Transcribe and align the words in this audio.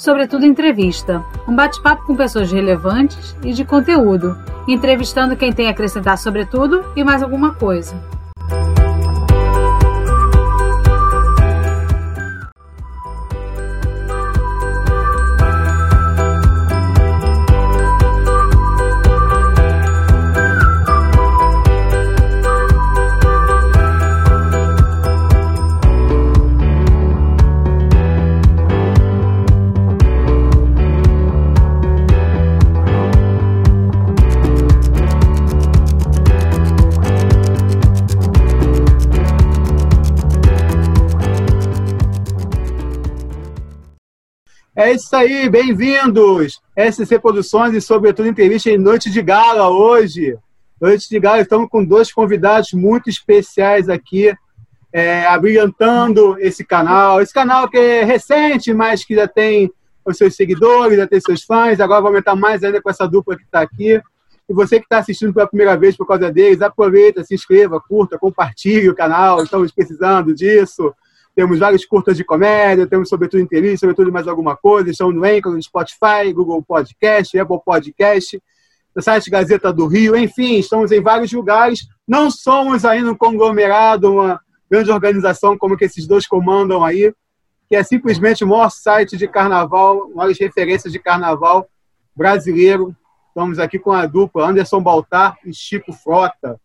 Sobretudo 0.00 0.46
Entrevista, 0.46 1.22
um 1.46 1.54
bate-papo 1.54 2.06
com 2.06 2.16
pessoas 2.16 2.50
relevantes 2.50 3.36
e 3.44 3.52
de 3.52 3.66
conteúdo, 3.66 4.34
entrevistando 4.66 5.36
quem 5.36 5.52
tem 5.52 5.66
a 5.66 5.72
acrescentar 5.72 6.16
sobre 6.16 6.46
tudo 6.46 6.82
e 6.96 7.04
mais 7.04 7.22
alguma 7.22 7.52
coisa. 7.52 7.94
É 44.90 44.94
isso 44.94 45.14
aí, 45.14 45.48
bem-vindos! 45.48 46.60
SC 46.76 47.16
Produções 47.20 47.72
e, 47.74 47.80
sobretudo, 47.80 48.26
entrevista 48.26 48.70
em 48.70 48.76
Noite 48.76 49.08
de 49.08 49.22
Gala 49.22 49.68
hoje. 49.70 50.36
Noite 50.80 51.08
de 51.08 51.20
Gala, 51.20 51.40
estamos 51.40 51.68
com 51.68 51.84
dois 51.84 52.12
convidados 52.12 52.72
muito 52.72 53.08
especiais 53.08 53.88
aqui, 53.88 54.34
é, 54.92 55.24
abrilhantando 55.26 56.36
esse 56.40 56.64
canal. 56.64 57.22
Esse 57.22 57.32
canal 57.32 57.70
que 57.70 57.78
é 57.78 58.02
recente, 58.02 58.74
mas 58.74 59.04
que 59.04 59.14
já 59.14 59.28
tem 59.28 59.70
os 60.04 60.16
seus 60.16 60.34
seguidores, 60.34 60.98
já 60.98 61.06
tem 61.06 61.20
seus 61.20 61.44
fãs. 61.44 61.78
Agora 61.78 62.00
vai 62.00 62.10
aumentar 62.10 62.34
mais 62.34 62.64
ainda 62.64 62.82
com 62.82 62.90
essa 62.90 63.06
dupla 63.06 63.36
que 63.36 63.44
está 63.44 63.60
aqui. 63.60 64.02
E 64.48 64.52
você 64.52 64.80
que 64.80 64.86
está 64.86 64.98
assistindo 64.98 65.32
pela 65.32 65.46
primeira 65.46 65.76
vez 65.76 65.96
por 65.96 66.04
causa 66.04 66.32
deles, 66.32 66.60
aproveita, 66.62 67.22
se 67.22 67.32
inscreva, 67.32 67.80
curta, 67.80 68.18
compartilhe 68.18 68.90
o 68.90 68.96
canal. 68.96 69.40
Estamos 69.40 69.70
precisando 69.70 70.34
disso. 70.34 70.92
Temos 71.34 71.58
vários 71.58 71.84
curtas 71.84 72.16
de 72.16 72.24
comédia, 72.24 72.86
temos 72.86 73.08
sobretudo 73.08 73.40
entrevista, 73.40 73.78
sobretudo 73.86 74.12
mais 74.12 74.26
alguma 74.26 74.56
coisa. 74.56 74.90
Estão 74.90 75.12
no 75.12 75.24
Anchor, 75.24 75.52
no 75.52 75.62
Spotify, 75.62 76.32
Google 76.34 76.62
Podcast, 76.62 77.38
Apple 77.38 77.60
Podcast, 77.64 78.42
no 78.94 79.02
site 79.02 79.30
Gazeta 79.30 79.72
do 79.72 79.86
Rio, 79.86 80.16
enfim, 80.16 80.58
estamos 80.58 80.90
em 80.90 81.00
vários 81.00 81.32
lugares. 81.32 81.86
Não 82.06 82.30
somos 82.30 82.84
ainda 82.84 83.12
um 83.12 83.16
conglomerado, 83.16 84.12
uma 84.12 84.40
grande 84.70 84.90
organização 84.90 85.56
como 85.56 85.76
que 85.76 85.84
esses 85.84 86.06
dois 86.06 86.26
comandam 86.26 86.84
aí, 86.84 87.12
que 87.68 87.76
é 87.76 87.82
simplesmente 87.82 88.42
o 88.42 88.48
maior 88.48 88.70
site 88.70 89.16
de 89.16 89.28
carnaval, 89.28 90.10
maiores 90.14 90.38
referências 90.38 90.92
de 90.92 90.98
carnaval 90.98 91.68
brasileiro. 92.16 92.94
Estamos 93.28 93.60
aqui 93.60 93.78
com 93.78 93.92
a 93.92 94.06
dupla 94.06 94.48
Anderson 94.48 94.82
Baltar 94.82 95.38
e 95.44 95.54
Chico 95.54 95.92
Frota. 95.92 96.60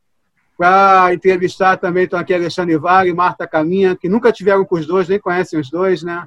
Para 0.58 1.14
entrevistar 1.14 1.78
também 1.78 2.06
estão 2.06 2.20
aqui 2.20 2.34
Alexandre 2.34 2.78
Vale 2.78 3.14
Marta 3.14 3.46
Caminha, 3.46 3.96
que 3.96 4.08
nunca 4.08 4.32
tiveram 4.32 4.64
com 4.64 4.76
os 4.76 4.88
dois, 4.88 5.10
nem 5.10 5.20
conhecem 5.20 5.60
os 5.60 5.70
dois, 5.70 6.02
né? 6.02 6.26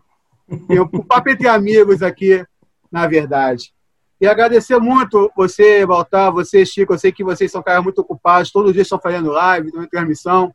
Tem 0.67 0.81
um 0.81 0.87
papo 0.87 1.31
entre 1.31 1.49
amigos 1.49 2.03
aqui, 2.03 2.45
na 2.91 3.07
verdade. 3.07 3.73
E 4.21 4.27
agradecer 4.27 4.79
muito 4.79 5.31
você, 5.37 5.87
Baltar, 5.87 6.33
você, 6.33 6.67
Chico. 6.67 6.93
Eu 6.93 6.99
sei 6.99 7.13
que 7.13 7.23
vocês 7.23 7.53
são 7.53 7.63
caras 7.63 7.83
muito 7.83 8.01
ocupados, 8.01 8.51
todo 8.51 8.73
dia 8.73 8.83
estão 8.83 8.99
fazendo 8.99 9.31
live, 9.31 9.69
estão 9.69 9.83
em 9.83 9.89
transmissão. 9.89 10.55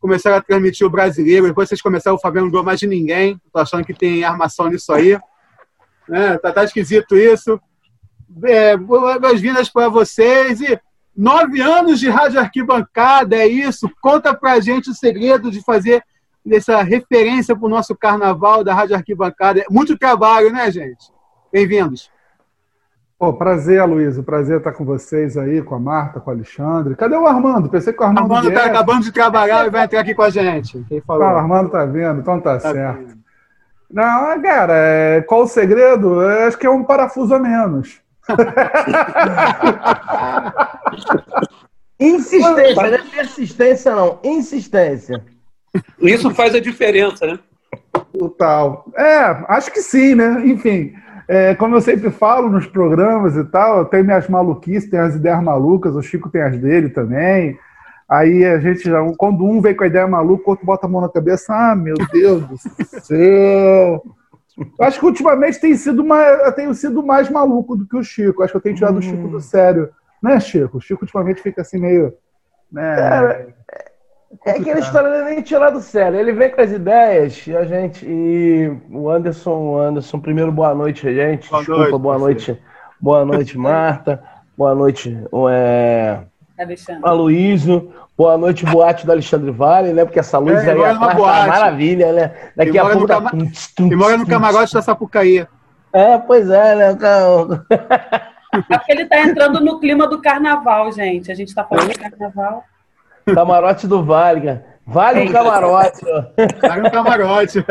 Começaram 0.00 0.36
a 0.36 0.42
transmitir 0.42 0.86
o 0.86 0.90
brasileiro, 0.90 1.46
depois 1.46 1.68
vocês 1.68 1.82
começaram 1.82 2.16
o 2.16 2.20
Fabiano 2.20 2.50
não 2.50 2.62
mais 2.62 2.80
de 2.80 2.86
ninguém. 2.86 3.40
Estou 3.46 3.62
achando 3.62 3.84
que 3.84 3.94
tem 3.94 4.24
armação 4.24 4.68
nisso 4.68 4.92
aí. 4.92 5.20
Né? 6.08 6.38
Tá, 6.38 6.52
tá 6.52 6.64
esquisito 6.64 7.16
isso. 7.16 7.60
É, 8.44 8.76
Boas-vindas 8.76 9.68
para 9.68 9.88
vocês 9.88 10.60
e 10.60 10.80
Nove 11.16 11.60
anos 11.60 12.00
de 12.00 12.08
rádio 12.08 12.40
arquibancada, 12.40 13.36
é 13.36 13.46
isso? 13.46 13.90
Conta 14.00 14.34
pra 14.34 14.60
gente 14.60 14.90
o 14.90 14.94
segredo 14.94 15.50
de 15.50 15.62
fazer 15.62 16.02
essa 16.50 16.82
referência 16.82 17.54
para 17.54 17.66
o 17.66 17.68
nosso 17.68 17.94
carnaval 17.94 18.64
da 18.64 18.74
rádio 18.74 18.96
arquibancada. 18.96 19.60
É 19.60 19.66
muito 19.70 19.98
trabalho, 19.98 20.50
né, 20.50 20.70
gente? 20.70 21.12
Bem-vindos. 21.52 22.10
Pô, 23.18 23.32
prazer, 23.32 23.84
Luiz. 23.86 24.18
Prazer 24.22 24.58
estar 24.58 24.72
com 24.72 24.84
vocês 24.84 25.36
aí, 25.36 25.62
com 25.62 25.74
a 25.74 25.78
Marta, 25.78 26.18
com 26.18 26.30
o 26.30 26.34
Alexandre. 26.34 26.96
Cadê 26.96 27.14
o 27.14 27.26
Armando? 27.26 27.68
Pensei 27.68 27.92
que 27.92 28.00
o 28.00 28.04
Armando. 28.04 28.22
Armando 28.22 28.48
está 28.48 28.64
acabando 28.64 29.04
de 29.04 29.12
trabalhar 29.12 29.66
e 29.66 29.70
vai 29.70 29.84
entrar 29.84 30.00
aqui 30.00 30.14
com 30.14 30.22
a 30.22 30.30
gente. 30.30 30.84
Quem 30.88 31.00
falou? 31.02 31.24
Ah, 31.24 31.34
o 31.34 31.36
Armando 31.36 31.70
tá 31.70 31.84
vendo, 31.84 32.20
então 32.20 32.40
tá, 32.40 32.58
tá 32.58 32.72
certo. 32.72 32.98
Vendo. 32.98 33.22
Não, 33.88 34.42
cara, 34.42 34.72
é... 34.74 35.20
qual 35.20 35.42
o 35.42 35.46
segredo? 35.46 36.22
Eu 36.22 36.48
acho 36.48 36.58
que 36.58 36.66
é 36.66 36.70
um 36.70 36.82
parafuso 36.82 37.34
a 37.34 37.38
menos. 37.38 38.01
Insistência, 41.98 42.74
não 42.74 42.84
é 42.84 42.98
persistência, 42.98 43.94
não. 43.94 44.18
Insistência. 44.24 45.22
Isso 46.00 46.30
faz 46.34 46.54
a 46.54 46.60
diferença, 46.60 47.26
né? 47.26 47.38
Total. 48.18 48.84
É, 48.96 49.44
acho 49.48 49.72
que 49.72 49.80
sim, 49.80 50.14
né? 50.14 50.42
Enfim, 50.44 50.92
é, 51.28 51.54
como 51.54 51.76
eu 51.76 51.80
sempre 51.80 52.10
falo 52.10 52.50
nos 52.50 52.66
programas 52.66 53.36
e 53.36 53.44
tal, 53.44 53.78
eu 53.78 53.84
tenho 53.84 54.04
minhas 54.04 54.28
maluquices, 54.28 54.90
tenho 54.90 55.04
as 55.04 55.14
ideias 55.14 55.42
malucas, 55.42 55.94
o 55.94 56.02
Chico 56.02 56.28
tem 56.28 56.42
as 56.42 56.58
dele 56.58 56.88
também. 56.88 57.58
Aí 58.08 58.44
a 58.44 58.58
gente 58.58 58.82
já, 58.82 59.00
quando 59.16 59.44
um 59.44 59.60
vem 59.60 59.74
com 59.74 59.84
a 59.84 59.86
ideia 59.86 60.06
maluca, 60.06 60.44
o 60.46 60.50
outro 60.50 60.66
bota 60.66 60.86
a 60.86 60.88
mão 60.88 61.00
na 61.00 61.08
cabeça, 61.08 61.54
ah, 61.54 61.74
meu 61.74 61.94
Deus 62.12 62.44
do 62.44 62.56
céu. 63.00 64.02
Eu 64.58 64.84
acho 64.84 64.98
que 64.98 65.06
ultimamente 65.06 65.60
tem 65.60 65.74
sido 65.74 66.04
mais, 66.04 66.40
eu 66.40 66.52
tenho 66.52 66.74
sido 66.74 67.02
mais 67.02 67.30
maluco 67.30 67.76
do 67.76 67.86
que 67.86 67.96
o 67.96 68.02
Chico. 68.02 68.42
Acho 68.42 68.52
que 68.52 68.56
eu 68.56 68.62
tenho 68.62 68.76
tirado 68.76 68.94
hum. 68.94 68.98
o 68.98 69.02
Chico 69.02 69.28
do 69.28 69.40
sério. 69.40 69.90
Né, 70.22 70.38
Chico? 70.38 70.78
O 70.78 70.80
Chico 70.80 71.02
ultimamente 71.02 71.42
fica 71.42 71.62
assim 71.62 71.78
meio. 71.78 72.14
Né, 72.70 72.96
Cara, 72.96 73.54
é, 74.44 74.50
é 74.50 74.50
aquela 74.52 74.80
história 74.80 75.10
de 75.10 75.30
nem 75.30 75.42
tirar 75.42 75.70
do 75.70 75.80
sério. 75.80 76.18
Ele 76.18 76.32
vem 76.32 76.50
com 76.50 76.60
as 76.60 76.70
ideias 76.70 77.46
e 77.46 77.56
a 77.56 77.64
gente. 77.64 78.06
E 78.06 78.70
o 78.90 79.10
Anderson, 79.10 79.56
o 79.56 79.78
Anderson, 79.78 80.20
primeiro 80.20 80.52
boa 80.52 80.74
noite, 80.74 81.02
gente. 81.12 81.48
Boa 81.50 81.60
Desculpa, 81.60 81.82
noite, 81.82 81.98
boa 81.98 82.18
noite. 82.18 82.62
Boa 83.00 83.24
noite, 83.24 83.58
Marta. 83.58 84.22
Boa 84.56 84.74
noite, 84.74 85.18
é... 85.50 86.20
Alexandre. 86.58 87.02
Aloysio. 87.02 87.92
Boa 88.22 88.38
noite, 88.38 88.64
boate 88.64 89.04
do 89.04 89.10
Alexandre 89.10 89.50
Vale, 89.50 89.92
né? 89.92 90.04
Porque 90.04 90.20
essa 90.20 90.38
luz 90.38 90.62
é, 90.62 90.70
aí 90.70 90.80
é 90.80 90.92
uma 90.92 91.12
maravilha, 91.12 92.12
né? 92.12 92.32
Daqui 92.54 92.78
a 92.78 92.88
pouco. 92.88 93.08
Cama... 93.08 93.32
E 93.80 93.96
mora 93.96 94.16
no 94.16 94.24
camarote 94.24 94.72
da 94.72 94.80
Sapucaí. 94.80 95.44
É, 95.92 96.18
pois 96.18 96.48
é, 96.48 96.76
né? 96.76 96.98
É 98.70 98.76
porque 98.76 98.92
ele 98.92 99.02
está 99.02 99.18
entrando 99.22 99.60
no 99.60 99.80
clima 99.80 100.06
do 100.06 100.20
carnaval, 100.20 100.92
gente. 100.92 101.32
A 101.32 101.34
gente 101.34 101.48
está 101.48 101.64
falando 101.64 101.88
de 101.88 101.98
carnaval. 101.98 102.62
Camarote 103.24 103.88
do 103.88 104.04
Vale. 104.04 104.60
Vale 104.86 105.26
o 105.26 105.32
camarote. 105.32 106.04
Vale 106.60 106.86
o 106.86 106.90
camarote. 106.92 107.64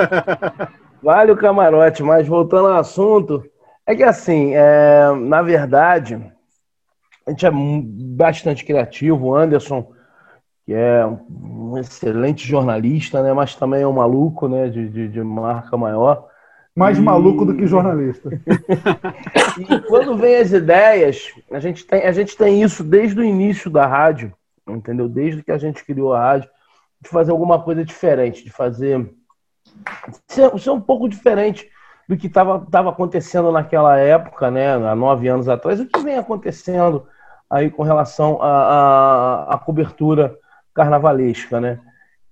Vale 1.02 1.32
o 1.32 1.38
camarote, 1.38 2.04
mas 2.04 2.28
voltando 2.28 2.68
ao 2.68 2.80
assunto, 2.80 3.42
é 3.86 3.96
que 3.96 4.04
assim, 4.04 4.54
é, 4.54 5.14
na 5.18 5.42
verdade, 5.44 6.20
a 7.26 7.30
gente 7.30 7.46
é 7.46 7.52
bastante 7.54 8.66
criativo. 8.66 9.28
O 9.28 9.36
Anderson 9.36 9.88
que 10.72 10.74
é 10.74 11.06
um 11.06 11.78
excelente 11.78 12.48
jornalista, 12.48 13.22
né? 13.22 13.34
Mas 13.34 13.56
também 13.56 13.82
é 13.82 13.88
um 13.88 13.92
maluco, 13.92 14.48
né? 14.48 14.70
De, 14.70 14.88
de, 14.88 15.10
de 15.10 15.22
marca 15.22 15.76
maior. 15.76 16.30
Mais 16.74 16.98
e... 16.98 17.02
maluco 17.02 17.46
do 17.46 17.54
que 17.54 17.68
jornalista. 17.68 18.30
e 19.60 19.80
quando 19.82 20.16
vem 20.16 20.38
as 20.38 20.54
ideias, 20.54 21.30
a 21.52 21.60
gente, 21.60 21.86
tem, 21.86 22.04
a 22.04 22.12
gente 22.14 22.38
tem 22.38 22.64
isso 22.64 22.86
desde 22.86 23.20
o 23.20 23.24
início 23.24 23.70
da 23.70 23.86
rádio, 23.86 24.34
entendeu? 24.66 25.10
Desde 25.10 25.44
que 25.44 25.52
a 25.52 25.58
gente 25.58 25.84
criou 25.84 26.14
a 26.14 26.22
rádio, 26.22 26.50
de 27.02 27.10
fazer 27.10 27.32
alguma 27.32 27.62
coisa 27.62 27.84
diferente, 27.84 28.42
de 28.42 28.50
fazer. 28.50 29.14
ser, 30.26 30.58
ser 30.58 30.70
um 30.70 30.80
pouco 30.80 31.10
diferente 31.10 31.70
do 32.08 32.16
que 32.16 32.28
estava 32.28 32.90
acontecendo 32.90 33.52
naquela 33.52 33.98
época, 33.98 34.50
né? 34.50 34.74
Há 34.74 34.96
nove 34.96 35.28
anos 35.28 35.50
atrás, 35.50 35.82
o 35.82 35.86
que 35.86 36.00
vem 36.00 36.18
acontecendo 36.18 37.06
aí 37.50 37.70
com 37.70 37.84
relação 37.84 38.40
à 38.42 39.62
cobertura 39.66 40.40
carnavalesca, 40.74 41.60
né? 41.60 41.80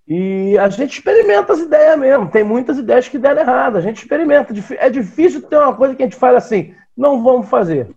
E 0.08 0.58
a 0.58 0.68
gente 0.70 0.94
experimenta 0.94 1.54
as 1.54 1.60
ideias 1.60 1.98
mesmo. 2.00 2.30
Tem 2.30 2.44
muitas 2.44 2.80
ideias 2.80 3.08
que 3.08 3.20
deram 3.20 3.42
errado. 3.42 3.78
A 3.78 3.82
gente 3.82 3.98
experimenta. 3.98 4.54
É 4.80 4.90
difícil 4.90 5.44
ter 5.44 5.58
uma 5.58 5.76
coisa 5.76 5.96
que 5.96 6.02
a 6.02 6.06
gente 6.08 6.16
fala 6.16 6.40
assim, 6.40 6.74
não 6.98 7.24
vamos 7.24 7.48
fazer. 7.48 7.92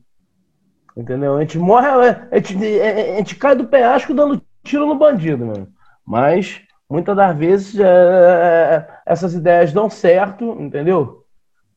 Entendeu? 0.95 1.37
A 1.37 1.41
gente 1.41 1.59
morre, 1.59 1.89
a 1.89 2.37
gente, 2.37 2.55
a 2.81 3.17
gente 3.17 3.35
cai 3.37 3.57
do 3.57 3.67
penhasco 3.67 4.13
dando 4.13 4.43
tiro 4.63 4.87
no 4.87 4.95
bandido, 4.95 5.47
mano. 5.47 5.69
Mas 6.07 6.61
muitas 6.89 7.17
das 7.17 7.35
vezes 7.35 7.81
é, 7.81 8.87
essas 9.07 9.33
ideias 9.33 9.73
dão 9.73 9.89
certo, 9.89 10.45
entendeu? 10.61 11.25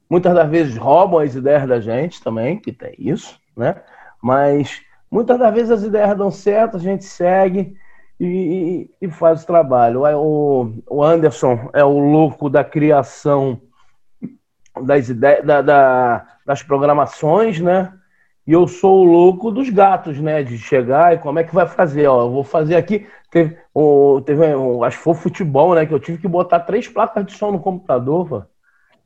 Muitas 0.10 0.34
das 0.34 0.50
vezes 0.50 0.76
roubam 0.76 1.20
as 1.20 1.34
ideias 1.34 1.66
da 1.66 1.80
gente 1.80 2.22
também, 2.22 2.60
que 2.60 2.74
tem 2.74 2.94
isso, 2.98 3.40
né? 3.56 3.82
Mas 4.22 4.82
muitas 5.10 5.40
das 5.40 5.54
vezes 5.54 5.72
as 5.72 5.84
ideias 5.84 6.18
dão 6.18 6.30
certo, 6.30 6.76
a 6.76 6.80
gente 6.80 7.06
segue 7.06 7.78
e, 8.20 8.90
e, 9.02 9.10
faz 9.10 9.44
o 9.44 9.48
trabalho. 9.48 10.04
O, 10.18 10.74
o 10.90 11.04
Anderson 11.04 11.70
é 11.74 11.84
o 11.84 12.00
louco 12.00 12.50
da 12.50 12.64
criação 12.64 13.62
das 14.84 15.10
ideias, 15.10 15.46
da, 15.46 15.62
da, 15.62 16.28
das 16.46 16.64
programações, 16.64 17.60
né? 17.60 17.94
E 18.48 18.54
eu 18.54 18.68
sou 18.68 19.02
o 19.02 19.04
louco 19.04 19.52
dos 19.52 19.70
gatos, 19.70 20.20
né? 20.20 20.44
De 20.44 20.58
chegar 20.58 21.14
e 21.14 21.18
como 21.18 21.40
é 21.40 21.44
que 21.44 21.54
vai 21.54 21.68
fazer? 21.68 22.08
Ó, 22.08 22.22
eu 22.22 22.32
vou 22.32 22.44
fazer 22.44 22.76
aqui. 22.76 23.08
Teve, 23.32 23.58
o, 23.74 24.22
teve 24.22 24.44
acho 24.86 24.98
que 24.98 25.04
foi 25.04 25.14
futebol, 25.14 25.76
né? 25.76 25.86
Que 25.86 25.94
eu 25.94 26.00
tive 26.00 26.18
que 26.18 26.28
botar 26.28 26.62
três 26.62 26.88
placas 26.88 27.26
de 27.26 27.34
som 27.34 27.52
no 27.52 27.60
computador. 27.60 28.28
Pô. 28.28 28.44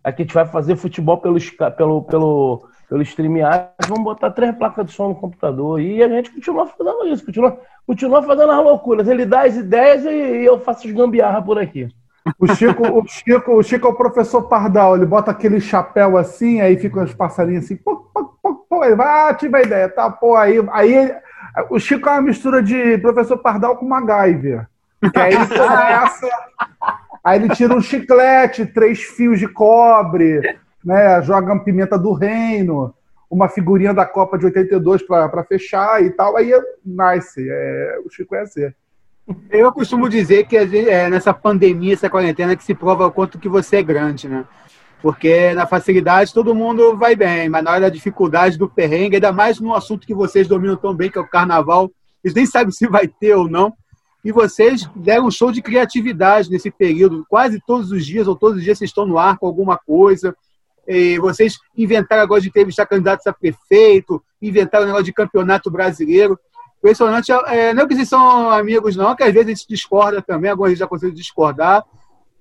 Aqui 0.03 0.21
a 0.21 0.25
gente 0.25 0.33
vai 0.33 0.45
fazer 0.45 0.75
futebol 0.75 1.17
pelo, 1.17 1.39
pelo, 1.77 2.03
pelo, 2.03 2.69
pelo 2.89 3.03
StreamYard. 3.03 3.69
Vamos 3.87 4.03
botar 4.03 4.31
três 4.31 4.53
placas 4.55 4.87
de 4.87 4.91
som 4.91 5.09
no 5.09 5.15
computador. 5.15 5.79
E 5.79 6.01
a 6.01 6.09
gente 6.09 6.31
continua 6.31 6.65
fazendo 6.65 7.07
isso, 7.07 7.23
continua, 7.23 7.61
continua 7.85 8.23
fazendo 8.23 8.51
as 8.51 8.63
loucuras. 8.63 9.07
Ele 9.07 9.25
dá 9.25 9.43
as 9.43 9.55
ideias 9.55 10.03
e, 10.03 10.09
e 10.09 10.45
eu 10.45 10.59
faço 10.59 10.87
os 10.87 10.93
gambiarra 10.93 11.41
por 11.41 11.59
aqui. 11.59 11.87
O 12.37 12.47
Chico, 12.53 12.83
o 12.83 13.07
Chico, 13.07 13.51
o 13.53 13.63
Chico 13.63 13.87
é 13.87 13.89
o 13.89 13.95
professor 13.95 14.43
Pardal, 14.43 14.95
ele 14.95 15.05
bota 15.05 15.31
aquele 15.31 15.59
chapéu 15.61 16.17
assim, 16.17 16.61
aí 16.61 16.77
ficam 16.77 17.03
os 17.03 17.13
passarinhos 17.13 17.65
assim, 17.65 17.77
pô, 17.77 17.95
pô, 18.13 18.25
pô, 18.41 18.55
pô, 18.69 18.83
ele 18.83 18.95
vai, 18.95 19.29
ah, 19.29 19.33
tive 19.33 19.57
a 19.57 19.61
ideia, 19.61 19.89
tá, 19.89 20.11
pô, 20.11 20.35
aí, 20.35 20.57
aí 20.71 21.15
o 21.69 21.79
Chico 21.79 22.07
é 22.07 22.11
uma 22.11 22.21
mistura 22.21 22.61
de 22.61 22.97
professor 22.99 23.37
Pardal 23.37 23.77
com 23.77 23.87
MacGyver. 23.87 24.67
Que 25.11 25.19
aí 25.19 25.33
ele 25.33 25.47
começa, 25.47 26.29
aí 27.23 27.39
ele 27.39 27.55
tira 27.55 27.73
um 27.73 27.81
chiclete, 27.81 28.65
três 28.65 29.01
fios 29.01 29.39
de 29.39 29.47
cobre, 29.47 30.41
né, 30.83 31.21
joga 31.21 31.53
uma 31.53 31.63
pimenta 31.63 31.97
do 31.97 32.13
reino, 32.13 32.93
uma 33.29 33.47
figurinha 33.47 33.93
da 33.93 34.05
Copa 34.05 34.37
de 34.37 34.45
82 34.45 35.03
para 35.03 35.43
fechar 35.43 36.03
e 36.03 36.09
tal, 36.09 36.35
aí 36.35 36.51
nice, 36.85 37.47
é, 37.47 37.99
o 38.05 38.09
Chico 38.09 38.35
é 38.35 38.41
assim. 38.41 38.71
Eu 39.51 39.71
costumo 39.71 40.09
dizer 40.09 40.47
que 40.47 40.57
é 40.57 41.09
nessa 41.09 41.33
pandemia, 41.33 41.93
essa 41.93 42.09
quarentena, 42.09 42.55
que 42.55 42.63
se 42.63 42.73
prova 42.73 43.05
o 43.05 43.11
quanto 43.11 43.37
que 43.37 43.47
você 43.47 43.77
é 43.77 43.83
grande, 43.83 44.27
né? 44.27 44.43
Porque 45.01 45.53
na 45.53 45.67
facilidade 45.67 46.33
todo 46.33 46.55
mundo 46.55 46.97
vai 46.97 47.15
bem, 47.15 47.47
mas 47.47 47.63
na 47.63 47.71
hora 47.71 47.81
da 47.81 47.89
dificuldade, 47.89 48.57
do 48.57 48.67
perrengue, 48.67 49.15
ainda 49.15 49.31
mais 49.31 49.59
num 49.59 49.73
assunto 49.73 50.05
que 50.05 50.15
vocês 50.15 50.47
dominam 50.47 50.75
tão 50.75 50.95
bem, 50.95 51.11
que 51.11 51.17
é 51.17 51.21
o 51.21 51.27
carnaval, 51.27 51.91
eles 52.23 52.35
nem 52.35 52.45
sabem 52.45 52.71
se 52.73 52.87
vai 52.87 53.07
ter 53.07 53.35
ou 53.35 53.47
não. 53.47 53.73
E 54.25 54.31
vocês 54.31 54.89
deram 54.95 55.27
um 55.27 55.31
show 55.31 55.51
de 55.51 55.61
criatividade 55.61 56.49
nesse 56.49 56.69
período. 56.69 57.25
Quase 57.29 57.61
todos 57.65 57.91
os 57.91 58.05
dias, 58.05 58.27
ou 58.27 58.35
todos 58.35 58.57
os 58.57 58.63
dias, 58.63 58.77
vocês 58.77 58.89
estão 58.89 59.05
no 59.05 59.17
ar 59.17 59.37
com 59.37 59.45
alguma 59.45 59.77
coisa. 59.77 60.35
Vocês 61.19 61.57
inventaram 61.77 62.23
agora 62.23 62.41
de 62.41 62.47
entrevistar 62.47 62.85
candidatos 62.85 63.27
a 63.27 63.33
prefeito, 63.33 64.23
inventaram 64.41 64.85
o 64.85 64.87
negócio 64.87 65.05
de 65.05 65.13
campeonato 65.13 65.69
brasileiro. 65.69 66.39
Impressionante, 66.79 67.31
é, 67.47 67.73
não 67.73 67.83
é 67.83 67.87
que 67.87 67.93
vocês 67.93 68.09
são 68.09 68.49
amigos, 68.49 68.95
não, 68.95 69.15
que 69.15 69.23
às 69.23 69.33
vezes 69.33 69.47
a 69.47 69.49
gente 69.53 69.67
discorda 69.67 70.21
também, 70.21 70.49
algumas 70.49 70.69
vezes 70.69 70.79
já 70.79 70.87
consegue 70.87 71.13
discordar, 71.13 71.83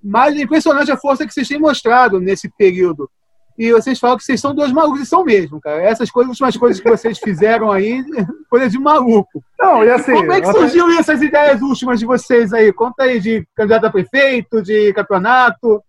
mas 0.01 0.35
é 0.35 0.41
impressionante 0.41 0.91
a 0.91 0.97
força 0.97 1.27
que 1.27 1.33
vocês 1.33 1.47
têm 1.47 1.59
mostrado 1.59 2.19
nesse 2.19 2.49
período. 2.49 3.09
E 3.57 3.73
vocês 3.73 3.99
falam 3.99 4.15
que 4.15 4.23
vocês 4.23 4.39
são 4.39 4.55
dois 4.55 4.71
malucos, 4.71 5.01
e 5.01 5.05
são 5.05 5.25
mesmo, 5.25 5.59
cara. 5.59 5.81
Essas 5.81 6.09
coisas, 6.09 6.29
últimas 6.29 6.55
coisas 6.55 6.81
que 6.81 6.89
vocês 6.89 7.19
fizeram 7.19 7.69
aí, 7.69 8.01
coisa 8.49 8.69
de 8.69 8.79
maluco. 8.79 9.43
Não, 9.59 9.83
e 9.83 9.89
assim. 9.91 10.13
Como 10.13 10.31
é 10.31 10.39
que 10.39 10.49
surgiu 10.49 10.89
essas 10.97 11.21
ideias 11.21 11.61
últimas 11.61 11.99
de 11.99 12.05
vocês 12.05 12.53
aí? 12.53 12.71
Conta 12.71 13.03
aí 13.03 13.19
de 13.19 13.45
candidato 13.53 13.85
a 13.85 13.91
prefeito, 13.91 14.61
de 14.61 14.93
campeonato. 14.93 15.83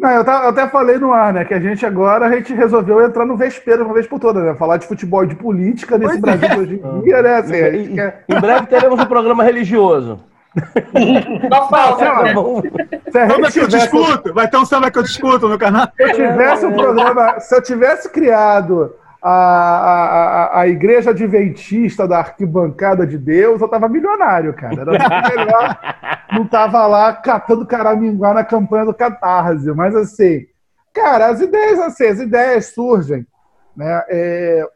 Não, 0.00 0.10
eu, 0.10 0.22
eu, 0.22 0.48
até 0.48 0.66
falei 0.66 0.98
no 0.98 1.12
ar, 1.12 1.32
né? 1.32 1.44
Que 1.44 1.52
a 1.52 1.60
gente 1.60 1.84
agora 1.84 2.26
a 2.26 2.32
gente 2.32 2.54
resolveu 2.54 3.04
entrar 3.04 3.26
no 3.26 3.36
vespeiro 3.36 3.84
uma 3.84 3.92
vez 3.92 4.06
por 4.06 4.18
todas, 4.18 4.42
né? 4.42 4.54
Falar 4.54 4.78
de 4.78 4.86
futebol 4.86 5.24
e 5.24 5.28
de 5.28 5.34
política 5.34 5.98
nesse 5.98 6.18
pois 6.18 6.38
Brasil 6.38 6.48
é. 6.48 6.58
hoje 6.58 6.80
em 6.82 7.00
dia, 7.02 7.22
né? 7.22 7.34
Assim, 7.36 7.54
em, 7.54 7.94
quer... 7.94 8.24
em 8.26 8.40
breve 8.40 8.66
teremos 8.66 8.98
um 8.98 9.06
programa 9.06 9.44
religioso. 9.44 10.20
Não 11.50 11.68
falta. 11.68 12.24
Né? 12.24 12.34
Samba 13.12 13.50
que 13.52 13.60
eu 13.60 13.68
discuto. 13.68 14.34
Vai 14.34 14.48
ter 14.48 14.56
um 14.56 14.64
samba 14.64 14.90
que 14.90 14.98
eu 14.98 15.02
discuto 15.02 15.48
no 15.48 15.58
canal. 15.58 15.88
Se 15.94 16.02
eu 16.02 16.14
tivesse 16.14 16.66
um 16.66 16.72
programa, 16.72 17.38
se 17.38 17.54
eu 17.54 17.62
tivesse 17.62 18.10
criado 18.10 18.94
a, 19.22 19.30
a, 19.30 20.60
a 20.60 20.68
igreja 20.68 21.10
adventista 21.10 22.08
da 22.08 22.18
arquibancada 22.18 23.06
de 23.06 23.18
Deus, 23.18 23.60
eu 23.60 23.68
tava 23.68 23.88
milionário, 23.88 24.54
cara. 24.54 24.80
Era 24.80 24.90
muito 24.90 25.36
melhor. 25.36 25.80
Não 26.32 26.46
tava 26.46 26.86
lá 26.86 27.12
catando 27.12 27.66
caraminguá 27.66 28.32
na 28.32 28.44
campanha 28.44 28.86
do 28.86 28.94
Catarse. 28.94 29.70
Mas 29.72 29.94
assim, 29.94 30.46
cara, 30.94 31.26
as 31.26 31.40
ideias, 31.40 31.78
assim, 31.80 32.06
as 32.06 32.20
ideias 32.20 32.66
surgem. 32.66 33.26
Né? 33.76 34.04
É... 34.08 34.66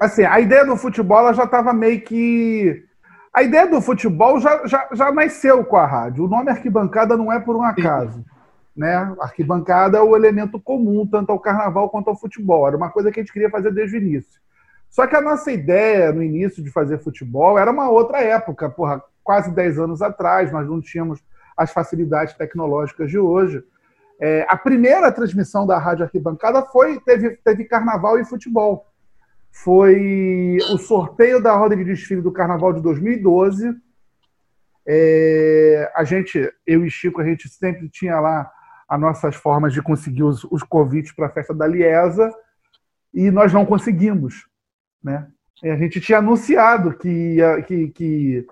Assim, 0.00 0.24
a 0.24 0.38
ideia 0.38 0.64
do 0.64 0.76
futebol 0.76 1.32
já 1.34 1.44
estava 1.44 1.72
meio 1.72 2.00
que. 2.02 2.84
A 3.34 3.42
ideia 3.42 3.66
do 3.66 3.80
futebol 3.80 4.38
já, 4.38 4.64
já, 4.64 4.88
já 4.92 5.10
nasceu 5.10 5.64
com 5.64 5.76
a 5.76 5.86
rádio. 5.86 6.24
O 6.24 6.28
nome 6.28 6.50
arquibancada 6.50 7.16
não 7.16 7.32
é 7.32 7.40
por 7.40 7.56
um 7.56 7.62
acaso 7.62 8.24
né? 8.76 9.14
Arquibancada 9.20 10.02
o 10.02 10.16
elemento 10.16 10.60
comum 10.60 11.06
tanto 11.06 11.30
ao 11.30 11.38
carnaval 11.38 11.88
quanto 11.90 12.08
ao 12.08 12.16
futebol. 12.16 12.66
Era 12.66 12.76
uma 12.76 12.90
coisa 12.90 13.10
que 13.10 13.20
a 13.20 13.22
gente 13.22 13.32
queria 13.32 13.50
fazer 13.50 13.72
desde 13.72 13.96
o 13.96 14.00
início. 14.00 14.40
Só 14.90 15.06
que 15.06 15.16
a 15.16 15.20
nossa 15.20 15.50
ideia 15.50 16.12
no 16.12 16.22
início 16.22 16.62
de 16.62 16.70
fazer 16.70 16.98
futebol 16.98 17.58
era 17.58 17.70
uma 17.70 17.88
outra 17.88 18.20
época, 18.20 18.70
porra, 18.70 19.02
quase 19.24 19.50
10 19.50 19.78
anos 19.78 20.02
atrás, 20.02 20.52
nós 20.52 20.68
não 20.68 20.80
tínhamos 20.80 21.20
as 21.56 21.72
facilidades 21.72 22.34
tecnológicas 22.34 23.10
de 23.10 23.18
hoje. 23.18 23.62
É, 24.20 24.46
a 24.48 24.56
primeira 24.56 25.10
transmissão 25.10 25.66
da 25.66 25.78
Rádio 25.78 26.04
Arquibancada 26.04 26.62
foi 26.62 27.00
teve, 27.00 27.30
teve 27.44 27.64
carnaval 27.64 28.20
e 28.20 28.24
futebol. 28.24 28.86
Foi 29.50 30.58
o 30.72 30.78
sorteio 30.78 31.42
da 31.42 31.54
roda 31.56 31.76
de 31.76 31.84
desfile 31.84 32.20
do 32.20 32.32
carnaval 32.32 32.72
de 32.72 32.80
2012. 32.80 33.74
É, 34.86 35.90
a 35.94 36.04
gente, 36.04 36.52
eu 36.66 36.84
e 36.84 36.90
Chico, 36.90 37.20
a 37.20 37.24
gente 37.24 37.48
sempre 37.48 37.88
tinha 37.88 38.20
lá 38.20 38.50
as 38.88 39.00
nossas 39.00 39.34
formas 39.34 39.72
de 39.72 39.82
conseguir 39.82 40.22
os, 40.22 40.44
os 40.44 40.62
convites 40.62 41.12
para 41.12 41.26
a 41.26 41.30
festa 41.30 41.54
da 41.54 41.66
Liesa 41.66 42.30
e 43.12 43.30
nós 43.30 43.52
não 43.52 43.64
conseguimos. 43.64 44.46
Né? 45.02 45.26
E 45.62 45.68
a 45.68 45.76
gente 45.76 46.00
tinha 46.00 46.18
anunciado 46.18 46.96
que 46.96 47.08
ia, 47.08 47.62
que, 47.62 47.88
que, 47.88 48.46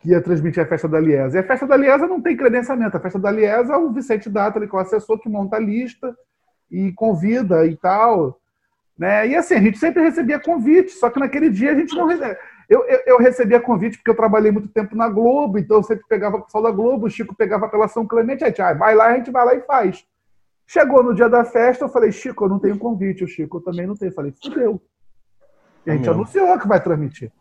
que 0.00 0.08
ia 0.10 0.20
transmitir 0.20 0.62
a 0.62 0.66
festa 0.66 0.88
da 0.88 1.00
Liesa. 1.00 1.36
E 1.36 1.40
a 1.40 1.44
festa 1.46 1.66
da 1.66 1.76
Liesa 1.76 2.06
não 2.06 2.20
tem 2.20 2.36
credenciamento. 2.36 2.96
A 2.96 3.00
festa 3.00 3.18
da 3.18 3.30
Liesa 3.30 3.74
é 3.74 3.76
o 3.76 3.92
Vicente 3.92 4.28
Data, 4.28 4.58
que 4.58 4.74
é 4.74 4.78
o 4.78 4.80
assessor 4.80 5.18
que 5.18 5.28
monta 5.28 5.56
a 5.56 5.60
lista 5.60 6.14
e 6.70 6.92
convida 6.92 7.66
e 7.66 7.76
tal. 7.76 8.40
Né? 8.98 9.28
E 9.28 9.36
assim, 9.36 9.54
a 9.54 9.60
gente 9.60 9.78
sempre 9.78 10.02
recebia 10.02 10.40
convite, 10.40 10.90
só 10.92 11.08
que 11.08 11.20
naquele 11.20 11.48
dia 11.48 11.72
a 11.72 11.74
gente 11.74 11.94
não 11.94 12.06
recebia. 12.06 12.38
Eu, 12.68 12.84
eu, 12.84 13.00
eu, 13.06 13.18
recebia 13.18 13.60
convite 13.60 13.96
porque 13.96 14.10
eu 14.10 14.16
trabalhei 14.16 14.52
muito 14.52 14.68
tempo 14.68 14.94
na 14.94 15.08
Globo, 15.08 15.58
então 15.58 15.78
eu 15.78 15.82
sempre 15.82 16.04
pegava 16.06 16.36
o 16.36 16.42
pessoal 16.42 16.64
da 16.64 16.70
Globo, 16.70 17.06
o 17.06 17.10
Chico 17.10 17.34
pegava 17.34 17.66
pela 17.68 17.88
São 17.88 18.06
Clemente, 18.06 18.44
ah, 18.44 18.74
vai 18.74 18.94
lá, 18.94 19.06
a 19.06 19.16
gente 19.16 19.30
vai 19.30 19.44
lá 19.44 19.54
e 19.54 19.62
faz. 19.62 20.04
Chegou 20.66 21.02
no 21.02 21.14
dia 21.14 21.30
da 21.30 21.46
festa, 21.46 21.86
eu 21.86 21.88
falei, 21.88 22.12
Chico, 22.12 22.44
eu 22.44 22.48
não 22.50 22.58
tenho 22.58 22.78
convite, 22.78 23.24
o 23.24 23.28
Chico 23.28 23.56
eu 23.56 23.62
também 23.62 23.86
não 23.86 23.96
tenho. 23.96 24.10
Eu 24.10 24.14
falei, 24.14 24.34
fudeu. 24.42 24.82
E 25.86 25.90
a 25.90 25.96
gente 25.96 26.10
anunciou 26.10 26.58
que 26.58 26.68
vai 26.68 26.78
transmitir. 26.78 27.32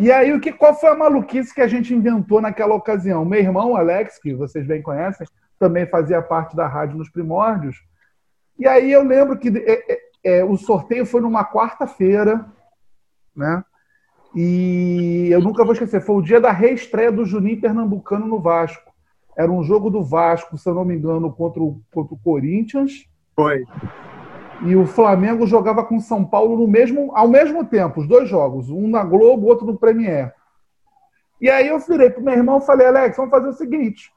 E 0.00 0.10
aí, 0.10 0.32
o 0.32 0.40
que, 0.40 0.52
qual 0.52 0.74
foi 0.74 0.90
a 0.90 0.96
maluquice 0.96 1.54
que 1.54 1.60
a 1.60 1.68
gente 1.68 1.94
inventou 1.94 2.40
naquela 2.40 2.74
ocasião? 2.74 3.24
Meu 3.24 3.38
irmão, 3.38 3.76
Alex, 3.76 4.18
que 4.18 4.34
vocês 4.34 4.66
bem 4.66 4.82
conhecem, 4.82 5.26
também 5.58 5.86
fazia 5.86 6.20
parte 6.20 6.56
da 6.56 6.66
rádio 6.66 6.98
nos 6.98 7.08
primórdios. 7.08 7.76
E 8.58 8.66
aí 8.66 8.90
eu 8.90 9.04
lembro 9.04 9.38
que 9.38 9.48
é, 9.48 9.92
é, 9.92 10.38
é, 10.38 10.44
o 10.44 10.56
sorteio 10.56 11.06
foi 11.06 11.20
numa 11.20 11.44
quarta-feira, 11.44 12.44
né? 13.36 13.64
E 14.34 15.28
eu 15.30 15.40
nunca 15.40 15.64
vou 15.64 15.74
esquecer, 15.74 16.00
foi 16.00 16.16
o 16.16 16.22
dia 16.22 16.40
da 16.40 16.50
reestreia 16.50 17.12
do 17.12 17.24
Juninho 17.24 17.60
Pernambucano 17.60 18.26
no 18.26 18.40
Vasco. 18.40 18.90
Era 19.36 19.50
um 19.50 19.62
jogo 19.62 19.90
do 19.90 20.02
Vasco, 20.02 20.56
se 20.56 20.68
eu 20.68 20.74
não 20.74 20.84
me 20.84 20.94
engano, 20.94 21.32
contra 21.32 21.62
o, 21.62 21.80
contra 21.92 22.14
o 22.14 22.18
Corinthians. 22.18 23.06
Foi. 23.34 23.64
E 24.64 24.76
o 24.76 24.86
Flamengo 24.86 25.46
jogava 25.46 25.84
com 25.84 25.98
São 26.00 26.24
Paulo 26.24 26.56
no 26.56 26.68
mesmo, 26.68 27.10
ao 27.14 27.28
mesmo 27.28 27.64
tempo, 27.64 28.00
os 28.00 28.06
dois 28.06 28.28
jogos, 28.28 28.70
um 28.70 28.88
na 28.88 29.02
Globo, 29.02 29.46
outro 29.46 29.66
no 29.66 29.78
Premier. 29.78 30.32
E 31.40 31.50
aí 31.50 31.68
eu 31.68 31.78
virei 31.80 32.10
pro 32.10 32.22
meu 32.22 32.34
irmão 32.34 32.58
e 32.58 32.66
falei, 32.66 32.86
Alex, 32.86 33.16
vamos 33.16 33.30
fazer 33.32 33.48
o 33.48 33.54
seguinte: 33.54 34.12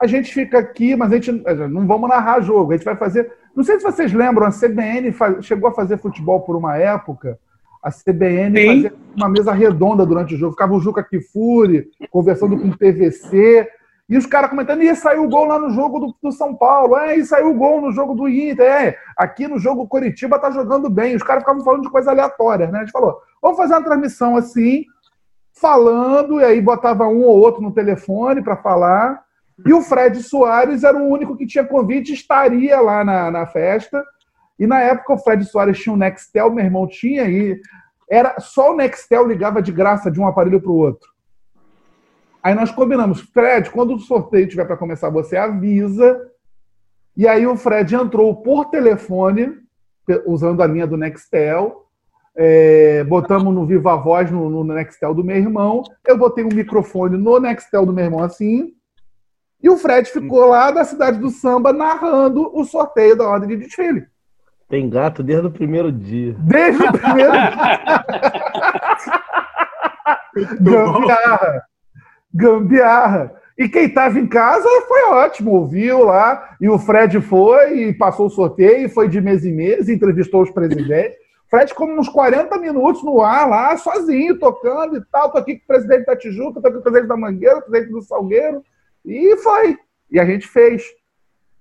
a 0.00 0.06
gente 0.06 0.32
fica 0.32 0.58
aqui, 0.58 0.96
mas 0.96 1.12
a 1.12 1.16
gente 1.16 1.30
não 1.68 1.86
vamos 1.86 2.08
narrar 2.08 2.40
jogo, 2.40 2.72
a 2.72 2.76
gente 2.76 2.84
vai 2.84 2.96
fazer. 2.96 3.30
Não 3.54 3.62
sei 3.62 3.76
se 3.76 3.84
vocês 3.84 4.12
lembram, 4.12 4.46
a 4.46 4.50
CBN 4.50 5.14
chegou 5.42 5.68
a 5.68 5.74
fazer 5.74 5.98
futebol 5.98 6.40
por 6.40 6.56
uma 6.56 6.76
época 6.78 7.38
a 7.82 7.90
CBN 7.90 8.58
Sim. 8.58 8.66
fazia 8.66 8.94
uma 9.16 9.28
mesa 9.28 9.52
redonda 9.52 10.04
durante 10.04 10.34
o 10.34 10.38
jogo. 10.38 10.52
Ficava 10.52 10.74
o 10.74 10.80
Juca 10.80 11.02
Kifuri 11.02 11.88
conversando 12.10 12.58
com 12.58 12.68
o 12.68 12.76
PVC. 12.76 13.68
E 14.08 14.16
os 14.16 14.26
caras 14.26 14.50
comentando, 14.50 14.82
e 14.82 14.94
saiu 14.96 15.24
o 15.24 15.28
gol 15.28 15.44
lá 15.44 15.56
no 15.56 15.70
jogo 15.70 16.00
do, 16.00 16.16
do, 16.20 16.32
São 16.32 16.52
Paulo, 16.52 16.96
é, 16.96 17.16
e 17.16 17.24
saiu 17.24 17.50
o 17.50 17.54
gol 17.54 17.80
no 17.80 17.92
jogo 17.92 18.12
do 18.12 18.28
Inter, 18.28 18.66
é, 18.66 18.98
aqui 19.16 19.46
no 19.46 19.56
jogo 19.56 19.86
Curitiba 19.86 20.36
tá 20.36 20.50
jogando 20.50 20.90
bem. 20.90 21.14
Os 21.14 21.22
caras 21.22 21.44
ficavam 21.44 21.62
falando 21.62 21.82
de 21.82 21.90
coisas 21.90 22.08
aleatórias, 22.08 22.72
né? 22.72 22.78
A 22.78 22.80
gente 22.82 22.90
falou, 22.90 23.20
vamos 23.40 23.56
fazer 23.56 23.74
uma 23.74 23.84
transmissão 23.84 24.36
assim, 24.36 24.84
falando, 25.52 26.40
e 26.40 26.44
aí 26.44 26.60
botava 26.60 27.06
um 27.06 27.22
ou 27.22 27.38
outro 27.38 27.62
no 27.62 27.70
telefone 27.70 28.42
para 28.42 28.56
falar. 28.56 29.22
E 29.64 29.72
o 29.72 29.80
Fred 29.80 30.20
Soares 30.22 30.82
era 30.82 30.96
o 30.96 31.06
único 31.06 31.36
que 31.36 31.46
tinha 31.46 31.62
convite, 31.62 32.12
estaria 32.12 32.80
lá 32.80 33.04
na, 33.04 33.30
na 33.30 33.46
festa. 33.46 34.04
E 34.60 34.66
na 34.66 34.78
época 34.78 35.14
o 35.14 35.18
Fred 35.18 35.42
Soares 35.46 35.78
tinha 35.78 35.94
um 35.94 35.96
Nextel, 35.96 36.50
meu 36.50 36.62
irmão 36.62 36.86
tinha, 36.86 37.24
e 37.24 37.58
era 38.10 38.38
só 38.38 38.72
o 38.72 38.76
Nextel 38.76 39.26
ligava 39.26 39.62
de 39.62 39.72
graça 39.72 40.10
de 40.10 40.20
um 40.20 40.26
aparelho 40.26 40.60
para 40.60 40.70
o 40.70 40.76
outro. 40.76 41.08
Aí 42.42 42.54
nós 42.54 42.70
combinamos, 42.70 43.20
Fred, 43.20 43.70
quando 43.70 43.94
o 43.94 43.98
sorteio 43.98 44.46
tiver 44.46 44.66
para 44.66 44.76
começar, 44.76 45.08
você 45.08 45.36
avisa 45.36 46.30
E 47.16 47.26
aí 47.26 47.46
o 47.46 47.56
Fred 47.56 47.94
entrou 47.94 48.36
por 48.36 48.66
telefone, 48.66 49.58
usando 50.26 50.62
a 50.62 50.66
linha 50.66 50.86
do 50.86 50.96
Nextel. 50.96 51.86
É, 52.36 53.02
botamos 53.04 53.54
no 53.54 53.64
Viva 53.64 53.96
Voz 53.96 54.30
no, 54.30 54.50
no 54.50 54.62
Nextel 54.64 55.14
do 55.14 55.24
meu 55.24 55.36
irmão. 55.36 55.82
Eu 56.06 56.18
botei 56.18 56.44
um 56.44 56.48
microfone 56.48 57.16
no 57.16 57.40
Nextel 57.40 57.86
do 57.86 57.94
meu 57.94 58.04
irmão 58.04 58.22
assim. 58.22 58.74
E 59.62 59.70
o 59.70 59.78
Fred 59.78 60.10
ficou 60.10 60.46
lá 60.48 60.70
da 60.70 60.84
cidade 60.84 61.18
do 61.18 61.30
samba 61.30 61.72
narrando 61.72 62.50
o 62.54 62.62
sorteio 62.64 63.16
da 63.16 63.26
ordem 63.26 63.48
de 63.48 63.64
desfile. 63.64 64.06
Tem 64.70 64.88
gato 64.88 65.22
desde 65.24 65.48
o 65.48 65.50
primeiro 65.50 65.90
dia. 65.90 66.36
Desde 66.38 66.80
o 66.84 66.92
primeiro 66.94 67.32
dia. 67.32 68.04
Gambiarra. 70.60 71.62
Gambiarra. 72.32 73.34
E 73.58 73.68
quem 73.68 73.86
estava 73.86 74.18
em 74.18 74.28
casa 74.28 74.66
foi 74.86 75.02
ótimo, 75.06 75.50
ouviu 75.50 76.04
lá. 76.04 76.56
E 76.60 76.68
o 76.68 76.78
Fred 76.78 77.20
foi 77.20 77.88
e 77.88 77.92
passou 77.92 78.26
o 78.26 78.30
sorteio, 78.30 78.88
foi 78.88 79.08
de 79.08 79.20
mês 79.20 79.44
em 79.44 79.52
mês, 79.52 79.88
entrevistou 79.88 80.40
os 80.42 80.50
presidentes. 80.50 81.18
Fred 81.50 81.68
ficou 81.68 81.88
uns 81.88 82.08
40 82.08 82.56
minutos 82.58 83.02
no 83.02 83.20
ar 83.20 83.48
lá, 83.48 83.76
sozinho, 83.76 84.38
tocando 84.38 84.96
e 84.96 85.04
tal. 85.10 85.32
Tô 85.32 85.38
aqui 85.38 85.56
com 85.56 85.64
o 85.64 85.66
presidente 85.66 86.06
da 86.06 86.16
Tijuca, 86.16 86.60
tô 86.60 86.68
aqui 86.68 86.74
com 86.74 86.80
o 86.80 86.82
presidente 86.84 87.08
da 87.08 87.16
Mangueira, 87.16 87.58
o 87.58 87.62
presidente 87.62 87.90
do 87.90 88.02
Salgueiro. 88.02 88.62
E 89.04 89.36
foi. 89.38 89.76
E 90.12 90.20
a 90.20 90.24
gente 90.24 90.46
fez. 90.46 90.84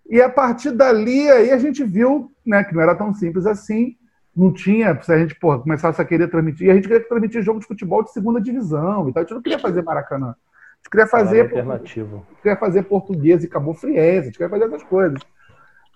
E 0.09 0.19
a 0.21 0.27
partir 0.27 0.71
dali, 0.71 1.29
aí 1.29 1.51
a 1.51 1.57
gente 1.57 1.83
viu 1.83 2.31
né, 2.45 2.63
que 2.63 2.73
não 2.73 2.81
era 2.81 2.95
tão 2.95 3.13
simples 3.13 3.45
assim. 3.45 3.95
Não 4.35 4.51
tinha, 4.51 4.99
se 5.01 5.11
a 5.11 5.19
gente 5.19 5.35
porra, 5.35 5.59
começasse 5.59 6.01
a 6.01 6.05
querer 6.05 6.27
transmitir. 6.29 6.67
E 6.67 6.71
a 6.71 6.73
gente 6.73 6.87
queria 6.87 7.07
transmitir 7.07 7.43
jogo 7.43 7.59
de 7.59 7.67
futebol 7.67 8.03
de 8.03 8.11
segunda 8.11 8.41
divisão. 8.41 9.07
Então 9.07 9.21
a 9.21 9.23
gente 9.23 9.35
não 9.35 9.41
queria 9.41 9.59
fazer 9.59 9.83
Maracanã. 9.83 10.29
A 10.29 10.77
gente 10.77 10.89
queria 10.89 11.07
fazer. 11.07 11.41
Alternativo. 11.41 12.25
Queria 12.41 12.57
fazer 12.57 12.83
português 12.83 13.43
e 13.43 13.47
Cabo 13.47 13.73
Friense, 13.73 14.19
a 14.19 14.23
gente 14.23 14.37
queria 14.37 14.49
fazer 14.49 14.65
essas 14.65 14.83
coisas. 14.83 15.19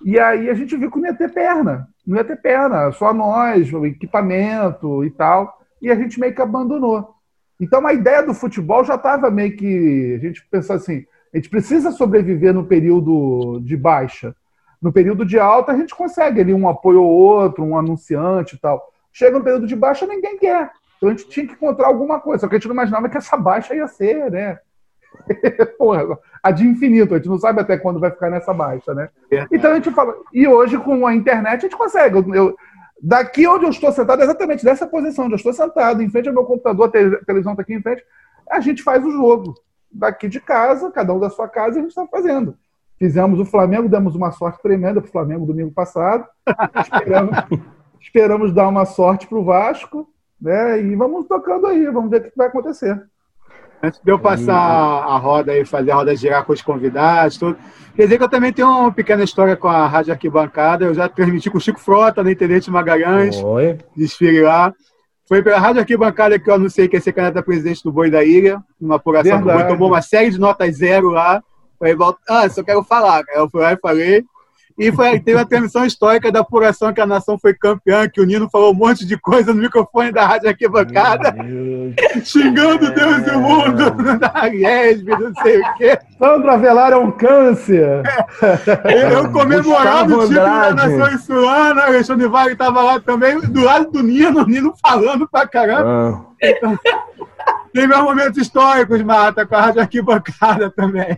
E 0.03 0.20
aí 0.20 0.50
a 0.50 0.53
gente 0.53 0.75
viu 0.75 0.91
que 0.91 1.00
não 1.00 1.08
ia 1.08 1.15
ter 1.15 1.32
perna. 1.32 1.88
Não 2.05 2.17
ia 2.17 2.24
ter 2.24 2.36
perna, 2.36 2.91
só 2.91 3.13
nós, 3.13 3.72
o 3.74 3.86
equipamento 3.86 5.03
e 5.05 5.10
tal. 5.10 5.58
E 5.82 5.89
a 5.89 5.96
gente 5.96 6.20
meio 6.20 6.36
que 6.36 6.41
abandonou. 6.41 7.15
Então 7.60 7.86
a 7.88 7.93
ideia 7.93 8.22
do 8.22 8.34
futebol 8.34 8.84
já 8.84 8.96
estava 8.96 9.32
meio 9.32 9.55
que. 9.55 10.15
A 10.15 10.20
gente 10.20 10.46
pensou 10.51 10.75
assim: 10.75 11.05
a 11.34 11.38
gente 11.38 11.50
precisa 11.50 11.92
sobreviver 11.92 12.54
no 12.54 12.66
período 12.66 13.60
de 13.62 13.75
baixa. 13.75 14.36
No 14.82 14.92
período 14.92 15.25
de 15.25 15.40
alta, 15.40 15.72
a 15.72 15.78
gente 15.78 15.96
consegue 15.96 16.42
ali 16.42 16.54
um 16.54 16.70
apoio 16.70 17.02
ou 17.02 17.10
outro, 17.10 17.63
um 17.63 17.78
anunciante 17.78 18.56
e 18.56 18.60
tal. 18.60 18.82
Chega 19.12 19.38
no 19.38 19.44
período 19.44 19.66
de 19.66 19.75
baixa, 19.75 20.06
ninguém 20.06 20.38
quer. 20.38 20.70
Então 20.98 21.10
a 21.10 21.12
gente 21.12 21.28
tinha 21.30 21.48
que 21.48 21.54
encontrar 21.54 21.88
alguma 21.88 22.20
coisa. 22.20 22.42
Só 22.42 22.48
que 22.48 22.56
a 22.56 22.58
gente 22.60 22.68
não 22.68 22.75
imaginava 22.75 23.10
que 23.10 23.18
essa 23.18 23.36
baixa 23.36 23.74
ia 23.74 23.88
ser, 23.88 24.30
né? 24.30 24.60
Porra, 25.78 26.18
a 26.42 26.52
de 26.52 26.68
infinito, 26.68 27.13
a 27.13 27.18
gente 27.18 27.30
não 27.30 27.40
sabe 27.40 27.62
até 27.62 27.78
quando 27.78 28.00
vai 28.00 28.12
ficar 28.12 28.30
nessa 28.30 28.54
baixa, 28.54 28.94
né? 28.94 29.10
Então 29.52 29.72
a 29.72 29.75
gente 29.75 29.92
fala. 29.92 30.16
E 30.34 30.48
hoje, 30.48 30.78
com 30.78 31.06
a 31.08 31.16
internet, 31.16 31.60
a 31.60 31.62
gente 31.62 31.78
consegue. 31.78 32.18
Eu, 32.18 32.36
eu, 32.36 32.58
daqui 33.02 33.48
onde 33.48 33.66
eu 33.66 33.70
estou 33.70 33.92
sentado, 33.92 34.22
exatamente 34.22 34.63
dessa 34.63 34.88
posição 34.88 35.25
onde 35.25 35.34
eu 35.34 35.38
estou 35.38 35.54
sentado, 35.54 36.02
em 36.02 36.10
frente 36.10 36.28
ao 36.28 36.34
meu 36.34 36.46
computador, 36.46 36.88
a 36.88 37.25
televisão 37.25 37.54
está 37.54 37.62
aqui 37.62 37.74
em 37.74 37.82
frente, 37.82 38.04
a 38.50 38.60
gente 38.60 38.84
faz 38.84 39.04
o 39.04 39.12
jogo. 39.12 39.56
Daqui 39.93 40.27
de 40.27 40.39
casa, 40.39 40.91
cada 40.91 41.13
um 41.13 41.19
da 41.19 41.29
sua 41.29 41.47
casa, 41.47 41.77
a 41.77 41.81
gente 41.81 41.89
está 41.89 42.07
fazendo. 42.07 42.57
Fizemos 42.97 43.39
o 43.39 43.45
Flamengo, 43.45 43.89
demos 43.89 44.15
uma 44.15 44.31
sorte 44.31 44.62
tremenda 44.62 45.01
para 45.01 45.09
o 45.09 45.12
Flamengo 45.12 45.45
domingo 45.45 45.71
passado. 45.71 46.25
Esperamos, 46.81 47.38
esperamos 48.00 48.53
dar 48.53 48.67
uma 48.67 48.85
sorte 48.85 49.27
para 49.27 49.38
o 49.38 49.43
Vasco, 49.43 50.07
né? 50.41 50.81
E 50.81 50.95
vamos 50.95 51.27
tocando 51.27 51.67
aí, 51.67 51.85
vamos 51.85 52.09
ver 52.09 52.21
o 52.21 52.23
que 52.23 52.31
vai 52.35 52.47
acontecer. 52.47 53.01
Antes 53.81 54.00
de 54.01 54.09
eu 54.09 54.17
passar 54.17 54.55
a 54.55 55.17
roda 55.17 55.57
e 55.57 55.65
fazer 55.65 55.91
a 55.91 55.95
roda 55.95 56.15
girar 56.15 56.45
com 56.45 56.53
os 56.53 56.62
convidados, 56.62 57.38
tudo. 57.38 57.57
Quer 57.93 58.03
dizer 58.03 58.17
que 58.17 58.23
eu 58.23 58.29
também 58.29 58.53
tenho 58.53 58.69
uma 58.69 58.93
pequena 58.93 59.23
história 59.23 59.57
com 59.57 59.67
a 59.67 59.85
Rádio 59.85 60.13
Arquibancada. 60.13 60.85
Eu 60.85 60.93
já 60.93 61.09
transmiti 61.09 61.50
com 61.50 61.57
o 61.57 61.62
Chico 61.62 61.81
Frota, 61.81 62.23
na 62.23 62.31
Intendente 62.31 62.71
Magalhães. 62.71 63.35
Oi. 63.43 63.77
Desfile 63.93 64.39
lá. 64.39 64.73
Foi 65.25 65.42
pela 65.42 65.58
Rádio 65.58 65.82
Arquibancada 65.82 66.38
que 66.38 66.50
eu 66.50 66.53
anunciei 66.53 66.88
que 66.88 66.98
ia 66.98 67.01
ser 67.01 67.13
candidato 67.13 67.39
a 67.39 67.44
presidente 67.44 67.84
do 67.84 67.92
Boi 67.92 68.10
da 68.10 68.24
Ilha, 68.24 68.62
numa 68.80 68.96
apuração 68.96 69.39
do 69.39 69.46
Boi, 69.46 69.68
tomou 69.68 69.88
uma 69.88 70.01
série 70.01 70.30
de 70.30 70.39
notas 70.39 70.77
zero 70.77 71.10
lá. 71.10 71.42
Falei, 71.80 71.96
ah, 72.30 72.50
só 72.50 72.63
quero 72.63 72.84
falar. 72.84 73.24
Eu 73.34 73.50
fui 73.50 73.62
lá 73.62 73.74
e 73.74 73.77
falei. 73.77 74.25
E 74.77 74.92
foi, 74.92 75.20
teve 75.20 75.39
a 75.39 75.46
transmissão 75.46 75.86
histórica 75.86 76.32
da 76.32 76.39
apuração 76.39 76.92
que 76.92 77.00
a 77.00 77.06
nação 77.06 77.38
foi 77.38 77.53
campeã, 77.53 78.10
que 78.10 78.20
o 78.20 78.25
Nino 78.25 78.50
falou 78.50 78.72
um 78.72 78.75
monte 78.75 79.06
de 79.06 79.18
coisa 79.18 79.53
no 79.53 79.62
microfone 79.62 80.12
da 80.12 80.25
Rádio 80.25 80.50
Arquibancada, 80.50 81.36
xingando 82.25 82.92
Deus 82.92 83.27
e 83.27 83.32
o 83.32 83.39
mundo, 83.39 84.18
da 84.20 84.32
Ariesb, 84.34 85.08
não 85.10 85.34
sei 85.44 85.62
o 85.62 85.74
quê. 85.75 86.00
Sandro 86.18 86.51
Avelar 86.51 86.92
é 86.92 86.98
um 86.98 87.12
câncer. 87.12 88.01
É. 88.03 89.13
Eu 89.13 89.30
comemorando 89.32 90.18
o 90.18 90.27
título 90.27 90.46
da 90.46 90.74
nação 90.74 91.13
insulana, 91.13 91.84
Alexandre 91.84 92.27
Vale 92.27 92.53
estava 92.53 92.82
lá 92.82 93.00
também, 93.00 93.39
do 93.39 93.63
lado 93.63 93.92
do 93.92 94.01
Nino, 94.01 94.42
o 94.42 94.48
Nino 94.48 94.74
falando 94.82 95.27
pra 95.30 95.48
caramba. 95.48 96.20
Ah. 96.20 96.34
Então, 96.42 96.77
tem 97.72 97.88
meus 97.88 98.01
momentos 98.01 98.38
históricos, 98.38 99.01
Mata, 99.03 99.46
com 99.46 99.56
a 99.56 99.62
Rádio 99.62 99.82
Arquibancada 99.82 100.70
também. 100.72 101.18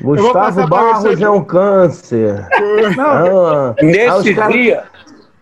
Gustavo 0.00 0.66
Barros 0.66 1.20
é 1.20 1.30
um 1.30 1.44
câncer. 1.44 2.46
Ah, 2.98 3.74
nesse 3.82 4.34
cara... 4.34 4.52
dia, 4.52 4.84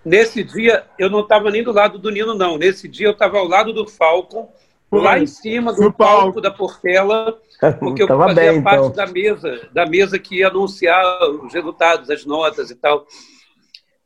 nesse 0.05 0.43
dia, 0.43 0.85
eu 0.99 1.09
não 1.09 1.21
estava 1.21 1.50
nem 1.50 1.62
do 1.62 1.73
lado 1.73 1.99
do 1.99 2.11
Nino, 2.11 2.35
não. 2.35 2.59
Nesse 2.59 2.88
dia 2.88 3.07
eu 3.07 3.12
estava 3.12 3.38
ao 3.38 3.47
lado 3.47 3.73
do 3.73 3.87
Falcon, 3.87 4.50
lá 4.90 5.19
em 5.19 5.26
cima 5.26 5.73
do 5.73 5.93
palco, 5.93 6.23
palco 6.23 6.40
da 6.40 6.50
Portela, 6.50 7.38
porque 7.78 8.02
eu 8.02 8.09
fazia 8.09 8.52
bem, 8.52 8.62
parte 8.62 8.87
então. 8.87 8.93
da 8.93 9.07
mesa, 9.07 9.69
da 9.73 9.87
mesa 9.87 10.19
que 10.19 10.38
ia 10.38 10.49
anunciar 10.49 11.05
os 11.31 11.52
resultados, 11.52 12.11
as 12.11 12.25
notas 12.25 12.71
e 12.71 12.75
tal. 12.75 13.07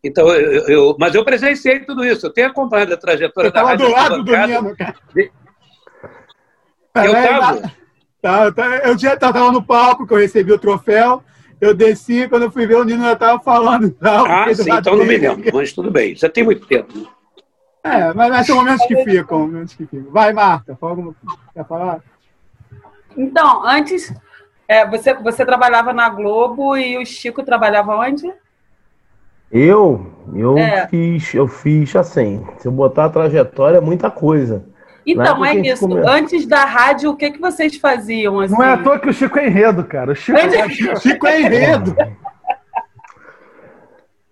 Então, 0.04 0.28
eu, 0.28 0.68
eu, 0.68 0.96
mas 0.98 1.14
eu 1.14 1.24
presenciei 1.24 1.80
tudo 1.80 2.04
isso. 2.04 2.26
Eu 2.26 2.32
tenho 2.32 2.48
acompanhado 2.48 2.92
a 2.92 2.96
trajetória 2.96 3.48
eu 3.48 3.52
da 3.52 3.62
Rádio 3.62 3.86
do 3.86 3.92
lado 3.92 4.24
do 4.24 4.36
Nino, 4.36 4.76
cara. 4.76 4.96
Eu 6.96 7.14
estava. 7.14 7.81
Tá, 8.22 8.52
tá, 8.52 8.66
eu 8.84 8.96
já 8.96 9.14
estava 9.14 9.50
no 9.50 9.60
palco, 9.60 10.06
que 10.06 10.14
eu 10.14 10.18
recebi 10.18 10.52
o 10.52 10.58
troféu. 10.58 11.24
Eu 11.60 11.74
desci, 11.74 12.28
quando 12.28 12.44
eu 12.44 12.52
fui 12.52 12.68
ver, 12.68 12.76
o 12.76 12.84
Nino 12.84 13.02
já 13.02 13.14
estava 13.14 13.40
falando. 13.40 13.90
Tal, 14.00 14.26
ah, 14.26 14.54
sim, 14.54 14.70
então 14.72 14.96
não 14.96 15.04
me 15.04 15.18
lembro, 15.18 15.50
mas 15.52 15.72
tudo 15.72 15.90
bem. 15.90 16.14
Já 16.14 16.28
tem 16.28 16.44
muito 16.44 16.64
tempo. 16.66 16.92
É, 17.82 18.14
mas, 18.14 18.30
mas 18.30 18.46
são 18.46 18.56
momentos 18.56 18.86
que 18.86 18.96
ficam, 19.04 19.40
momentos 19.40 19.74
que 19.74 19.84
ficam. 19.84 20.12
Vai, 20.12 20.32
Marta, 20.32 20.76
fala 20.76 21.12
quer 21.52 21.66
falar? 21.66 22.00
Então, 23.16 23.66
antes, 23.66 24.14
é, 24.68 24.88
você, 24.88 25.14
você 25.14 25.44
trabalhava 25.44 25.92
na 25.92 26.08
Globo 26.08 26.76
e 26.76 26.96
o 26.96 27.04
Chico 27.04 27.42
trabalhava 27.42 27.96
onde? 27.96 28.32
Eu? 29.50 30.06
Eu 30.32 30.56
é. 30.56 30.86
fiz, 30.86 31.34
eu 31.34 31.48
fiz 31.48 31.94
assim. 31.96 32.46
Se 32.58 32.68
eu 32.68 32.72
botar 32.72 33.06
a 33.06 33.10
trajetória, 33.10 33.78
é 33.78 33.80
muita 33.80 34.10
coisa. 34.10 34.64
Então, 35.06 35.44
é 35.44 35.56
isso. 35.56 35.88
Come... 35.88 36.02
Antes 36.08 36.46
da 36.46 36.64
rádio, 36.64 37.10
o 37.10 37.16
que, 37.16 37.30
que 37.30 37.40
vocês 37.40 37.76
faziam? 37.76 38.40
Assim? 38.40 38.54
Não 38.54 38.62
é 38.62 38.72
à 38.72 38.76
toa 38.78 38.98
que 38.98 39.08
o 39.08 39.12
Chico 39.12 39.38
é 39.38 39.46
enredo, 39.46 39.84
cara. 39.84 40.12
O 40.12 40.14
Chico, 40.14 40.38
é... 40.38 40.68
Chico 41.00 41.26
é 41.26 41.40
enredo. 41.40 41.96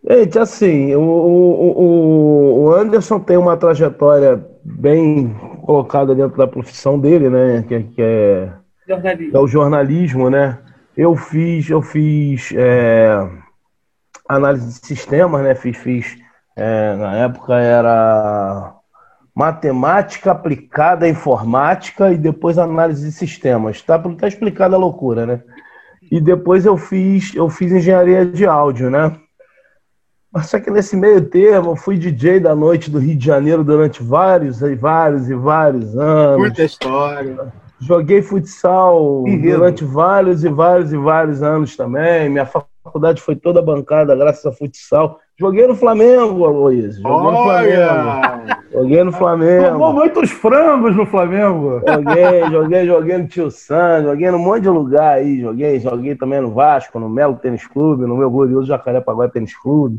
Gente, 0.09 0.39
assim, 0.39 0.95
o, 0.95 1.01
o, 1.03 2.65
o 2.65 2.75
Anderson 2.75 3.21
tem 3.21 3.37
uma 3.37 3.57
trajetória 3.57 4.45
bem 4.65 5.35
colocada 5.65 6.15
dentro 6.15 6.37
da 6.37 6.47
profissão 6.47 6.99
dele, 6.99 7.29
né? 7.29 7.65
Que, 7.69 7.83
que 7.83 8.03
é, 8.03 8.49
é, 9.33 9.39
o 9.39 9.47
jornalismo, 9.47 10.31
né? 10.31 10.59
Eu 10.97 11.15
fiz, 11.17 11.69
eu 11.69 11.83
fiz 11.83 12.53
é, 12.57 13.29
análise 14.29 14.81
de 14.81 14.87
sistemas, 14.87 15.43
né? 15.43 15.55
Fiz, 15.55 15.77
fiz 15.77 16.17
é, 16.57 16.95
na 16.97 17.17
época 17.17 17.55
era 17.55 18.75
matemática 19.41 20.33
aplicada 20.33 21.07
à 21.07 21.09
informática 21.09 22.13
e 22.13 22.19
depois 22.19 22.59
análise 22.59 23.07
de 23.07 23.13
sistemas. 23.13 23.77
Está 23.77 23.99
tá 23.99 24.29
explicada 24.29 24.77
a 24.77 24.79
loucura, 24.79 25.25
né? 25.25 25.41
E 26.13 26.21
depois 26.21 26.67
eu 26.67 26.77
fiz, 26.77 27.35
eu 27.35 27.49
fiz 27.49 27.73
engenharia 27.73 28.27
de 28.27 28.45
áudio, 28.45 28.91
né? 28.91 29.17
Mas 30.31 30.51
só 30.51 30.61
que 30.61 30.71
nesse 30.71 30.95
meio 30.95 31.23
termo 31.23 31.71
eu 31.71 31.77
fui 31.77 31.97
DJ 31.97 32.39
da 32.39 32.55
noite 32.55 32.91
do 32.91 32.99
Rio 32.99 33.17
de 33.17 33.25
Janeiro 33.25 33.65
durante 33.65 34.03
vários 34.03 34.61
e 34.61 34.75
vários 34.75 35.31
e 35.31 35.35
vários 35.35 35.97
anos. 35.97 36.39
Muita 36.39 36.63
história. 36.63 37.51
Joguei 37.81 38.21
futsal 38.21 39.25
durante 39.25 39.87
vários 39.87 40.45
e 40.45 40.51
vários 40.51 40.93
e 40.93 40.99
vários 40.99 41.43
anos 41.43 41.75
também. 41.79 42.29
Minha 42.29 42.45
faculdade 42.45 43.23
foi 43.23 43.37
toda 43.37 43.63
bancada 43.63 44.15
graças 44.15 44.45
a 44.45 44.53
futsal. 44.53 45.19
Joguei 45.41 45.67
no 45.67 45.75
Flamengo, 45.75 46.45
Aloysio. 46.45 47.01
Joguei 47.01 47.33
no 47.33 47.43
Flamengo. 47.43 48.61
Joguei 48.71 49.05
no 49.05 49.13
Flamengo. 49.13 49.69
Tomou 49.71 49.93
muitos 49.95 50.31
frangos 50.31 50.95
no 50.95 51.07
Flamengo. 51.07 51.81
Joguei, 51.89 52.51
joguei, 52.51 52.87
joguei 52.87 53.19
no 53.19 53.27
Tio 53.27 53.51
Sam, 53.51 54.03
joguei 54.03 54.31
num 54.31 54.39
monte 54.39 54.65
de 54.65 54.69
lugar 54.69 55.15
aí. 55.15 55.41
Joguei, 55.41 55.81
joguei 55.81 56.15
também 56.15 56.43
no 56.43 56.53
Vasco, 56.53 56.99
no 56.99 57.09
Melo 57.09 57.37
Tênis 57.37 57.67
Clube, 57.67 58.05
no 58.05 58.19
meu 58.19 58.31
glorioso 58.31 58.67
Jacarepaguá 58.67 59.31
Tênis 59.31 59.57
Clube 59.57 59.99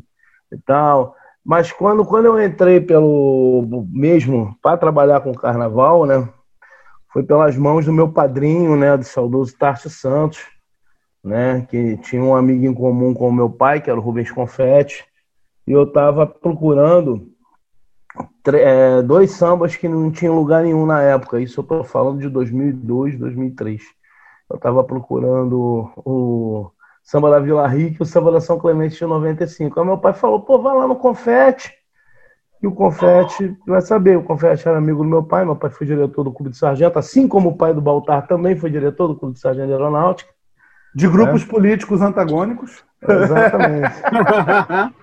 e 0.51 0.57
tal. 0.57 1.15
Mas 1.43 1.71
quando, 1.71 2.05
quando 2.05 2.27
eu 2.27 2.39
entrei 2.39 2.79
pelo 2.79 3.65
mesmo 3.91 4.55
para 4.61 4.77
trabalhar 4.77 5.21
com 5.21 5.33
carnaval, 5.33 6.05
né? 6.05 6.29
Foi 7.11 7.23
pelas 7.23 7.57
mãos 7.57 7.85
do 7.85 7.91
meu 7.91 8.09
padrinho, 8.09 8.75
né? 8.75 8.95
Do 8.95 9.03
saudoso 9.03 9.57
Tarso 9.57 9.89
Santos 9.89 10.39
né? 11.23 11.65
Que 11.69 11.97
tinha 11.97 12.23
um 12.23 12.35
amigo 12.35 12.65
em 12.65 12.73
comum 12.73 13.13
com 13.13 13.27
o 13.27 13.33
meu 13.33 13.49
pai, 13.49 13.81
que 13.81 13.89
era 13.89 13.99
o 13.99 14.03
Rubens 14.03 14.31
Confetti, 14.31 15.03
e 15.67 15.71
eu 15.71 15.83
estava 15.83 16.25
procurando 16.25 17.31
é, 18.53 19.01
dois 19.01 19.31
sambas 19.31 19.75
que 19.75 19.87
não 19.87 20.11
tinham 20.11 20.35
lugar 20.35 20.63
nenhum 20.63 20.85
na 20.85 21.01
época. 21.01 21.39
Isso 21.39 21.59
eu 21.59 21.63
estou 21.63 21.83
falando 21.83 22.19
de 22.19 22.29
2002, 22.29 23.17
2003. 23.17 23.81
Eu 24.49 24.57
estava 24.57 24.83
procurando 24.83 25.91
o 25.97 26.71
samba 27.03 27.29
da 27.29 27.39
Vila 27.39 27.67
Rica 27.67 27.97
e 27.99 28.03
o 28.03 28.05
samba 28.05 28.31
da 28.31 28.41
São 28.41 28.59
Clemente 28.59 28.97
de 28.97 29.05
95. 29.05 29.79
Aí 29.79 29.85
meu 29.85 29.97
pai 29.97 30.13
falou: 30.13 30.41
pô, 30.41 30.61
vai 30.61 30.75
lá 30.75 30.87
no 30.87 30.95
Confete. 30.95 31.71
E 32.61 32.67
o 32.67 32.71
Confete, 32.71 33.57
vai 33.65 33.81
saber, 33.81 34.17
o 34.17 34.23
Confete 34.23 34.67
era 34.67 34.77
amigo 34.77 35.03
do 35.03 35.09
meu 35.09 35.23
pai, 35.23 35.43
meu 35.43 35.55
pai 35.55 35.71
foi 35.71 35.87
diretor 35.87 36.23
do 36.23 36.31
Clube 36.31 36.51
de 36.51 36.57
Sargento, 36.57 36.99
assim 36.99 37.27
como 37.27 37.49
o 37.49 37.57
pai 37.57 37.73
do 37.73 37.81
Baltar 37.81 38.27
também 38.27 38.55
foi 38.55 38.69
diretor 38.69 39.07
do 39.07 39.15
Clube 39.15 39.33
de 39.33 39.39
Sargento 39.39 39.65
de 39.65 39.73
Aeronáutica. 39.73 40.29
De 40.93 41.07
grupos 41.07 41.41
é. 41.41 41.47
políticos 41.47 42.01
antagônicos. 42.01 42.83
Exatamente. 43.07 43.95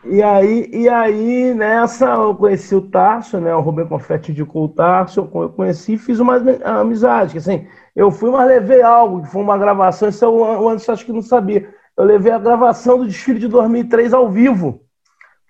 e, 0.07 0.23
aí, 0.23 0.71
e 0.73 0.89
aí, 0.89 1.55
nessa, 1.55 2.07
eu 2.07 2.35
conheci 2.35 2.75
o 2.75 2.89
Tarso, 2.89 3.41
né? 3.41 3.55
O 3.55 3.61
Rubem 3.61 3.87
Confetti 3.87 4.31
indicou 4.31 4.65
o 4.65 4.69
Tarso, 4.69 5.29
eu 5.35 5.49
conheci 5.51 5.95
e 5.95 5.99
fiz 5.99 6.21
uma 6.21 6.37
amizade. 6.65 7.39
Assim, 7.39 7.67
eu 7.97 8.11
fui, 8.11 8.31
mas 8.31 8.47
levei 8.47 8.83
algo, 8.83 9.23
que 9.23 9.29
foi 9.29 9.43
uma 9.43 9.59
gravação, 9.59 10.09
isso 10.09 10.29
o 10.29 10.69
Anderson 10.69 10.93
acho 10.93 11.05
que 11.05 11.13
não 11.13 11.23
sabia. 11.23 11.69
Eu 11.97 12.05
levei 12.05 12.31
a 12.31 12.39
gravação 12.39 12.99
do 12.99 13.07
desfile 13.07 13.41
de 13.41 13.49
2003 13.49 14.15
ao 14.15 14.31
vivo. 14.31 14.83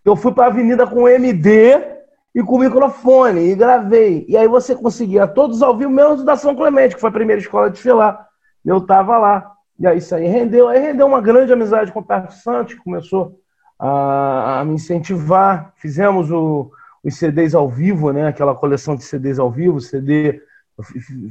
Eu 0.02 0.16
fui 0.16 0.32
para 0.32 0.44
a 0.44 0.48
avenida 0.48 0.86
com 0.86 1.02
o 1.02 1.08
MD 1.08 1.78
e 2.34 2.42
com 2.42 2.56
o 2.56 2.60
microfone 2.60 3.50
e 3.50 3.54
gravei. 3.54 4.24
E 4.26 4.36
aí 4.36 4.48
você 4.48 4.74
conseguia 4.74 5.26
todos 5.26 5.60
ao 5.60 5.76
vivo, 5.76 5.90
menos 5.90 6.24
da 6.24 6.36
São 6.36 6.56
Clemente, 6.56 6.94
que 6.94 7.00
foi 7.00 7.10
a 7.10 7.12
primeira 7.12 7.42
escola 7.42 7.68
de 7.68 7.74
desfilar. 7.74 8.26
Eu 8.64 8.80
tava 8.80 9.18
lá. 9.18 9.57
E 9.78 9.86
aí 9.86 9.98
isso 9.98 10.14
aí 10.14 10.26
rendeu, 10.26 10.68
aí 10.68 10.80
rendeu 10.80 11.06
uma 11.06 11.20
grande 11.20 11.52
amizade 11.52 11.92
com 11.92 12.00
o 12.00 12.04
Tarso 12.04 12.42
Santos, 12.42 12.74
que 12.74 12.82
começou 12.82 13.40
a, 13.78 14.60
a 14.60 14.64
me 14.64 14.74
incentivar. 14.74 15.72
Fizemos 15.76 16.30
o, 16.30 16.70
os 17.02 17.16
CDs 17.16 17.54
ao 17.54 17.68
vivo, 17.68 18.12
né? 18.12 18.26
Aquela 18.26 18.54
coleção 18.54 18.96
de 18.96 19.04
CDs 19.04 19.38
ao 19.38 19.50
vivo, 19.50 19.80
CD. 19.80 20.42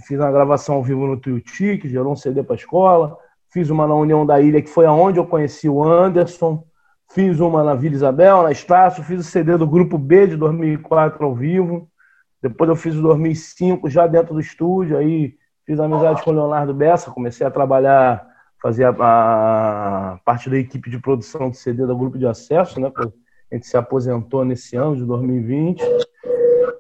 fiz 0.08 0.20
uma 0.20 0.32
gravação 0.32 0.76
ao 0.76 0.84
vivo 0.84 1.06
no 1.06 1.18
Tuiuti, 1.18 1.78
que 1.78 1.90
gerou 1.90 2.14
um 2.14 2.16
CD 2.16 2.42
para 2.42 2.56
a 2.56 2.58
escola. 2.58 3.18
Fiz 3.50 3.70
uma 3.70 3.88
na 3.88 3.96
União 3.96 4.26
da 4.26 4.40
Ilha, 4.40 4.62
que 4.62 4.70
foi 4.70 4.86
aonde 4.86 5.20
eu 5.20 5.26
conheci 5.26 5.68
o 5.68 5.84
Anderson. 5.84 6.64
Fiz 7.12 7.40
uma 7.40 7.64
na 7.64 7.74
Vila 7.74 7.96
Isabel, 7.96 8.44
na 8.44 8.52
Estácio. 8.52 9.04
Fiz 9.04 9.20
o 9.20 9.24
CD 9.30 9.58
do 9.58 9.68
Grupo 9.68 9.98
B 9.98 10.28
de 10.28 10.36
2004 10.38 11.26
ao 11.26 11.34
vivo. 11.34 11.90
Depois 12.42 12.70
eu 12.70 12.76
fiz 12.76 12.96
o 12.96 13.02
2005 13.02 13.90
já 13.90 14.06
dentro 14.08 14.34
do 14.34 14.40
estúdio. 14.40 14.98
Aí 14.98 15.36
fiz 15.66 15.80
amizade 15.80 16.24
com 16.24 16.32
o 16.32 16.34
Leonardo 16.34 16.74
Bessa. 16.74 17.12
Comecei 17.12 17.48
a 17.48 17.52
trabalhar 17.52 18.27
fazia 18.62 18.90
a 18.90 20.20
parte 20.26 20.50
da 20.50 20.58
equipe 20.58 20.90
de 20.90 21.00
produção 21.00 21.50
de 21.50 21.58
CD 21.58 21.86
do 21.86 21.98
grupo 21.98 22.18
de 22.18 22.26
acesso, 22.26 22.80
né? 22.80 22.92
A 22.96 23.56
gente 23.56 23.68
se 23.68 23.78
aposentou 23.78 24.44
nesse 24.44 24.76
ano 24.76 24.96
de 24.96 25.06
2020. 25.06 25.82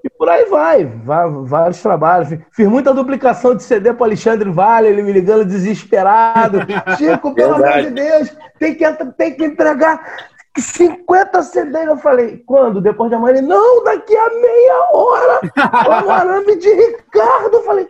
E 0.04 0.10
por 0.10 0.30
aí 0.30 0.46
vai, 0.46 0.86
vai 0.86 1.30
vários 1.44 1.82
trabalhos. 1.82 2.30
Fiz 2.52 2.68
muita 2.68 2.94
duplicação 2.94 3.56
de 3.56 3.64
CD 3.64 3.94
para 3.94 4.06
Alexandre 4.06 4.50
Vale, 4.50 4.88
ele 4.88 5.02
me 5.02 5.12
ligando 5.12 5.46
desesperado. 5.46 6.60
Chico, 6.98 7.34
pelo 7.34 7.56
amor 7.56 7.82
de 7.82 7.92
Deus, 7.92 8.36
tem 8.60 8.76
que, 8.76 8.86
tem 9.18 9.36
que 9.36 9.46
entregar 9.46 10.28
50 10.58 11.44
CDs. 11.44 11.88
Eu 11.88 11.98
falei, 11.98 12.44
quando? 12.46 12.82
Depois 12.82 13.10
de 13.10 13.16
amanhã? 13.16 13.38
Ele, 13.38 13.48
não, 13.48 13.84
daqui 13.84 14.16
a 14.16 14.30
meia 14.30 14.90
hora. 14.94 15.40
o 16.06 16.12
arame 16.12 16.56
de 16.58 16.70
Ricardo. 16.70 17.56
Eu 17.56 17.64
falei, 17.64 17.88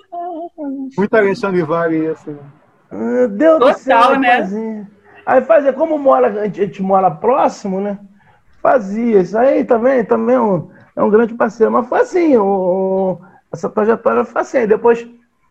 muito 0.98 1.16
Alexandre 1.16 1.64
Vale 1.64 2.08
assim. 2.08 2.38
Deus 3.32 3.60
Total, 3.60 3.74
do 3.74 3.80
céu, 3.80 4.20
né? 4.20 4.88
Aí 5.26 5.42
fazia, 5.42 5.74
como 5.74 5.98
mora, 5.98 6.28
a 6.28 6.46
gente, 6.46 6.62
a 6.62 6.66
gente, 6.66 6.82
mora 6.82 7.12
próximo, 7.12 7.82
né? 7.82 8.00
Fazia. 8.62 9.20
Isso 9.20 9.38
aí 9.38 9.66
também, 9.66 10.04
também 10.06 10.36
é 10.36 10.40
um, 10.40 10.70
é 10.96 11.04
um 11.04 11.10
grande 11.10 11.34
parceiro. 11.34 11.72
Mas 11.72 11.88
foi 11.88 12.00
assim, 12.00 12.38
o, 12.38 13.20
essa 13.52 13.70
trajetória 13.70 14.24
foi 14.24 14.42
assim. 14.42 14.66
Depois 14.66 15.06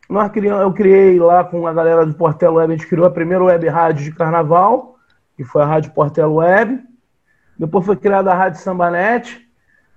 nós 0.08 0.30
criamos, 0.30 0.62
eu 0.62 0.72
criei 0.72 1.18
lá 1.18 1.44
com 1.44 1.66
a 1.66 1.72
galera 1.74 2.06
do 2.06 2.14
Portelo 2.14 2.56
Web, 2.56 2.72
a 2.72 2.76
gente 2.76 2.88
criou 2.88 3.06
a 3.06 3.10
primeira 3.10 3.44
web 3.44 3.68
rádio 3.68 4.04
de 4.04 4.12
carnaval, 4.12 4.96
que 5.36 5.44
foi 5.44 5.62
a 5.62 5.66
Rádio 5.66 5.92
Portelo 5.92 6.36
Web. 6.36 6.82
Depois 7.58 7.84
foi 7.84 7.96
criada 7.96 8.32
a 8.32 8.34
Rádio 8.34 8.60
Sambanet. 8.60 9.46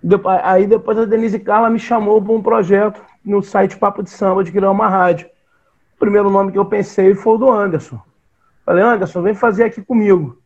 Depois, 0.01 0.39
aí 0.43 0.65
depois 0.65 0.97
a 0.97 1.05
Denise 1.05 1.39
Carla 1.39 1.69
me 1.69 1.79
chamou 1.79 2.21
para 2.21 2.33
um 2.33 2.41
projeto 2.41 3.01
no 3.23 3.41
site 3.41 3.77
Papo 3.77 4.01
de 4.01 4.09
Samba 4.09 4.43
de 4.43 4.51
criar 4.51 4.71
uma 4.71 4.87
rádio. 4.87 5.29
O 5.99 6.05
primeiro 6.07 6.29
nome 6.29 6.53
que 6.53 6.57
eu 6.57 6.63
pensei 6.63 7.13
foi 7.13 7.33
o 7.33 7.38
do 7.38 7.51
Anderson. 7.51 7.99
Falei, 8.65 8.81
Anderson, 8.81 9.21
vem 9.21 9.33
fazer 9.33 9.65
aqui 9.65 9.81
comigo. 9.81 10.38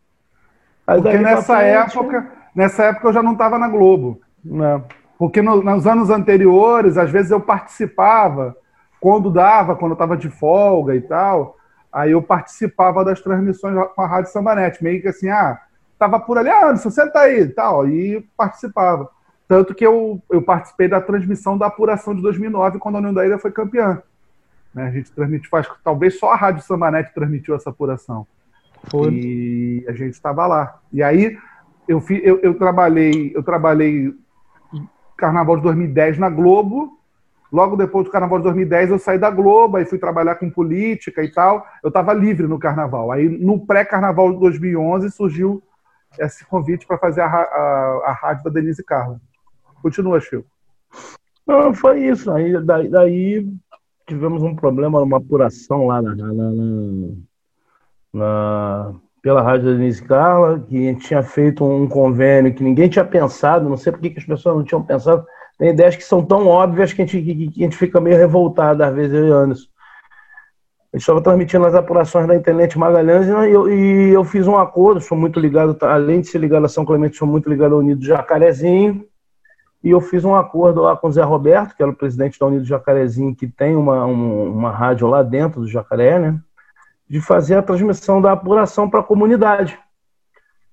Aí 0.87 0.99
Porque 0.99 1.15
nessa 1.19 1.57
frente, 1.57 1.99
época, 1.99 2.31
nessa 2.55 2.83
época 2.85 3.09
eu 3.09 3.13
já 3.13 3.21
não 3.21 3.33
estava 3.33 3.59
na 3.59 3.67
Globo. 3.67 4.19
Né? 4.43 4.81
Porque 5.15 5.43
no, 5.43 5.61
nos 5.61 5.85
anos 5.85 6.09
anteriores, 6.09 6.97
às 6.97 7.11
vezes 7.11 7.29
eu 7.29 7.39
participava, 7.39 8.57
quando 8.99 9.29
dava, 9.29 9.75
quando 9.75 9.91
eu 9.91 9.93
estava 9.95 10.17
de 10.17 10.27
folga 10.27 10.95
e 10.95 11.01
tal, 11.01 11.55
aí 11.91 12.13
eu 12.13 12.21
participava 12.23 13.05
das 13.05 13.21
transmissões 13.21 13.77
com 13.95 14.01
a 14.01 14.07
Rádio 14.07 14.31
Sambanete, 14.31 14.83
meio 14.83 15.03
que 15.03 15.09
assim, 15.09 15.29
ah, 15.29 15.61
tava 15.99 16.19
por 16.19 16.39
ali, 16.39 16.49
ah, 16.49 16.69
Anderson, 16.69 16.89
senta 16.89 17.19
aí 17.19 17.41
e 17.41 17.49
tal, 17.49 17.87
e 17.87 18.27
participava. 18.35 19.07
Tanto 19.47 19.75
que 19.75 19.85
eu, 19.85 20.19
eu 20.31 20.41
participei 20.41 20.87
da 20.87 20.99
transmissão 20.99 21.59
da 21.59 21.67
apuração 21.67 22.15
de 22.15 22.23
2009, 22.23 22.79
quando 22.79 22.95
a 22.95 22.97
União 22.97 23.13
da 23.13 23.23
Ilha 23.23 23.37
foi 23.37 23.51
campeã. 23.51 24.01
Né? 24.73 24.87
A 24.87 24.91
gente 24.91 25.11
transmite, 25.11 25.47
faz, 25.47 25.67
talvez 25.83 26.17
só 26.17 26.31
a 26.31 26.35
Rádio 26.35 26.63
Sambanete 26.63 27.13
transmitiu 27.13 27.55
essa 27.55 27.69
apuração. 27.69 28.25
Foi. 28.89 29.11
E 29.13 29.85
a 29.87 29.93
gente 29.93 30.13
estava 30.13 30.45
lá. 30.45 30.79
E 30.91 31.01
aí 31.01 31.37
eu, 31.87 32.01
fi, 32.01 32.21
eu, 32.23 32.39
eu, 32.39 32.55
trabalhei, 32.55 33.31
eu 33.35 33.43
trabalhei 33.43 34.13
Carnaval 35.17 35.57
de 35.57 35.63
2010 35.63 36.17
na 36.17 36.29
Globo. 36.29 36.99
Logo 37.51 37.75
depois 37.75 38.05
do 38.05 38.11
Carnaval 38.11 38.39
de 38.39 38.45
2010 38.45 38.89
eu 38.89 38.99
saí 38.99 39.19
da 39.19 39.29
Globo, 39.29 39.77
aí 39.77 39.85
fui 39.85 39.99
trabalhar 39.99 40.35
com 40.35 40.49
política 40.49 41.23
e 41.23 41.31
tal. 41.31 41.65
Eu 41.83 41.89
estava 41.89 42.11
livre 42.11 42.47
no 42.47 42.57
Carnaval. 42.59 43.11
Aí 43.11 43.29
no 43.29 43.65
pré-Carnaval 43.65 44.33
de 44.33 44.39
2011 44.39 45.11
surgiu 45.11 45.61
esse 46.19 46.45
convite 46.45 46.85
para 46.85 46.97
fazer 46.97 47.21
a, 47.21 47.27
a, 47.27 48.03
a 48.05 48.11
rádio 48.13 48.43
da 48.45 48.49
Denise 48.49 48.83
Carla. 48.83 49.19
Continua, 49.81 50.19
Chico. 50.19 50.45
Não, 51.45 51.73
foi 51.73 52.05
isso. 52.07 52.31
Aí, 52.31 52.59
daí, 52.63 52.89
daí 52.89 53.47
tivemos 54.07 54.43
um 54.43 54.55
problema 54.55 54.99
numa 54.99 55.17
apuração 55.17 55.87
lá 55.87 56.01
na, 56.01 56.15
na, 56.15 56.33
na, 56.33 56.51
na 58.13 58.93
pela 59.23 59.41
Rádio 59.41 59.77
Denise 59.77 60.03
Carla, 60.03 60.59
que 60.59 60.75
a 60.75 60.91
gente 60.91 61.07
tinha 61.07 61.23
feito 61.23 61.63
um 61.63 61.87
convênio 61.87 62.53
que 62.53 62.61
ninguém 62.61 62.89
tinha 62.89 63.05
pensado, 63.05 63.69
não 63.69 63.77
sei 63.77 63.93
por 63.93 64.01
que 64.01 64.13
as 64.17 64.25
pessoas 64.25 64.57
não 64.57 64.65
tinham 64.65 64.83
pensado. 64.83 65.25
Tem 65.57 65.69
ideias 65.69 65.95
que 65.95 66.03
são 66.03 66.21
tão 66.21 66.45
óbvias 66.45 66.91
que 66.91 67.01
a 67.01 67.05
gente, 67.05 67.21
que, 67.21 67.51
que 67.51 67.61
a 67.61 67.63
gente 67.63 67.77
fica 67.77 68.01
meio 68.01 68.17
revoltado, 68.17 68.83
às 68.83 68.93
vezes, 68.93 69.13
eu 69.13 69.27
e 69.27 69.31
Anderson. 69.31 69.67
Eu 70.91 70.97
estava 70.97 71.21
transmitindo 71.21 71.65
as 71.65 71.73
apurações 71.73 72.27
da 72.27 72.35
internet 72.35 72.77
Magalhães 72.77 73.25
e 73.25 73.31
eu, 73.31 73.69
e 73.71 74.09
eu 74.09 74.23
fiz 74.25 74.45
um 74.45 74.57
acordo, 74.57 74.99
sou 74.99 75.17
muito 75.17 75.39
ligado, 75.39 75.75
além 75.85 76.19
de 76.19 76.27
ser 76.27 76.39
ligado 76.39 76.65
a 76.65 76.69
São 76.69 76.83
Clemente, 76.85 77.15
sou 77.15 77.27
muito 77.27 77.49
ligado 77.49 77.73
ao 77.75 77.79
Unido 77.79 78.05
Jacarezinho, 78.05 79.05
e 79.83 79.89
eu 79.89 79.99
fiz 79.99 80.23
um 80.23 80.33
acordo 80.33 80.81
lá 80.81 80.95
com 80.95 81.07
o 81.07 81.11
Zé 81.11 81.23
Roberto, 81.23 81.75
que 81.75 81.83
era 81.83 81.91
o 81.91 81.95
presidente 81.95 82.39
da 82.39 82.45
Unido 82.45 82.63
Jacarezinho, 82.63 83.35
que 83.35 83.47
tem 83.47 83.75
uma, 83.75 84.05
um, 84.05 84.53
uma 84.53 84.71
rádio 84.71 85.07
lá 85.07 85.21
dentro 85.21 85.59
do 85.59 85.67
Jacaré, 85.67 86.17
né? 86.17 86.39
De 87.09 87.19
fazer 87.19 87.55
a 87.55 87.61
transmissão 87.61 88.21
da 88.21 88.31
apuração 88.31 88.89
para 88.89 89.01
a 89.01 89.03
comunidade. 89.03 89.77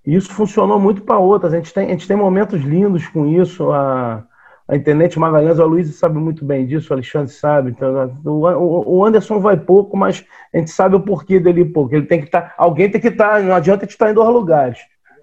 E 0.06 0.14
isso 0.14 0.32
funcionou 0.32 0.78
muito 0.78 1.02
para 1.02 1.18
outras. 1.18 1.52
A 1.52 1.56
gente, 1.56 1.74
tem, 1.74 1.88
a 1.88 1.90
gente 1.90 2.06
tem 2.06 2.16
momentos 2.16 2.62
lindos 2.62 3.08
com 3.08 3.26
isso. 3.26 3.72
A, 3.72 4.22
a 4.68 4.76
internet 4.76 5.18
Magalhães, 5.18 5.58
o 5.58 5.66
Luiz 5.66 5.92
sabe 5.96 6.16
muito 6.16 6.44
bem 6.44 6.64
disso, 6.64 6.90
o 6.90 6.94
Alexandre 6.94 7.32
sabe. 7.32 7.70
Então, 7.72 8.16
o, 8.24 8.98
o 8.98 9.04
Anderson 9.04 9.40
vai 9.40 9.56
pouco, 9.56 9.96
mas 9.96 10.24
a 10.54 10.58
gente 10.58 10.70
sabe 10.70 10.94
o 10.94 11.00
porquê 11.00 11.40
dele 11.40 11.64
pouco. 11.64 11.92
Ele 11.94 12.06
tem 12.06 12.20
que 12.20 12.26
estar. 12.26 12.42
Tá, 12.42 12.54
alguém 12.56 12.88
tem 12.88 13.00
que 13.00 13.08
estar. 13.08 13.30
Tá, 13.30 13.40
não 13.40 13.54
adianta 13.54 13.82
a 13.82 13.86
gente 13.86 13.92
estar 13.92 14.06
tá 14.06 14.10
em 14.12 14.14
dois 14.14 14.28
lugares. 14.28 14.78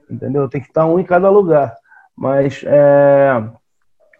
Entendeu? 0.09 0.49
Tem 0.49 0.59
que 0.59 0.67
estar 0.67 0.85
um 0.85 0.99
em 0.99 1.05
cada 1.05 1.29
lugar. 1.29 1.73
Mas 2.15 2.63
é, 2.65 3.43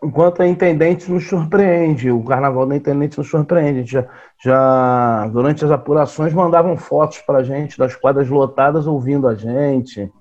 enquanto 0.04 0.42
a 0.42 0.48
intendente 0.48 1.12
nos 1.12 1.28
surpreende, 1.28 2.12
o 2.12 2.24
carnaval 2.24 2.66
da 2.66 2.76
intendente 2.76 3.18
nos 3.18 3.30
surpreende. 3.30 3.92
Já, 3.92 4.06
já 4.44 5.28
durante 5.28 5.66
as 5.66 5.72
apurações 5.72 6.34
mandavam 6.34 6.78
fotos 6.78 7.20
para 7.20 7.40
a 7.40 7.44
gente 7.44 7.78
das 7.78 7.96
quadras 7.96 8.30
lotadas 8.30 8.88
ouvindo 8.88 9.28
a 9.28 9.36
gente. 9.36 10.12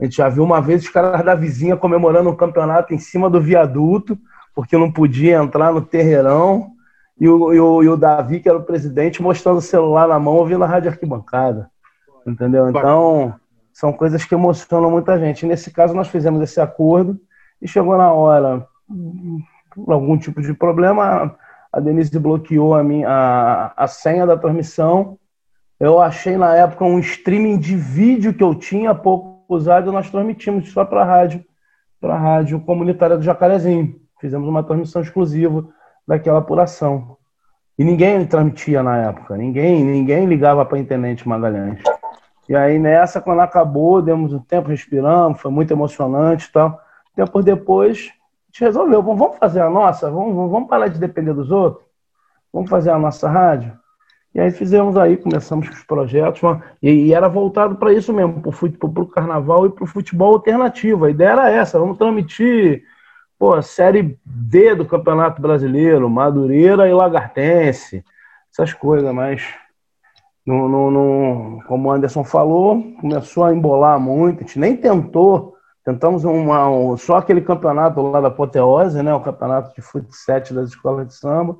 A 0.00 0.04
gente 0.04 0.16
já 0.16 0.28
viu 0.28 0.44
uma 0.44 0.60
vez 0.60 0.82
os 0.82 0.88
caras 0.88 1.24
da 1.24 1.34
vizinha 1.34 1.76
comemorando 1.76 2.30
um 2.30 2.36
campeonato 2.36 2.94
em 2.94 2.98
cima 2.98 3.28
do 3.28 3.40
viaduto, 3.40 4.18
porque 4.54 4.76
não 4.78 4.90
podia 4.90 5.36
entrar 5.36 5.72
no 5.72 5.82
terreirão. 5.82 6.72
E 7.20 7.28
o, 7.28 7.52
e 7.52 7.58
o, 7.58 7.82
e 7.82 7.88
o 7.88 7.96
Davi, 7.96 8.38
que 8.38 8.48
era 8.48 8.58
o 8.58 8.62
presidente, 8.62 9.20
mostrando 9.20 9.58
o 9.58 9.62
celular 9.62 10.06
na 10.06 10.20
mão, 10.20 10.36
ouvindo 10.36 10.62
a 10.62 10.68
rádio 10.68 10.88
arquibancada. 10.88 11.68
Entendeu? 12.24 12.70
Então, 12.70 13.34
são 13.72 13.92
coisas 13.92 14.24
que 14.24 14.36
emocionam 14.36 14.88
muita 14.88 15.18
gente. 15.18 15.44
Nesse 15.44 15.72
caso, 15.72 15.94
nós 15.94 16.06
fizemos 16.06 16.40
esse 16.42 16.60
acordo 16.60 17.18
e 17.60 17.66
chegou 17.66 17.96
na 17.96 18.12
hora 18.12 18.64
algum 19.86 20.18
tipo 20.18 20.40
de 20.40 20.54
problema, 20.54 21.36
a 21.72 21.80
Denise 21.80 22.18
bloqueou 22.18 22.74
a, 22.74 22.82
minha, 22.82 23.08
a, 23.08 23.84
a 23.84 23.86
senha 23.86 24.26
da 24.26 24.36
transmissão 24.36 25.18
eu 25.80 26.00
achei 26.00 26.36
na 26.36 26.56
época 26.56 26.84
um 26.84 26.98
streaming 26.98 27.56
de 27.56 27.76
vídeo 27.76 28.34
que 28.34 28.42
eu 28.42 28.52
tinha 28.54 28.92
pouco 28.94 29.44
usado 29.48 29.92
nós 29.92 30.10
transmitimos 30.10 30.72
só 30.72 30.84
para 30.84 31.02
a 31.02 31.04
rádio, 31.04 31.44
para 32.00 32.14
a 32.14 32.18
rádio 32.18 32.58
comunitária 32.60 33.16
do 33.16 33.22
Jacarezinho. 33.22 33.94
Fizemos 34.20 34.48
uma 34.48 34.64
transmissão 34.64 35.00
exclusiva 35.00 35.68
daquela 36.06 36.40
apuração. 36.40 37.16
E 37.78 37.84
ninguém 37.84 38.26
transmitia 38.26 38.82
na 38.82 38.98
época, 38.98 39.36
ninguém, 39.36 39.84
ninguém 39.84 40.26
ligava 40.26 40.64
para 40.64 40.78
a 40.78 40.80
Intendente 40.80 41.28
Magalhães. 41.28 41.80
E 42.48 42.56
aí 42.56 42.76
nessa, 42.76 43.20
quando 43.20 43.40
acabou, 43.40 44.02
demos 44.02 44.32
um 44.32 44.40
tempo 44.40 44.68
respirando, 44.68 45.38
foi 45.38 45.50
muito 45.52 45.72
emocionante 45.72 46.48
e 46.48 46.52
tal. 46.52 46.80
Tempo 47.14 47.40
depois, 47.40 48.10
gente 48.58 48.64
resolveu, 48.64 49.02
vamos 49.02 49.36
fazer 49.38 49.60
a 49.60 49.70
nossa, 49.70 50.10
vamos, 50.10 50.34
vamos 50.50 50.68
parar 50.68 50.88
de 50.88 50.98
depender 50.98 51.32
dos 51.32 51.50
outros, 51.50 51.84
vamos 52.52 52.68
fazer 52.68 52.90
a 52.90 52.98
nossa 52.98 53.28
rádio. 53.28 53.72
E 54.34 54.40
aí 54.40 54.50
fizemos 54.50 54.96
aí, 54.96 55.16
começamos 55.16 55.68
com 55.68 55.74
os 55.74 55.82
projetos, 55.84 56.40
e, 56.82 57.14
era 57.14 57.28
voltado 57.28 57.76
para 57.76 57.92
isso 57.92 58.12
mesmo, 58.12 58.42
para 58.42 59.02
o 59.02 59.06
carnaval 59.06 59.66
e 59.66 59.70
para 59.70 59.84
o 59.84 59.86
futebol 59.86 60.34
alternativo. 60.34 61.04
A 61.04 61.10
ideia 61.10 61.30
era 61.30 61.50
essa, 61.50 61.78
vamos 61.78 61.96
transmitir 61.96 62.82
pô, 63.38 63.60
Série 63.62 64.18
D 64.24 64.74
do 64.74 64.84
Campeonato 64.84 65.40
Brasileiro, 65.40 66.10
Madureira 66.10 66.88
e 66.88 66.92
Lagartense, 66.92 68.04
essas 68.52 68.74
coisas, 68.74 69.12
mas 69.14 69.42
no, 70.44 70.68
no, 70.68 70.90
no, 70.90 71.62
como 71.66 71.88
o 71.88 71.92
Anderson 71.92 72.24
falou, 72.24 72.82
começou 73.00 73.44
a 73.44 73.54
embolar 73.54 73.98
muito, 74.00 74.38
a 74.38 74.46
gente 74.46 74.58
nem 74.58 74.76
tentou, 74.76 75.57
tentamos 75.88 76.22
uma, 76.22 76.68
um, 76.68 76.98
só 76.98 77.16
aquele 77.16 77.40
campeonato 77.40 78.02
lá 78.02 78.20
da 78.20 78.28
Apoteose, 78.28 79.02
né, 79.02 79.14
o 79.14 79.20
campeonato 79.20 79.74
de 79.74 79.80
futsal 79.80 80.40
das 80.50 80.68
escolas 80.68 81.06
de 81.06 81.14
samba, 81.14 81.56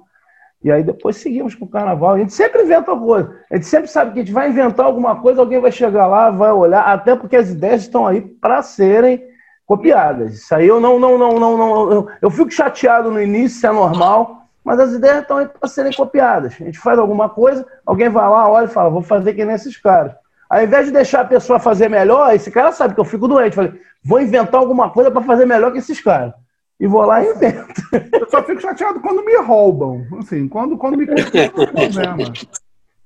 e 0.62 0.70
aí 0.70 0.82
depois 0.82 1.16
seguimos 1.16 1.54
com 1.54 1.64
o 1.64 1.68
carnaval. 1.68 2.10
A 2.10 2.18
gente 2.18 2.34
sempre 2.34 2.62
inventa 2.62 2.90
alguma 2.90 3.06
coisa. 3.06 3.40
A 3.50 3.54
gente 3.56 3.66
sempre 3.66 3.88
sabe 3.88 4.12
que 4.12 4.18
a 4.18 4.22
gente 4.22 4.34
vai 4.34 4.50
inventar 4.50 4.84
alguma 4.84 5.16
coisa, 5.16 5.40
alguém 5.40 5.58
vai 5.58 5.72
chegar 5.72 6.06
lá, 6.06 6.28
vai 6.28 6.52
olhar, 6.52 6.82
até 6.82 7.16
porque 7.16 7.36
as 7.36 7.48
ideias 7.48 7.82
estão 7.82 8.06
aí 8.06 8.20
para 8.20 8.60
serem 8.60 9.24
copiadas. 9.64 10.34
Isso 10.34 10.54
aí 10.54 10.68
eu 10.68 10.78
não, 10.78 10.98
não, 10.98 11.16
não, 11.16 11.38
não, 11.38 11.56
não. 11.56 11.92
Eu, 11.92 12.08
eu 12.20 12.30
fico 12.30 12.50
chateado 12.50 13.10
no 13.10 13.22
início, 13.22 13.56
isso 13.56 13.66
é 13.66 13.72
normal, 13.72 14.42
mas 14.62 14.78
as 14.78 14.92
ideias 14.92 15.22
estão 15.22 15.38
aí 15.38 15.46
para 15.46 15.68
serem 15.70 15.92
copiadas. 15.92 16.54
A 16.60 16.64
gente 16.64 16.78
faz 16.78 16.98
alguma 16.98 17.30
coisa, 17.30 17.64
alguém 17.86 18.10
vai 18.10 18.28
lá, 18.28 18.46
olha 18.46 18.66
e 18.66 18.68
fala, 18.68 18.90
vou 18.90 19.00
fazer 19.00 19.32
que 19.32 19.44
nem 19.44 19.54
esses 19.54 19.78
caras. 19.78 20.12
Ao 20.50 20.62
invés 20.62 20.86
de 20.86 20.92
deixar 20.92 21.20
a 21.20 21.26
pessoa 21.26 21.58
fazer 21.58 21.88
melhor, 21.90 22.34
esse 22.34 22.50
cara 22.50 22.72
sabe 22.72 22.94
que 22.94 23.00
eu 23.00 23.04
fico 23.04 23.28
doente. 23.28 23.54
Falei, 23.54 23.74
vou 24.08 24.20
inventar 24.20 24.58
alguma 24.58 24.88
coisa 24.88 25.10
para 25.10 25.22
fazer 25.22 25.44
melhor 25.44 25.70
que 25.70 25.78
esses 25.78 26.00
caras 26.00 26.32
e 26.80 26.86
vou 26.86 27.02
lá 27.02 27.22
e 27.22 27.30
invento. 27.30 27.82
Eu 28.12 28.30
só 28.30 28.42
fico 28.42 28.60
chateado 28.60 29.00
quando 29.00 29.24
me 29.24 29.36
roubam. 29.38 30.06
Assim, 30.18 30.48
quando, 30.48 30.76
quando 30.76 30.96
me 30.96 31.04
problema. 31.06 32.16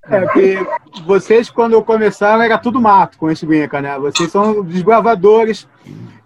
É 0.05 0.27
que 0.27 0.59
vocês, 1.07 1.49
quando 1.49 1.83
começaram, 1.83 2.43
era 2.43 2.59
tudo 2.59 2.81
mato 2.81 3.17
com 3.17 3.31
esse 3.31 3.47
brinca, 3.47 3.81
né? 3.81 3.99
Vocês 3.99 4.31
são 4.31 4.63
desbravadores. 4.63 5.67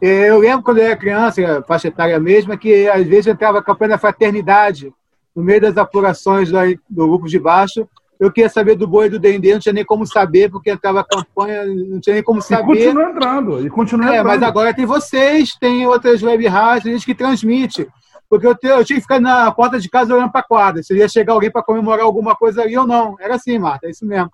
Eu 0.01 0.39
lembro 0.39 0.63
quando 0.63 0.79
eu 0.79 0.87
era 0.87 0.97
criança, 0.97 1.63
faixa 1.69 1.89
etária 1.89 2.19
mesmo, 2.19 2.57
que 2.59 2.89
às 2.89 3.07
vezes 3.07 3.29
entrava 3.29 3.59
a 3.59 3.63
campanha 3.63 3.91
da 3.91 3.99
fraternidade 3.99 4.93
no 5.35 5.43
meio 5.43 5.61
das 5.61 5.77
apurações 5.77 6.51
do 6.89 7.07
grupo 7.07 7.29
de 7.29 7.39
baixo 7.39 7.87
eu 8.19 8.33
queria 8.33 8.49
saber 8.49 8.77
do 8.77 8.87
boi 8.87 9.11
do 9.11 9.19
dendê, 9.19 9.53
não 9.53 9.61
tinha 9.61 9.73
nem 9.73 9.85
como 9.85 10.07
saber, 10.07 10.51
porque 10.51 10.71
entrava 10.71 11.01
a 11.01 11.05
campanha, 11.05 11.65
não 11.67 12.01
tinha 12.01 12.15
nem 12.15 12.23
como 12.23 12.41
saber. 12.41 12.63
E 12.63 12.67
continua 12.67 13.11
entrando, 13.11 13.67
e 13.67 13.71
continua 13.71 14.07
é, 14.07 14.09
entrando. 14.09 14.27
Mas 14.27 14.43
agora 14.43 14.75
tem 14.75 14.87
vocês, 14.87 15.55
tem 15.61 15.87
outras 15.87 16.23
web 16.23 16.47
rádios, 16.47 16.95
gente 16.95 17.07
que 17.07 17.15
transmite. 17.15 17.87
Porque 18.29 18.47
eu, 18.47 18.55
te, 18.55 18.67
eu 18.67 18.85
tinha 18.85 18.97
que 18.97 19.03
ficar 19.03 19.21
na 19.21 19.53
porta 19.53 19.79
de 19.79 19.89
casa 19.89 20.15
olhando 20.15 20.33
para 20.33 20.41
a 20.41 20.45
quadra, 20.45 20.83
se 20.83 20.95
ia 20.95 21.09
chegar 21.09 21.35
alguém 21.35 21.51
para 21.51 21.63
comemorar 21.63 22.05
alguma 22.05 22.35
coisa 22.35 22.63
ali 22.63 22.77
ou 22.77 22.87
não. 22.87 23.17
Era 23.21 23.37
assim, 23.37 23.59
Marta, 23.59 23.87
é 23.87 23.91
isso 23.91 24.05
mesmo. 24.05 24.31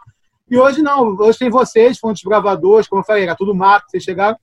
E 0.49 0.57
hoje 0.57 0.83
não, 0.83 1.17
hoje 1.19 1.39
tem 1.39 1.51
vocês, 1.51 1.99
fontes 1.99 2.23
bravadores, 2.23 2.87
como 2.87 3.01
eu 3.01 3.07
falei, 3.07 3.25
era 3.25 3.35
tudo 3.35 3.55
mato, 3.55 3.87
vocês 3.89 4.03
chegaram. 4.03 4.37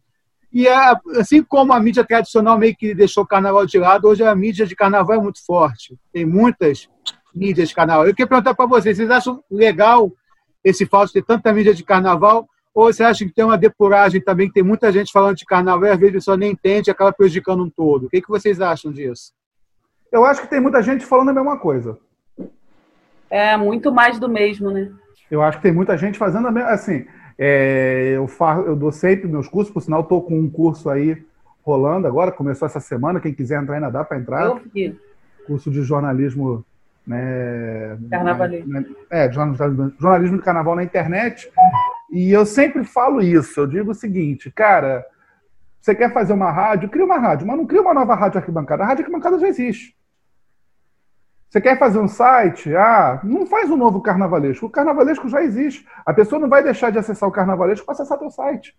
E 0.52 0.68
é, 0.68 0.94
assim 1.18 1.44
como 1.44 1.72
a 1.72 1.80
mídia 1.80 2.04
tradicional 2.04 2.58
meio 2.58 2.76
que 2.76 2.96
deixou 2.96 3.24
o 3.24 3.28
carnaval 3.28 3.66
de 3.66 3.78
lado, 3.78 4.08
hoje 4.08 4.24
a 4.24 4.36
mídia 4.36 4.66
de 4.66 4.76
carnaval 4.76 5.18
é 5.18 5.22
muito 5.22 5.44
forte. 5.46 5.96
Tem 6.12 6.26
muitas 6.26 6.90
mídia 7.34 7.66
de 7.66 7.74
carnaval. 7.74 8.08
Eu 8.08 8.14
queria 8.14 8.28
perguntar 8.28 8.54
para 8.54 8.66
vocês, 8.66 8.98
vocês 8.98 9.10
acham 9.10 9.44
legal 9.50 10.12
esse 10.64 10.86
fato 10.86 11.08
de 11.08 11.14
ter 11.14 11.24
tanta 11.24 11.52
mídia 11.54 11.74
de 11.74 11.84
carnaval? 11.84 12.48
Ou 12.74 12.92
você 12.92 13.04
acha 13.04 13.26
que 13.26 13.34
tem 13.34 13.44
uma 13.44 13.58
depuragem 13.58 14.22
também, 14.22 14.48
que 14.48 14.54
tem 14.54 14.64
muita 14.64 14.92
gente 14.92 15.12
falando 15.12 15.36
de 15.36 15.46
carnaval 15.46 15.86
e 15.86 15.92
às 15.92 16.00
vezes 16.00 16.14
a 16.14 16.18
pessoa 16.18 16.38
nem 16.38 16.52
entende 16.52 16.90
e 16.90 16.92
acaba 16.92 17.12
prejudicando 17.12 17.64
um 17.64 17.70
todo? 17.70 18.06
O 18.06 18.10
que, 18.10 18.22
que 18.22 18.30
vocês 18.30 18.62
acham 18.62 18.92
disso? 18.92 19.34
Eu 20.12 20.26
acho 20.26 20.42
que 20.42 20.48
tem 20.48 20.60
muita 20.60 20.82
gente 20.82 21.06
falando 21.06 21.30
a 21.30 21.34
mesma 21.34 21.58
coisa. 21.58 21.98
É, 23.30 23.56
muito 23.58 23.92
mais 23.92 24.20
do 24.20 24.28
mesmo, 24.28 24.72
né? 24.72 24.92
Eu 25.30 25.42
acho 25.42 25.58
que 25.58 25.64
tem 25.64 25.72
muita 25.72 25.96
gente 25.98 26.18
fazendo 26.18 26.48
a 26.48 26.52
mesma. 26.52 26.70
Assim, 26.70 27.06
é, 27.38 28.14
eu, 28.16 28.28
faço, 28.28 28.62
eu 28.62 28.76
dou 28.76 28.92
sempre 28.92 29.28
meus 29.28 29.48
cursos, 29.48 29.72
por 29.72 29.82
sinal, 29.82 30.02
estou 30.02 30.22
com 30.22 30.40
um 30.40 30.50
curso 30.50 30.90
aí 30.90 31.24
rolando 31.64 32.08
agora, 32.08 32.32
começou 32.32 32.66
essa 32.66 32.80
semana. 32.80 33.20
Quem 33.20 33.34
quiser 33.34 33.62
entrar, 33.62 33.76
ainda 33.76 33.90
dá 33.90 34.04
para 34.04 34.18
entrar. 34.18 34.46
Eu 34.46 34.62
vi. 34.74 34.98
Curso 35.46 35.70
de 35.70 35.82
jornalismo 35.84 36.66
né, 37.10 37.98
Carnavalesco. 38.12 38.70
Né, 38.70 38.86
é, 39.10 39.32
jornalismo 39.32 40.38
de 40.38 40.44
carnaval 40.44 40.76
na 40.76 40.84
internet. 40.84 41.52
E 42.12 42.32
eu 42.32 42.46
sempre 42.46 42.84
falo 42.84 43.20
isso. 43.20 43.60
Eu 43.60 43.68
digo 43.68 43.92
o 43.92 43.96
seguinte, 43.96 44.52
cara, 44.52 45.04
você 45.82 45.96
quer 45.96 46.14
fazer 46.14 46.34
uma 46.34 46.52
rádio? 46.52 46.88
Cria 46.88 47.04
uma 47.04 47.18
rádio, 47.18 47.48
mas 47.48 47.58
não 47.58 47.66
cria 47.66 47.82
uma 47.82 47.96
nova 47.96 48.14
rádio 48.14 48.38
arquibancada. 48.38 48.84
A 48.84 48.86
rádio 48.86 49.02
arquibancada 49.02 49.40
já 49.40 49.48
existe. 49.48 49.98
Você 51.50 51.60
quer 51.60 51.80
fazer 51.80 51.98
um 51.98 52.08
site? 52.08 52.76
Ah, 52.76 53.20
não 53.24 53.48
faz 53.48 53.72
um 53.72 53.78
novo 53.78 54.02
carnavalesco. 54.02 54.68
O 54.68 54.70
carnavalesco 54.70 55.28
já 55.28 55.42
existe. 55.42 55.88
A 56.06 56.14
pessoa 56.14 56.40
não 56.40 56.48
vai 56.48 56.62
deixar 56.62 56.92
de 56.92 57.00
acessar 57.00 57.28
o 57.28 57.32
carnavalesco 57.32 57.88
para 57.88 57.94
acessar 57.94 58.20
teu 58.20 58.30
site. 58.30 58.78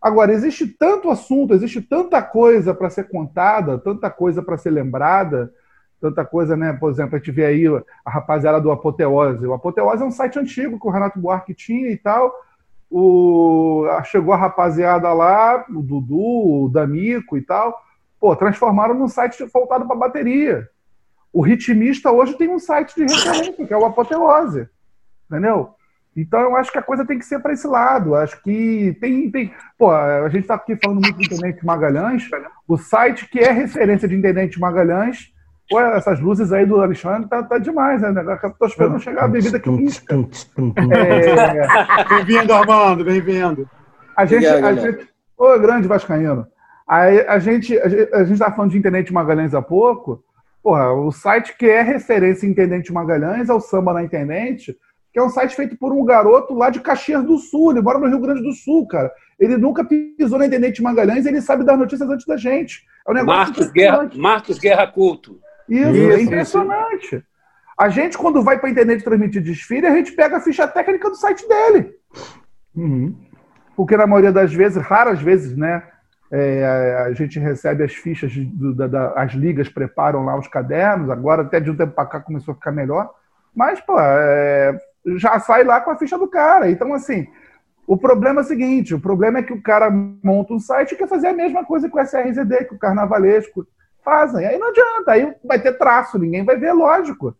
Agora, 0.00 0.32
existe 0.32 0.66
tanto 0.66 1.10
assunto, 1.10 1.52
existe 1.52 1.82
tanta 1.82 2.22
coisa 2.22 2.72
para 2.72 2.88
ser 2.88 3.04
contada, 3.04 3.78
tanta 3.78 4.08
coisa 4.08 4.42
para 4.42 4.56
ser 4.56 4.70
lembrada, 4.70 5.52
tanta 6.00 6.24
coisa, 6.24 6.56
né? 6.56 6.72
Por 6.72 6.90
exemplo, 6.90 7.16
a 7.16 7.18
gente 7.18 7.30
vê 7.30 7.46
aí 7.46 7.64
a 8.04 8.10
rapaziada 8.10 8.60
do 8.60 8.70
Apoteose. 8.70 9.46
O 9.46 9.54
Apoteose 9.54 10.02
é 10.02 10.06
um 10.06 10.10
site 10.10 10.38
antigo 10.38 10.78
que 10.78 10.86
o 10.86 10.90
Renato 10.90 11.18
Buarque 11.18 11.54
tinha 11.54 11.90
e 11.90 11.96
tal. 11.96 12.32
O... 12.90 13.86
Chegou 14.04 14.34
a 14.34 14.36
rapaziada 14.36 15.12
lá, 15.12 15.64
o 15.68 15.82
Dudu, 15.82 16.64
o 16.64 16.68
Damico 16.68 17.36
e 17.36 17.42
tal. 17.42 17.74
Pô, 18.20 18.34
transformaram 18.36 18.94
num 18.94 19.08
site 19.08 19.44
voltado 19.52 19.86
para 19.86 19.96
bateria. 19.96 20.68
O 21.32 21.42
ritmista 21.42 22.12
hoje 22.12 22.36
tem 22.38 22.48
um 22.48 22.58
site 22.58 22.94
de 22.94 23.02
referência, 23.02 23.66
que 23.66 23.74
é 23.74 23.76
o 23.76 23.84
Apoteose. 23.84 24.68
Entendeu? 25.28 25.74
Então 26.16 26.40
eu 26.40 26.56
acho 26.56 26.70
que 26.70 26.78
a 26.78 26.82
coisa 26.82 27.04
tem 27.04 27.18
que 27.18 27.24
ser 27.24 27.40
para 27.40 27.52
esse 27.52 27.66
lado. 27.66 28.14
Acho 28.14 28.40
que 28.42 28.96
tem, 29.00 29.30
tem. 29.30 29.52
Pô, 29.76 29.90
a 29.90 30.28
gente 30.28 30.42
está 30.42 30.54
aqui 30.54 30.76
falando 30.76 31.00
muito 31.00 31.16
do 31.16 31.24
Intendente 31.24 31.66
Magalhães. 31.66 32.28
O 32.68 32.76
site 32.76 33.28
que 33.28 33.40
é 33.40 33.50
referência 33.50 34.06
de 34.06 34.14
Intendente 34.14 34.60
Magalhães 34.60 35.33
Pô, 35.68 35.80
essas 35.80 36.20
luzes 36.20 36.52
aí 36.52 36.66
do 36.66 36.80
Alexandre 36.80 37.28
tá, 37.28 37.42
tá 37.42 37.58
demais, 37.58 38.02
né? 38.02 38.12
Tô 38.58 38.66
esperando 38.66 39.00
chegar 39.00 39.24
a 39.24 39.28
bebida 39.28 39.58
que 39.58 39.76
pisca. 39.76 40.14
é... 40.14 42.04
Bem-vindo, 42.08 42.52
Armando, 42.52 43.04
bem-vindo. 43.04 43.68
A 44.16 44.26
gente, 44.26 44.46
a 44.46 44.72
gente. 44.74 45.08
Ô, 45.36 45.58
grande 45.58 45.88
Vascaíno. 45.88 46.46
Aí 46.86 47.20
a 47.26 47.38
gente, 47.38 47.78
a 47.78 47.88
gente, 47.88 48.14
a 48.14 48.24
gente 48.24 48.38
tava 48.38 48.54
falando 48.54 48.72
de 48.72 48.78
Intendente 48.78 49.12
Magalhães 49.12 49.54
há 49.54 49.62
pouco. 49.62 50.22
Porra, 50.62 50.92
o 50.92 51.10
site 51.10 51.56
que 51.56 51.66
é 51.66 51.82
referência 51.82 52.46
em 52.46 52.50
Intendente 52.50 52.92
Magalhães 52.92 53.48
é 53.48 53.54
o 53.54 53.60
Samba 53.60 53.94
na 53.94 54.02
Intendente, 54.02 54.76
que 55.12 55.18
é 55.18 55.22
um 55.22 55.30
site 55.30 55.56
feito 55.56 55.76
por 55.78 55.92
um 55.92 56.04
garoto 56.04 56.54
lá 56.54 56.68
de 56.68 56.80
Caxias 56.80 57.24
do 57.24 57.38
Sul. 57.38 57.72
Ele 57.72 57.80
mora 57.80 57.98
no 57.98 58.08
Rio 58.08 58.20
Grande 58.20 58.42
do 58.42 58.52
Sul, 58.52 58.86
cara. 58.86 59.10
Ele 59.40 59.56
nunca 59.56 59.82
pisou 59.84 60.38
na 60.38 60.46
Intendente 60.46 60.82
Magalhães, 60.82 61.24
ele 61.24 61.40
sabe 61.40 61.64
dar 61.64 61.76
notícias 61.76 62.08
antes 62.08 62.26
da 62.26 62.36
gente. 62.36 62.84
É 63.06 63.10
um 63.10 63.14
negócio 63.14 63.38
Marcos 63.40 63.70
Guerra, 63.70 64.10
Marcos 64.14 64.58
Guerra 64.58 64.86
Culto. 64.86 65.40
Isso, 65.68 65.90
isso 65.90 66.12
é 66.12 66.22
impressionante. 66.22 67.16
Isso. 67.16 67.24
A 67.78 67.88
gente, 67.88 68.16
quando 68.16 68.42
vai 68.42 68.58
para 68.58 68.68
a 68.68 68.72
internet 68.72 69.02
transmitir 69.02 69.42
desfile, 69.42 69.86
a 69.86 69.94
gente 69.94 70.12
pega 70.12 70.36
a 70.36 70.40
ficha 70.40 70.66
técnica 70.66 71.10
do 71.10 71.16
site 71.16 71.46
dele. 71.48 71.92
Uhum. 72.74 73.14
Porque 73.76 73.96
na 73.96 74.06
maioria 74.06 74.32
das 74.32 74.52
vezes, 74.52 74.80
raras 74.80 75.20
vezes, 75.20 75.56
né? 75.56 75.82
É, 76.30 77.04
a 77.06 77.12
gente 77.12 77.38
recebe 77.38 77.84
as 77.84 77.92
fichas, 77.92 78.32
do, 78.34 78.74
da, 78.74 78.86
da, 78.86 79.12
as 79.12 79.32
ligas 79.32 79.68
preparam 79.68 80.24
lá 80.24 80.36
os 80.36 80.48
cadernos, 80.48 81.10
agora 81.10 81.42
até 81.42 81.60
de 81.60 81.70
um 81.70 81.76
tempo 81.76 81.92
para 81.92 82.06
cá 82.06 82.20
começou 82.20 82.52
a 82.52 82.54
ficar 82.54 82.72
melhor, 82.72 83.08
mas 83.54 83.80
pô, 83.80 84.00
é, 84.00 84.76
já 85.16 85.38
sai 85.38 85.62
lá 85.62 85.80
com 85.80 85.90
a 85.90 85.96
ficha 85.96 86.18
do 86.18 86.26
cara. 86.26 86.68
Então, 86.68 86.92
assim, 86.92 87.28
o 87.86 87.96
problema 87.96 88.40
é 88.40 88.44
o 88.44 88.46
seguinte: 88.46 88.94
o 88.94 89.00
problema 89.00 89.38
é 89.38 89.42
que 89.42 89.52
o 89.52 89.62
cara 89.62 89.90
monta 89.90 90.54
um 90.54 90.58
site 90.58 90.92
e 90.92 90.96
quer 90.96 91.08
fazer 91.08 91.28
a 91.28 91.32
mesma 91.32 91.64
coisa 91.64 91.88
que 91.88 91.96
o 91.96 92.00
SRZD, 92.00 92.64
que 92.64 92.74
o 92.74 92.78
Carnavalesco, 92.78 93.66
fazem. 94.04 94.46
Aí 94.46 94.58
não 94.58 94.68
adianta, 94.68 95.12
aí 95.12 95.34
vai 95.44 95.60
ter 95.60 95.72
traço, 95.78 96.18
ninguém 96.18 96.44
vai 96.44 96.56
ver, 96.56 96.72
lógico. 96.72 97.36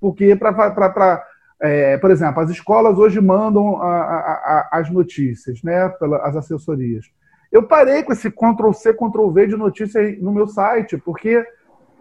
Porque, 0.00 0.36
para, 0.36 1.24
é, 1.60 1.96
por 1.96 2.10
exemplo, 2.10 2.42
as 2.42 2.50
escolas 2.50 2.98
hoje 2.98 3.20
mandam 3.20 3.80
a, 3.80 3.86
a, 3.86 4.18
a, 4.18 4.68
as 4.72 4.90
notícias, 4.90 5.62
né, 5.62 5.88
pelas 5.88 6.36
assessorias. 6.36 7.06
Eu 7.50 7.62
parei 7.64 8.02
com 8.02 8.12
esse 8.12 8.30
Ctrl-C, 8.30 8.94
Ctrl-V 8.94 9.46
de 9.46 9.56
notícia 9.56 10.00
no 10.20 10.32
meu 10.32 10.46
site, 10.46 10.96
porque, 10.96 11.46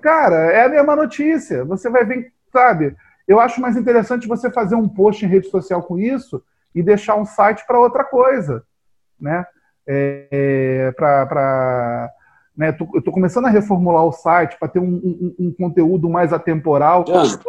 cara, 0.01 0.51
é 0.51 0.65
a 0.65 0.69
mesma 0.69 0.95
notícia. 0.95 1.65
Você 1.65 1.89
vai 1.89 2.05
ver, 2.05 2.31
sabe? 2.51 2.95
Eu 3.27 3.39
acho 3.39 3.61
mais 3.61 3.77
interessante 3.77 4.27
você 4.27 4.49
fazer 4.49 4.75
um 4.75 4.87
post 4.87 5.25
em 5.25 5.29
rede 5.29 5.47
social 5.47 5.83
com 5.83 5.99
isso 5.99 6.43
e 6.73 6.81
deixar 6.81 7.15
um 7.15 7.25
site 7.25 7.65
para 7.67 7.79
outra 7.79 8.03
coisa, 8.03 8.63
né? 9.19 9.45
É, 9.85 10.27
é 10.31 10.91
para 10.93 12.09
né, 12.61 12.77
eu 12.79 12.99
estou 12.99 13.11
começando 13.11 13.47
a 13.47 13.49
reformular 13.49 14.05
o 14.05 14.11
site 14.11 14.55
para 14.59 14.67
ter 14.67 14.77
um, 14.77 14.85
um, 14.85 15.35
um, 15.39 15.51
conteúdo 15.51 16.07
mais 16.07 16.31
atemporal. 16.31 17.03
Hoje, 17.07 17.39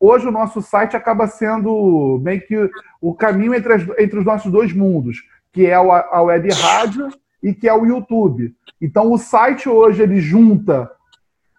hoje, 0.00 0.26
o 0.26 0.32
nosso 0.32 0.62
site 0.62 0.96
acaba 0.96 1.26
sendo 1.26 2.18
meio 2.22 2.40
que 2.40 2.70
o 2.98 3.14
caminho 3.14 3.54
entre, 3.54 3.74
as, 3.74 3.82
entre 3.98 4.18
os 4.18 4.24
nossos 4.24 4.50
dois 4.50 4.72
mundos, 4.72 5.18
que 5.52 5.66
é 5.66 5.74
a 5.74 6.22
web 6.22 6.48
rádio 6.54 7.10
e 7.42 7.52
que 7.52 7.68
é 7.68 7.74
o 7.74 7.84
YouTube. 7.84 8.54
Então, 8.80 9.12
o 9.12 9.18
site 9.18 9.68
hoje 9.68 10.02
ele 10.02 10.18
junta 10.22 10.90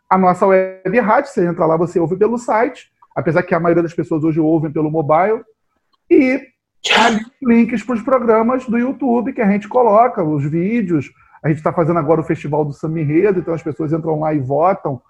a 0.09 0.17
nossa 0.17 0.47
web 0.47 0.99
rádio, 0.99 1.29
você 1.29 1.45
entra 1.45 1.67
lá, 1.67 1.77
você 1.77 1.99
ouve 1.99 2.17
pelo 2.17 2.39
site, 2.39 2.91
apesar 3.15 3.43
que 3.43 3.53
a 3.53 3.59
maioria 3.59 3.83
das 3.83 3.93
pessoas 3.93 4.23
hoje 4.23 4.39
ouvem 4.39 4.71
pelo 4.71 4.89
mobile, 4.89 5.43
e 6.09 6.41
links 7.43 7.83
para 7.83 7.93
os 7.93 8.01
programas 8.01 8.65
do 8.65 8.79
YouTube 8.79 9.33
que 9.33 9.41
a 9.41 9.51
gente 9.51 9.67
coloca, 9.67 10.23
os 10.23 10.43
vídeos. 10.43 11.11
A 11.43 11.49
gente 11.49 11.57
está 11.57 11.73
fazendo 11.73 11.99
agora 11.99 12.21
o 12.21 12.23
Festival 12.23 12.63
do 12.63 12.71
Samba 12.71 13.01
Enredo, 13.01 13.39
então 13.39 13.53
as 13.53 13.61
pessoas 13.61 13.91
entram 13.91 14.19
lá 14.19 14.33
e 14.33 14.39
votam 14.39 15.01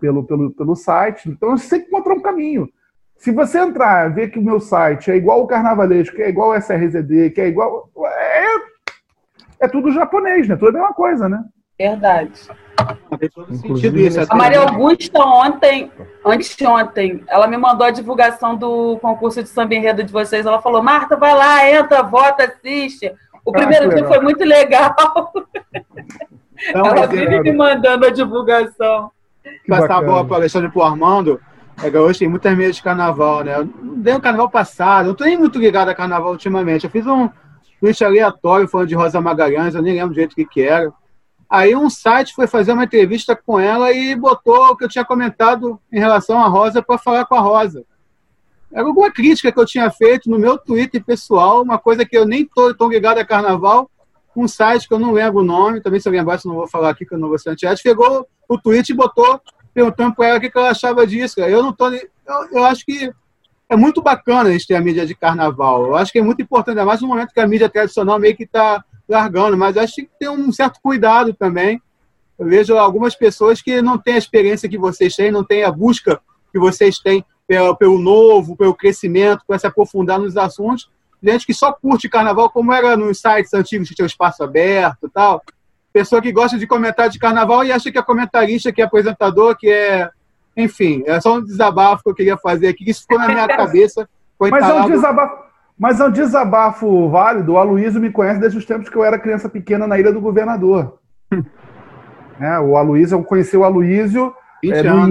pelo, 0.00 0.24
pelo, 0.24 0.50
pelo 0.52 0.76
site. 0.76 1.28
Então 1.28 1.56
você 1.56 1.70
tem 1.70 1.80
que 1.80 1.86
encontrar 1.88 2.14
um 2.14 2.22
caminho. 2.22 2.68
Se 3.16 3.30
você 3.30 3.58
entrar 3.58 4.12
ver 4.12 4.30
que 4.30 4.38
o 4.38 4.42
meu 4.42 4.60
site 4.60 5.10
é 5.10 5.16
igual 5.16 5.42
o 5.42 5.46
Carnavalesco, 5.46 6.16
que 6.16 6.22
é 6.22 6.28
igual 6.28 6.50
o 6.50 6.54
SRZD, 6.54 7.30
que 7.30 7.40
é 7.40 7.48
igual. 7.48 7.88
É, 8.04 8.46
é 9.64 9.68
tudo 9.68 9.92
japonês, 9.92 10.48
né? 10.48 10.56
Tudo 10.56 10.70
a 10.70 10.72
mesma 10.72 10.92
coisa, 10.92 11.28
né? 11.28 11.44
Verdade. 11.78 12.32
A 14.28 14.36
Maria 14.36 14.60
Augusta 14.60 15.18
ontem, 15.20 15.90
antes 16.24 16.56
de 16.56 16.66
ontem, 16.66 17.22
ela 17.28 17.46
me 17.46 17.56
mandou 17.56 17.86
a 17.86 17.90
divulgação 17.90 18.56
do 18.56 18.98
concurso 18.98 19.42
de 19.42 19.48
samba 19.48 19.74
enredo 19.74 20.02
de 20.02 20.12
vocês. 20.12 20.44
Ela 20.46 20.60
falou, 20.60 20.82
Marta, 20.82 21.16
vai 21.16 21.34
lá, 21.34 21.70
entra, 21.70 22.02
vota, 22.02 22.44
assiste. 22.44 23.12
O 23.44 23.50
ah, 23.50 23.52
primeiro 23.52 23.88
dia 23.94 24.04
foi 24.06 24.20
muito 24.20 24.44
legal. 24.44 25.32
Não, 26.74 26.86
ela 26.86 27.06
vive 27.06 27.40
me 27.40 27.52
mandando 27.52 28.06
a 28.06 28.10
divulgação. 28.10 29.10
Passar 29.68 29.98
a 29.98 30.02
bola 30.02 30.24
para 30.24 30.32
o 30.32 30.36
Alexandre 30.36 30.68
e 30.68 30.72
para 30.72 30.80
o 30.80 30.84
Armando. 30.84 31.40
É 31.82 31.90
que 31.90 31.96
hoje 31.96 32.20
tem 32.20 32.28
muitas 32.28 32.56
meias 32.56 32.76
de 32.76 32.82
carnaval, 32.82 33.42
né? 33.42 33.56
Eu 33.56 33.64
dei 33.64 34.14
um 34.14 34.20
carnaval 34.20 34.48
passado, 34.48 35.06
não 35.06 35.14
tô 35.14 35.24
nem 35.24 35.36
muito 35.36 35.58
ligado 35.58 35.88
a 35.88 35.94
carnaval 35.94 36.30
ultimamente. 36.30 36.84
Eu 36.84 36.90
fiz 36.90 37.06
um 37.06 37.28
tweet 37.80 38.04
aleatório 38.04 38.68
falando 38.68 38.88
de 38.88 38.94
Rosa 38.94 39.20
Magalhães, 39.20 39.74
eu 39.74 39.82
nem 39.82 39.94
lembro 39.94 40.10
do 40.10 40.14
jeito 40.14 40.36
que, 40.36 40.44
que 40.44 40.62
era. 40.62 40.92
Aí 41.50 41.74
um 41.74 41.90
site 41.90 42.34
foi 42.34 42.46
fazer 42.46 42.72
uma 42.72 42.84
entrevista 42.84 43.34
com 43.34 43.58
ela 43.58 43.92
e 43.92 44.14
botou 44.14 44.66
o 44.66 44.76
que 44.76 44.84
eu 44.84 44.88
tinha 44.88 45.04
comentado 45.04 45.80
em 45.92 45.98
relação 45.98 46.38
à 46.38 46.46
Rosa 46.46 46.80
para 46.82 46.98
falar 46.98 47.26
com 47.26 47.34
a 47.34 47.40
Rosa. 47.40 47.84
Era 48.72 48.86
alguma 48.86 49.10
crítica 49.10 49.52
que 49.52 49.58
eu 49.58 49.66
tinha 49.66 49.90
feito 49.90 50.30
no 50.30 50.38
meu 50.38 50.56
Twitter 50.56 51.04
pessoal, 51.04 51.62
uma 51.62 51.78
coisa 51.78 52.04
que 52.04 52.16
eu 52.16 52.24
nem 52.24 52.42
estou 52.42 52.74
tão 52.74 52.88
ligado 52.88 53.18
a 53.18 53.24
carnaval, 53.24 53.90
um 54.34 54.48
site 54.48 54.88
que 54.88 54.94
eu 54.94 54.98
não 54.98 55.12
lembro 55.12 55.40
o 55.40 55.44
nome, 55.44 55.82
também 55.82 56.00
se 56.00 56.08
eu 56.08 56.12
lembrar, 56.12 56.40
não 56.44 56.54
vou 56.54 56.66
falar 56.66 56.90
aqui 56.90 57.04
que 57.04 57.14
eu 57.14 57.18
não 57.18 57.28
vou 57.28 57.38
ser 57.38 57.50
antiético, 57.50 57.88
pegou 57.88 58.26
o 58.48 58.58
tweet 58.58 58.90
e 58.90 58.94
botou, 58.94 59.40
perguntando 59.74 60.14
para 60.14 60.28
ela 60.28 60.38
o 60.38 60.40
que 60.40 60.50
ela 60.54 60.70
achava 60.70 61.06
disso. 61.06 61.40
Eu 61.40 61.62
não 61.62 61.72
tô, 61.72 61.90
eu, 61.90 62.08
eu 62.50 62.64
acho 62.64 62.84
que 62.84 63.12
é 63.68 63.76
muito 63.76 64.02
bacana 64.02 64.48
a 64.48 64.52
gente 64.52 64.66
ter 64.66 64.74
a 64.74 64.80
mídia 64.80 65.06
de 65.06 65.14
carnaval. 65.14 65.86
Eu 65.86 65.96
acho 65.96 66.12
que 66.12 66.18
é 66.18 66.22
muito 66.22 66.42
importante, 66.42 66.78
ainda 66.78 66.86
mais 66.86 67.00
no 67.00 67.08
momento 67.08 67.32
que 67.32 67.40
a 67.40 67.46
mídia 67.46 67.68
tradicional 67.68 68.18
meio 68.18 68.36
que 68.36 68.44
está 68.44 68.82
largando, 69.08 69.56
mas 69.56 69.76
acho 69.76 69.96
que 69.96 70.08
tem 70.18 70.28
que 70.28 70.28
um 70.28 70.52
certo 70.52 70.78
cuidado 70.82 71.34
também. 71.34 71.80
Eu 72.38 72.46
vejo 72.46 72.76
algumas 72.76 73.14
pessoas 73.14 73.60
que 73.60 73.82
não 73.82 73.98
têm 73.98 74.14
a 74.14 74.18
experiência 74.18 74.68
que 74.68 74.78
vocês 74.78 75.14
têm, 75.14 75.30
não 75.30 75.44
têm 75.44 75.64
a 75.64 75.70
busca 75.70 76.20
que 76.50 76.58
vocês 76.58 76.98
têm 76.98 77.24
pelo, 77.46 77.76
pelo 77.76 77.98
novo, 77.98 78.56
pelo 78.56 78.74
crescimento, 78.74 79.42
para 79.46 79.58
se 79.58 79.66
aprofundar 79.66 80.18
nos 80.18 80.36
assuntos. 80.36 80.90
Gente 81.22 81.46
que 81.46 81.54
só 81.54 81.72
curte 81.72 82.08
carnaval, 82.08 82.50
como 82.50 82.72
era 82.72 82.96
nos 82.96 83.20
sites 83.20 83.54
antigos 83.54 83.88
que 83.88 83.94
tinha 83.94 84.04
o 84.04 84.06
espaço 84.06 84.42
aberto 84.42 85.06
e 85.06 85.10
tal. 85.10 85.42
Pessoa 85.92 86.22
que 86.22 86.32
gosta 86.32 86.58
de 86.58 86.66
comentar 86.66 87.08
de 87.08 87.18
carnaval 87.18 87.64
e 87.64 87.70
acha 87.70 87.92
que 87.92 87.98
é 87.98 88.02
comentarista, 88.02 88.72
que 88.72 88.80
é 88.80 88.84
apresentador, 88.84 89.56
que 89.56 89.70
é. 89.70 90.10
Enfim, 90.56 91.02
é 91.06 91.20
só 91.20 91.36
um 91.36 91.44
desabafo 91.44 92.02
que 92.02 92.10
eu 92.10 92.14
queria 92.14 92.36
fazer 92.36 92.68
aqui, 92.68 92.84
que 92.84 92.90
isso 92.90 93.02
ficou 93.02 93.18
na 93.18 93.28
minha 93.28 93.46
cabeça. 93.48 94.08
Mas 94.38 94.68
é 94.68 94.74
um 94.74 94.90
desabafo 94.90 95.52
mas 95.78 95.98
é 95.98 96.04
um 96.04 96.10
desabafo 96.10 97.08
válido. 97.08 97.54
O 97.54 97.58
Aloysio 97.58 98.00
me 98.00 98.10
conhece 98.10 98.38
desde 98.38 98.56
os 98.56 98.64
tempos 98.64 98.88
que 98.88 98.96
eu 98.96 99.02
era 99.02 99.18
criança 99.18 99.48
pequena 99.48 99.84
na 99.84 99.98
Ilha 99.98 100.12
do 100.12 100.20
Governador. 100.20 100.98
é, 102.40 102.58
o 102.60 102.76
Aloysio, 102.76 103.18
eu 103.18 103.24
conheci 103.24 103.56
o 103.56 103.64
Aloysio 103.64 104.32
é, 104.64 104.82
no, 104.82 105.08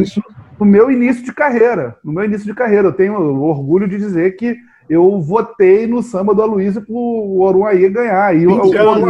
no, 0.66 0.72
meu 0.72 0.92
início 0.92 1.24
de 1.24 1.34
carreira. 1.34 1.98
No 2.04 2.14
meu 2.14 2.24
início 2.24 2.46
de 2.46 2.54
carreira. 2.54 2.88
Eu 2.88 2.94
tenho 2.94 3.16
orgulho 3.44 3.88
de 3.88 3.98
dizer 3.98 4.36
que 4.36 4.56
eu 4.90 5.20
votei 5.20 5.88
no 5.88 6.04
samba 6.04 6.34
do 6.34 6.42
Aloysio 6.42 6.82
para 6.82 6.94
o 6.94 7.42
Oruaí 7.42 7.90
ganhar. 7.90 8.36
E 8.36 8.46
o, 8.46 8.62
o, 8.62 9.10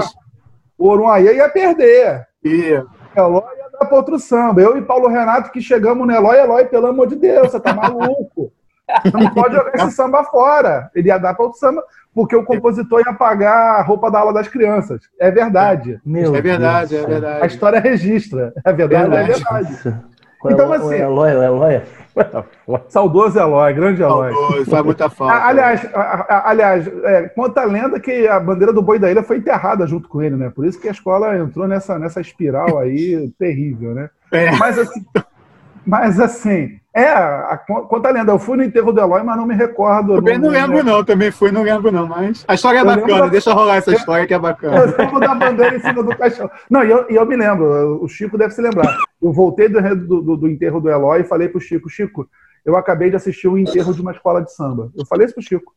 o 0.77 0.89
Oruaí 0.89 1.25
ia 1.25 1.49
perder. 1.49 2.27
Yeah. 2.45 2.87
Eloy 3.15 3.43
ia 3.57 3.69
dar 3.71 3.85
para 3.85 3.97
outro 3.97 4.17
samba. 4.19 4.61
Eu 4.61 4.77
e 4.77 4.81
Paulo 4.81 5.07
Renato 5.07 5.51
que 5.51 5.61
chegamos 5.61 6.07
no 6.07 6.13
Eloy, 6.13 6.37
Eloy, 6.37 6.65
pelo 6.65 6.87
amor 6.87 7.07
de 7.07 7.15
Deus, 7.15 7.51
você 7.51 7.59
tá 7.59 7.73
maluco. 7.73 8.51
Não 9.13 9.33
pode 9.33 9.55
jogar 9.55 9.75
esse 9.75 9.91
samba 9.91 10.23
fora. 10.25 10.89
Ele 10.93 11.07
ia 11.07 11.17
dar 11.17 11.33
para 11.33 11.45
o 11.45 11.53
samba, 11.53 11.83
porque 12.13 12.35
o 12.35 12.43
compositor 12.43 13.01
ia 13.05 13.13
pagar 13.13 13.79
a 13.79 13.81
roupa 13.81 14.11
da 14.11 14.19
aula 14.19 14.33
das 14.33 14.47
crianças. 14.47 15.01
É 15.19 15.31
verdade. 15.31 15.99
Meu 16.05 16.35
é 16.35 16.41
verdade, 16.41 16.95
Deus 16.95 17.03
é 17.03 17.07
verdade. 17.07 17.43
A 17.43 17.47
história 17.47 17.79
registra. 17.79 18.53
É 18.65 18.73
verdade, 18.73 19.09
verdade. 19.09 19.31
é 19.31 19.65
verdade. 19.73 20.10
Então, 20.45 20.73
assim. 20.73 20.85
O 20.85 20.93
Eloy, 20.93 21.35
o 21.35 21.43
Eloy. 21.43 21.81
Saudoso 22.89 23.39
Eloy, 23.39 23.73
grande 23.73 24.01
Eloy. 24.01 24.33
Saudoso, 24.33 24.71
faz 24.71 24.85
muita 24.85 25.09
falta. 25.11 25.45
Aliás, 25.45 25.87
aliás 26.29 26.87
é, 26.87 27.29
conta 27.29 27.61
a 27.61 27.65
lenda 27.65 27.99
que 27.99 28.27
a 28.27 28.39
bandeira 28.39 28.73
do 28.73 28.81
Boi 28.81 28.99
da 28.99 29.09
Ilha 29.09 29.23
foi 29.23 29.37
enterrada 29.37 29.85
junto 29.85 30.09
com 30.09 30.21
ele, 30.21 30.35
né? 30.35 30.51
Por 30.53 30.65
isso 30.65 30.79
que 30.79 30.87
a 30.87 30.91
escola 30.91 31.37
entrou 31.37 31.67
nessa, 31.67 31.97
nessa 31.99 32.19
espiral 32.19 32.79
aí 32.79 33.31
terrível, 33.37 33.93
né? 33.93 34.09
É. 34.31 34.51
Mas 34.51 34.79
assim, 34.79 35.05
mas 35.85 36.19
assim, 36.19 36.80
é, 36.93 37.07
a, 37.07 37.57
conta 37.87 38.09
a 38.09 38.11
lenda. 38.11 38.33
Eu 38.33 38.39
fui 38.39 38.57
no 38.57 38.63
enterro 38.63 38.91
do 38.91 38.99
Eloy, 38.99 39.23
mas 39.23 39.37
não 39.37 39.45
me 39.45 39.55
recordo. 39.55 40.15
Também 40.15 40.37
não, 40.37 40.47
não 40.47 40.49
lembro, 40.49 40.83
não. 40.83 41.03
Também 41.05 41.31
fui, 41.31 41.49
não 41.49 41.63
lembro, 41.63 41.89
não. 41.89 42.05
Mas 42.05 42.43
a 42.45 42.53
história 42.53 42.79
é 42.79 42.83
bacana. 42.83 43.21
Da... 43.21 43.27
Deixa 43.27 43.53
rolar 43.53 43.77
essa 43.77 43.93
história 43.93 44.27
que 44.27 44.33
é 44.33 44.39
bacana. 44.39 44.77
Eu 44.77 44.97
lembro 44.97 45.19
da 45.21 45.33
bandeira 45.33 45.75
em 45.75 45.79
cima 45.79 46.03
do 46.03 46.15
caixão. 46.17 46.51
Não, 46.69 46.83
e 46.83 46.89
eu, 46.89 47.07
eu, 47.07 47.25
me 47.25 47.37
lembro. 47.37 48.03
O 48.03 48.09
Chico 48.09 48.37
deve 48.37 48.53
se 48.53 48.61
lembrar. 48.61 48.93
Eu 49.21 49.31
voltei 49.31 49.69
do, 49.69 50.21
do, 50.21 50.37
do 50.37 50.49
enterro 50.49 50.81
do 50.81 50.89
Eloy 50.89 51.21
e 51.21 51.23
falei 51.23 51.47
pro 51.47 51.61
Chico: 51.61 51.89
Chico, 51.89 52.27
eu 52.65 52.75
acabei 52.75 53.09
de 53.09 53.15
assistir 53.15 53.47
o 53.47 53.53
um 53.53 53.57
enterro 53.57 53.93
de 53.93 54.01
uma 54.01 54.11
escola 54.11 54.41
de 54.41 54.53
samba. 54.53 54.91
Eu 54.97 55.05
falei 55.05 55.25
isso 55.25 55.35
pro 55.35 55.43
Chico. 55.43 55.71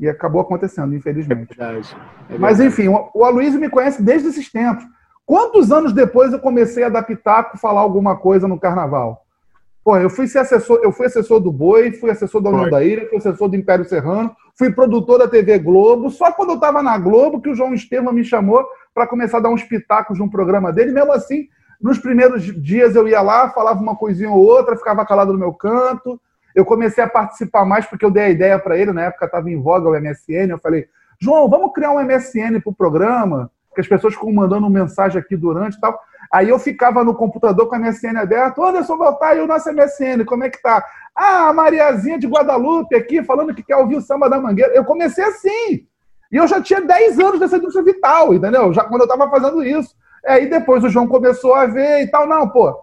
E 0.00 0.08
acabou 0.08 0.40
acontecendo, 0.40 0.94
infelizmente. 0.94 1.52
É 1.52 1.64
verdade. 1.64 1.96
É 2.24 2.28
verdade. 2.28 2.40
Mas, 2.40 2.58
enfim, 2.58 2.88
o, 2.88 3.10
o 3.14 3.24
Aloysio 3.24 3.60
me 3.60 3.68
conhece 3.68 4.02
desde 4.02 4.28
esses 4.28 4.50
tempos. 4.50 4.82
Quantos 5.26 5.70
anos 5.70 5.92
depois 5.92 6.32
eu 6.32 6.38
comecei 6.38 6.84
a 6.84 6.86
adaptar 6.86 7.52
falar 7.58 7.82
alguma 7.82 8.16
coisa 8.16 8.48
no 8.48 8.58
carnaval? 8.58 9.21
Pô, 9.84 9.96
eu 9.96 10.08
fui 10.08 10.28
ser 10.28 10.38
assessor, 10.38 10.78
eu 10.82 10.92
fui 10.92 11.06
assessor 11.06 11.40
do 11.40 11.50
Boi, 11.50 11.92
fui 11.92 12.10
assessor 12.10 12.40
da 12.40 12.50
União 12.50 12.70
da 12.70 12.84
Ilha, 12.84 13.08
fui 13.08 13.18
assessor 13.18 13.48
do 13.48 13.56
Império 13.56 13.84
Serrano, 13.84 14.34
fui 14.56 14.72
produtor 14.72 15.18
da 15.18 15.26
TV 15.26 15.58
Globo. 15.58 16.08
Só 16.08 16.30
quando 16.30 16.50
eu 16.50 16.54
estava 16.54 16.82
na 16.82 16.96
Globo 16.98 17.40
que 17.40 17.50
o 17.50 17.54
João 17.54 17.74
Estevam 17.74 18.12
me 18.12 18.22
chamou 18.22 18.64
para 18.94 19.08
começar 19.08 19.38
a 19.38 19.40
dar 19.40 19.50
uns 19.50 19.64
pitacos 19.64 20.16
de 20.16 20.22
um 20.22 20.28
programa 20.28 20.72
dele. 20.72 20.92
Mesmo 20.92 21.12
assim, 21.12 21.48
nos 21.80 21.98
primeiros 21.98 22.44
dias 22.62 22.94
eu 22.94 23.08
ia 23.08 23.20
lá, 23.20 23.50
falava 23.50 23.80
uma 23.80 23.96
coisinha 23.96 24.30
ou 24.30 24.38
outra, 24.38 24.76
ficava 24.76 25.04
calado 25.04 25.32
no 25.32 25.38
meu 25.38 25.52
canto. 25.52 26.20
Eu 26.54 26.64
comecei 26.64 27.02
a 27.02 27.08
participar 27.08 27.64
mais 27.64 27.84
porque 27.84 28.04
eu 28.04 28.10
dei 28.10 28.22
a 28.22 28.30
ideia 28.30 28.58
para 28.60 28.78
ele, 28.78 28.92
na 28.92 29.06
época 29.06 29.24
estava 29.24 29.50
em 29.50 29.60
voga 29.60 29.88
o 29.88 30.00
MSN. 30.00 30.50
Eu 30.50 30.58
falei, 30.58 30.86
João, 31.18 31.48
vamos 31.48 31.72
criar 31.72 31.90
um 31.90 32.00
MSN 32.00 32.60
para 32.60 32.70
o 32.70 32.74
programa, 32.74 33.50
que 33.74 33.80
as 33.80 33.88
pessoas 33.88 34.14
ficam 34.14 34.32
mandando 34.32 34.70
mensagem 34.70 35.20
aqui 35.20 35.36
durante 35.36 35.76
e 35.76 35.80
tal. 35.80 35.98
Aí 36.32 36.48
eu 36.48 36.58
ficava 36.58 37.04
no 37.04 37.14
computador 37.14 37.68
com 37.68 37.74
a 37.74 37.78
MSN 37.78 38.16
aberta. 38.16 38.62
Anderson 38.62 38.96
Voltar 38.96 39.36
e 39.36 39.40
o 39.40 39.46
nosso 39.46 39.70
MSN, 39.70 40.24
como 40.24 40.44
é 40.44 40.48
que 40.48 40.62
tá? 40.62 40.82
Ah, 41.14 41.48
a 41.48 41.52
Mariazinha 41.52 42.18
de 42.18 42.26
Guadalupe 42.26 42.96
aqui, 42.96 43.22
falando 43.22 43.54
que 43.54 43.62
quer 43.62 43.76
ouvir 43.76 43.96
o 43.96 44.00
samba 44.00 44.30
da 44.30 44.40
Mangueira. 44.40 44.72
Eu 44.72 44.82
comecei 44.82 45.22
assim. 45.22 45.86
E 46.32 46.36
eu 46.36 46.48
já 46.48 46.62
tinha 46.62 46.80
10 46.80 47.18
anos 47.18 47.38
dessa 47.38 47.58
indústria 47.58 47.84
vital, 47.84 48.32
entendeu? 48.32 48.72
Já 48.72 48.82
quando 48.84 49.02
eu 49.02 49.06
estava 49.06 49.28
fazendo 49.28 49.62
isso. 49.62 49.94
Aí 50.26 50.48
depois 50.48 50.82
o 50.82 50.88
João 50.88 51.06
começou 51.06 51.54
a 51.54 51.66
ver 51.66 52.00
e 52.00 52.06
tal. 52.06 52.26
Não, 52.26 52.48
pô, 52.48 52.82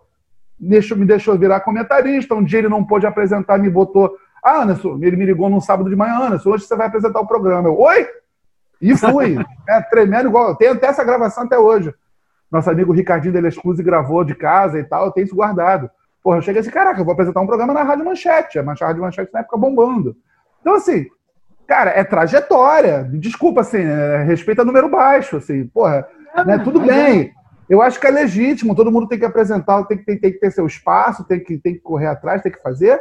me 0.59 1.05
deixou 1.05 1.35
virar 1.35 1.62
comentarista. 1.62 2.35
Um 2.35 2.43
dia 2.43 2.59
ele 2.59 2.69
não 2.69 2.85
pôde 2.85 3.07
apresentar, 3.07 3.57
me 3.57 3.69
botou. 3.69 4.15
Ah, 4.43 4.62
Anderson, 4.62 4.99
ele 5.01 5.15
me 5.15 5.25
ligou 5.25 5.49
num 5.49 5.59
sábado 5.59 5.89
de 5.89 5.95
manhã, 5.95 6.19
Anderson, 6.19 6.51
hoje 6.51 6.65
você 6.65 6.75
vai 6.75 6.85
apresentar 6.85 7.19
o 7.19 7.27
programa. 7.27 7.67
Eu, 7.67 7.79
oi? 7.79 8.07
E 8.79 8.95
fui. 8.95 9.38
é, 9.67 9.81
tremendo 9.81 10.29
igual. 10.29 10.55
Tenho 10.55 10.73
até 10.73 10.85
essa 10.85 11.03
gravação 11.03 11.45
até 11.45 11.57
hoje 11.57 11.91
nosso 12.51 12.69
amigo 12.69 12.91
Ricardinho 12.91 13.33
Delescluze 13.33 13.83
gravou 13.83 14.23
de 14.23 14.35
casa 14.35 14.79
e 14.79 14.83
tal, 14.83 15.05
eu 15.05 15.12
tenho 15.12 15.25
isso 15.25 15.35
guardado. 15.35 15.89
Porra, 16.23 16.38
eu 16.38 16.41
cheguei 16.41 16.62
assim, 16.62 16.71
caraca, 16.71 16.99
eu 16.99 17.05
vou 17.05 17.13
apresentar 17.13 17.41
um 17.41 17.47
programa 17.47 17.73
na 17.73 17.83
Rádio 17.83 18.05
Manchete, 18.05 18.59
a 18.59 18.63
Rádio 18.63 19.01
Manchete 19.01 19.31
na 19.33 19.41
época 19.41 19.57
bombando. 19.57 20.15
Então, 20.62 20.75
assim, 20.75 21.07
cara, 21.67 21.91
é 21.91 22.03
trajetória. 22.03 23.07
Desculpa, 23.13 23.62
assim, 23.62 23.79
é, 23.79 24.23
respeita 24.23 24.65
número 24.65 24.89
baixo, 24.89 25.38
assim, 25.38 25.67
porra, 25.67 26.07
né, 26.45 26.57
tudo 26.59 26.79
bem. 26.79 27.31
Eu 27.69 27.81
acho 27.81 27.99
que 27.99 28.07
é 28.07 28.12
legítimo, 28.12 28.75
todo 28.75 28.91
mundo 28.91 29.07
tem 29.07 29.19
que 29.19 29.25
apresentar, 29.25 29.83
tem 29.83 29.97
que, 29.97 30.03
tem, 30.03 30.17
tem 30.17 30.31
que 30.31 30.39
ter 30.39 30.51
seu 30.51 30.65
espaço, 30.65 31.23
tem 31.23 31.39
que, 31.39 31.57
tem 31.57 31.75
que 31.75 31.81
correr 31.81 32.07
atrás, 32.07 32.41
tem 32.41 32.51
que 32.51 32.62
fazer, 32.62 32.99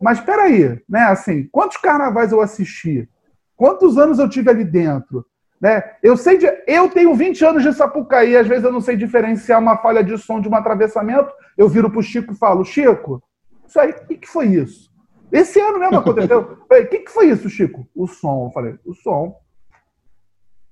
Mas 0.00 0.18
espera 0.18 0.42
aí, 0.42 0.78
né? 0.88 1.04
Assim, 1.04 1.48
quantos 1.50 1.78
carnavais 1.78 2.30
eu 2.30 2.40
assisti? 2.40 3.08
Quantos 3.56 3.96
anos 3.96 4.18
eu 4.18 4.28
tive 4.28 4.50
ali 4.50 4.64
dentro? 4.64 5.24
Né? 5.60 5.82
Eu 6.02 6.16
sei 6.16 6.38
de, 6.38 6.46
eu 6.66 6.88
tenho 6.88 7.14
20 7.14 7.44
anos 7.44 7.62
de 7.62 7.72
Sapucaí, 7.74 8.34
às 8.36 8.46
vezes 8.46 8.64
eu 8.64 8.72
não 8.72 8.80
sei 8.80 8.96
diferenciar 8.96 9.60
uma 9.60 9.76
falha 9.76 10.02
de 10.02 10.16
som 10.16 10.40
de 10.40 10.48
um 10.48 10.54
atravessamento. 10.54 11.30
Eu 11.56 11.68
viro 11.68 11.90
pro 11.90 12.02
Chico 12.02 12.32
e 12.32 12.36
falo: 12.36 12.64
Chico, 12.64 13.22
isso 13.66 13.78
aí, 13.78 13.90
o 13.90 14.06
que, 14.06 14.16
que 14.16 14.28
foi 14.28 14.46
isso? 14.46 14.90
Esse 15.30 15.60
ano 15.60 15.78
mesmo 15.78 15.98
aconteceu. 15.98 16.58
O 16.70 16.86
que, 16.86 17.00
que 17.00 17.10
foi 17.10 17.26
isso, 17.28 17.50
Chico? 17.50 17.86
O 17.94 18.06
som. 18.06 18.46
Eu 18.46 18.52
falei: 18.52 18.74
o 18.86 18.94
som. 18.94 19.36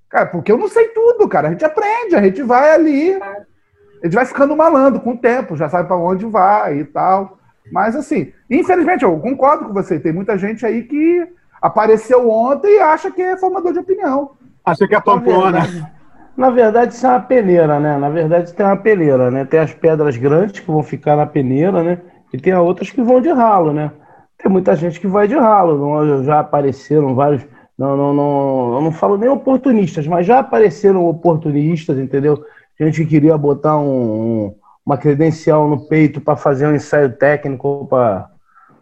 Cara, 0.09 0.25
porque 0.25 0.51
eu 0.51 0.57
não 0.57 0.67
sei 0.67 0.87
tudo, 0.87 1.27
cara. 1.27 1.49
A 1.49 1.51
gente 1.51 1.63
aprende, 1.63 2.15
a 2.15 2.21
gente 2.21 2.41
vai 2.41 2.71
ali. 2.71 3.13
A 3.13 4.05
gente 4.05 4.15
vai 4.15 4.25
ficando 4.25 4.55
malandro 4.55 5.01
com 5.01 5.11
o 5.11 5.17
tempo, 5.17 5.55
já 5.55 5.69
sabe 5.69 5.87
para 5.87 5.97
onde 5.97 6.25
vai 6.25 6.79
e 6.79 6.85
tal. 6.85 7.37
Mas, 7.71 7.95
assim, 7.95 8.33
infelizmente, 8.49 9.03
eu 9.03 9.19
concordo 9.19 9.65
com 9.65 9.73
você. 9.73 9.99
Tem 9.99 10.11
muita 10.11 10.37
gente 10.37 10.65
aí 10.65 10.83
que 10.83 11.27
apareceu 11.61 12.27
ontem 12.29 12.75
e 12.75 12.79
acha 12.79 13.11
que 13.11 13.21
é 13.21 13.37
formador 13.37 13.73
de 13.73 13.79
opinião. 13.79 14.31
Acha 14.71 14.87
que 14.87 14.95
é 14.95 15.01
pampona. 15.01 15.89
Na 16.37 16.49
verdade, 16.49 16.93
isso 16.93 17.05
é 17.05 17.09
uma 17.09 17.19
peneira, 17.19 17.79
né? 17.79 17.97
Na 17.97 18.09
verdade, 18.09 18.53
tem 18.53 18.65
uma 18.65 18.77
peneira, 18.77 19.29
né? 19.29 19.43
Tem 19.43 19.59
as 19.59 19.73
pedras 19.73 20.15
grandes 20.15 20.59
que 20.61 20.71
vão 20.71 20.81
ficar 20.81 21.17
na 21.17 21.25
peneira, 21.25 21.83
né? 21.83 21.97
E 22.31 22.37
tem 22.37 22.53
outras 22.53 22.89
que 22.89 23.01
vão 23.01 23.19
de 23.19 23.29
ralo, 23.29 23.73
né? 23.73 23.91
Tem 24.37 24.49
muita 24.49 24.75
gente 24.75 24.99
que 24.99 25.07
vai 25.07 25.27
de 25.27 25.35
ralo. 25.35 26.23
Já 26.23 26.39
apareceram 26.39 27.13
vários. 27.13 27.45
Não, 27.77 27.97
não, 27.97 28.13
não, 28.13 28.75
eu 28.75 28.81
não 28.81 28.91
falo 28.91 29.17
nem 29.17 29.29
oportunistas, 29.29 30.07
mas 30.07 30.25
já 30.25 30.39
apareceram 30.39 31.05
oportunistas, 31.05 31.97
entendeu? 31.97 32.43
Gente 32.79 33.03
que 33.03 33.09
queria 33.09 33.37
botar 33.37 33.77
um, 33.77 34.55
uma 34.85 34.97
credencial 34.97 35.67
no 35.67 35.87
peito 35.87 36.21
para 36.21 36.37
fazer 36.37 36.67
um 36.67 36.75
ensaio 36.75 37.11
técnico 37.11 37.85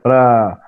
para 0.04 0.60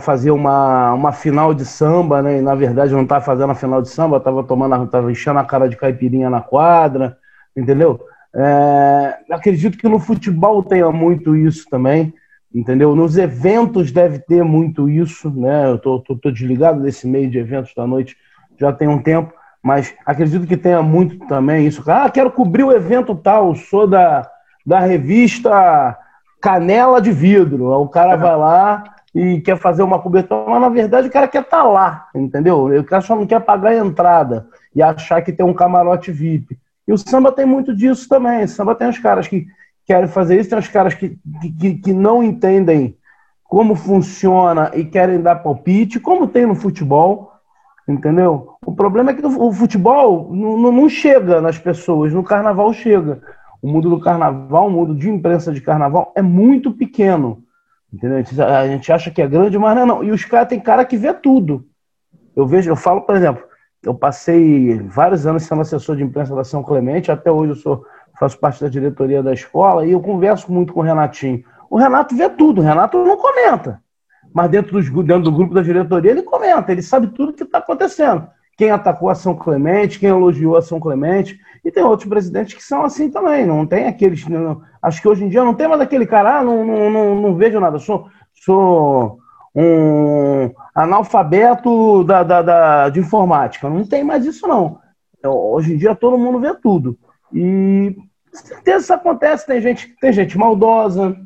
fazer 0.00 0.32
uma, 0.32 0.92
uma 0.94 1.12
final 1.12 1.54
de 1.54 1.64
samba, 1.64 2.20
né? 2.20 2.38
E 2.38 2.40
na 2.40 2.54
verdade 2.54 2.92
não 2.92 3.02
estava 3.02 3.24
fazendo 3.24 3.50
a 3.50 3.54
final 3.54 3.80
de 3.80 3.88
samba, 3.88 4.16
estava 4.16 4.42
tomando, 4.42 4.84
estava 4.84 5.10
enchendo 5.10 5.38
a 5.38 5.44
cara 5.44 5.68
de 5.68 5.76
caipirinha 5.76 6.28
na 6.28 6.40
quadra, 6.40 7.16
entendeu? 7.56 8.00
É, 8.34 9.18
acredito 9.30 9.78
que 9.78 9.88
no 9.88 9.98
futebol 9.98 10.62
tenha 10.62 10.90
muito 10.90 11.36
isso 11.36 11.68
também, 11.70 12.12
entendeu? 12.52 12.96
Nos 12.96 13.16
eventos 13.16 13.92
deve 13.92 14.18
ter 14.18 14.42
muito 14.42 14.88
isso, 14.88 15.30
né? 15.30 15.70
Eu 15.70 15.78
tô, 15.78 16.00
tô, 16.00 16.16
tô 16.16 16.30
desligado 16.30 16.82
desse 16.82 17.06
meio 17.06 17.30
de 17.30 17.38
eventos 17.38 17.72
da 17.74 17.86
noite 17.86 18.16
já 18.58 18.72
tem 18.72 18.88
um 18.88 18.98
tempo, 18.98 19.32
mas 19.62 19.94
acredito 20.04 20.46
que 20.46 20.56
tenha 20.56 20.82
muito 20.82 21.18
também 21.26 21.66
isso. 21.66 21.82
Ah, 21.88 22.10
quero 22.10 22.30
cobrir 22.30 22.64
o 22.64 22.72
evento 22.72 23.14
tal, 23.14 23.54
sou 23.54 23.86
da 23.86 24.28
da 24.66 24.80
revista 24.80 25.96
Canela 26.40 27.00
de 27.00 27.12
Vidro. 27.12 27.70
O 27.70 27.88
cara 27.88 28.16
vai 28.16 28.36
lá 28.36 28.82
e 29.16 29.40
quer 29.40 29.56
fazer 29.56 29.82
uma 29.82 29.98
cobertura, 29.98 30.44
mas 30.46 30.60
na 30.60 30.68
verdade 30.68 31.08
o 31.08 31.10
cara 31.10 31.26
quer 31.26 31.40
estar 31.40 31.62
tá 31.62 31.64
lá, 31.64 32.06
entendeu? 32.14 32.66
O 32.66 32.84
cara 32.84 33.00
só 33.00 33.16
não 33.16 33.26
quer 33.26 33.40
pagar 33.40 33.70
a 33.70 33.76
entrada 33.76 34.46
e 34.74 34.82
achar 34.82 35.22
que 35.22 35.32
tem 35.32 35.44
um 35.44 35.54
camarote 35.54 36.12
VIP. 36.12 36.58
E 36.86 36.92
o 36.92 36.98
samba 36.98 37.32
tem 37.32 37.46
muito 37.46 37.74
disso 37.74 38.06
também. 38.10 38.44
O 38.44 38.48
samba 38.48 38.74
tem 38.74 38.90
os 38.90 38.98
caras 38.98 39.26
que 39.26 39.46
querem 39.86 40.06
fazer 40.06 40.38
isso, 40.38 40.50
tem 40.50 40.58
os 40.58 40.68
caras 40.68 40.92
que, 40.92 41.18
que, 41.58 41.74
que 41.76 41.92
não 41.94 42.22
entendem 42.22 42.94
como 43.44 43.74
funciona 43.74 44.70
e 44.74 44.84
querem 44.84 45.22
dar 45.22 45.36
palpite, 45.36 45.98
como 45.98 46.28
tem 46.28 46.44
no 46.44 46.54
futebol, 46.54 47.32
entendeu? 47.88 48.56
O 48.66 48.72
problema 48.72 49.12
é 49.12 49.14
que 49.14 49.24
o 49.24 49.50
futebol 49.50 50.28
não, 50.30 50.70
não 50.70 50.88
chega 50.90 51.40
nas 51.40 51.56
pessoas, 51.56 52.12
no 52.12 52.22
carnaval 52.22 52.70
chega 52.74 53.22
o 53.62 53.68
mundo 53.68 53.88
do 53.88 53.98
carnaval, 53.98 54.66
o 54.66 54.70
mundo 54.70 54.94
de 54.94 55.08
imprensa 55.08 55.50
de 55.54 55.62
carnaval 55.62 56.12
é 56.14 56.20
muito 56.20 56.70
pequeno. 56.70 57.45
Entendeu? 57.92 58.18
A 58.46 58.66
gente 58.66 58.92
acha 58.92 59.10
que 59.10 59.22
é 59.22 59.28
grande, 59.28 59.58
mas 59.58 59.74
não 59.74 59.82
é 59.82 59.86
não. 59.86 60.04
E 60.04 60.10
os 60.10 60.24
caras 60.24 60.48
tem 60.48 60.60
cara 60.60 60.84
que 60.84 60.96
vê 60.96 61.12
tudo. 61.14 61.66
Eu 62.34 62.46
vejo, 62.46 62.70
eu 62.70 62.76
falo, 62.76 63.02
por 63.02 63.16
exemplo, 63.16 63.44
eu 63.82 63.94
passei 63.94 64.78
vários 64.80 65.26
anos 65.26 65.44
sendo 65.44 65.62
assessor 65.62 65.96
de 65.96 66.02
imprensa 66.02 66.34
da 66.34 66.44
São 66.44 66.62
Clemente, 66.62 67.10
até 67.10 67.30
hoje 67.30 67.52
eu 67.52 67.56
sou, 67.56 67.84
faço 68.18 68.38
parte 68.38 68.60
da 68.60 68.68
diretoria 68.68 69.22
da 69.22 69.32
escola 69.32 69.86
e 69.86 69.92
eu 69.92 70.00
converso 70.00 70.52
muito 70.52 70.72
com 70.72 70.80
o 70.80 70.82
Renatinho. 70.82 71.44
O 71.70 71.78
Renato 71.78 72.16
vê 72.16 72.28
tudo, 72.28 72.60
o 72.60 72.64
Renato 72.64 73.02
não 73.04 73.16
comenta. 73.16 73.80
Mas 74.34 74.50
dentro, 74.50 74.72
dos, 74.72 74.90
dentro 75.04 75.22
do 75.22 75.32
grupo 75.32 75.54
da 75.54 75.62
diretoria 75.62 76.10
ele 76.10 76.22
comenta, 76.22 76.72
ele 76.72 76.82
sabe 76.82 77.06
tudo 77.08 77.30
o 77.30 77.32
que 77.32 77.44
está 77.44 77.58
acontecendo 77.58 78.28
quem 78.56 78.70
atacou 78.70 79.10
a 79.10 79.14
São 79.14 79.34
Clemente, 79.34 79.98
quem 79.98 80.08
elogiou 80.08 80.56
a 80.56 80.62
São 80.62 80.80
Clemente, 80.80 81.38
e 81.66 81.70
tem 81.72 81.82
outros 81.82 82.08
presidentes 82.08 82.54
que 82.54 82.62
são 82.62 82.84
assim 82.84 83.10
também, 83.10 83.44
não 83.44 83.66
tem 83.66 83.88
aqueles. 83.88 84.24
Não, 84.28 84.62
acho 84.80 85.02
que 85.02 85.08
hoje 85.08 85.24
em 85.24 85.28
dia 85.28 85.42
não 85.42 85.52
tem 85.52 85.66
mais 85.66 85.80
aquele 85.80 86.06
cara, 86.06 86.38
ah, 86.38 86.44
não, 86.44 86.64
não, 86.64 86.88
não, 86.88 87.20
não 87.20 87.34
vejo 87.34 87.58
nada, 87.58 87.80
sou, 87.80 88.06
sou 88.32 89.18
um 89.52 90.52
analfabeto 90.72 92.04
da, 92.04 92.22
da, 92.22 92.40
da, 92.40 92.88
de 92.88 93.00
informática. 93.00 93.68
Não 93.68 93.84
tem 93.84 94.04
mais 94.04 94.24
isso, 94.24 94.46
não. 94.46 94.78
Hoje 95.24 95.74
em 95.74 95.76
dia 95.76 95.96
todo 95.96 96.16
mundo 96.16 96.38
vê 96.38 96.54
tudo. 96.54 96.96
E 97.34 97.96
certeza 98.32 98.84
isso 98.84 98.94
acontece, 98.94 99.44
tem 99.44 99.60
gente, 99.60 99.88
tem 100.00 100.12
gente 100.12 100.38
maldosa, 100.38 101.16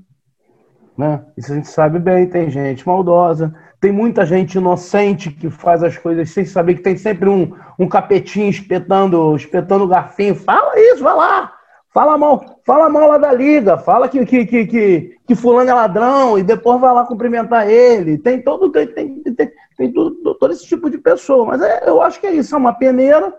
né? 0.97 1.23
Isso 1.37 1.53
a 1.53 1.57
gente 1.57 1.69
sabe 1.69 1.99
bem, 1.99 2.27
tem 2.27 2.49
gente 2.49 2.87
maldosa. 2.87 3.55
Tem 3.81 3.91
muita 3.91 4.27
gente 4.27 4.57
inocente 4.59 5.31
que 5.31 5.49
faz 5.49 5.83
as 5.83 5.97
coisas 5.97 6.29
sem 6.31 6.45
saber 6.45 6.75
que 6.75 6.83
tem 6.83 6.97
sempre 6.97 7.31
um, 7.31 7.57
um 7.79 7.89
capetinho 7.89 8.51
espetando, 8.51 9.35
espetando 9.35 9.85
o 9.85 9.89
garfinho. 9.89 10.35
Fala 10.35 10.79
isso, 10.79 11.03
vai 11.03 11.17
lá. 11.17 11.55
Fala 11.93 12.17
mal, 12.17 12.61
fala 12.65 12.89
mal 12.89 13.09
lá 13.09 13.19
da 13.19 13.33
liga, 13.33 13.77
fala 13.77 14.09
que, 14.09 14.25
que, 14.25 14.47
que, 14.47 14.67
que, 14.67 15.19
que 15.27 15.35
fulano 15.35 15.71
é 15.71 15.75
ladrão 15.75 16.39
e 16.39 16.43
depois 16.43 16.81
vai 16.81 16.95
lá 16.95 17.05
cumprimentar 17.05 17.69
ele. 17.69 18.17
Tem 18.17 18.41
todo, 18.41 18.71
tem, 18.71 18.87
tem, 18.87 19.23
tem, 19.23 19.53
tem 19.77 19.93
todo, 19.93 20.35
todo 20.35 20.53
esse 20.53 20.67
tipo 20.67 20.89
de 20.89 20.99
pessoa. 20.99 21.47
Mas 21.47 21.63
é, 21.63 21.89
eu 21.89 22.01
acho 22.01 22.21
que 22.21 22.29
é 22.29 22.33
isso, 22.33 22.55
é 22.55 22.59
uma 22.59 22.75
peneira. 22.75 23.35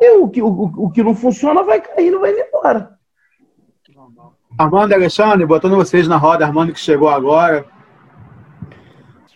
E 0.00 0.18
o 0.18 0.28
que, 0.28 0.42
o, 0.42 0.48
o 0.76 0.90
que 0.90 1.02
não 1.02 1.14
funciona 1.14 1.62
vai 1.62 1.80
cair 1.80 2.12
e 2.12 2.18
vai 2.18 2.32
embora. 2.32 2.98
Armando 4.58 4.92
Alexandre, 4.92 5.46
botando 5.46 5.76
vocês 5.76 6.06
na 6.06 6.16
roda, 6.16 6.44
Armando 6.44 6.72
que 6.72 6.80
chegou 6.80 7.08
agora. 7.08 7.64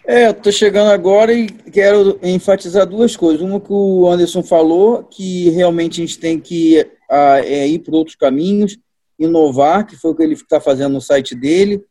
É, 0.05 0.27
eu 0.27 0.35
tô 0.35 0.51
chegando 0.51 0.91
agora 0.91 1.33
e 1.33 1.47
quero 1.47 2.19
enfatizar 2.23 2.85
duas 2.87 3.17
coisas. 3.17 3.41
Uma 3.41 3.61
que 3.61 3.73
o 3.73 4.09
Anderson 4.11 4.43
falou, 4.43 5.05
que 5.05 5.49
realmente 5.51 6.01
a 6.01 6.05
gente 6.05 6.19
tem 6.19 6.41
que 6.41 6.85
a, 7.09 7.39
é, 7.39 7.69
ir 7.69 7.79
por 7.79 7.95
outros 7.95 8.17
caminhos, 8.17 8.77
inovar, 9.17 9.87
que 9.87 9.95
foi 9.95 10.11
o 10.11 10.15
que 10.15 10.23
ele 10.25 10.35
está 10.35 10.61
fazendo 10.61 10.95
no 10.95 11.01
site 11.01 11.37
dele, 11.37 11.85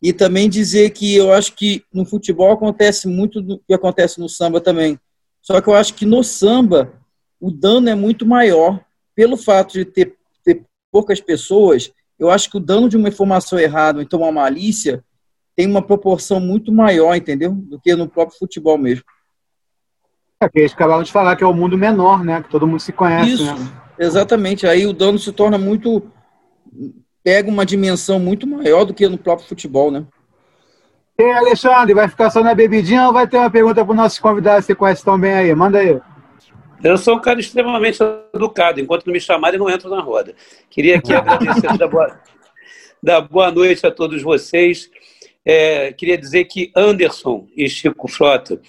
e 0.00 0.14
também 0.14 0.48
dizer 0.48 0.90
que 0.90 1.14
eu 1.14 1.30
acho 1.32 1.54
que 1.54 1.82
no 1.92 2.06
futebol 2.06 2.50
acontece 2.50 3.06
muito 3.06 3.42
do 3.42 3.58
que 3.58 3.74
acontece 3.74 4.18
no 4.18 4.28
samba 4.28 4.60
também. 4.60 4.98
Só 5.42 5.60
que 5.60 5.68
eu 5.68 5.74
acho 5.74 5.92
que 5.94 6.06
no 6.06 6.24
samba 6.24 6.92
o 7.38 7.50
dano 7.50 7.90
é 7.90 7.94
muito 7.94 8.24
maior 8.24 8.80
pelo 9.14 9.36
fato 9.36 9.74
de 9.74 9.84
ter, 9.84 10.14
ter 10.42 10.62
poucas 10.90 11.20
pessoas. 11.20 11.90
Eu 12.18 12.30
acho 12.30 12.50
que 12.50 12.56
o 12.56 12.60
dano 12.60 12.88
de 12.88 12.96
uma 12.96 13.08
informação 13.08 13.58
errada, 13.58 14.00
então 14.00 14.20
uma 14.20 14.32
malícia, 14.32 15.04
tem 15.58 15.66
uma 15.66 15.82
proporção 15.82 16.38
muito 16.38 16.70
maior, 16.70 17.16
entendeu? 17.16 17.50
Do 17.50 17.80
que 17.80 17.92
no 17.96 18.08
próprio 18.08 18.38
futebol 18.38 18.78
mesmo. 18.78 19.02
É 20.40 20.48
que 20.48 20.60
eles 20.60 20.72
acabaram 20.72 21.02
de 21.02 21.10
falar 21.10 21.34
que 21.34 21.42
é 21.42 21.46
o 21.48 21.52
mundo 21.52 21.76
menor, 21.76 22.22
né? 22.22 22.40
Que 22.40 22.48
todo 22.48 22.64
mundo 22.64 22.78
se 22.78 22.92
conhece. 22.92 23.32
Isso, 23.32 23.44
né? 23.44 23.68
exatamente. 23.98 24.68
Aí 24.68 24.86
o 24.86 24.92
dano 24.92 25.18
se 25.18 25.32
torna 25.32 25.58
muito. 25.58 26.12
pega 27.24 27.50
uma 27.50 27.66
dimensão 27.66 28.20
muito 28.20 28.46
maior 28.46 28.84
do 28.84 28.94
que 28.94 29.08
no 29.08 29.18
próprio 29.18 29.48
futebol, 29.48 29.90
né? 29.90 30.06
E 31.18 31.24
aí, 31.24 31.32
Alexandre, 31.32 31.92
vai 31.92 32.06
ficar 32.06 32.30
só 32.30 32.40
na 32.40 32.54
bebidinha 32.54 33.08
ou 33.08 33.12
vai 33.12 33.26
ter 33.26 33.38
uma 33.38 33.50
pergunta 33.50 33.84
para 33.84 33.90
os 33.90 33.96
nossos 33.96 34.20
convidados 34.20 34.64
que 34.64 34.66
você 34.72 34.76
conhece 34.76 35.04
tão 35.04 35.18
bem 35.18 35.32
aí? 35.32 35.52
Manda 35.56 35.80
aí. 35.80 36.00
Eu 36.84 36.96
sou 36.96 37.16
um 37.16 37.20
cara 37.20 37.40
extremamente 37.40 37.98
educado. 38.32 38.80
Enquanto 38.80 39.06
não 39.06 39.12
me 39.12 39.20
chamarem, 39.20 39.58
não 39.58 39.68
entro 39.68 39.90
na 39.90 40.00
roda. 40.00 40.36
Queria 40.70 40.98
aqui 40.98 41.12
agradecer 41.12 41.66
da 41.76 41.88
boa, 41.88 42.20
da 43.02 43.20
boa 43.20 43.50
noite 43.50 43.84
a 43.84 43.90
todos 43.90 44.22
vocês. 44.22 44.88
É, 45.44 45.92
queria 45.92 46.18
dizer 46.18 46.44
que 46.44 46.70
Anderson 46.76 47.48
e 47.56 47.68
Chico 47.68 48.08
Frota 48.08 48.60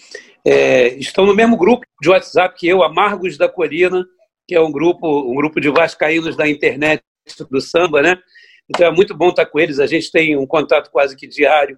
é, 0.45 0.89
estão 0.95 1.25
no 1.25 1.35
mesmo 1.35 1.57
grupo 1.57 1.85
de 2.01 2.09
WhatsApp 2.09 2.55
que 2.57 2.67
eu, 2.67 2.83
Amargos 2.83 3.37
da 3.37 3.49
Colina, 3.49 4.05
que 4.47 4.55
é 4.55 4.61
um 4.61 4.71
grupo, 4.71 5.07
um 5.29 5.35
grupo 5.35 5.59
de 5.59 5.69
vascaínos 5.69 6.35
da 6.35 6.47
internet 6.47 7.03
do 7.51 7.61
samba, 7.61 8.01
né? 8.01 8.17
Então 8.69 8.87
é 8.87 8.91
muito 8.91 9.15
bom 9.15 9.29
estar 9.29 9.45
com 9.45 9.59
eles, 9.59 9.79
a 9.79 9.87
gente 9.87 10.11
tem 10.11 10.37
um 10.37 10.45
contato 10.45 10.89
quase 10.91 11.15
que 11.15 11.27
diário. 11.27 11.77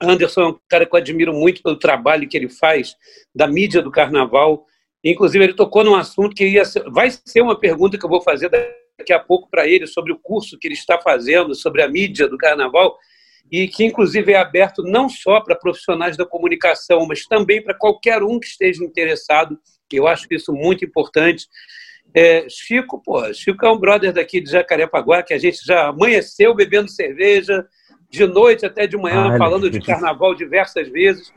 Anderson 0.00 0.40
é 0.40 0.48
um 0.48 0.58
cara 0.68 0.86
que 0.86 0.94
eu 0.94 0.98
admiro 0.98 1.32
muito 1.32 1.62
pelo 1.62 1.78
trabalho 1.78 2.28
que 2.28 2.36
ele 2.36 2.48
faz 2.48 2.94
da 3.34 3.46
mídia 3.46 3.82
do 3.82 3.90
carnaval. 3.90 4.64
Inclusive, 5.04 5.44
ele 5.44 5.54
tocou 5.54 5.84
num 5.84 5.94
assunto 5.94 6.34
que 6.34 6.46
ia 6.46 6.64
ser, 6.64 6.88
vai 6.90 7.10
ser 7.10 7.42
uma 7.42 7.58
pergunta 7.58 7.98
que 7.98 8.04
eu 8.04 8.08
vou 8.08 8.22
fazer 8.22 8.48
daqui 8.48 9.12
a 9.12 9.18
pouco 9.18 9.48
para 9.50 9.66
ele 9.66 9.86
sobre 9.86 10.12
o 10.12 10.18
curso 10.18 10.58
que 10.58 10.68
ele 10.68 10.74
está 10.74 10.98
fazendo 11.00 11.54
sobre 11.54 11.82
a 11.82 11.88
mídia 11.88 12.28
do 12.28 12.38
carnaval 12.38 12.96
e 13.50 13.66
que, 13.66 13.84
inclusive, 13.84 14.32
é 14.32 14.36
aberto 14.36 14.82
não 14.82 15.08
só 15.08 15.40
para 15.40 15.56
profissionais 15.56 16.16
da 16.16 16.24
comunicação, 16.24 17.04
mas 17.06 17.26
também 17.26 17.62
para 17.62 17.74
qualquer 17.74 18.22
um 18.22 18.38
que 18.38 18.46
esteja 18.46 18.84
interessado. 18.84 19.58
Eu 19.92 20.06
acho 20.06 20.26
isso 20.30 20.52
muito 20.52 20.84
importante. 20.84 21.46
É, 22.14 22.46
Chico, 22.48 23.02
pô, 23.02 23.32
Chico 23.34 23.66
é 23.66 23.70
um 23.70 23.78
brother 23.78 24.12
daqui 24.12 24.40
de 24.40 24.50
Jacarepaguá, 24.50 25.22
que 25.22 25.34
a 25.34 25.38
gente 25.38 25.58
já 25.64 25.88
amanheceu 25.88 26.54
bebendo 26.54 26.88
cerveja, 26.88 27.66
de 28.08 28.26
noite 28.26 28.66
até 28.66 28.86
de 28.86 28.96
manhã, 28.96 29.36
falando 29.36 29.70
de 29.70 29.80
carnaval 29.80 30.34
diversas 30.34 30.88
vezes. 30.88 31.32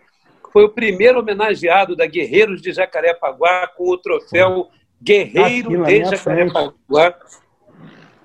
Foi 0.51 0.63
o 0.63 0.69
primeiro 0.69 1.19
homenageado 1.19 1.95
da 1.95 2.05
Guerreiros 2.05 2.61
de 2.61 2.71
Jacarepaguá 2.71 3.67
com 3.75 3.89
o 3.89 3.97
troféu 3.97 4.69
Guerreiro 5.01 5.83
de 5.83 6.05
Jacarepaguá. 6.05 7.15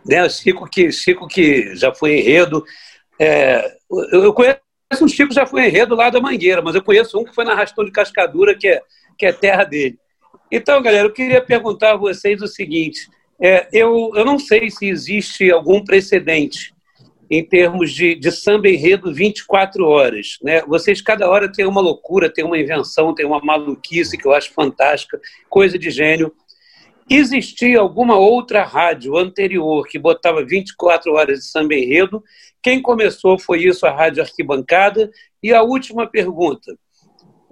Né, 0.06 0.28
Chico, 0.28 0.68
que, 0.68 0.90
Chico 0.92 1.26
que 1.26 1.74
já 1.74 1.94
foi 1.94 2.18
enredo. 2.18 2.64
É, 3.18 3.77
eu 4.12 4.32
conheço 4.32 4.60
um 5.02 5.08
Chico 5.08 5.32
já 5.32 5.46
foi 5.46 5.66
enredo 5.66 5.94
lá 5.94 6.10
da 6.10 6.20
Mangueira, 6.20 6.62
mas 6.62 6.74
eu 6.74 6.82
conheço 6.82 7.18
um 7.18 7.24
que 7.24 7.34
foi 7.34 7.44
na 7.44 7.54
Rastão 7.54 7.84
de 7.84 7.92
Cascadura, 7.92 8.54
que 8.54 8.68
é, 8.68 8.82
que 9.18 9.26
é 9.26 9.32
terra 9.32 9.64
dele. 9.64 9.98
Então, 10.50 10.80
galera, 10.82 11.06
eu 11.06 11.12
queria 11.12 11.42
perguntar 11.42 11.92
a 11.92 11.96
vocês 11.96 12.40
o 12.40 12.46
seguinte: 12.46 13.08
é, 13.40 13.68
eu, 13.72 14.10
eu 14.14 14.24
não 14.24 14.38
sei 14.38 14.70
se 14.70 14.88
existe 14.88 15.50
algum 15.50 15.84
precedente 15.84 16.72
em 17.30 17.44
termos 17.44 17.92
de, 17.92 18.14
de 18.14 18.30
samba 18.32 18.68
enredo 18.68 19.12
24 19.12 19.84
horas. 19.84 20.38
Né? 20.42 20.62
Vocês, 20.62 21.02
cada 21.02 21.28
hora, 21.28 21.52
tem 21.52 21.66
uma 21.66 21.80
loucura, 21.80 22.32
tem 22.32 22.44
uma 22.44 22.58
invenção, 22.58 23.14
tem 23.14 23.26
uma 23.26 23.40
maluquice 23.40 24.16
que 24.16 24.26
eu 24.26 24.32
acho 24.32 24.52
fantástica, 24.54 25.20
coisa 25.48 25.78
de 25.78 25.90
gênio. 25.90 26.32
Existia 27.10 27.80
alguma 27.80 28.16
outra 28.16 28.64
rádio 28.64 29.16
anterior 29.16 29.86
que 29.86 29.98
botava 29.98 30.44
24 30.44 31.12
horas 31.12 31.38
de 31.40 31.46
samba 31.46 31.74
enredo? 31.74 32.22
Quem 32.62 32.82
começou 32.82 33.38
foi 33.38 33.62
isso, 33.62 33.86
a 33.86 33.90
Rádio 33.90 34.22
Arquibancada. 34.22 35.10
E 35.42 35.52
a 35.52 35.62
última 35.62 36.06
pergunta: 36.06 36.76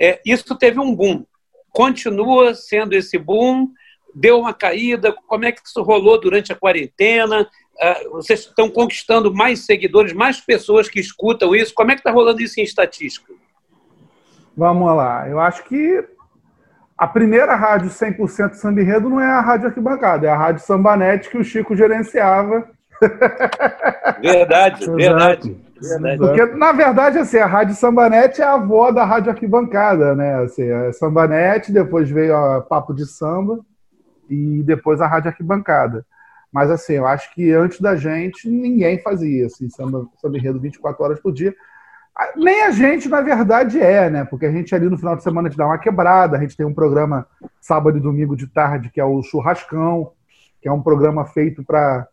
é, 0.00 0.20
isso 0.24 0.56
teve 0.56 0.78
um 0.80 0.94
boom. 0.94 1.24
Continua 1.70 2.54
sendo 2.54 2.94
esse 2.94 3.18
boom? 3.18 3.68
Deu 4.14 4.40
uma 4.40 4.54
caída? 4.54 5.14
Como 5.26 5.44
é 5.44 5.52
que 5.52 5.60
isso 5.64 5.82
rolou 5.82 6.18
durante 6.18 6.52
a 6.52 6.56
quarentena? 6.56 7.42
Uh, 7.42 8.12
vocês 8.12 8.40
estão 8.40 8.70
conquistando 8.70 9.32
mais 9.34 9.66
seguidores, 9.66 10.14
mais 10.14 10.40
pessoas 10.40 10.88
que 10.88 10.98
escutam 10.98 11.54
isso? 11.54 11.74
Como 11.74 11.90
é 11.90 11.94
que 11.94 12.00
está 12.00 12.10
rolando 12.10 12.40
isso 12.40 12.58
em 12.58 12.62
estatística? 12.62 13.32
Vamos 14.56 14.96
lá. 14.96 15.28
Eu 15.28 15.38
acho 15.38 15.64
que 15.64 16.02
a 16.96 17.06
primeira 17.06 17.54
rádio 17.54 17.90
100% 17.90 18.54
samba 18.54 18.80
enredo 18.80 19.10
não 19.10 19.20
é 19.20 19.26
a 19.26 19.42
rádio 19.42 19.68
arquibancada, 19.68 20.26
é 20.26 20.30
a 20.30 20.36
rádio 20.36 20.64
Sambanete 20.64 21.28
que 21.28 21.36
o 21.36 21.44
Chico 21.44 21.76
gerenciava. 21.76 22.70
Verdade, 24.20 24.90
verdade. 24.90 25.56
verdade. 25.80 26.18
Porque, 26.18 26.46
na 26.46 26.72
verdade, 26.72 27.18
assim, 27.18 27.38
a 27.38 27.46
Rádio 27.46 27.74
Sambanete 27.74 28.40
é 28.40 28.44
a 28.44 28.54
avó 28.54 28.90
da 28.90 29.04
Rádio 29.04 29.30
Arquibancada, 29.30 30.14
né? 30.14 30.42
Assim, 30.42 30.70
a 30.70 30.92
Sambanete, 30.92 31.72
depois 31.72 32.10
veio 32.10 32.36
a 32.36 32.60
Papo 32.60 32.94
de 32.94 33.06
Samba 33.06 33.60
e 34.28 34.62
depois 34.62 35.00
a 35.00 35.06
Rádio 35.06 35.28
Arquibancada. 35.28 36.04
Mas, 36.52 36.70
assim, 36.70 36.94
eu 36.94 37.06
acho 37.06 37.32
que 37.34 37.52
antes 37.52 37.80
da 37.80 37.96
gente, 37.96 38.48
ninguém 38.48 38.98
fazia, 39.02 39.46
assim, 39.46 39.68
samba, 39.68 40.06
samba 40.20 40.38
enredo 40.38 40.60
24 40.60 41.04
horas 41.04 41.20
por 41.20 41.32
dia. 41.32 41.54
Nem 42.34 42.62
a 42.62 42.70
gente, 42.70 43.08
na 43.10 43.20
verdade, 43.20 43.78
é, 43.78 44.08
né? 44.08 44.24
Porque 44.24 44.46
a 44.46 44.50
gente 44.50 44.74
ali 44.74 44.88
no 44.88 44.96
final 44.96 45.16
de 45.16 45.22
semana 45.22 45.50
te 45.50 45.56
dá 45.56 45.66
uma 45.66 45.76
quebrada, 45.76 46.36
a 46.36 46.40
gente 46.40 46.56
tem 46.56 46.64
um 46.64 46.72
programa 46.72 47.26
sábado 47.60 47.98
e 47.98 48.00
domingo 48.00 48.34
de 48.34 48.46
tarde, 48.46 48.88
que 48.88 48.98
é 48.98 49.04
o 49.04 49.22
Churrascão, 49.22 50.12
que 50.62 50.68
é 50.68 50.72
um 50.72 50.80
programa 50.80 51.26
feito 51.26 51.62
para 51.62 52.08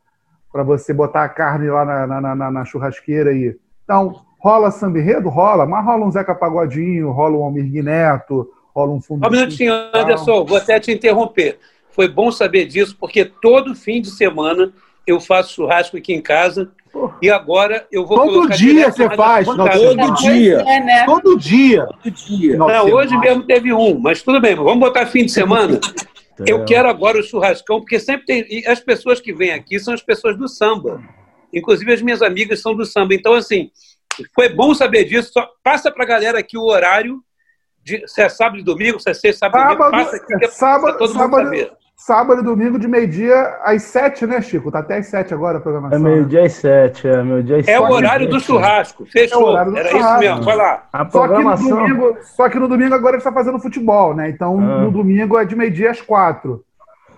você 0.61 0.93
botar 0.93 1.23
a 1.23 1.29
carne 1.29 1.69
lá 1.69 1.83
na, 1.83 2.21
na, 2.21 2.35
na, 2.35 2.51
na 2.51 2.65
churrasqueira 2.65 3.31
aí. 3.31 3.55
Então, 3.83 4.21
rola 4.37 4.69
samba 4.69 4.99
enredo? 4.99 5.29
Rola, 5.29 5.65
mas 5.65 5.83
rola 5.83 6.05
um 6.05 6.11
Zeca 6.11 6.35
Pagodinho, 6.35 7.09
rola 7.11 7.37
um 7.37 7.43
Almir 7.43 7.83
Neto, 7.83 8.47
rola 8.75 8.91
um 8.91 9.01
fundo. 9.01 9.27
Um 9.27 9.31
minutinho, 9.31 9.73
Anderson, 9.93 10.45
vou 10.45 10.57
até 10.57 10.79
te 10.79 10.91
interromper. 10.91 11.57
Foi 11.89 12.07
bom 12.07 12.31
saber 12.31 12.65
disso, 12.65 12.95
porque 12.99 13.23
todo 13.25 13.73
fim 13.73 14.01
de 14.01 14.11
semana 14.11 14.71
eu 15.07 15.19
faço 15.19 15.55
churrasco 15.55 15.97
aqui 15.97 16.13
em 16.13 16.21
casa. 16.21 16.69
E 17.21 17.29
agora 17.29 17.87
eu 17.91 18.05
vou 18.05 18.17
todo 18.17 18.49
dia 18.49 18.91
você 18.91 19.09
faz, 19.15 19.47
não, 19.47 19.67
todo 19.67 20.13
dia. 20.15 20.59
É, 20.59 20.79
né? 20.79 21.05
Todo 21.05 21.37
dia. 21.37 21.87
Todo 21.87 22.11
dia. 22.11 22.55
Não, 22.55 22.85
hoje 22.85 23.17
mesmo 23.17 23.43
teve 23.43 23.73
um, 23.73 23.99
mas 23.99 24.21
tudo 24.21 24.39
bem, 24.39 24.55
vamos 24.55 24.79
botar 24.79 25.07
fim 25.07 25.25
de 25.25 25.31
semana. 25.31 25.79
eu 26.39 26.65
quero 26.65 26.89
agora 26.89 27.19
o 27.19 27.23
churrascão, 27.23 27.79
porque 27.79 27.99
sempre 27.99 28.25
tem. 28.25 28.45
E 28.49 28.67
as 28.67 28.79
pessoas 28.79 29.19
que 29.19 29.33
vêm 29.33 29.51
aqui 29.51 29.79
são 29.79 29.93
as 29.93 30.01
pessoas 30.01 30.37
do 30.37 30.47
samba. 30.47 31.01
Inclusive 31.53 31.93
as 31.93 32.01
minhas 32.01 32.21
amigas 32.21 32.61
são 32.61 32.75
do 32.75 32.85
samba. 32.85 33.13
Então, 33.13 33.33
assim, 33.33 33.71
foi 34.33 34.49
bom 34.49 34.73
saber 34.73 35.05
disso. 35.05 35.31
Só 35.33 35.47
passa 35.63 35.91
para 35.91 36.03
a 36.03 36.07
galera 36.07 36.39
aqui 36.39 36.57
o 36.57 36.63
horário. 36.63 37.23
De, 37.83 38.07
se 38.07 38.21
é 38.21 38.29
sábado 38.29 38.59
e 38.59 38.63
domingo, 38.63 38.99
se 38.99 39.09
é 39.09 39.13
sexta, 39.13 39.47
sábado, 39.47 39.71
sábado 39.71 39.91
domingo, 39.91 40.05
passa 40.05 40.15
aqui, 40.15 40.37
que 40.37 40.45
é 40.45 40.47
sábado, 40.49 40.97
todo 40.97 41.13
sábado, 41.13 41.31
mundo 41.31 41.43
saber 41.43 41.82
sábado 41.95 42.41
e 42.41 42.43
domingo 42.43 42.77
de 42.77 42.87
meio-dia 42.87 43.59
às 43.63 43.83
sete, 43.83 44.25
né, 44.25 44.41
Chico? 44.41 44.71
Tá 44.71 44.79
até 44.79 44.97
às 44.97 45.07
sete 45.07 45.33
agora 45.33 45.57
a 45.57 45.61
programação. 45.61 45.97
É 45.97 46.01
meio-dia 46.01 46.45
às 46.45 46.53
sete, 46.53 47.07
é 47.07 47.23
meio-dia 47.23 47.57
às 47.57 47.67
É 47.67 47.79
o 47.79 47.89
horário 47.89 48.29
do 48.29 48.39
churrasco, 48.39 49.05
fechou. 49.05 49.57
É 49.57 49.65
do 49.65 49.77
Era 49.77 49.89
churrasco. 49.89 50.09
isso 50.09 50.19
mesmo, 50.19 50.43
vai 50.43 50.55
lá. 50.55 50.83
A 50.91 51.05
programação... 51.05 51.69
só, 51.69 51.75
que 51.75 51.81
no 51.81 51.97
domingo, 51.97 52.17
só 52.21 52.49
que 52.49 52.59
no 52.59 52.67
domingo 52.67 52.95
agora 52.95 53.17
está 53.17 53.31
fazendo 53.31 53.59
futebol, 53.59 54.13
né? 54.13 54.29
Então 54.29 54.59
ah. 54.59 54.81
no 54.81 54.91
domingo 54.91 55.37
é 55.37 55.45
de 55.45 55.55
meio-dia 55.55 55.91
às 55.91 56.01
quatro. 56.01 56.63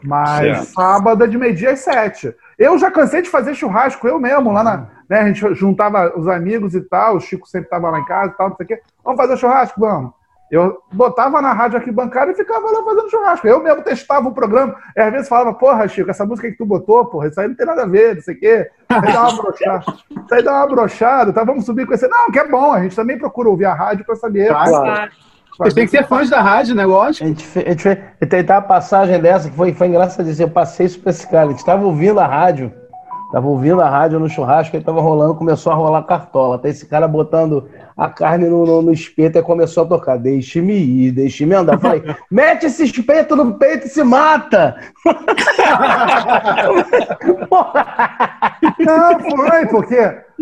Mas 0.03 0.39
certo. 0.39 0.65
sábado 0.73 1.23
é 1.23 1.27
de 1.27 1.37
meio-dia 1.37 1.71
às 1.71 1.79
sete. 1.79 2.35
Eu 2.57 2.77
já 2.77 2.91
cansei 2.91 3.21
de 3.21 3.29
fazer 3.29 3.55
churrasco, 3.55 4.07
eu 4.07 4.19
mesmo, 4.19 4.51
lá 4.51 4.63
na. 4.63 4.87
Né, 5.07 5.19
a 5.19 5.27
gente 5.27 5.53
juntava 5.53 6.17
os 6.17 6.27
amigos 6.27 6.73
e 6.73 6.81
tal, 6.81 7.17
o 7.17 7.19
Chico 7.19 7.47
sempre 7.47 7.67
estava 7.67 7.91
lá 7.91 7.99
em 7.99 8.05
casa 8.05 8.33
e 8.33 8.37
tal, 8.37 8.49
não 8.49 8.55
sei 8.55 8.63
o 8.63 8.67
quê. 8.67 8.81
Vamos 9.03 9.21
fazer 9.21 9.37
churrasco? 9.37 9.79
Vamos. 9.79 10.11
Eu 10.51 10.79
botava 10.93 11.41
na 11.41 11.53
rádio 11.53 11.77
aqui 11.77 11.91
bancária 11.91 12.31
e 12.31 12.35
ficava 12.35 12.69
lá 12.69 12.83
fazendo 12.83 13.09
churrasco. 13.09 13.47
Eu 13.47 13.63
mesmo 13.63 13.81
testava 13.81 14.29
o 14.29 14.33
programa. 14.33 14.75
E 14.95 15.01
às 15.01 15.11
vezes 15.11 15.27
falava, 15.27 15.53
porra, 15.53 15.87
Chico, 15.87 16.09
essa 16.09 16.25
música 16.25 16.49
que 16.49 16.57
tu 16.57 16.65
botou, 16.65 17.05
porra, 17.05 17.27
isso 17.27 17.39
aí 17.39 17.47
não 17.47 17.55
tem 17.55 17.65
nada 17.65 17.83
a 17.83 17.87
ver, 17.87 18.15
não 18.15 18.21
sei 18.21 18.35
o 18.35 18.39
quê. 18.39 18.69
Isso 18.91 19.05
aí 19.05 19.13
dá 19.13 19.27
uma 19.27 19.41
brochada. 19.41 19.85
Isso 20.11 20.33
aí 20.33 20.43
dá 20.43 20.51
uma 20.53 20.67
brochada, 20.67 21.33
tá? 21.33 21.43
Vamos 21.43 21.65
subir 21.65 21.87
com 21.87 21.93
esse. 21.93 22.07
Não, 22.07 22.31
que 22.31 22.39
é 22.39 22.47
bom, 22.47 22.71
a 22.71 22.81
gente 22.83 22.95
também 22.95 23.17
procura 23.17 23.49
ouvir 23.49 23.65
a 23.65 23.73
rádio 23.73 24.05
para 24.05 24.15
saber. 24.15 24.49
Claro. 24.49 25.11
Vocês 25.57 25.73
têm 25.73 25.85
que 25.85 25.91
ser 25.91 26.05
fãs 26.05 26.29
da 26.29 26.41
rádio, 26.41 26.75
né? 26.75 26.85
Lógico. 26.85 27.23
A 27.23 27.27
gente, 27.29 27.97
tentar 28.29 28.57
a 28.57 28.61
passagem 28.61 29.19
dessa, 29.19 29.49
que 29.49 29.55
foi, 29.55 29.73
foi 29.73 29.87
engraçado 29.87 30.25
dizer, 30.25 30.43
eu 30.43 30.49
passei 30.49 30.85
isso 30.85 30.99
pra 30.99 31.11
esse 31.11 31.25
cara. 31.27 31.47
A 31.47 31.51
gente 31.51 31.65
tava 31.65 31.85
ouvindo 31.85 32.19
a 32.19 32.27
rádio. 32.27 32.71
Tava 33.35 33.47
ouvindo 33.47 33.81
a 33.81 33.89
rádio 33.89 34.17
no 34.17 34.29
churrasco, 34.29 34.77
ele 34.77 34.85
tava 34.85 35.01
rolando, 35.01 35.35
começou 35.35 35.69
a 35.69 35.75
rolar 35.75 36.03
cartola. 36.03 36.55
Até 36.55 36.69
esse 36.69 36.85
cara 36.85 37.05
botando 37.05 37.67
a 37.97 38.07
carne 38.07 38.47
no, 38.47 38.65
no, 38.65 38.81
no 38.81 38.93
espeto 38.93 39.37
e 39.37 39.41
começou 39.41 39.83
a 39.83 39.87
tocar. 39.87 40.17
Deixe-me 40.17 40.73
ir, 40.73 41.11
deixe-me 41.11 41.53
andar. 41.53 41.77
Falei, 41.77 42.01
mete 42.31 42.67
esse 42.67 42.85
espeto 42.85 43.35
no 43.35 43.55
peito 43.55 43.87
e 43.87 43.89
se 43.89 44.05
mata! 44.05 44.77
Não, 48.79 49.19
foi, 49.19 49.65
porque. 49.65 49.97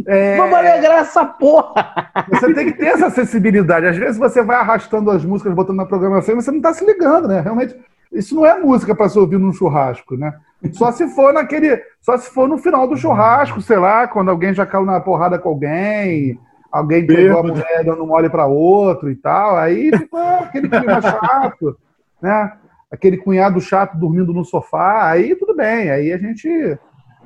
É... 0.05 0.37
Vamos 0.37 0.53
alegrar 0.53 0.99
essa 0.99 1.25
porra! 1.25 2.11
Você 2.29 2.53
tem 2.53 2.65
que 2.67 2.77
ter 2.77 2.89
essa 2.89 3.09
sensibilidade. 3.09 3.87
Às 3.87 3.97
vezes 3.97 4.19
você 4.19 4.43
vai 4.43 4.57
arrastando 4.57 5.09
as 5.09 5.25
músicas, 5.25 5.51
botando 5.55 5.77
na 5.77 5.87
programação 5.87 6.35
e 6.35 6.41
você 6.43 6.51
não 6.51 6.61
tá 6.61 6.71
se 6.75 6.85
ligando, 6.85 7.27
né? 7.27 7.39
Realmente, 7.41 7.75
isso 8.13 8.35
não 8.35 8.45
é 8.45 8.57
música 8.57 8.95
para 8.95 9.09
se 9.09 9.17
ouvir 9.17 9.39
num 9.39 9.51
churrasco, 9.51 10.15
né? 10.15 10.33
Só 10.71 10.91
se 10.91 11.07
for 11.09 11.33
naquele. 11.33 11.81
Só 12.01 12.17
se 12.17 12.29
for 12.29 12.47
no 12.47 12.57
final 12.57 12.87
do 12.87 12.95
churrasco, 12.95 13.61
sei 13.61 13.77
lá, 13.77 14.07
quando 14.07 14.29
alguém 14.29 14.53
já 14.53 14.65
caiu 14.65 14.85
na 14.85 14.99
porrada 14.99 15.37
com 15.37 15.49
alguém, 15.49 16.39
alguém 16.71 17.05
pegou 17.05 17.39
a 17.39 17.43
mulher 17.43 17.83
dando 17.83 18.05
mole 18.05 18.29
para 18.29 18.45
outro 18.45 19.11
e 19.11 19.15
tal. 19.15 19.57
Aí 19.57 19.91
fica 19.91 20.37
aquele 20.37 20.69
clima 20.69 21.01
chato, 21.01 21.77
né? 22.21 22.53
Aquele 22.89 23.17
cunhado 23.17 23.59
chato 23.59 23.97
dormindo 23.97 24.31
no 24.31 24.45
sofá, 24.45 25.09
aí 25.09 25.35
tudo 25.35 25.55
bem, 25.55 25.89
aí 25.89 26.13
a 26.13 26.17
gente 26.17 26.77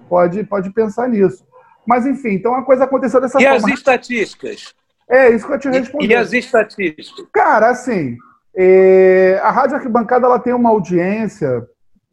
pode, 0.08 0.44
pode 0.46 0.72
pensar 0.72 1.10
nisso. 1.10 1.46
Mas 1.86 2.06
enfim, 2.06 2.32
então 2.32 2.56
a 2.56 2.64
coisa 2.64 2.86
aconteceu 2.86 3.20
dessa 3.20 3.40
e 3.40 3.44
forma. 3.44 3.70
E 3.70 3.74
as 3.74 3.78
estatísticas? 3.78 4.74
É, 5.10 5.30
isso 5.30 5.46
que 5.46 5.54
eu 5.54 5.60
te 5.60 5.70
respondi. 5.70 6.08
E, 6.08 6.10
e 6.10 6.16
as 6.16 6.34
estatísticas? 6.34 7.26
Cara, 7.32 7.70
assim, 7.70 8.18
é, 8.60 9.40
a 9.44 9.52
Rádio 9.52 9.76
Arquibancada 9.76 10.26
ela 10.26 10.40
tem 10.40 10.52
uma 10.52 10.70
audiência 10.70 11.64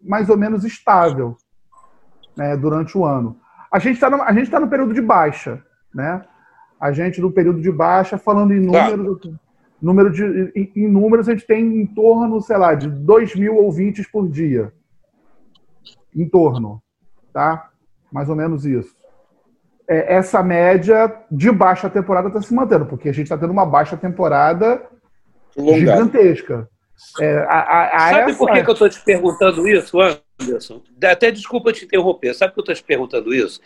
mais 0.02 0.28
ou 0.28 0.36
menos 0.36 0.62
estável 0.62 1.38
né, 2.36 2.54
durante 2.54 2.98
o 2.98 3.04
ano. 3.06 3.38
A 3.72 3.78
gente 3.78 3.94
está 3.94 4.10
no, 4.10 4.18
tá 4.18 4.60
no 4.60 4.68
período 4.68 4.92
de 4.92 5.00
baixa, 5.00 5.64
né? 5.94 6.22
A 6.78 6.92
gente 6.92 7.18
no 7.18 7.32
período 7.32 7.62
de 7.62 7.72
baixa, 7.72 8.18
falando 8.18 8.52
em 8.52 8.60
números, 8.60 9.22
tá. 9.22 9.30
número 9.80 10.10
de, 10.10 10.52
em, 10.54 10.70
em, 10.76 10.86
números, 10.86 11.30
a 11.30 11.32
gente 11.32 11.46
tem 11.46 11.80
em 11.80 11.86
torno, 11.86 12.38
sei 12.42 12.58
lá, 12.58 12.74
de 12.74 12.90
2 12.90 13.36
mil 13.36 13.56
ouvintes 13.56 14.06
por 14.06 14.28
dia. 14.28 14.70
Em 16.14 16.28
torno, 16.28 16.82
tá? 17.32 17.70
Mais 18.12 18.28
ou 18.28 18.36
menos 18.36 18.66
isso. 18.66 18.94
É, 19.88 20.14
essa 20.16 20.42
média 20.42 21.10
de 21.30 21.50
baixa 21.50 21.88
temporada 21.88 22.28
está 22.28 22.42
se 22.42 22.52
mantendo, 22.52 22.84
porque 22.84 23.08
a 23.08 23.12
gente 23.12 23.24
está 23.24 23.38
tendo 23.38 23.52
uma 23.52 23.64
baixa 23.64 23.96
temporada 23.96 24.82
gigantesca. 25.56 26.68
É, 27.20 27.36
a, 27.48 27.58
a, 27.58 27.96
a 27.96 28.10
Sabe 28.10 28.30
essa... 28.30 28.38
por 28.38 28.52
que, 28.52 28.62
que 28.62 28.70
eu 28.70 28.72
estou 28.72 28.88
te 28.88 29.00
perguntando 29.00 29.68
isso, 29.68 29.98
Anderson? 30.00 30.82
Até 31.02 31.30
desculpa 31.30 31.72
te 31.72 31.84
interromper. 31.84 32.34
Sabe 32.34 32.52
por 32.52 32.64
que 32.64 32.70
eu 32.70 32.74
estou 32.74 32.82
te 32.82 32.86
perguntando 32.86 33.34
isso? 33.34 33.60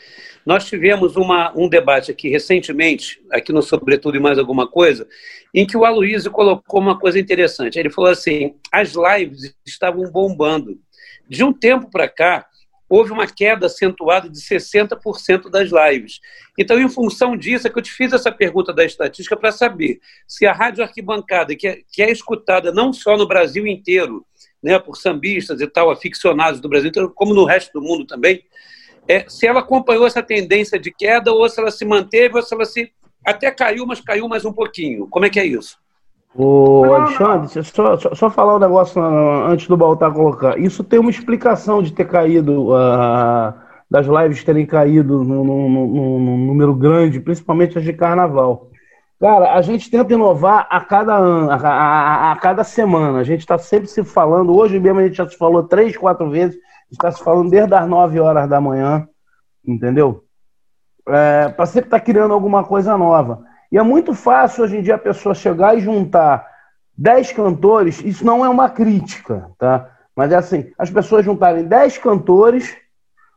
Nós 0.45 0.67
tivemos 0.67 1.17
uma, 1.17 1.53
um 1.57 1.69
debate 1.69 2.11
aqui 2.11 2.29
recentemente, 2.29 3.21
aqui 3.31 3.53
no 3.53 3.63
Sobretudo 3.63 4.17
e 4.17 4.21
Mais 4.21 4.39
Alguma 4.39 4.67
Coisa, 4.67 5.07
em 5.55 5.67
que 5.67 5.77
o 5.77 5.85
Aloysio 5.85 6.31
colocou 6.31 6.81
uma 6.81 6.99
coisa 6.99 7.19
interessante. 7.19 7.79
Ele 7.79 7.91
falou 7.91 8.11
assim: 8.11 8.55
as 8.73 8.95
lives 8.95 9.55
estavam 9.67 10.11
bombando. 10.11 10.79
De 11.29 11.45
um 11.45 11.53
tempo 11.53 11.91
para 11.91 12.09
cá, 12.09 12.47
houve 12.89 13.13
uma 13.13 13.27
queda 13.27 13.67
acentuada 13.67 14.29
de 14.29 14.39
60% 14.39 15.51
das 15.51 15.71
lives. 15.71 16.21
Então, 16.59 16.81
em 16.81 16.89
função 16.89 17.37
disso, 17.37 17.67
é 17.67 17.71
que 17.71 17.79
eu 17.79 17.83
te 17.83 17.93
fiz 17.93 18.13
essa 18.13 18.33
pergunta 18.33 18.73
da 18.73 18.85
estatística 18.85 19.37
para 19.37 19.53
saber 19.53 20.01
se 20.27 20.47
a 20.47 20.53
Rádio 20.53 20.83
Arquibancada, 20.83 21.55
que 21.55 21.69
é, 21.69 21.81
que 21.93 22.03
é 22.03 22.11
escutada 22.11 22.73
não 22.73 22.93
só 22.93 23.17
no 23.17 23.29
Brasil 23.29 23.67
inteiro, 23.67 24.25
né, 24.63 24.79
por 24.79 24.97
sambistas 24.97 25.61
e 25.61 25.67
tal, 25.67 25.91
aficionados 25.91 26.61
do 26.61 26.69
Brasil 26.69 26.89
inteiro, 26.89 27.13
como 27.15 27.35
no 27.35 27.45
resto 27.45 27.73
do 27.73 27.83
mundo 27.83 28.07
também, 28.07 28.43
é, 29.07 29.25
se 29.29 29.47
ela 29.47 29.61
acompanhou 29.61 30.07
essa 30.07 30.23
tendência 30.23 30.79
de 30.79 30.91
queda 30.91 31.33
ou 31.33 31.49
se 31.49 31.61
ela 31.61 31.71
se 31.71 31.85
manteve 31.85 32.37
ou 32.37 32.43
se 32.43 32.55
ela 32.55 32.65
se 32.65 32.93
até 33.25 33.51
caiu, 33.51 33.87
mas 33.87 34.01
caiu 34.01 34.29
mais 34.29 34.45
um 34.45 34.53
pouquinho. 34.53 35.07
Como 35.09 35.25
é 35.25 35.31
que 35.31 35.41
é 35.41 35.47
isso? 35.47 35.79
Ô, 36.41 36.85
Alexandre, 36.85 37.49
só, 37.65 37.97
só, 37.97 38.15
só, 38.15 38.31
falar 38.31 38.55
um 38.55 38.61
negócio 38.61 39.03
antes 39.03 39.67
do 39.67 39.77
Baltar 39.77 40.13
colocar. 40.13 40.57
Isso 40.57 40.85
tem 40.85 41.01
uma 41.01 41.11
explicação 41.11 41.83
de 41.83 41.93
ter 41.93 42.07
caído, 42.07 42.69
uh, 42.69 43.53
das 43.91 44.07
lives 44.07 44.45
terem 44.45 44.65
caído 44.65 45.25
num, 45.25 46.47
número 46.47 46.77
grande, 46.77 47.19
principalmente 47.19 47.77
as 47.77 47.83
de 47.83 47.93
carnaval. 47.93 48.71
Cara, 49.21 49.53
a 49.53 49.63
gente 49.63 49.91
tenta 49.91 50.13
inovar 50.13 50.69
a 50.71 50.81
cada 50.81 51.17
ano, 51.17 51.51
a, 51.51 51.57
a, 51.57 52.33
a 52.33 52.37
cada 52.37 52.63
semana. 52.63 53.19
A 53.19 53.25
gente 53.25 53.41
está 53.41 53.59
sempre 53.59 53.89
se 53.89 54.05
falando. 54.05 54.57
Hoje 54.57 54.79
mesmo 54.79 55.01
a 55.01 55.03
gente 55.03 55.17
já 55.17 55.29
se 55.29 55.37
falou 55.37 55.65
três, 55.65 55.97
quatro 55.97 56.31
vezes. 56.31 56.57
Está 56.89 57.11
se 57.11 57.21
falando 57.21 57.51
desde 57.51 57.75
as 57.75 57.89
9 57.89 58.21
horas 58.21 58.49
da 58.49 58.61
manhã, 58.61 59.09
entendeu? 59.67 60.23
É, 61.09 61.49
para 61.49 61.67
sempre 61.67 61.89
estar 61.89 61.99
tá 61.99 62.05
criando 62.05 62.33
alguma 62.33 62.63
coisa 62.63 62.97
nova. 62.97 63.43
E 63.71 63.79
é 63.79 63.83
muito 63.83 64.15
fácil 64.15 64.65
hoje 64.65 64.77
em 64.77 64.83
dia 64.83 64.95
a 64.95 64.99
pessoa 64.99 65.35
chegar 65.35 65.77
e 65.77 65.81
juntar 65.81 66.47
10 66.97 67.33
cantores, 67.33 68.01
isso 68.05 68.25
não 68.25 68.45
é 68.45 68.49
uma 68.49 68.69
crítica, 68.69 69.51
tá? 69.59 69.91
Mas 70.17 70.33
é 70.33 70.37
assim, 70.37 70.73
as 70.77 70.91
pessoas 70.91 71.25
juntarem 71.25 71.65
10 71.65 71.99
cantores, 71.99 72.77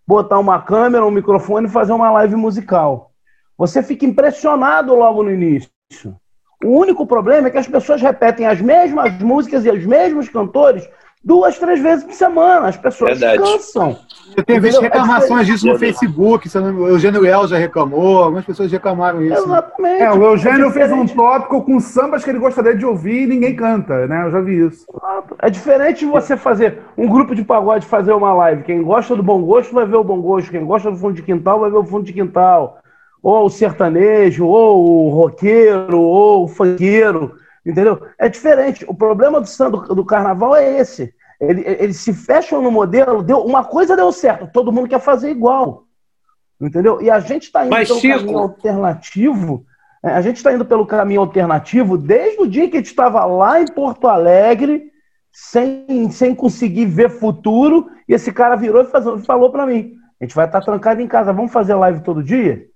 botar 0.07 0.39
uma 0.39 0.61
câmera, 0.61 1.05
um 1.05 1.11
microfone 1.11 1.67
e 1.67 1.71
fazer 1.71 1.91
uma 1.91 2.09
live 2.11 2.35
musical. 2.35 3.11
Você 3.57 3.83
fica 3.83 4.05
impressionado 4.05 4.95
logo 4.95 5.21
no 5.21 5.31
início. 5.31 5.69
O 6.63 6.79
único 6.79 7.05
problema 7.05 7.47
é 7.47 7.51
que 7.51 7.57
as 7.57 7.67
pessoas 7.67 8.01
repetem 8.01 8.47
as 8.47 8.59
mesmas 8.59 9.13
músicas 9.19 9.65
e 9.65 9.69
os 9.69 9.85
mesmos 9.85 10.29
cantores 10.29 10.87
duas, 11.23 11.59
três 11.59 11.79
vezes 11.79 12.03
por 12.03 12.13
semana. 12.13 12.67
As 12.67 12.77
pessoas 12.77 13.19
Verdade. 13.19 13.43
cansam. 13.43 13.97
Eu 14.35 14.43
tenho 14.43 14.61
visto 14.61 14.79
é 14.79 14.83
reclamações 14.83 15.47
disso 15.47 15.67
no 15.67 15.77
Facebook. 15.77 16.49
O 16.57 16.87
Eugênio 16.87 17.25
El 17.25 17.47
já 17.47 17.57
reclamou, 17.57 18.23
algumas 18.23 18.45
pessoas 18.45 18.71
reclamaram 18.71 19.21
isso. 19.21 19.43
Exatamente. 19.43 20.01
É, 20.01 20.11
o 20.11 20.23
Eugênio 20.23 20.67
é 20.67 20.71
fez 20.71 20.91
um 20.91 21.05
tópico 21.05 21.63
com 21.63 21.79
sambas 21.79 22.23
que 22.23 22.29
ele 22.29 22.39
gostaria 22.39 22.75
de 22.75 22.85
ouvir 22.85 23.23
e 23.23 23.27
ninguém 23.27 23.55
canta, 23.55 24.07
né? 24.07 24.25
Eu 24.25 24.31
já 24.31 24.41
vi 24.41 24.65
isso. 24.65 24.85
É 25.39 25.49
diferente 25.49 26.05
você 26.05 26.37
fazer 26.37 26.79
um 26.97 27.07
grupo 27.07 27.35
de 27.35 27.43
pagode 27.43 27.85
fazer 27.85 28.13
uma 28.13 28.33
live. 28.33 28.63
Quem 28.63 28.81
gosta 28.81 29.15
do 29.15 29.23
bom 29.23 29.41
gosto 29.41 29.73
vai 29.73 29.85
ver 29.85 29.97
o 29.97 30.03
bom 30.03 30.21
gosto. 30.21 30.51
Quem 30.51 30.65
gosta 30.65 30.89
do 30.89 30.97
fundo 30.97 31.13
de 31.13 31.23
quintal 31.23 31.59
vai 31.59 31.69
ver 31.69 31.77
o 31.77 31.85
fundo 31.85 32.05
de 32.05 32.13
quintal. 32.13 32.79
Ou 33.21 33.45
o 33.45 33.49
sertanejo, 33.49 34.45
ou 34.45 35.07
o 35.07 35.09
roqueiro, 35.09 35.99
ou 35.99 36.45
o 36.45 36.47
funkeiro. 36.47 37.35
Entendeu? 37.65 38.01
É 38.17 38.27
diferente. 38.27 38.85
O 38.87 38.93
problema 38.93 39.39
do, 39.39 39.47
do, 39.69 39.95
do 39.95 40.05
carnaval 40.05 40.55
é 40.55 40.79
esse. 40.79 41.13
Ele, 41.41 41.63
eles 41.65 41.97
se 41.97 42.13
fecham 42.13 42.61
no 42.61 42.69
modelo, 42.69 43.23
deu, 43.23 43.39
uma 43.39 43.63
coisa 43.63 43.95
deu 43.95 44.11
certo, 44.11 44.47
todo 44.53 44.71
mundo 44.71 44.87
quer 44.87 44.99
fazer 44.99 45.31
igual. 45.31 45.85
Entendeu? 46.61 47.01
E 47.01 47.09
a 47.09 47.19
gente 47.19 47.45
está 47.45 47.65
indo 47.65 47.71
Mas, 47.71 47.87
pelo 47.87 47.99
Chico... 47.99 48.19
caminho 48.19 48.37
alternativo. 48.37 49.65
É, 50.03 50.11
a 50.11 50.21
gente 50.21 50.37
está 50.37 50.53
indo 50.53 50.63
pelo 50.63 50.85
caminho 50.85 51.21
alternativo 51.21 51.97
desde 51.97 52.41
o 52.41 52.47
dia 52.47 52.69
que 52.69 52.77
a 52.77 52.79
gente 52.79 52.89
estava 52.89 53.25
lá 53.25 53.59
em 53.59 53.65
Porto 53.65 54.07
Alegre, 54.07 54.91
sem, 55.31 56.11
sem 56.11 56.35
conseguir 56.35 56.85
ver 56.85 57.09
futuro, 57.09 57.89
e 58.07 58.13
esse 58.13 58.31
cara 58.31 58.55
virou 58.55 58.83
e 58.83 58.85
faz, 58.85 59.05
falou 59.25 59.51
para 59.51 59.65
mim: 59.65 59.95
a 60.19 60.23
gente 60.23 60.35
vai 60.35 60.45
estar 60.45 60.59
tá 60.59 60.65
trancado 60.65 61.01
em 61.01 61.07
casa, 61.07 61.33
vamos 61.33 61.51
fazer 61.51 61.73
live 61.73 62.03
todo 62.03 62.23
dia? 62.23 62.67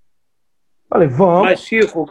Falei, 0.90 1.08
vamos. 1.08 1.44
Mas, 1.44 1.60
Chico, 1.60 2.10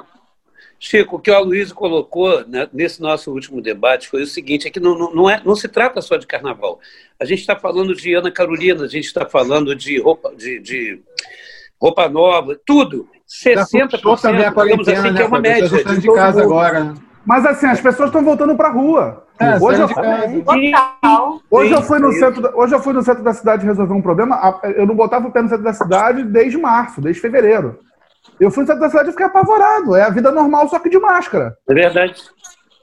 Chico, 0.79 1.17
o 1.17 1.19
que 1.19 1.31
o 1.31 1.35
Aloysio 1.35 1.75
colocou 1.75 2.47
né, 2.47 2.69
nesse 2.73 3.01
nosso 3.01 3.33
último 3.33 3.61
debate 3.61 4.09
foi 4.09 4.23
o 4.23 4.27
seguinte: 4.27 4.69
é 4.69 4.71
que 4.71 4.81
não, 4.81 5.11
não, 5.13 5.31
é, 5.31 5.41
não 5.45 5.57
se 5.57 5.69
trata 5.69 6.03
só 6.03 6.17
de 6.17 6.27
carnaval. 6.27 6.79
A 7.21 7.25
gente 7.25 7.41
está 7.41 7.57
falando 7.57 7.95
de 7.95 8.15
Ana 8.15 8.31
Carolina, 8.31 8.85
a 8.85 8.89
gente 8.89 9.07
está 9.07 9.25
falando 9.25 9.75
de 9.75 10.01
roupa, 10.01 10.35
de, 10.37 10.61
de 10.61 11.03
roupa 11.81 12.09
nova, 12.09 12.59
tudo. 12.67 13.09
60% 13.29 14.21
também 14.21 14.45
a 14.45 14.51
digamos 14.51 14.89
assim, 14.89 15.11
né, 15.11 15.15
que 15.15 15.23
é 15.23 15.27
uma 15.27 15.41
média. 15.41 15.69
De, 15.69 16.01
de 16.01 16.13
casa 16.13 16.43
mundo. 16.43 16.53
agora. 16.53 16.95
Mas 17.25 17.47
assim, 17.47 17.67
as 17.67 17.81
pessoas 17.81 18.09
estão 18.09 18.23
voltando 18.23 18.55
para 18.55 18.69
a 18.69 18.73
rua. 18.73 19.25
É, 19.41 19.57
hoje, 19.57 19.81
eu, 19.81 19.89
hoje, 21.51 21.73
eu 21.73 21.83
fui 21.83 21.99
no 21.99 22.13
centro, 22.13 22.53
hoje 22.55 22.75
eu 22.75 22.81
fui 22.81 22.93
no 22.93 23.03
centro 23.03 23.25
da 23.25 23.33
cidade 23.33 23.67
resolver 23.67 23.95
um 23.95 24.03
problema. 24.03 24.61
Eu 24.77 24.87
não 24.87 24.95
botava 24.95 25.27
o 25.27 25.33
pé 25.33 25.43
no 25.43 25.49
centro 25.49 25.65
da 25.65 25.73
cidade 25.73 26.23
desde 26.23 26.57
março, 26.57 27.01
desde 27.01 27.21
fevereiro. 27.21 27.81
Eu 28.41 28.51
fui 28.51 28.63
no 28.63 28.67
centro 28.67 28.81
da 28.81 28.89
cidade 28.89 29.09
e 29.09 29.13
fiquei 29.13 29.27
apavorado. 29.27 29.95
É 29.95 30.03
a 30.03 30.11
vida 30.11 30.31
normal, 30.31 30.69
só 30.69 30.79
que 30.79 30.89
de 30.89 30.99
máscara. 30.99 31.57
É 31.69 31.75
verdade. 31.75 32.23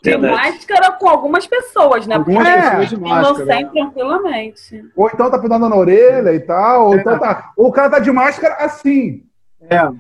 De 0.04 0.18
máscara 0.18 0.92
com 0.94 1.08
algumas 1.08 1.46
pessoas, 1.46 2.08
né? 2.08 2.16
Algumas 2.16 2.48
Porque 2.48 2.62
pessoas 2.62 2.90
de 2.90 3.00
máscara. 3.00 3.46
sem 3.46 3.70
tranquilamente. 3.70 4.86
Ou 4.96 5.10
então 5.14 5.30
tá 5.30 5.38
pintando 5.38 5.70
na 5.70 5.76
orelha 5.76 6.34
e 6.34 6.40
tal. 6.40 6.88
Ou, 6.88 6.96
é. 6.96 7.02
então 7.02 7.20
tá, 7.20 7.52
ou 7.56 7.68
o 7.68 7.72
cara 7.72 7.90
tá 7.90 8.00
de 8.00 8.12
máscara 8.12 8.56
assim. 8.56 9.24
É. 9.70 9.76
é. 9.76 9.92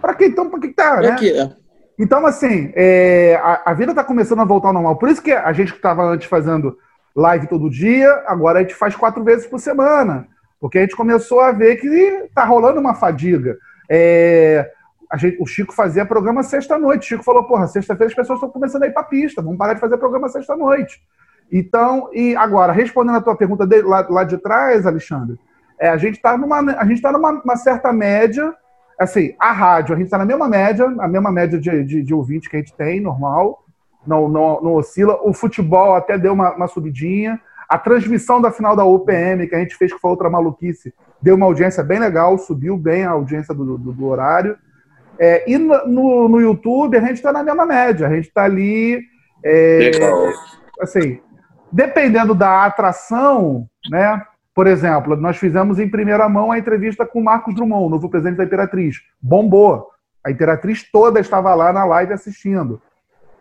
Pra 0.00 0.14
que 0.14 0.26
então? 0.26 0.50
Pra 0.50 0.58
que 0.58 0.68
tá, 0.68 0.96
né? 0.96 1.16
É. 1.22 1.64
Então, 1.96 2.26
assim, 2.26 2.72
é, 2.74 3.40
a, 3.40 3.70
a, 3.70 3.74
vida 3.74 3.94
tá 3.94 4.02
começando 4.02 4.40
a 4.40 4.44
voltar 4.44 4.68
ao 4.68 4.74
normal. 4.74 4.96
Por 4.96 5.08
isso 5.08 5.22
que 5.22 5.30
a 5.30 5.52
gente 5.52 5.72
que 5.72 5.80
tava 5.80 6.02
antes 6.02 6.26
fazendo 6.26 6.76
live 7.14 7.46
todo 7.46 7.70
dia, 7.70 8.24
agora 8.26 8.58
a 8.58 8.62
gente 8.62 8.74
faz 8.74 8.96
quatro 8.96 9.22
vezes 9.22 9.46
por 9.46 9.60
semana. 9.60 10.26
Porque 10.60 10.78
a 10.78 10.80
gente 10.80 10.96
começou 10.96 11.40
a 11.40 11.52
ver 11.52 11.76
que 11.76 12.28
tá 12.34 12.44
rolando 12.44 12.80
uma 12.80 12.94
fadiga. 12.94 13.56
É, 13.88 14.70
gente, 15.16 15.36
o 15.40 15.46
Chico 15.46 15.72
fazia 15.74 16.06
programa 16.06 16.42
sexta-noite. 16.42 17.06
Chico 17.06 17.22
falou: 17.22 17.44
porra, 17.44 17.66
sexta-feira 17.66 18.10
as 18.10 18.16
pessoas 18.16 18.38
estão 18.38 18.50
começando 18.50 18.82
a 18.84 18.86
ir 18.86 18.92
para 18.92 19.04
pista, 19.04 19.42
vamos 19.42 19.58
parar 19.58 19.74
de 19.74 19.80
fazer 19.80 19.96
programa 19.98 20.28
sexta-noite. 20.28 21.00
Então, 21.52 22.08
e 22.12 22.34
agora, 22.36 22.72
respondendo 22.72 23.16
a 23.16 23.20
tua 23.20 23.36
pergunta 23.36 23.66
de, 23.66 23.82
lá, 23.82 24.06
lá, 24.08 24.24
de 24.24 24.38
trás, 24.38 24.86
Alexandre, 24.86 25.38
é, 25.78 25.88
a 25.88 25.96
gente 25.96 26.16
está 26.16 26.36
numa, 26.36 26.58
a 26.58 26.84
gente 26.84 27.02
tá 27.02 27.12
numa 27.12 27.56
certa 27.56 27.92
média, 27.92 28.52
assim, 28.98 29.34
a 29.38 29.52
rádio, 29.52 29.94
a 29.94 29.96
gente 29.96 30.06
está 30.06 30.18
na 30.18 30.24
mesma 30.24 30.48
média, 30.48 30.86
a 30.86 31.08
mesma 31.08 31.30
média 31.30 31.58
de, 31.58 31.84
de, 31.84 32.02
de 32.02 32.14
ouvinte 32.14 32.48
que 32.48 32.56
a 32.56 32.58
gente 32.58 32.74
tem, 32.74 33.00
normal, 33.00 33.64
não, 34.06 34.28
não, 34.28 34.60
não 34.60 34.74
oscila. 34.74 35.18
O 35.22 35.32
futebol 35.32 35.94
até 35.94 36.18
deu 36.18 36.32
uma, 36.32 36.54
uma 36.54 36.68
subidinha. 36.68 37.40
A 37.68 37.78
transmissão 37.78 38.40
da 38.40 38.50
final 38.50 38.76
da 38.76 38.84
UPM, 38.84 39.46
que 39.46 39.54
a 39.54 39.58
gente 39.58 39.76
fez, 39.76 39.92
que 39.92 39.98
foi 39.98 40.10
outra 40.10 40.28
maluquice, 40.28 40.92
deu 41.24 41.36
uma 41.36 41.46
audiência 41.46 41.82
bem 41.82 41.98
legal, 41.98 42.36
subiu 42.36 42.76
bem 42.76 43.04
a 43.04 43.12
audiência 43.12 43.54
do, 43.54 43.78
do, 43.78 43.92
do 43.92 44.06
horário. 44.06 44.58
É, 45.18 45.50
e 45.50 45.56
no, 45.56 46.28
no 46.28 46.38
YouTube 46.38 46.98
a 46.98 47.00
gente 47.00 47.14
está 47.14 47.32
na 47.32 47.42
mesma 47.42 47.64
média, 47.64 48.06
a 48.06 48.14
gente 48.14 48.28
está 48.28 48.44
ali. 48.44 49.00
É, 49.42 49.90
assim, 50.80 51.18
dependendo 51.72 52.34
da 52.34 52.66
atração, 52.66 53.66
né? 53.90 54.22
Por 54.54 54.66
exemplo, 54.66 55.16
nós 55.16 55.38
fizemos 55.38 55.78
em 55.78 55.88
primeira 55.88 56.28
mão 56.28 56.52
a 56.52 56.58
entrevista 56.58 57.06
com 57.06 57.20
o 57.20 57.24
Marcos 57.24 57.54
Drummond, 57.54 57.90
novo 57.90 58.10
presidente 58.10 58.36
da 58.36 58.44
Imperatriz. 58.44 59.00
Bombou. 59.20 59.88
A 60.22 60.30
Imperatriz 60.30 60.88
toda 60.92 61.18
estava 61.18 61.54
lá 61.54 61.72
na 61.72 61.84
live 61.86 62.12
assistindo. 62.12 62.80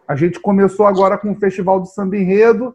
A 0.07 0.15
gente 0.15 0.39
começou 0.39 0.87
agora 0.87 1.17
com 1.17 1.31
o 1.31 1.35
Festival 1.35 1.79
do 1.81 1.85
Samba 1.85 2.17
Enredo, 2.17 2.73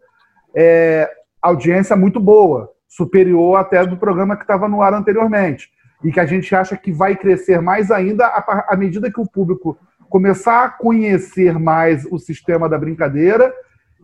é, 0.55 1.11
audiência 1.43 1.97
muito 1.97 2.21
boa 2.21 2.71
superior 2.89 3.57
até 3.57 3.85
do 3.87 3.97
programa 3.97 4.37
que 4.37 4.43
estava 4.43 4.67
no 4.69 4.83
ar 4.83 4.95
anteriormente. 4.95 5.71
E 6.03 6.11
que 6.11 6.21
a 6.21 6.27
gente 6.27 6.55
acha 6.55 6.77
que 6.77 6.91
vai 6.91 7.15
crescer 7.15 7.61
mais 7.61 7.91
ainda 7.91 8.27
à 8.27 8.77
medida 8.77 9.13
que 9.13 9.21
o 9.21 9.29
público 9.29 9.79
começar 10.09 10.65
a 10.65 10.69
conhecer 10.71 11.59
mais 11.59 12.05
o 12.11 12.19
sistema 12.19 12.69
da 12.69 12.79
brincadeira 12.79 13.53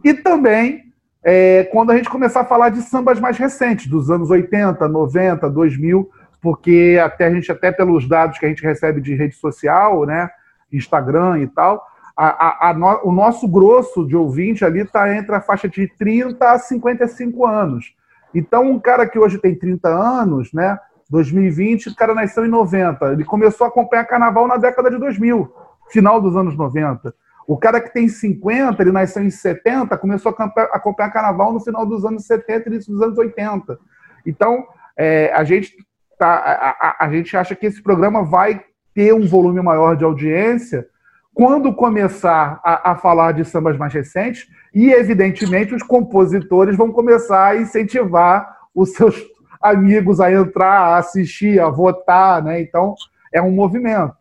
e 0.05 0.13
também 0.13 0.93
é, 1.25 1.65
quando 1.73 1.91
a 1.91 1.97
gente 1.97 2.11
começar 2.11 2.43
a 2.43 2.45
falar 2.45 2.69
de 2.69 2.83
sambas 2.83 3.19
mais 3.19 3.39
recentes, 3.39 3.87
dos 3.87 4.11
anos 4.11 4.31
80, 4.31 4.87
90, 4.87 5.49
2000, 5.49 6.11
porque 6.43 7.01
até 7.03 7.25
a 7.25 7.31
gente, 7.31 7.51
até 7.51 7.73
pelos 7.73 8.07
dados 8.07 8.39
que 8.39 8.45
a 8.45 8.49
gente 8.49 8.63
recebe 8.63 9.01
de 9.01 9.15
rede 9.15 9.35
social, 9.35 10.05
né, 10.05 10.29
Instagram 10.71 11.41
e 11.41 11.47
tal, 11.47 11.83
a, 12.15 12.69
a, 12.69 12.71
a 12.71 12.75
no, 12.75 13.01
o 13.05 13.13
nosso 13.13 13.49
grosso 13.49 14.07
de 14.07 14.15
ouvinte 14.15 14.65
ali 14.65 14.81
está 14.81 15.17
entre 15.17 15.35
a 15.35 15.41
faixa 15.41 15.67
de 15.67 15.89
30 15.97 16.51
a 16.51 16.59
55 16.59 17.47
anos. 17.47 17.95
Então, 18.35 18.71
um 18.71 18.81
cara 18.81 19.07
que 19.07 19.19
hoje 19.19 19.39
tem 19.39 19.55
30 19.55 19.89
anos, 19.89 20.53
né? 20.53 20.79
2020, 21.09 21.91
o 21.91 21.95
cara 21.95 22.15
nasceu 22.15 22.45
em 22.45 22.49
90. 22.49 23.13
Ele 23.13 23.25
começou 23.25 23.65
a 23.65 23.69
acompanhar 23.69 24.05
carnaval 24.05 24.49
na 24.49 24.57
década 24.57 24.91
de 24.91 24.99
2000, 24.99 25.53
final 25.91 26.21
dos 26.21 26.37
anos 26.37 26.57
90. 26.57 27.15
O 27.47 27.57
cara 27.59 27.81
que 27.81 27.93
tem 27.93 28.09
50, 28.09 28.83
ele 28.83 28.91
nasceu 28.91 29.23
em 29.23 29.31
70, 29.31 29.97
começou 29.99 30.35
a 30.37 30.45
acompanhar 30.73 31.11
carnaval 31.11 31.53
no 31.53 31.61
final 31.61 31.85
dos 31.85 32.05
anos 32.05 32.27
70 32.27 32.69
e 32.69 32.73
início 32.73 32.93
dos 32.93 33.03
anos 33.03 33.19
80. 33.19 33.79
Então, 34.27 34.65
é, 34.97 35.31
a, 35.33 35.45
gente 35.45 35.77
tá, 36.19 36.35
a, 36.37 36.71
a, 36.71 37.07
a 37.07 37.11
gente 37.11 37.37
acha 37.37 37.55
que 37.55 37.67
esse 37.67 37.83
programa 37.83 38.25
vai 38.25 38.65
ter 38.95 39.13
um 39.13 39.27
volume 39.27 39.61
maior 39.61 39.97
de 39.97 40.05
audiência 40.05 40.87
quando 41.35 41.75
começar 41.75 42.61
a, 42.65 42.93
a, 42.93 42.97
falar 42.97 43.33
de 43.33 43.45
sambas 43.45 43.77
mais 43.77 43.93
recentes, 43.93 44.49
e 44.73 44.93
evidentemente 44.93 45.75
os 45.75 45.83
compositores 45.83 46.77
vão 46.77 46.93
começar 46.93 47.47
a 47.49 47.57
incentivar 47.57 48.57
os 48.73 48.93
seus, 48.93 49.21
amigos 49.61 50.21
a 50.21 50.31
entrar, 50.31 50.81
a 50.81 50.99
assistir, 50.99 51.59
a 51.59 51.71
votar, 51.71 52.43
né? 52.43 52.61
Então, 52.61 52.95
é 53.33 53.41
um 53.41 53.51
movimento. 53.51 54.15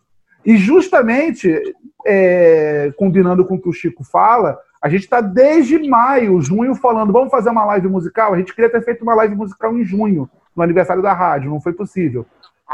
E 0.45 0.55
justamente, 0.55 1.61
é, 2.05 2.93
combinando 2.97 3.45
com 3.45 3.55
o 3.55 3.61
que 3.61 3.67
o 3.67 3.73
Chico 3.73 4.03
fala, 4.05 4.57
a 4.81 4.87
gente 4.87 5.03
está 5.03 5.19
desde 5.19 5.77
maio, 5.87 6.41
junho, 6.41 6.73
falando, 6.75 7.13
vamos 7.13 7.29
fazer 7.29 7.49
uma 7.49 7.65
live 7.65 7.89
musical. 7.89 8.33
A 8.33 8.37
gente 8.37 8.55
queria 8.55 8.69
ter 8.69 8.83
feito 8.83 9.03
uma 9.03 9.15
live 9.15 9.35
musical 9.35 9.77
em 9.77 9.83
junho, 9.83 10.29
no 10.55 10.63
aniversário 10.63 11.03
da 11.03 11.13
rádio, 11.13 11.49
não 11.49 11.61
foi 11.61 11.73
possível. 11.73 12.25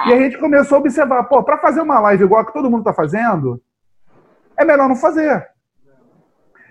E 0.06 0.14
a 0.14 0.18
gente 0.18 0.38
começou 0.38 0.78
a 0.78 0.80
observar, 0.80 1.24
pô, 1.24 1.44
para 1.44 1.58
fazer 1.58 1.82
uma 1.82 2.00
live 2.00 2.24
igual 2.24 2.42
a 2.42 2.46
que 2.46 2.54
todo 2.54 2.70
mundo 2.70 2.82
está 2.82 2.94
fazendo, 2.94 3.60
é 4.60 4.66
melhor 4.66 4.88
não 4.90 4.96
fazer. 4.96 5.48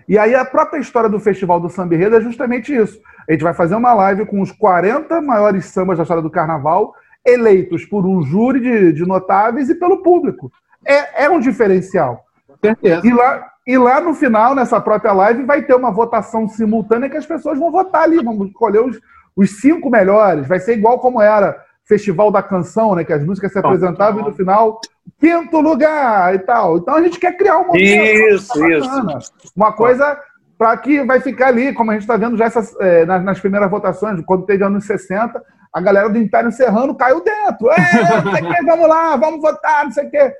E 0.09 0.18
aí 0.18 0.34
a 0.34 0.45
própria 0.45 0.78
história 0.78 1.09
do 1.09 1.18
Festival 1.18 1.59
do 1.61 1.68
Samba 1.68 1.95
Enredo 1.95 2.16
é 2.16 2.20
justamente 2.20 2.74
isso. 2.74 2.99
A 3.28 3.32
gente 3.32 3.43
vai 3.43 3.53
fazer 3.53 3.74
uma 3.74 3.93
live 3.95 4.24
com 4.26 4.41
os 4.41 4.53
40 4.53 5.20
maiores 5.20 5.66
sambas 5.66 5.99
da 5.99 6.03
história 6.03 6.22
do 6.22 6.30
carnaval, 6.30 6.95
eleitos 7.26 7.84
por 7.84 8.07
um 8.07 8.22
júri 8.22 8.61
de, 8.61 8.93
de 8.93 9.05
notáveis 9.05 9.68
e 9.68 9.74
pelo 9.74 10.03
público. 10.03 10.51
É, 10.86 11.24
é 11.24 11.30
um 11.30 11.41
diferencial. 11.41 12.24
certeza. 12.62 13.07
E 13.07 13.12
lá, 13.12 13.47
e 13.66 13.76
lá 13.76 14.01
no 14.01 14.14
final, 14.14 14.55
nessa 14.55 14.80
própria 14.80 15.12
live, 15.12 15.45
vai 15.45 15.62
ter 15.62 15.74
uma 15.74 15.91
votação 15.91 16.49
simultânea 16.49 17.11
que 17.11 17.16
as 17.16 17.26
pessoas 17.26 17.59
vão 17.59 17.70
votar 17.70 18.05
ali, 18.05 18.22
vão 18.22 18.47
escolher 18.47 18.80
os, 18.80 18.99
os 19.36 19.61
cinco 19.61 19.91
melhores. 19.91 20.49
Vai 20.49 20.59
ser 20.59 20.72
igual 20.72 20.99
como 21.01 21.20
era 21.20 21.62
Festival 21.89 22.30
da 22.30 22.43
Canção, 22.43 22.95
né? 22.95 23.03
Que 23.03 23.12
as 23.12 23.24
músicas 23.24 23.51
se 23.51 23.59
apresentavam 23.59 24.20
e 24.20 24.24
no 24.24 24.34
final, 24.34 24.80
quinto 25.18 25.59
lugar 25.61 26.34
e 26.34 26.39
tal. 26.41 26.76
Então 26.76 26.95
a 26.95 27.03
gente 27.03 27.18
quer 27.18 27.36
criar 27.36 27.59
um 27.59 27.66
movimento. 27.66 28.34
Isso, 28.34 28.64
isso. 28.68 29.32
Uma 29.57 29.72
coisa 29.72 30.20
para 30.59 30.76
que 30.76 31.03
vai 31.05 31.20
ficar 31.20 31.49
ali, 31.49 31.72
como 31.72 31.91
a 31.91 31.95
gente 31.95 32.03
está 32.03 32.16
vendo 32.16 32.36
já 32.36 32.45
essas, 32.45 32.74
é, 32.80 33.07
nas, 33.07 33.24
nas, 33.24 33.41
primeiras 33.41 33.70
votações, 33.70 34.20
quando 34.26 34.45
teve 34.45 34.64
anos 34.64 34.84
60, 34.84 35.41
a 35.72 35.80
galera 35.80 36.11
do 36.11 36.18
Império 36.18 36.51
Serrano 36.51 36.97
caiu 36.97 37.22
dentro. 37.22 37.70
É, 37.70 38.62
vamos 38.64 38.89
lá, 38.89 39.16
vamos 39.16 39.41
votar, 39.41 39.84
não 39.84 39.93
sei 39.93 40.07
o 40.07 40.11
quê. 40.11 40.32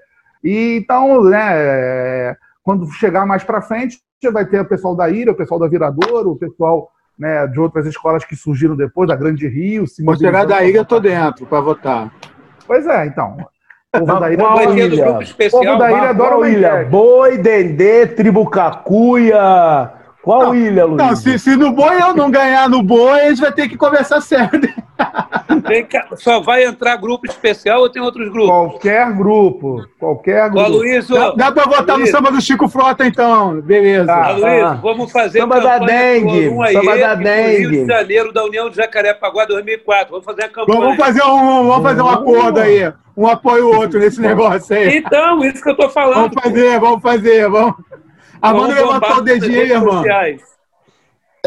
E, 0.43 0.77
então, 0.83 1.23
né, 1.23 2.37
quando 2.63 2.91
chegar 2.93 3.25
mais 3.25 3.45
para 3.45 3.63
frente, 3.63 4.01
vai 4.33 4.45
ter 4.45 4.61
o 4.61 4.69
pessoal 4.69 4.97
da 4.97 5.09
Ilha, 5.09 5.33
o 5.33 5.37
pessoal 5.37 5.61
da 5.61 5.69
Viradouro, 5.69 6.33
o 6.33 6.37
pessoal 6.37 6.91
né, 7.19 7.47
de 7.47 7.59
outras 7.59 7.87
escolas 7.87 8.25
que 8.25 8.37
surgiram 8.37 8.77
depois, 8.77 9.09
da 9.09 9.17
Grande 9.17 9.49
Rio. 9.49 9.87
Se 9.87 10.05
chegar 10.17 10.47
da 10.47 10.63
ilha, 10.63 10.79
eu 10.79 10.85
tô 10.85 11.01
dentro 11.01 11.47
para 11.47 11.61
votar. 11.61 12.13
Pois 12.67 12.87
é, 12.87 13.07
então. 13.07 13.37
O 13.97 14.01
povo 14.01 14.21
da 14.21 14.31
ilha 14.31 14.47
adora 14.47 14.79
ilha? 14.79 15.05
Grupo 15.05 15.23
especial, 15.23 15.63
povo 15.63 15.79
da 15.79 15.91
ilha 15.91 16.11
adora 16.11 16.37
uma 16.37 16.49
ilha. 16.49 16.85
Boi, 16.85 17.39
Dendê, 17.39 18.07
Tribo 18.07 18.49
Cacuia. 18.49 19.93
Qual 20.23 20.43
não, 20.43 20.55
ilha, 20.55 20.85
Luiz? 20.85 20.99
Não, 20.99 21.17
se, 21.17 21.39
se 21.39 21.57
no 21.57 21.73
boi 21.73 22.01
eu 22.01 22.15
não 22.15 22.31
ganhar 22.31 22.69
no 22.69 22.83
boi, 22.83 23.21
a 23.21 23.29
gente 23.31 23.41
vai 23.41 23.53
ter 23.53 23.69
que 23.69 23.77
conversar 23.77 24.21
sério. 24.21 24.61
Só 26.17 26.41
vai 26.41 26.65
entrar 26.65 26.97
grupo 26.97 27.27
especial 27.27 27.81
ou 27.81 27.91
tem 27.91 28.03
outros 28.03 28.29
grupos? 28.31 28.49
Qualquer 28.49 29.13
grupo. 29.13 29.87
Qualquer 29.99 30.51
grupo. 30.51 30.65
Ó, 30.65 30.69
Luiz, 30.69 31.09
dá, 31.09 31.31
dá 31.33 31.53
pra 31.53 31.65
votar 31.65 31.97
Luiz. 31.97 32.11
no 32.11 32.17
samba 32.17 32.31
do 32.31 32.41
Chico 32.41 32.69
Frota, 32.69 33.07
então. 33.07 33.61
Beleza. 33.61 34.07
Tá, 34.07 34.31
Luiz, 34.31 34.63
ah. 34.63 34.79
vamos 34.83 35.13
fazer 35.13 35.41
samba 35.41 35.61
da 35.61 35.79
dengue. 35.79 36.49
Um 36.49 36.65
samba 36.67 36.97
da 36.97 37.15
dengue. 37.15 37.59
Rio 37.59 37.71
de 37.71 37.87
Janeiro, 37.87 38.33
da 38.33 38.45
União 38.45 38.71
de 38.71 38.77
Jacarepaguá 38.77 39.45
2004. 39.45 40.11
Vamos 40.11 40.25
fazer 40.25 40.45
a 40.45 40.49
campanha. 40.49 40.81
Vamos 40.81 40.97
fazer 40.97 41.23
um, 41.23 41.69
vamos 41.69 41.83
fazer 41.83 42.03
um 42.03 42.09
acordo 42.09 42.61
aí. 42.61 42.93
Um 43.17 43.27
apoio 43.27 43.67
o 43.67 43.77
outro 43.77 43.99
nesse 43.99 44.21
negócio 44.21 44.77
aí. 44.77 44.99
Então, 44.99 45.45
isso 45.45 45.63
que 45.63 45.71
eu 45.71 45.77
tô 45.77 45.89
falando. 45.89 46.31
Vamos 46.31 46.43
fazer, 46.43 46.81
vamos 46.81 47.03
fazer. 47.03 47.49
Vamos. 47.49 47.75
Amanda 48.41 48.75
levantou 48.75 49.17
o 49.17 49.21
dedinho 49.23 49.61
aí, 49.61 49.73
irmão. 49.73 50.05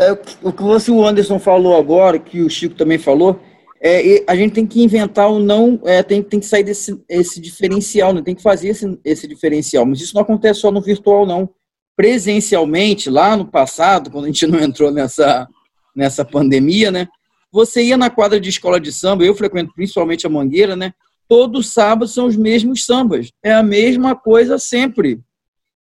É, 0.01 0.11
o 0.41 0.51
que 0.51 0.63
o 0.91 1.05
Anderson 1.05 1.37
falou 1.37 1.77
agora, 1.77 2.17
que 2.17 2.41
o 2.41 2.49
Chico 2.49 2.73
também 2.73 2.97
falou, 2.97 3.39
é, 3.79 4.23
a 4.27 4.35
gente 4.35 4.53
tem 4.53 4.65
que 4.65 4.81
inventar 4.81 5.29
o 5.29 5.37
não, 5.37 5.79
é, 5.85 6.01
tem, 6.01 6.23
tem 6.23 6.39
que 6.39 6.45
sair 6.47 6.63
desse 6.63 6.99
esse 7.07 7.39
diferencial, 7.39 8.11
né? 8.11 8.23
tem 8.23 8.33
que 8.33 8.41
fazer 8.41 8.69
esse, 8.69 8.99
esse 9.05 9.27
diferencial. 9.27 9.85
Mas 9.85 10.01
isso 10.01 10.15
não 10.15 10.23
acontece 10.23 10.61
só 10.61 10.71
no 10.71 10.81
virtual, 10.81 11.25
não. 11.27 11.47
Presencialmente, 11.95 13.11
lá 13.11 13.37
no 13.37 13.45
passado, 13.45 14.09
quando 14.09 14.25
a 14.25 14.27
gente 14.27 14.47
não 14.47 14.59
entrou 14.59 14.89
nessa, 14.91 15.47
nessa 15.95 16.25
pandemia, 16.25 16.89
né? 16.89 17.07
Você 17.51 17.83
ia 17.83 17.97
na 17.97 18.09
quadra 18.09 18.39
de 18.39 18.49
escola 18.49 18.79
de 18.79 18.91
samba, 18.91 19.23
eu 19.23 19.35
frequento 19.35 19.71
principalmente 19.75 20.25
a 20.25 20.29
Mangueira, 20.29 20.75
né? 20.75 20.93
Todo 21.27 21.61
sábado 21.61 22.07
são 22.07 22.25
os 22.25 22.35
mesmos 22.35 22.85
sambas. 22.85 23.31
É 23.43 23.53
a 23.53 23.61
mesma 23.61 24.15
coisa 24.15 24.57
sempre 24.57 25.19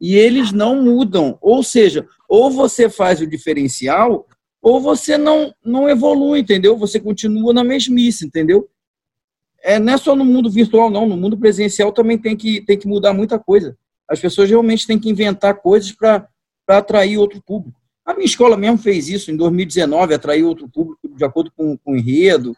e 0.01 0.17
eles 0.17 0.51
não 0.51 0.83
mudam. 0.83 1.37
Ou 1.41 1.63
seja, 1.63 2.07
ou 2.29 2.51
você 2.51 2.89
faz 2.89 3.21
o 3.21 3.27
diferencial, 3.27 4.27
ou 4.63 4.81
você 4.81 5.19
não, 5.19 5.55
não 5.65 5.89
evolui, 5.89 6.41
entendeu? 6.41 6.77
Você 6.79 6.99
continua 6.99 7.53
na 7.53 7.63
mesmice, 7.63 8.25
entendeu? 8.25 8.69
É, 9.63 9.79
não 9.79 9.93
é 9.93 9.97
só 9.99 10.17
no 10.17 10.25
mundo 10.25 10.51
virtual, 10.51 10.91
não. 10.91 11.07
No 11.07 11.17
mundo 11.17 11.37
presencial 11.37 11.93
também 11.93 12.17
tem 12.17 12.37
que, 12.37 12.63
tem 12.63 12.79
que 12.79 12.89
mudar 12.89 13.13
muita 13.13 13.39
coisa. 13.39 13.77
As 14.09 14.19
pessoas 14.19 14.49
realmente 14.49 14.87
têm 14.87 14.99
que 14.99 15.11
inventar 15.11 15.61
coisas 15.61 15.93
para 15.93 16.27
atrair 16.67 17.19
outro 17.19 17.43
público. 17.43 17.79
A 18.05 18.15
minha 18.15 18.25
escola 18.25 18.57
mesmo 18.57 18.79
fez 18.79 19.09
isso 19.09 19.31
em 19.31 19.37
2019, 19.37 20.15
atrair 20.15 20.43
outro 20.45 20.69
público 20.69 21.09
de 21.15 21.25
acordo 21.25 21.53
com, 21.55 21.77
com 21.77 21.93
o 21.93 21.97
enredo. 21.97 22.57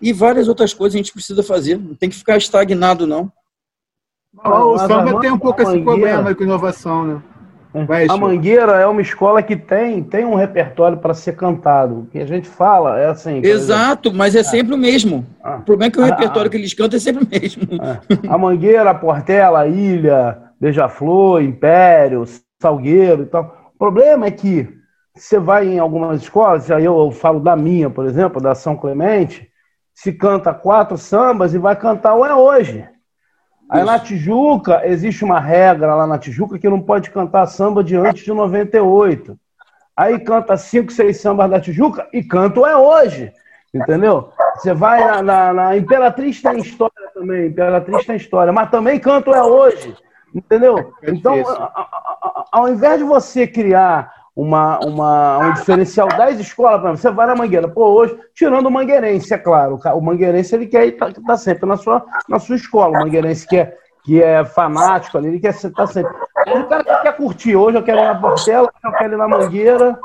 E 0.00 0.12
várias 0.12 0.48
outras 0.48 0.74
coisas 0.74 0.96
a 0.96 0.98
gente 0.98 1.12
precisa 1.12 1.42
fazer. 1.44 1.78
Não 1.78 1.94
tem 1.94 2.10
que 2.10 2.16
ficar 2.16 2.36
estagnado, 2.36 3.06
não 3.06 3.32
o 4.36 4.78
samba 4.78 5.20
tem 5.20 5.30
um 5.30 5.38
pouco 5.38 5.62
esse 5.62 5.78
problema 5.80 6.34
com 6.34 6.42
inovação, 6.42 7.04
né? 7.04 7.22
É. 7.74 7.84
Vai, 7.84 8.06
a 8.08 8.16
Mangueira 8.16 8.72
é 8.72 8.86
uma 8.86 9.00
escola 9.00 9.42
que 9.42 9.56
tem, 9.56 10.02
tem 10.02 10.26
um 10.26 10.34
repertório 10.34 10.98
para 10.98 11.14
ser 11.14 11.36
cantado. 11.36 12.00
O 12.00 12.06
que 12.06 12.18
a 12.18 12.26
gente 12.26 12.46
fala 12.46 12.98
é 12.98 13.06
assim. 13.06 13.40
Exato, 13.42 14.08
exemplo, 14.08 14.18
mas 14.18 14.34
é, 14.34 14.40
é 14.40 14.44
sempre 14.44 14.74
o 14.74 14.78
mesmo. 14.78 15.26
Ah, 15.42 15.56
o 15.56 15.62
problema 15.62 15.88
é 15.88 15.90
que 15.90 15.98
o 15.98 16.02
ah, 16.02 16.06
repertório 16.06 16.48
ah, 16.48 16.50
que 16.50 16.56
eles 16.56 16.74
cantam 16.74 16.98
é 16.98 17.00
sempre 17.00 17.24
o 17.24 17.28
mesmo. 17.28 17.62
É. 17.82 18.28
A 18.28 18.36
Mangueira, 18.36 18.90
a 18.90 18.94
Portela, 18.94 19.60
a 19.60 19.66
Ilha, 19.66 20.38
Beija-Flor, 20.60 21.42
Império, 21.42 22.24
Salgueiro 22.60 23.22
e 23.22 23.26
tal. 23.26 23.72
O 23.74 23.78
problema 23.78 24.26
é 24.26 24.30
que 24.30 24.68
você 25.14 25.38
vai 25.38 25.66
em 25.66 25.78
algumas 25.78 26.22
escolas, 26.22 26.70
aí 26.70 26.84
eu 26.84 27.10
falo 27.10 27.40
da 27.40 27.56
minha, 27.56 27.88
por 27.88 28.06
exemplo, 28.06 28.40
da 28.40 28.54
São 28.54 28.76
Clemente, 28.76 29.48
se 29.94 30.12
canta 30.12 30.54
quatro 30.54 30.96
sambas 30.96 31.54
e 31.54 31.58
vai 31.58 31.76
cantar 31.76 32.14
o 32.14 32.24
É 32.24 32.34
Hoje. 32.34 32.84
Aí 33.72 33.84
na 33.84 33.98
Tijuca, 33.98 34.86
existe 34.86 35.24
uma 35.24 35.40
regra 35.40 35.94
lá 35.94 36.06
na 36.06 36.18
Tijuca 36.18 36.58
que 36.58 36.68
não 36.68 36.78
pode 36.78 37.10
cantar 37.10 37.46
samba 37.46 37.82
de 37.82 37.96
antes 37.96 38.22
de 38.22 38.30
98. 38.30 39.34
Aí 39.96 40.18
canta 40.18 40.58
cinco, 40.58 40.92
seis 40.92 41.22
sambas 41.22 41.50
da 41.50 41.58
Tijuca 41.58 42.06
e 42.12 42.22
canto 42.22 42.66
é 42.66 42.76
hoje. 42.76 43.32
Entendeu? 43.72 44.30
Você 44.56 44.74
vai 44.74 45.00
na, 45.00 45.22
na, 45.22 45.52
na, 45.54 45.76
Imperatriz 45.76 46.42
tem 46.42 46.58
história 46.58 46.92
também, 47.14 47.46
Imperatriz 47.46 48.04
tem 48.04 48.16
história, 48.16 48.52
mas 48.52 48.70
também 48.70 49.00
canto 49.00 49.34
é 49.34 49.42
hoje. 49.42 49.96
Entendeu? 50.34 50.92
É 51.02 51.10
então, 51.10 51.42
ao 52.52 52.68
invés 52.68 52.98
de 52.98 53.04
você 53.04 53.46
criar 53.46 54.12
uma, 54.34 54.78
uma, 54.80 55.38
um 55.38 55.52
diferencial 55.52 56.08
das 56.08 56.38
escolas, 56.40 57.00
você 57.00 57.10
vai 57.10 57.26
na 57.26 57.34
Mangueira, 57.34 57.68
pô, 57.68 57.86
hoje, 57.88 58.18
tirando 58.34 58.66
o 58.66 58.70
Mangueirense, 58.70 59.32
é 59.34 59.38
claro, 59.38 59.78
o 59.94 60.00
Mangueirense 60.00 60.54
ele 60.54 60.66
quer 60.66 60.86
estar 60.86 61.12
tá, 61.12 61.20
tá 61.26 61.36
sempre 61.36 61.66
na 61.66 61.76
sua, 61.76 62.04
na 62.28 62.38
sua 62.38 62.56
escola, 62.56 62.96
o 62.96 63.00
Mangueirense 63.00 63.46
que 63.46 63.58
é, 63.58 63.76
que 64.04 64.22
é 64.22 64.42
fanático 64.44 65.18
ali, 65.18 65.28
ele 65.28 65.40
quer 65.40 65.50
estar 65.50 65.70
tá 65.70 65.86
sempre. 65.86 66.12
O 66.46 66.64
cara 66.64 66.82
que 66.82 67.02
quer 67.02 67.16
curtir, 67.16 67.56
hoje 67.56 67.76
eu 67.76 67.82
quero 67.82 68.00
ir 68.00 68.04
na 68.04 68.14
Portela, 68.14 68.70
eu 68.82 68.92
quero 68.92 69.14
ir 69.14 69.18
na 69.18 69.28
Mangueira, 69.28 70.00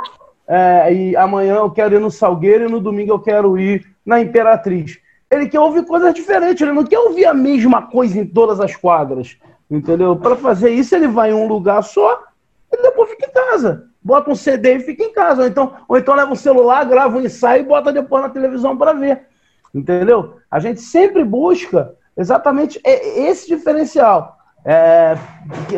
é, 0.47 0.93
e 0.93 1.15
amanhã 1.15 1.55
eu 1.55 1.71
quero 1.71 1.95
ir 1.95 1.99
no 1.99 2.11
Salgueiro 2.11 2.65
e 2.67 2.71
no 2.71 2.81
domingo 2.81 3.13
eu 3.13 3.19
quero 3.19 3.57
ir 3.57 3.85
na 4.05 4.19
Imperatriz. 4.19 4.99
Ele 5.31 5.47
quer 5.47 5.59
ouvir 5.59 5.85
coisas 5.85 6.13
diferentes, 6.13 6.61
ele 6.61 6.73
não 6.73 6.85
quer 6.85 6.99
ouvir 6.99 7.25
a 7.25 7.33
mesma 7.33 7.81
coisa 7.81 8.19
em 8.19 8.25
todas 8.25 8.59
as 8.59 8.75
quadras, 8.75 9.37
entendeu? 9.71 10.15
Para 10.17 10.35
fazer 10.35 10.69
isso, 10.69 10.95
ele 10.95 11.07
vai 11.07 11.31
em 11.31 11.33
um 11.33 11.47
lugar 11.47 11.81
só 11.81 12.26
e 12.71 12.81
depois 12.81 13.09
fica 13.09 13.27
em 13.27 13.33
casa 13.33 13.87
bota 14.07 14.31
um 14.31 14.35
CD 14.35 14.75
e 14.75 14.79
fica 14.79 15.03
em 15.03 15.11
casa. 15.11 15.41
Ou 15.41 15.47
então, 15.47 15.73
ou 15.87 15.97
então 15.97 16.15
leva 16.15 16.31
um 16.31 16.35
celular, 16.35 16.85
grava 16.85 17.17
um 17.17 17.21
ensaio 17.21 17.61
e 17.61 17.65
bota 17.65 17.91
depois 17.91 18.23
na 18.23 18.29
televisão 18.29 18.77
para 18.77 18.93
ver. 18.93 19.27
Entendeu? 19.75 20.37
A 20.49 20.59
gente 20.59 20.79
sempre 20.79 21.25
busca 21.25 21.93
exatamente 22.15 22.79
esse 22.85 23.47
diferencial. 23.47 24.37
É, 24.63 25.15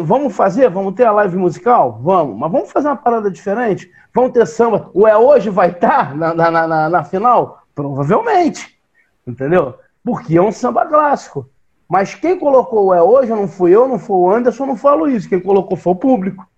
vamos 0.04 0.36
fazer? 0.36 0.70
Vamos 0.70 0.94
ter 0.94 1.06
a 1.06 1.12
live 1.12 1.38
musical? 1.38 2.00
Vamos. 2.04 2.38
Mas 2.38 2.52
vamos 2.52 2.72
fazer 2.72 2.88
uma 2.88 2.96
parada 2.96 3.32
diferente? 3.32 3.92
Vamos 4.14 4.32
ter 4.32 4.46
samba? 4.46 4.90
O 4.94 5.08
É 5.08 5.18
Hoje 5.18 5.50
vai 5.50 5.72
estar 5.72 6.10
tá 6.10 6.16
na, 6.16 6.34
na, 6.34 6.68
na, 6.68 6.90
na 6.90 7.04
final? 7.04 7.64
Provavelmente. 7.74 8.80
Entendeu? 9.26 9.76
Porque 10.04 10.38
é 10.38 10.42
um 10.42 10.52
samba 10.52 10.86
clássico. 10.86 11.50
Mas 11.88 12.14
quem 12.14 12.38
colocou 12.38 12.88
o 12.88 12.94
É 12.94 13.02
Hoje 13.02 13.32
não 13.32 13.48
fui 13.48 13.76
eu, 13.76 13.88
não 13.88 13.98
foi 13.98 14.18
o 14.18 14.32
Anderson, 14.32 14.68
não 14.68 14.76
foi 14.76 14.92
o 14.92 14.96
Luiz. 14.96 15.26
Quem 15.26 15.40
colocou 15.40 15.76
foi 15.76 15.94
o 15.94 15.96
público. 15.96 16.49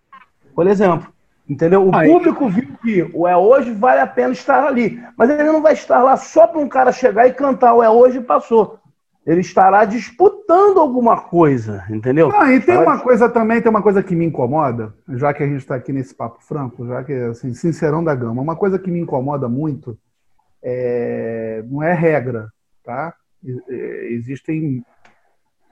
Por 0.54 0.68
exemplo. 0.68 1.12
Entendeu? 1.50 1.86
O 1.86 1.94
Aí. 1.94 2.10
público 2.10 2.48
viu 2.48 2.78
que 2.82 3.12
o 3.14 3.28
É 3.28 3.36
Hoje 3.36 3.72
vale 3.72 4.00
a 4.00 4.08
pena 4.08 4.32
estar 4.32 4.64
ali. 4.64 5.02
Mas 5.18 5.30
ele 5.30 5.44
não 5.44 5.62
vai 5.62 5.74
estar 5.74 6.02
lá 6.02 6.16
só 6.16 6.48
para 6.48 6.62
um 6.62 6.70
cara 6.70 6.92
chegar 6.92 7.28
e 7.28 7.34
cantar 7.34 7.74
o 7.74 7.84
É 7.84 7.90
Hoje 7.90 8.20
e 8.20 8.24
passou. 8.24 8.80
Ele 9.26 9.42
estará 9.42 9.86
disputando 9.86 10.80
alguma 10.80 11.20
coisa, 11.22 11.84
entendeu? 11.90 12.32
Ah, 12.34 12.52
e 12.52 12.60
tem 12.60 12.78
uma 12.78 13.00
coisa 13.00 13.30
também, 13.30 13.62
tem 13.62 13.70
uma 13.70 13.82
coisa 13.82 14.02
que 14.02 14.16
me 14.16 14.26
incomoda, 14.26 14.96
já 15.10 15.32
que 15.32 15.44
a 15.44 15.46
gente 15.46 15.60
está 15.60 15.76
aqui 15.76 15.94
nesse 15.94 16.16
papo 16.16 16.42
franco, 16.42 16.88
já 16.88 17.04
que, 17.04 17.14
assim, 17.14 17.54
sincerão 17.54 18.04
da 18.04 18.16
gama, 18.16 18.42
uma 18.42 18.56
coisa 18.56 18.80
que 18.80 18.90
me 18.90 19.00
incomoda 19.00 19.48
muito 19.48 19.96
é... 20.64 21.64
não 21.68 21.84
é 21.84 21.94
regra, 21.94 22.48
tá? 22.84 23.14
Existem 23.44 24.84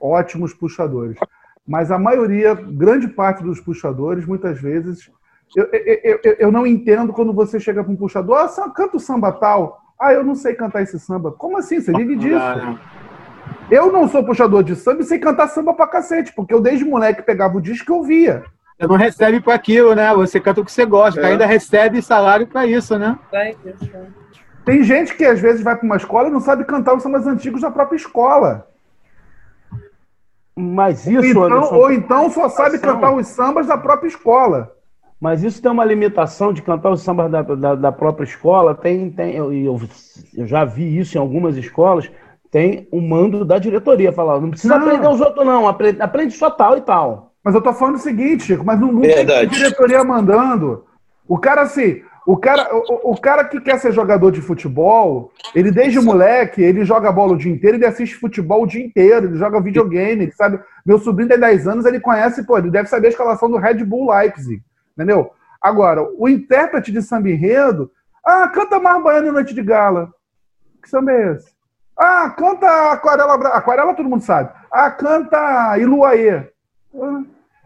ótimos 0.00 0.54
puxadores. 0.54 1.18
Mas 1.70 1.92
a 1.92 1.98
maioria, 2.00 2.52
grande 2.52 3.06
parte 3.06 3.44
dos 3.44 3.60
puxadores, 3.60 4.26
muitas 4.26 4.60
vezes, 4.60 5.08
eu, 5.56 5.68
eu, 5.72 6.20
eu, 6.24 6.36
eu 6.40 6.50
não 6.50 6.66
entendo 6.66 7.12
quando 7.12 7.32
você 7.32 7.60
chega 7.60 7.84
para 7.84 7.92
um 7.92 7.96
puxador, 7.96 8.38
ah, 8.38 8.70
canta 8.70 8.96
o 8.96 8.98
samba 8.98 9.30
tal. 9.30 9.80
Ah, 9.96 10.12
eu 10.12 10.24
não 10.24 10.34
sei 10.34 10.54
cantar 10.54 10.82
esse 10.82 10.98
samba. 10.98 11.30
Como 11.30 11.56
assim? 11.56 11.80
Você 11.80 11.92
vive 11.92 12.16
disso? 12.16 12.40
Eu 13.70 13.92
não 13.92 14.08
sou 14.08 14.24
puxador 14.24 14.64
de 14.64 14.74
samba 14.74 15.02
e 15.02 15.04
sei 15.04 15.20
cantar 15.20 15.46
samba 15.46 15.72
pra 15.72 15.86
cacete, 15.86 16.32
porque 16.34 16.52
eu 16.52 16.60
desde 16.60 16.84
moleque 16.84 17.22
pegava 17.22 17.56
o 17.56 17.60
disco 17.60 17.92
e 17.92 17.94
ouvia. 17.94 18.42
Você 18.76 18.88
não 18.88 18.96
recebe 18.96 19.40
para 19.40 19.54
aquilo, 19.54 19.94
né? 19.94 20.12
Você 20.12 20.40
canta 20.40 20.62
o 20.62 20.64
que 20.64 20.72
você 20.72 20.84
gosta, 20.84 21.20
é. 21.20 21.26
ainda 21.26 21.46
recebe 21.46 22.02
salário 22.02 22.48
para 22.48 22.66
isso, 22.66 22.98
né? 22.98 23.16
Tem 24.64 24.82
gente 24.82 25.14
que 25.14 25.24
às 25.24 25.38
vezes 25.38 25.62
vai 25.62 25.76
para 25.76 25.86
uma 25.86 25.96
escola 25.96 26.26
e 26.26 26.32
não 26.32 26.40
sabe 26.40 26.64
cantar 26.64 26.96
os 26.96 27.02
sambas 27.04 27.28
antigos 27.28 27.60
da 27.60 27.70
própria 27.70 27.96
escola. 27.96 28.69
Mas 30.56 31.06
isso, 31.06 31.26
então, 31.26 31.44
Anderson, 31.44 31.74
ou 31.74 31.92
então 31.92 32.30
só 32.30 32.48
sabe 32.48 32.78
cantar 32.78 33.14
os 33.14 33.26
sambas 33.28 33.66
da 33.66 33.78
própria 33.78 34.08
escola. 34.08 34.72
Mas 35.20 35.42
isso 35.42 35.60
tem 35.60 35.70
uma 35.70 35.84
limitação 35.84 36.52
de 36.52 36.62
cantar 36.62 36.90
os 36.90 37.02
sambas 37.02 37.30
da, 37.30 37.42
da, 37.42 37.74
da 37.74 37.92
própria 37.92 38.24
escola. 38.24 38.74
Tem, 38.74 39.10
tem, 39.10 39.34
eu, 39.34 39.52
eu, 39.52 39.80
eu, 40.34 40.46
já 40.46 40.64
vi 40.64 40.98
isso 40.98 41.16
em 41.16 41.20
algumas 41.20 41.56
escolas. 41.56 42.10
Tem 42.50 42.88
um 42.90 43.06
mando 43.06 43.44
da 43.44 43.58
diretoria 43.58 44.12
falar, 44.12 44.40
não 44.40 44.50
precisa 44.50 44.76
não. 44.76 44.86
aprender 44.86 45.08
os 45.08 45.20
outros, 45.20 45.46
não, 45.46 45.68
aprende, 45.68 46.00
aprende 46.00 46.34
só 46.34 46.50
tal 46.50 46.76
e 46.76 46.80
tal. 46.80 47.32
Mas 47.44 47.54
eu 47.54 47.60
tô 47.60 47.72
falando 47.72 47.96
o 47.96 47.98
seguinte, 47.98 48.44
Chico, 48.44 48.64
mas 48.64 48.80
não, 48.80 48.90
não 48.90 49.02
tem 49.02 49.24
diretoria 49.48 50.02
mandando. 50.02 50.84
O 51.28 51.38
cara, 51.38 51.62
assim, 51.62 52.02
o 52.26 52.36
cara, 52.36 52.68
o, 52.72 53.12
o, 53.12 53.20
cara 53.20 53.44
que 53.44 53.60
quer 53.60 53.78
ser 53.78 53.92
jogador 53.92 54.30
de 54.30 54.40
futebol, 54.40 55.32
ele 55.54 55.70
desde 55.70 56.00
moleque, 56.00 56.62
ele 56.62 56.84
joga 56.84 57.10
bola 57.10 57.32
o 57.32 57.36
dia 57.36 57.50
inteiro, 57.50 57.76
ele 57.76 57.86
assiste 57.86 58.14
futebol 58.14 58.62
o 58.62 58.66
dia 58.66 58.84
inteiro, 58.84 59.26
ele 59.26 59.36
joga 59.36 59.60
videogame, 59.60 60.24
ele 60.24 60.32
sabe. 60.32 60.60
Meu 60.84 60.98
sobrinho 60.98 61.28
tem 61.28 61.38
10 61.38 61.66
anos, 61.66 61.86
ele 61.86 61.98
conhece, 61.98 62.44
pô, 62.44 62.58
ele 62.58 62.70
deve 62.70 62.88
saber 62.88 63.08
a 63.08 63.10
escalação 63.10 63.50
do 63.50 63.56
Red 63.56 63.84
Bull 63.84 64.10
Leipzig, 64.10 64.62
entendeu? 64.92 65.32
Agora, 65.60 66.06
o 66.18 66.28
intérprete 66.28 66.92
de 66.92 67.02
samba 67.02 67.30
enredo, 67.30 67.90
ah, 68.24 68.48
canta 68.48 68.78
Mar 68.78 69.02
Baiano 69.02 69.28
em 69.28 69.32
Noite 69.32 69.54
de 69.54 69.62
Gala. 69.62 70.12
Que 70.82 70.88
samba 70.88 71.12
é 71.12 71.32
esse? 71.32 71.50
Ah, 71.96 72.30
canta 72.30 72.92
Aquarela 72.92 73.34
Aquarela 73.48 73.94
todo 73.94 74.08
mundo 74.08 74.22
sabe. 74.22 74.50
Ah, 74.70 74.90
canta 74.90 75.78
Iluaê. 75.78 76.48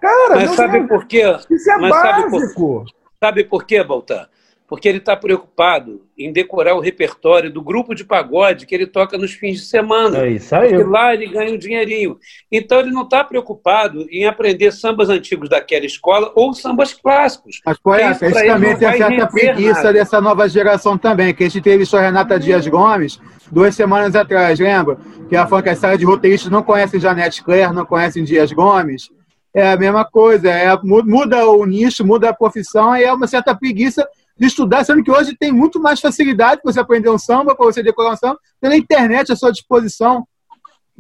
Cara, 0.00 0.36
mas 0.36 0.50
sabe 0.50 0.86
por 0.86 1.06
quê? 1.06 1.24
Isso 1.50 1.70
é 1.70 1.76
mas 1.76 1.90
básico. 1.90 2.30
Sabe 2.30 2.54
por, 2.54 2.84
sabe 3.20 3.44
por 3.44 3.64
quê, 3.64 3.82
Baltar? 3.82 4.28
Porque 4.74 4.88
ele 4.88 4.98
está 4.98 5.14
preocupado 5.14 6.02
em 6.18 6.32
decorar 6.32 6.74
o 6.74 6.80
repertório 6.80 7.48
do 7.48 7.62
grupo 7.62 7.94
de 7.94 8.04
pagode 8.04 8.66
que 8.66 8.74
ele 8.74 8.88
toca 8.88 9.16
nos 9.16 9.32
fins 9.32 9.60
de 9.60 9.66
semana. 9.66 10.18
É 10.18 10.30
isso 10.30 10.52
aí. 10.52 10.70
Porque 10.70 10.82
lá 10.82 11.14
ele 11.14 11.28
ganha 11.28 11.54
um 11.54 11.56
dinheirinho. 11.56 12.18
Então 12.50 12.80
ele 12.80 12.90
não 12.90 13.02
está 13.02 13.22
preocupado 13.22 14.04
em 14.10 14.26
aprender 14.26 14.72
sambas 14.72 15.08
antigos 15.08 15.48
daquela 15.48 15.86
escola 15.86 16.32
ou 16.34 16.52
sambas 16.52 16.92
clássicos. 16.92 17.60
Mas, 17.64 17.78
pô, 17.78 17.94
é, 17.94 18.10
isso 18.10 18.18
também 18.18 18.76
tem 18.76 18.96
certa 18.96 19.26
preguiça 19.28 19.74
nada. 19.74 19.92
dessa 19.92 20.20
nova 20.20 20.48
geração 20.48 20.98
também, 20.98 21.32
que 21.32 21.44
a 21.44 21.48
gente 21.48 21.62
teve 21.62 21.86
só 21.86 22.00
Renata 22.00 22.36
Dias 22.36 22.66
Gomes 22.66 23.20
duas 23.52 23.76
semanas 23.76 24.16
atrás, 24.16 24.58
lembra? 24.58 24.98
Que 25.28 25.36
a 25.36 25.76
sala 25.76 25.96
de 25.96 26.04
roteiristas 26.04 26.50
não 26.50 26.64
conhecem 26.64 26.98
Janete 26.98 27.44
Claire, 27.44 27.72
não 27.72 27.86
conhecem 27.86 28.24
Dias 28.24 28.50
Gomes 28.50 29.08
é 29.54 29.70
a 29.70 29.76
mesma 29.76 30.04
coisa, 30.04 30.50
é, 30.50 30.76
muda 30.82 31.48
o 31.48 31.64
nicho, 31.64 32.04
muda 32.04 32.28
a 32.28 32.34
profissão, 32.34 32.96
e 32.96 33.04
é 33.04 33.12
uma 33.12 33.28
certa 33.28 33.54
preguiça 33.54 34.04
de 34.36 34.46
estudar, 34.46 34.84
sendo 34.84 35.02
que 35.02 35.10
hoje 35.10 35.36
tem 35.38 35.52
muito 35.52 35.80
mais 35.80 36.00
facilidade 36.00 36.60
para 36.62 36.72
você 36.72 36.80
aprender 36.80 37.10
um 37.10 37.18
samba, 37.18 37.54
para 37.54 37.66
você 37.66 37.82
decorar 37.82 38.12
um 38.12 38.16
samba, 38.16 38.38
tem 38.60 38.70
na 38.70 38.76
internet 38.76 39.32
à 39.32 39.36
sua 39.36 39.52
disposição. 39.52 40.26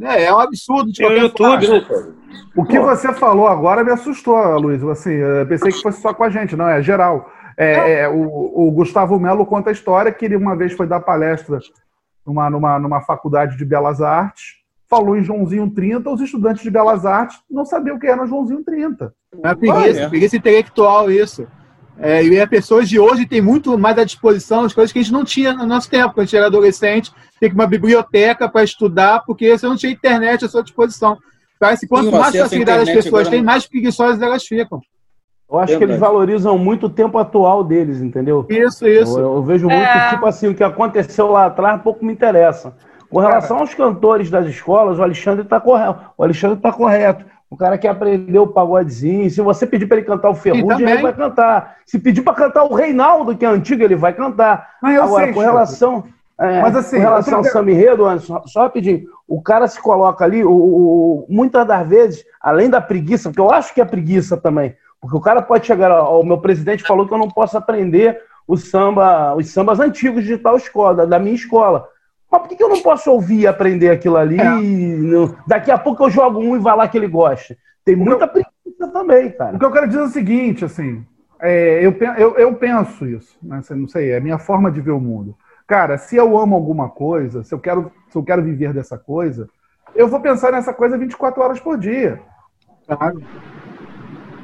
É, 0.00 0.24
é 0.24 0.34
um 0.34 0.38
absurdo. 0.38 0.90
De 0.90 0.98
tem 0.98 1.06
o 1.06 1.16
YouTube, 1.16 1.68
né, 1.68 1.86
O 2.56 2.64
que 2.64 2.78
você 2.78 3.12
falou 3.12 3.46
agora 3.46 3.84
me 3.84 3.92
assustou, 3.92 4.36
Luiz. 4.58 4.82
Assim, 4.84 5.12
eu 5.12 5.46
pensei 5.46 5.72
que 5.72 5.82
fosse 5.82 6.00
só 6.00 6.12
com 6.12 6.24
a 6.24 6.30
gente, 6.30 6.56
não, 6.56 6.68
é 6.68 6.82
geral. 6.82 7.30
É, 7.56 8.00
é, 8.00 8.08
o, 8.08 8.66
o, 8.66 8.70
Gustavo 8.72 9.18
Melo 9.18 9.46
conta 9.46 9.70
a 9.70 9.72
história 9.72 10.12
que 10.12 10.24
ele 10.24 10.34
uma 10.34 10.56
vez 10.56 10.72
foi 10.72 10.88
dar 10.88 10.98
palestra 10.98 11.60
numa, 12.26 12.50
numa, 12.50 12.78
numa 12.80 13.00
faculdade 13.00 13.56
de 13.56 13.64
belas 13.64 14.00
artes 14.00 14.64
falou 14.88 15.16
em 15.16 15.24
Joãozinho 15.24 15.70
30, 15.70 16.08
os 16.08 16.20
estudantes 16.20 16.62
de 16.62 16.70
Belas 16.70 17.04
Artes 17.04 17.38
não 17.50 17.64
sabiam 17.64 17.96
o 17.96 17.98
que 17.98 18.06
era 18.06 18.26
Joãozinho 18.26 18.62
30. 18.62 19.12
É 19.42 19.54
preguiça, 19.54 20.08
preguiça 20.08 20.36
intelectual 20.36 21.10
isso. 21.10 21.48
É, 21.98 22.24
e 22.24 22.40
as 22.40 22.48
pessoas 22.48 22.88
de 22.88 22.98
hoje 22.98 23.26
têm 23.26 23.40
muito 23.40 23.78
mais 23.78 23.96
à 23.96 24.04
disposição 24.04 24.64
as 24.64 24.74
coisas 24.74 24.92
que 24.92 24.98
a 24.98 25.02
gente 25.02 25.12
não 25.12 25.24
tinha 25.24 25.52
no 25.52 25.64
nosso 25.64 25.88
tempo, 25.88 26.12
quando 26.12 26.20
a 26.20 26.24
gente 26.24 26.36
era 26.36 26.46
adolescente, 26.46 27.12
tem 27.38 27.48
que 27.48 27.54
uma 27.54 27.66
biblioteca 27.66 28.48
para 28.48 28.64
estudar, 28.64 29.22
porque 29.24 29.56
você 29.56 29.66
não 29.66 29.76
tinha 29.76 29.92
internet 29.92 30.44
à 30.44 30.48
sua 30.48 30.62
disposição. 30.62 31.16
Parece 31.58 31.82
que 31.82 31.88
quanto 31.88 32.10
Sim, 32.10 32.18
mais 32.18 32.36
facilidade 32.36 32.90
as 32.90 33.04
pessoas 33.04 33.28
têm, 33.28 33.42
mais 33.42 33.66
preguiçosas 33.66 34.20
elas 34.20 34.44
ficam. 34.44 34.80
Eu 35.50 35.58
acho 35.58 35.78
que 35.78 35.84
eles 35.84 36.00
valorizam 36.00 36.58
muito 36.58 36.86
o 36.86 36.90
tempo 36.90 37.16
atual 37.16 37.62
deles, 37.62 38.00
entendeu? 38.00 38.44
Isso, 38.48 38.88
isso. 38.88 39.18
Eu, 39.18 39.36
eu 39.36 39.42
vejo 39.42 39.68
muito, 39.68 39.82
é... 39.82 40.10
tipo 40.10 40.26
assim, 40.26 40.48
o 40.48 40.54
que 40.54 40.64
aconteceu 40.64 41.30
lá 41.30 41.46
atrás 41.46 41.80
pouco 41.80 42.04
me 42.04 42.12
interessa. 42.12 42.74
Com 43.08 43.20
relação 43.20 43.58
aos 43.58 43.72
cantores 43.72 44.28
das 44.28 44.46
escolas, 44.46 44.98
o 44.98 45.02
Alexandre 45.02 45.44
está 45.44 45.60
correto. 45.60 46.00
O 46.18 46.24
Alexandre 46.24 46.56
está 46.56 46.72
correto. 46.72 47.24
O 47.54 47.56
cara 47.56 47.78
que 47.78 47.86
aprendeu 47.86 48.42
o 48.42 48.48
pagodezinho. 48.48 49.30
Se 49.30 49.40
você 49.40 49.64
pedir 49.64 49.86
para 49.86 49.98
ele 49.98 50.06
cantar 50.06 50.28
o 50.28 50.34
Ferrugem, 50.34 50.90
ele 50.90 51.02
vai 51.02 51.12
cantar. 51.12 51.76
Se 51.86 52.00
pedir 52.00 52.20
para 52.22 52.34
cantar 52.34 52.64
o 52.64 52.74
Reinaldo, 52.74 53.36
que 53.36 53.44
é 53.44 53.48
antigo, 53.48 53.80
ele 53.80 53.94
vai 53.94 54.12
cantar. 54.12 54.70
Agora, 54.82 55.26
sei, 55.26 55.32
com 55.32 55.38
relação. 55.38 56.04
É, 56.36 56.60
Mas 56.60 56.74
assim, 56.74 56.96
com 56.96 57.02
relação 57.02 57.38
ao 57.38 57.44
Sam 57.44 57.70
Enredo, 57.70 58.18
só, 58.18 58.42
só 58.44 58.62
rapidinho, 58.62 59.06
o 59.28 59.40
cara 59.40 59.68
se 59.68 59.80
coloca 59.80 60.24
ali, 60.24 60.44
o, 60.44 60.50
o, 60.50 61.26
muitas 61.28 61.64
das 61.64 61.88
vezes, 61.88 62.24
além 62.40 62.68
da 62.68 62.80
preguiça, 62.80 63.28
porque 63.28 63.40
eu 63.40 63.52
acho 63.52 63.72
que 63.72 63.80
é 63.80 63.84
preguiça 63.84 64.36
também, 64.36 64.74
porque 65.00 65.16
o 65.16 65.20
cara 65.20 65.40
pode 65.40 65.64
chegar, 65.64 66.08
o 66.10 66.24
meu 66.24 66.38
presidente 66.38 66.82
falou 66.82 67.06
que 67.06 67.14
eu 67.14 67.18
não 67.18 67.28
posso 67.28 67.56
aprender 67.56 68.20
o 68.48 68.56
samba, 68.56 69.32
os 69.36 69.48
sambas 69.48 69.78
antigos 69.78 70.24
de 70.24 70.36
tal 70.36 70.56
escola, 70.56 71.06
da 71.06 71.20
minha 71.20 71.36
escola. 71.36 71.88
Mas 72.34 72.42
por 72.42 72.48
que, 72.48 72.60
eu 72.60 72.68
não 72.68 72.82
posso 72.82 73.12
ouvir 73.12 73.40
e 73.40 73.46
aprender 73.46 73.90
aquilo 73.90 74.16
ali? 74.16 74.40
É. 74.40 74.44
Daqui 75.46 75.70
a 75.70 75.78
pouco 75.78 76.02
eu 76.02 76.10
jogo 76.10 76.40
um 76.40 76.56
e 76.56 76.58
vai 76.58 76.76
lá 76.76 76.88
que 76.88 76.98
ele 76.98 77.06
gosta. 77.06 77.56
Tem 77.84 77.94
muita 77.94 78.26
preguiça 78.26 78.88
também, 78.92 79.30
cara. 79.30 79.54
O 79.54 79.58
que 79.60 79.64
eu 79.64 79.70
quero 79.70 79.86
dizer 79.86 80.00
é 80.00 80.04
o 80.04 80.08
seguinte, 80.08 80.64
assim, 80.64 81.06
é, 81.40 81.78
eu, 81.86 81.96
eu, 82.18 82.36
eu 82.36 82.54
penso 82.56 83.06
isso, 83.06 83.38
né? 83.40 83.60
Não 83.70 83.86
sei, 83.86 84.10
é 84.10 84.16
a 84.16 84.20
minha 84.20 84.38
forma 84.38 84.68
de 84.68 84.80
ver 84.80 84.90
o 84.90 85.00
mundo. 85.00 85.36
Cara, 85.64 85.96
se 85.96 86.16
eu 86.16 86.36
amo 86.36 86.56
alguma 86.56 86.88
coisa, 86.88 87.44
se 87.44 87.54
eu 87.54 87.60
quero, 87.60 87.92
se 88.08 88.18
eu 88.18 88.24
quero 88.24 88.42
viver 88.42 88.72
dessa 88.72 88.98
coisa, 88.98 89.48
eu 89.94 90.08
vou 90.08 90.18
pensar 90.18 90.50
nessa 90.50 90.74
coisa 90.74 90.98
24 90.98 91.40
horas 91.40 91.60
por 91.60 91.78
dia. 91.78 92.20
Claro. 92.88 93.22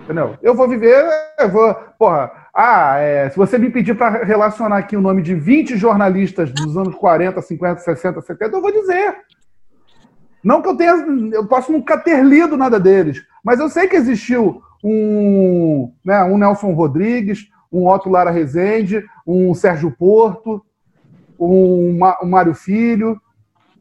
Entendeu? 0.05 0.39
Eu 0.41 0.55
vou 0.55 0.69
viver, 0.69 1.05
eu 1.41 1.49
vou, 1.49 1.75
porra, 1.99 2.31
ah, 2.55 2.99
é, 2.99 3.31
se 3.31 3.37
você 3.37 3.59
me 3.59 3.71
pedir 3.71 3.95
para 3.95 4.25
relacionar 4.25 4.79
aqui 4.79 4.97
o 4.97 5.01
nome 5.01 5.23
de 5.23 5.35
20 5.35 5.77
jornalistas 5.77 6.53
dos 6.53 6.77
anos 6.77 6.95
40, 6.97 7.41
50, 7.41 7.81
60, 7.81 8.21
70, 8.21 8.57
eu 8.57 8.61
vou 8.61 8.73
dizer. 8.73 9.17
Não 10.43 10.61
que 10.61 10.69
eu 10.69 10.77
tenha, 10.77 10.95
eu 11.33 11.47
posso 11.47 11.71
nunca 11.71 11.99
ter 11.99 12.25
lido 12.25 12.57
nada 12.57 12.81
deles, 12.81 13.23
mas 13.45 13.61
eu 13.61 13.69
sei 13.69 13.87
que 13.87 13.97
existiu 13.97 14.63
um, 14.83 15.93
né, 16.05 16.25
um 16.25 16.39
Nelson 16.39 16.73
Rodrigues, 16.73 17.49
um 17.71 17.87
Otto 17.87 18.09
Lara 18.09 18.31
Rezende, 18.31 19.05
um 19.27 19.55
Sérgio 19.55 19.91
Porto, 19.93 20.65
um, 21.39 21.99
um 22.23 22.29
Mário 22.29 22.55
Filho. 22.55 23.21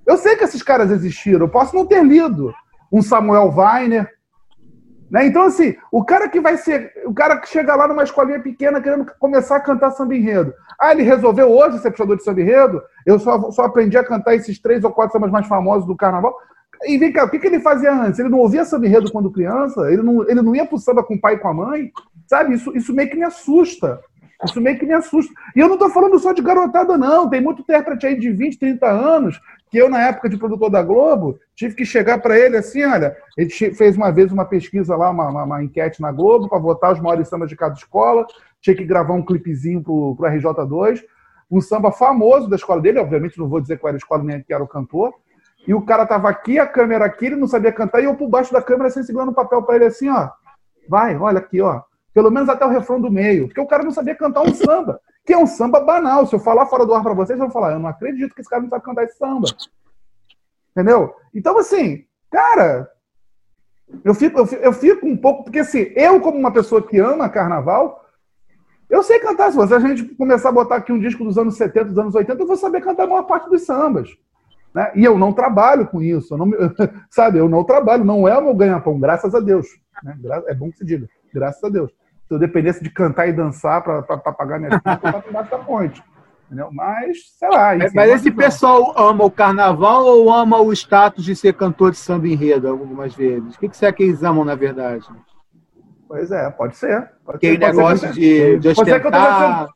Eu 0.05 0.17
sei 0.17 0.35
que 0.35 0.43
esses 0.43 0.61
caras 0.61 0.91
existiram, 0.91 1.45
eu 1.45 1.49
posso 1.49 1.75
não 1.75 1.85
ter 1.85 2.03
lido. 2.03 2.53
Um 2.91 3.01
Samuel 3.01 3.53
Weiner. 3.55 4.18
Né? 5.09 5.25
Então, 5.25 5.43
assim, 5.43 5.75
o 5.91 6.03
cara 6.03 6.29
que 6.29 6.39
vai 6.39 6.57
ser. 6.57 6.93
O 7.05 7.13
cara 7.13 7.37
que 7.37 7.49
chega 7.49 7.75
lá 7.75 7.87
numa 7.87 8.03
escolinha 8.03 8.39
pequena 8.39 8.81
querendo 8.81 9.11
começar 9.17 9.55
a 9.55 9.61
cantar 9.61 9.91
samba 9.91 10.15
enredo. 10.15 10.53
Ah, 10.79 10.91
ele 10.91 11.03
resolveu 11.03 11.49
hoje 11.49 11.79
ser 11.79 11.91
puxador 11.91 12.17
de 12.17 12.23
samba 12.23 12.41
enredo? 12.41 12.81
Eu 13.05 13.17
só, 13.19 13.51
só 13.51 13.63
aprendi 13.63 13.97
a 13.97 14.03
cantar 14.03 14.35
esses 14.35 14.59
três 14.59 14.83
ou 14.83 14.91
quatro 14.91 15.13
sambas 15.13 15.31
mais 15.31 15.47
famosos 15.47 15.87
do 15.87 15.95
carnaval. 15.95 16.35
E 16.85 16.97
vem 16.97 17.11
cá, 17.11 17.25
o 17.25 17.29
que, 17.29 17.39
que 17.39 17.47
ele 17.47 17.59
fazia 17.59 17.91
antes? 17.91 18.19
Ele 18.19 18.29
não 18.29 18.37
ouvia 18.37 18.63
samba 18.63 18.85
enredo 18.85 19.11
quando 19.11 19.31
criança? 19.31 19.91
Ele 19.91 20.01
não, 20.01 20.29
ele 20.29 20.41
não 20.41 20.55
ia 20.55 20.65
pro 20.65 20.77
samba 20.77 21.03
com 21.03 21.15
o 21.15 21.19
pai 21.19 21.35
e 21.35 21.39
com 21.39 21.47
a 21.47 21.53
mãe? 21.53 21.91
Sabe? 22.27 22.53
Isso, 22.53 22.75
isso 22.77 22.93
meio 22.93 23.09
que 23.09 23.17
me 23.17 23.23
assusta. 23.23 23.99
Isso 24.43 24.61
meio 24.61 24.79
que 24.79 24.85
me 24.85 24.93
assusta. 24.93 25.33
E 25.55 25.59
eu 25.59 25.67
não 25.67 25.73
estou 25.73 25.89
falando 25.89 26.17
só 26.17 26.31
de 26.31 26.41
garotada, 26.41 26.97
não. 26.97 27.29
Tem 27.29 27.41
muito 27.41 27.61
intérprete 27.61 28.05
aí 28.05 28.17
de 28.17 28.31
20, 28.31 28.57
30 28.57 28.87
anos 28.87 29.39
que 29.69 29.77
eu, 29.77 29.89
na 29.89 30.01
época 30.01 30.29
de 30.29 30.37
produtor 30.37 30.69
da 30.69 30.81
Globo, 30.81 31.39
tive 31.55 31.75
que 31.75 31.85
chegar 31.85 32.19
para 32.19 32.37
ele 32.37 32.57
assim, 32.57 32.83
olha, 32.83 33.15
ele 33.37 33.49
fez 33.49 33.95
uma 33.95 34.11
vez 34.11 34.31
uma 34.31 34.45
pesquisa 34.45 34.95
lá, 34.95 35.11
uma, 35.11 35.29
uma, 35.29 35.43
uma 35.43 35.63
enquete 35.63 36.01
na 36.01 36.11
Globo 36.11 36.49
para 36.49 36.57
votar 36.57 36.91
os 36.91 36.99
maiores 36.99 37.27
sambas 37.27 37.49
de 37.49 37.55
cada 37.55 37.75
escola, 37.75 38.25
tinha 38.61 38.75
que 38.75 38.83
gravar 38.83 39.13
um 39.13 39.23
clipezinho 39.23 39.83
para 39.83 39.91
o 39.91 40.15
RJ2, 40.17 41.03
um 41.51 41.61
samba 41.61 41.91
famoso 41.91 42.49
da 42.49 42.55
escola 42.55 42.81
dele, 42.81 42.99
obviamente 42.99 43.37
não 43.37 43.47
vou 43.47 43.61
dizer 43.61 43.77
qual 43.77 43.89
era 43.89 43.97
a 43.97 43.99
escola 43.99 44.23
nem 44.23 44.41
que 44.41 44.53
era 44.53 44.63
o 44.63 44.67
cantor, 44.67 45.13
e 45.67 45.73
o 45.73 45.81
cara 45.81 46.05
tava 46.05 46.29
aqui, 46.29 46.57
a 46.57 46.65
câmera 46.65 47.05
aqui, 47.05 47.27
ele 47.27 47.35
não 47.35 47.47
sabia 47.47 47.71
cantar, 47.71 48.01
e 48.01 48.05
eu 48.05 48.15
por 48.15 48.27
baixo 48.27 48.51
da 48.51 48.61
câmera, 48.61 48.87
assim, 48.87 49.03
segurando 49.03 49.29
o 49.29 49.35
papel 49.35 49.61
para 49.61 49.75
ele 49.75 49.85
assim, 49.85 50.09
ó, 50.09 50.29
vai, 50.87 51.15
olha 51.15 51.37
aqui, 51.37 51.61
ó, 51.61 51.81
pelo 52.13 52.31
menos 52.31 52.49
até 52.49 52.65
o 52.65 52.69
refrão 52.69 52.99
do 52.99 53.11
meio, 53.11 53.47
porque 53.47 53.61
o 53.61 53.67
cara 53.67 53.83
não 53.83 53.91
sabia 53.91 54.15
cantar 54.15 54.41
um 54.41 54.53
samba 54.53 54.99
que 55.29 55.33
é 55.33 55.37
um 55.37 55.45
samba 55.45 55.79
banal. 55.79 56.25
Se 56.25 56.33
eu 56.33 56.39
falar 56.39 56.65
fora 56.65 56.87
do 56.87 56.95
ar 56.95 57.03
para 57.03 57.13
vocês, 57.13 57.37
vão 57.37 57.51
falar: 57.51 57.73
eu 57.73 57.79
não 57.79 57.87
acredito 57.87 58.33
que 58.33 58.41
esse 58.41 58.49
cara 58.49 58.63
não 58.63 58.69
sabe 58.69 58.83
cantar 58.83 59.03
esse 59.03 59.15
samba. 59.15 59.47
Entendeu? 60.71 61.13
Então, 61.35 61.55
assim, 61.59 62.03
cara, 62.31 62.89
eu 64.03 64.15
fico, 64.15 64.39
eu 64.39 64.47
fico, 64.47 64.63
eu 64.63 64.73
fico 64.73 65.05
um 65.05 65.15
pouco, 65.15 65.43
porque 65.43 65.59
assim, 65.59 65.91
eu, 65.95 66.19
como 66.19 66.35
uma 66.35 66.51
pessoa 66.51 66.81
que 66.81 66.97
ama 66.97 67.29
carnaval, 67.29 68.03
eu 68.89 69.03
sei 69.03 69.19
cantar. 69.19 69.51
Se 69.51 69.59
a 69.61 69.79
gente 69.79 70.03
começar 70.15 70.49
a 70.49 70.53
botar 70.53 70.77
aqui 70.77 70.91
um 70.91 70.99
disco 70.99 71.23
dos 71.23 71.37
anos 71.37 71.55
70, 71.57 71.85
dos 71.85 71.99
anos 71.99 72.15
80, 72.15 72.41
eu 72.41 72.47
vou 72.47 72.57
saber 72.57 72.81
cantar 72.81 73.03
a 73.03 73.07
maior 73.07 73.23
parte 73.23 73.47
dos 73.51 73.61
sambas. 73.61 74.09
Né? 74.73 74.91
E 74.95 75.05
eu 75.05 75.15
não 75.15 75.31
trabalho 75.31 75.85
com 75.85 76.01
isso. 76.01 76.33
Eu 76.33 76.39
não, 76.39 76.51
sabe, 77.07 77.37
eu 77.37 77.47
não 77.47 77.63
trabalho, 77.63 78.03
não 78.03 78.27
é 78.27 78.35
o 78.35 78.45
meu 78.45 78.55
ganha-pão, 78.55 78.99
graças 78.99 79.35
a 79.35 79.39
Deus. 79.39 79.67
Né? 80.03 80.17
É 80.47 80.55
bom 80.55 80.71
que 80.71 80.79
se 80.79 80.85
diga, 80.85 81.07
graças 81.31 81.63
a 81.63 81.69
Deus. 81.69 81.91
Se 82.29 82.35
eu 82.35 82.37
dependesse 82.37 82.83
de 82.83 82.91
cantar 82.91 83.27
e 83.27 83.33
dançar 83.33 83.81
para 83.81 84.03
pagar 84.03 84.59
minhas 84.59 84.75
contas, 84.75 85.01
eu 85.01 85.09
estava 85.09 85.29
embaixo 85.29 85.49
da 85.49 85.57
ponte. 85.57 86.03
Entendeu? 86.45 86.69
Mas, 86.71 87.17
sei 87.39 87.49
lá. 87.49 87.75
Mas, 87.75 87.91
mas 87.91 88.11
esse 88.11 88.29
pessoal 88.29 88.93
ama 88.95 89.25
o 89.25 89.31
carnaval 89.31 90.05
ou 90.05 90.31
ama 90.31 90.61
o 90.61 90.71
status 90.71 91.25
de 91.25 91.35
ser 91.35 91.53
cantor 91.55 91.89
de 91.89 91.97
samba 91.97 92.27
enredo 92.27 92.67
algumas 92.67 93.15
vezes? 93.15 93.55
O 93.55 93.59
que, 93.59 93.67
que 93.67 93.75
será 93.75 93.91
que 93.91 94.03
eles 94.03 94.23
amam, 94.23 94.45
na 94.45 94.53
verdade? 94.53 95.07
Pois 96.07 96.29
é, 96.29 96.47
pode 96.51 96.77
ser. 96.77 97.09
Pode 97.25 97.37
Aquele 97.37 97.57
ser, 97.57 97.65
negócio 97.65 98.13
de, 98.13 98.59
de 98.59 98.75
pode 98.75 98.91
ser, 98.91 99.01
que 99.01 99.07
eu 99.07 99.11
sendo, 99.11 99.69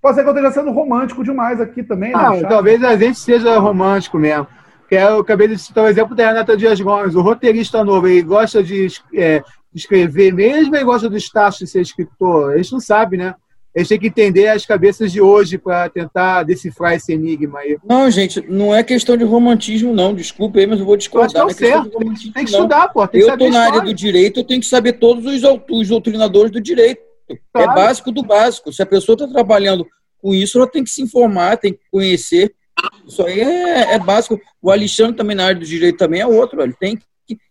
pode 0.00 0.14
ser 0.14 0.22
que 0.22 0.28
eu 0.28 0.34
esteja 0.34 0.50
sendo 0.52 0.70
romântico 0.70 1.24
demais 1.24 1.60
aqui 1.60 1.82
também. 1.82 2.12
Né, 2.12 2.42
ah, 2.44 2.48
talvez 2.48 2.82
a 2.84 2.96
gente 2.96 3.18
seja 3.18 3.58
romântico 3.58 4.18
mesmo. 4.18 4.46
Que 4.88 4.94
é, 4.94 5.02
eu 5.02 5.18
acabei 5.18 5.48
de 5.48 5.58
citar 5.58 5.82
o 5.82 5.88
exemplo 5.88 6.14
da 6.14 6.28
Renata 6.28 6.56
Dias 6.56 6.80
Gomes, 6.80 7.16
o 7.16 7.20
roteirista 7.20 7.84
novo, 7.84 8.06
ele 8.06 8.22
gosta 8.22 8.62
de 8.62 8.86
é, 9.12 9.42
escrever 9.74 10.32
mesmo, 10.32 10.74
ele 10.74 10.84
gosta 10.84 11.08
do 11.08 11.16
status 11.16 11.58
de 11.58 11.66
ser 11.66 11.80
escritor. 11.80 12.52
A 12.52 12.56
gente 12.56 12.72
não 12.72 12.80
sabe, 12.80 13.16
né? 13.16 13.34
A 13.76 13.80
gente 13.80 13.88
tem 13.90 13.98
que 14.00 14.06
entender 14.08 14.48
as 14.48 14.66
cabeças 14.66 15.12
de 15.12 15.20
hoje 15.20 15.58
para 15.58 15.88
tentar 15.88 16.42
decifrar 16.42 16.94
esse 16.94 17.12
enigma 17.12 17.60
aí. 17.60 17.76
Não, 17.84 18.10
gente, 18.10 18.40
não 18.48 18.74
é 18.74 18.82
questão 18.82 19.16
de 19.16 19.24
romantismo, 19.24 19.94
não. 19.94 20.14
Desculpa 20.14 20.58
aí, 20.58 20.66
mas 20.66 20.80
eu 20.80 20.86
vou 20.86 20.96
discordar. 20.96 21.42
Não 21.42 21.50
é 21.50 21.54
certo. 21.54 21.90
tem 21.98 22.44
que 22.44 22.50
estudar, 22.50 22.88
pô. 22.88 23.06
Tem 23.06 23.20
eu 23.20 23.28
estou 23.28 23.50
na 23.50 23.60
área 23.60 23.80
do 23.80 23.94
direito, 23.94 24.40
eu 24.40 24.44
tenho 24.44 24.60
que 24.60 24.66
saber 24.66 24.94
todos 24.94 25.24
os, 25.26 25.42
os 25.70 25.88
doutrinadores 25.88 26.50
do 26.50 26.60
direito. 26.60 27.02
É 27.30 27.36
claro. 27.52 27.70
É 27.70 27.74
básico 27.74 28.10
do 28.10 28.22
básico. 28.22 28.72
Se 28.72 28.82
a 28.82 28.86
pessoa 28.86 29.14
está 29.14 29.28
trabalhando 29.28 29.86
com 30.20 30.34
isso, 30.34 30.58
ela 30.58 30.66
tem 30.66 30.82
que 30.82 30.90
se 30.90 31.02
informar, 31.02 31.58
tem 31.58 31.74
que 31.74 31.80
conhecer. 31.90 32.54
Isso 33.06 33.22
aí 33.22 33.40
é, 33.40 33.94
é 33.94 33.98
básico. 33.98 34.40
O 34.62 34.70
Alexandre 34.70 35.16
também 35.16 35.36
na 35.36 35.44
área 35.44 35.60
do 35.60 35.66
direito 35.66 35.98
também 35.98 36.20
é 36.20 36.26
outro. 36.26 36.62
Ele 36.62 36.72
tem 36.72 36.96
que 36.96 37.04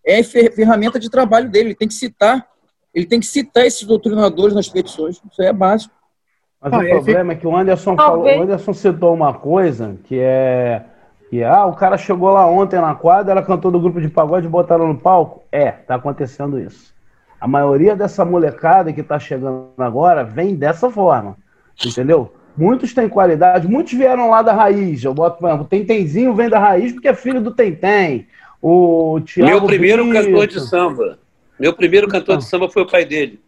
é 0.06 0.24
ferramenta 0.24 1.00
de 1.00 1.10
trabalho 1.10 1.50
dele. 1.50 1.70
Ele 1.70 1.76
tem 1.76 1.88
que 1.88 1.94
citar. 1.94 2.48
Ele 2.94 3.06
tem 3.06 3.20
que 3.20 3.26
citar 3.26 3.66
esses 3.66 3.84
doutrinadores 3.84 4.56
nas 4.56 4.70
petições. 4.70 5.22
Isso 5.30 5.42
aí 5.42 5.48
é 5.48 5.54
básico. 5.54 5.94
Mas 6.62 6.74
ah, 6.74 6.78
o 6.78 6.90
problema 6.90 7.34
é 7.34 7.36
que 7.36 7.46
o 7.46 7.56
Anderson, 7.56 7.96
falou, 7.96 8.26
o 8.26 8.42
Anderson 8.42 8.74
citou 8.74 9.14
uma 9.14 9.34
coisa 9.34 9.98
que 10.06 10.20
é 10.20 10.84
que 11.30 11.44
ah, 11.44 11.66
o 11.66 11.74
cara 11.74 11.98
chegou 11.98 12.30
lá 12.30 12.46
ontem 12.46 12.80
na 12.80 12.96
quadra, 12.96 13.34
ela 13.34 13.44
cantou 13.44 13.70
do 13.70 13.80
grupo 13.80 14.00
de 14.00 14.08
pagode 14.08 14.48
e 14.48 14.50
botaram 14.50 14.88
no 14.88 14.98
palco. 14.98 15.44
É, 15.52 15.72
tá 15.72 15.96
acontecendo 15.96 16.60
isso. 16.60 16.96
A 17.40 17.48
maioria 17.48 17.96
dessa 17.96 18.24
molecada 18.24 18.94
que 18.94 19.04
tá 19.04 19.20
chegando 19.20 19.68
agora 19.78 20.24
vem 20.24 20.56
dessa 20.56 20.90
forma. 20.90 21.38
Entendeu? 21.86 22.34
Muitos 22.58 22.94
têm 22.94 23.08
qualidade, 23.08 23.68
muitos 23.68 23.94
vieram 23.94 24.30
lá 24.30 24.42
da 24.42 24.54
raiz. 24.54 25.04
Eu 25.04 25.14
boto, 25.14 25.46
o 25.46 25.66
Tentenzinho 25.66 26.34
vem 26.34 26.50
da 26.50 26.58
raiz 26.58 26.92
porque 26.92 27.10
é 27.10 27.14
filho 27.14 27.42
do 27.42 27.52
Tentem. 27.52 28.28
O 28.62 29.20
Thiago 29.22 29.52
Meu 29.52 29.62
primeiro 29.66 30.04
Brito. 30.06 30.26
cantor 30.26 30.48
de 30.48 30.60
samba. 30.60 31.20
Meu 31.60 31.74
primeiro 31.74 32.08
cantor 32.08 32.38
de 32.38 32.46
samba 32.46 32.70
foi 32.70 32.84
o 32.84 32.88
pai 32.88 33.06
dele. 33.06 33.40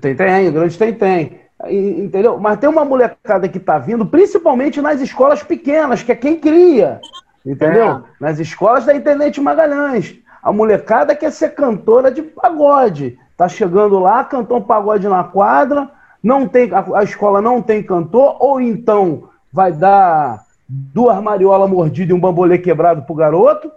Tentem, 0.00 0.48
o 0.48 0.52
grande 0.52 0.76
Tentem. 0.76 1.40
Entendeu? 1.68 2.38
Mas 2.38 2.58
tem 2.58 2.68
uma 2.68 2.84
molecada 2.84 3.48
que 3.48 3.58
está 3.58 3.78
vindo, 3.78 4.06
principalmente 4.06 4.80
nas 4.80 5.00
escolas 5.00 5.42
pequenas, 5.42 6.02
que 6.02 6.12
é 6.12 6.14
quem 6.14 6.38
cria. 6.38 7.00
Entendeu? 7.44 7.88
É. 7.88 8.02
Nas 8.20 8.38
escolas 8.38 8.84
da 8.84 8.94
Intendente 8.94 9.40
Magalhães. 9.40 10.14
A 10.42 10.52
molecada 10.52 11.14
quer 11.16 11.32
ser 11.32 11.54
cantora 11.54 12.10
de 12.10 12.22
pagode. 12.22 13.18
Tá 13.36 13.48
chegando 13.48 13.98
lá, 13.98 14.24
cantou 14.24 14.58
um 14.58 14.62
pagode 14.62 15.08
na 15.08 15.24
quadra, 15.24 15.90
não 16.22 16.46
tem 16.46 16.70
a, 16.72 16.98
a 16.98 17.04
escola 17.04 17.40
não 17.40 17.62
tem 17.62 17.82
cantor, 17.82 18.36
ou 18.40 18.60
então 18.60 19.28
vai 19.52 19.72
dar 19.72 20.44
duas 20.68 21.20
mariolas 21.22 21.70
mordidas 21.70 22.10
e 22.10 22.12
um 22.12 22.20
bambolê 22.20 22.58
quebrado 22.58 23.02
pro 23.02 23.14
garoto, 23.14 23.70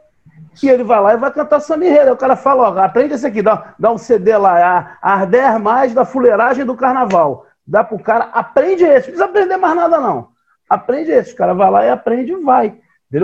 e 0.62 0.70
ele 0.70 0.84
vai 0.84 1.02
lá 1.02 1.14
e 1.14 1.18
vai 1.18 1.32
cantar 1.32 1.62
enredo. 1.78 2.12
o 2.12 2.18
cara 2.18 2.36
fala, 2.36 2.70
ó, 2.70 2.80
aprende 2.80 3.14
esse 3.14 3.26
aqui, 3.26 3.42
dá, 3.42 3.74
dá 3.78 3.92
um 3.92 3.98
CD 3.98 4.36
lá, 4.38 4.98
a 5.02 5.14
Arder 5.14 5.60
Mais 5.60 5.94
da 5.94 6.06
Fuleiragem 6.06 6.66
do 6.66 6.76
Carnaval 6.76 7.46
dá 7.72 7.84
pro 7.84 7.98
cara, 8.00 8.26
aprende 8.34 8.84
esse, 8.84 9.12
não 9.12 9.18
precisa 9.18 9.26
aprender 9.26 9.58
mais 9.58 9.76
nada, 9.76 10.00
não. 10.00 10.30
Aprende 10.70 11.12
esse, 11.12 11.34
o 11.34 11.36
cara 11.36 11.54
vai 11.54 11.72
lá 11.72 11.86
e 11.86 11.90
aprende 11.90 12.34
e 12.34 12.44
vai. 12.44 12.78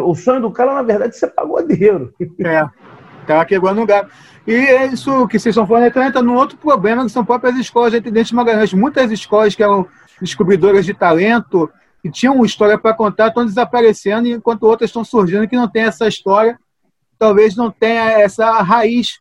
O 0.04 0.16
sonho 0.16 0.42
do 0.42 0.52
cara, 0.52 0.74
na 0.74 0.82
verdade, 0.82 1.16
é 1.16 1.18
ser 1.18 1.28
pagodeiro. 1.28 2.14
É, 2.40 2.66
tá 3.26 3.44
quebrando 3.46 3.80
lugar. 3.80 4.08
E 4.46 4.54
é 4.54 4.86
isso 4.88 5.28
que 5.28 5.38
vocês 5.38 5.54
estão 5.54 5.68
falando, 5.68 5.88
então 5.88 6.04
entra 6.04 6.22
num 6.22 6.36
outro 6.36 6.58
problema, 6.58 7.04
que 7.04 7.12
são 7.12 7.26
próprias 7.26 7.58
escolas 7.58 7.92
de 7.92 7.98
Intendente 7.98 8.34
Magalhães. 8.34 8.74
Muitas 8.74 9.12
escolas 9.12 9.54
que 9.54 9.64
eram 9.64 9.86
descobridoras 10.22 10.86
de 10.86 10.94
talento, 10.94 11.70
que 12.02 12.10
tinham 12.10 12.44
história 12.46 12.78
para 12.78 12.94
contar, 12.94 13.28
estão 13.28 13.46
desaparecendo, 13.46 14.28
enquanto 14.28 14.64
outras 14.64 14.90
estão 14.90 15.04
surgindo 15.04 15.48
que 15.48 15.58
não 15.58 15.70
tem 15.70 15.84
essa 15.84 16.08
história, 16.08 16.58
talvez 17.18 17.56
não 17.56 17.72
tenha 17.72 18.12
essa 18.20 18.62
raiz. 18.62 19.20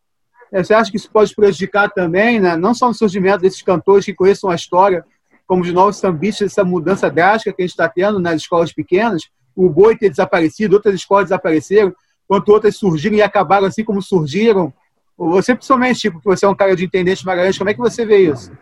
Você 0.53 0.73
acha 0.73 0.91
que 0.91 0.97
isso 0.97 1.11
pode 1.11 1.35
prejudicar 1.35 1.91
também, 1.91 2.41
né? 2.41 2.57
não 2.57 2.73
só 2.73 2.89
no 2.89 2.95
surgimento 2.95 3.41
desses 3.41 3.63
cantores 3.63 4.05
que 4.05 4.15
conheçam 4.15 4.49
a 4.49 4.55
história, 4.55 5.05
como 5.47 5.63
de 5.63 5.73
novos 5.73 5.97
sambistas, 5.97 6.53
essa 6.53 6.65
mudança 6.65 7.11
drástica 7.11 7.53
que 7.53 7.63
a 7.63 7.65
gente 7.65 7.73
está 7.73 7.89
tendo 7.89 8.19
nas 8.19 8.37
escolas 8.43 8.73
pequenas, 8.73 9.23
o 9.55 9.69
boi 9.69 9.97
ter 9.97 10.11
desaparecido, 10.11 10.75
outras 10.77 10.95
escolas 10.95 11.27
desapareceram, 11.27 11.95
enquanto 12.25 12.49
outras 12.49 12.77
surgiram 12.77 13.17
e 13.17 13.23
acabaram 13.23 13.67
assim 13.67 13.85
como 13.85 14.03
surgiram. 14.03 14.73
Você, 15.17 15.55
principalmente, 15.55 16.01
tipo, 16.01 16.19
que 16.19 16.25
você 16.25 16.45
é 16.45 16.49
um 16.49 16.55
cara 16.55 16.77
de 16.77 16.85
intendente 16.85 17.25
Magalhães, 17.25 17.57
como 17.57 17.71
é 17.71 17.75
que 17.75 17.81
você 17.81 18.05
vê 18.05 18.31
isso? 18.31 18.53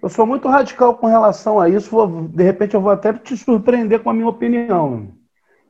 Eu 0.00 0.08
sou 0.08 0.24
muito 0.24 0.46
radical 0.48 0.96
com 0.96 1.08
relação 1.08 1.58
a 1.58 1.68
isso. 1.68 2.06
De 2.28 2.44
repente, 2.44 2.74
eu 2.74 2.80
vou 2.80 2.92
até 2.92 3.12
te 3.12 3.36
surpreender 3.36 4.00
com 4.00 4.10
a 4.10 4.14
minha 4.14 4.28
opinião. 4.28 5.08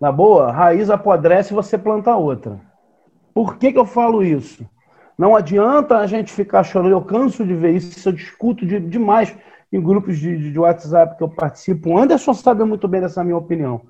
Na 0.00 0.12
boa, 0.12 0.52
raiz 0.52 0.90
apodrece 0.90 1.52
e 1.52 1.56
você 1.56 1.76
planta 1.76 2.14
outra. 2.14 2.60
Por 3.34 3.56
que, 3.56 3.72
que 3.72 3.78
eu 3.78 3.86
falo 3.86 4.22
isso? 4.22 4.64
Não 5.16 5.34
adianta 5.34 5.98
a 5.98 6.06
gente 6.06 6.32
ficar 6.32 6.62
chorando. 6.62 6.92
Eu 6.92 7.02
canso 7.02 7.44
de 7.44 7.54
ver 7.54 7.74
isso, 7.74 8.08
eu 8.08 8.12
discuto 8.12 8.64
de, 8.64 8.78
demais 8.78 9.34
em 9.72 9.80
grupos 9.80 10.18
de, 10.18 10.52
de 10.52 10.58
WhatsApp 10.58 11.16
que 11.16 11.22
eu 11.22 11.28
participo. 11.28 11.90
O 11.90 11.98
Anderson 11.98 12.32
sabe 12.32 12.62
muito 12.64 12.86
bem 12.86 13.00
dessa 13.00 13.24
minha 13.24 13.36
opinião. 13.36 13.80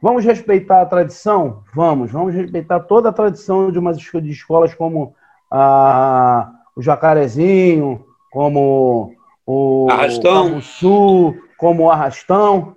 Vamos 0.00 0.24
respeitar 0.24 0.82
a 0.82 0.86
tradição? 0.86 1.62
Vamos. 1.74 2.12
Vamos 2.12 2.34
respeitar 2.34 2.80
toda 2.80 3.08
a 3.08 3.12
tradição 3.12 3.72
de 3.72 3.78
umas 3.78 3.98
de 3.98 4.30
escolas 4.30 4.74
como 4.74 5.14
a, 5.50 6.50
o 6.76 6.82
Jacarezinho, 6.82 8.04
como 8.30 9.14
o 9.44 9.88
Arrastão. 9.90 10.60
Sul, 10.60 11.36
como 11.58 11.84
o 11.84 11.90
Arrastão. 11.90 12.76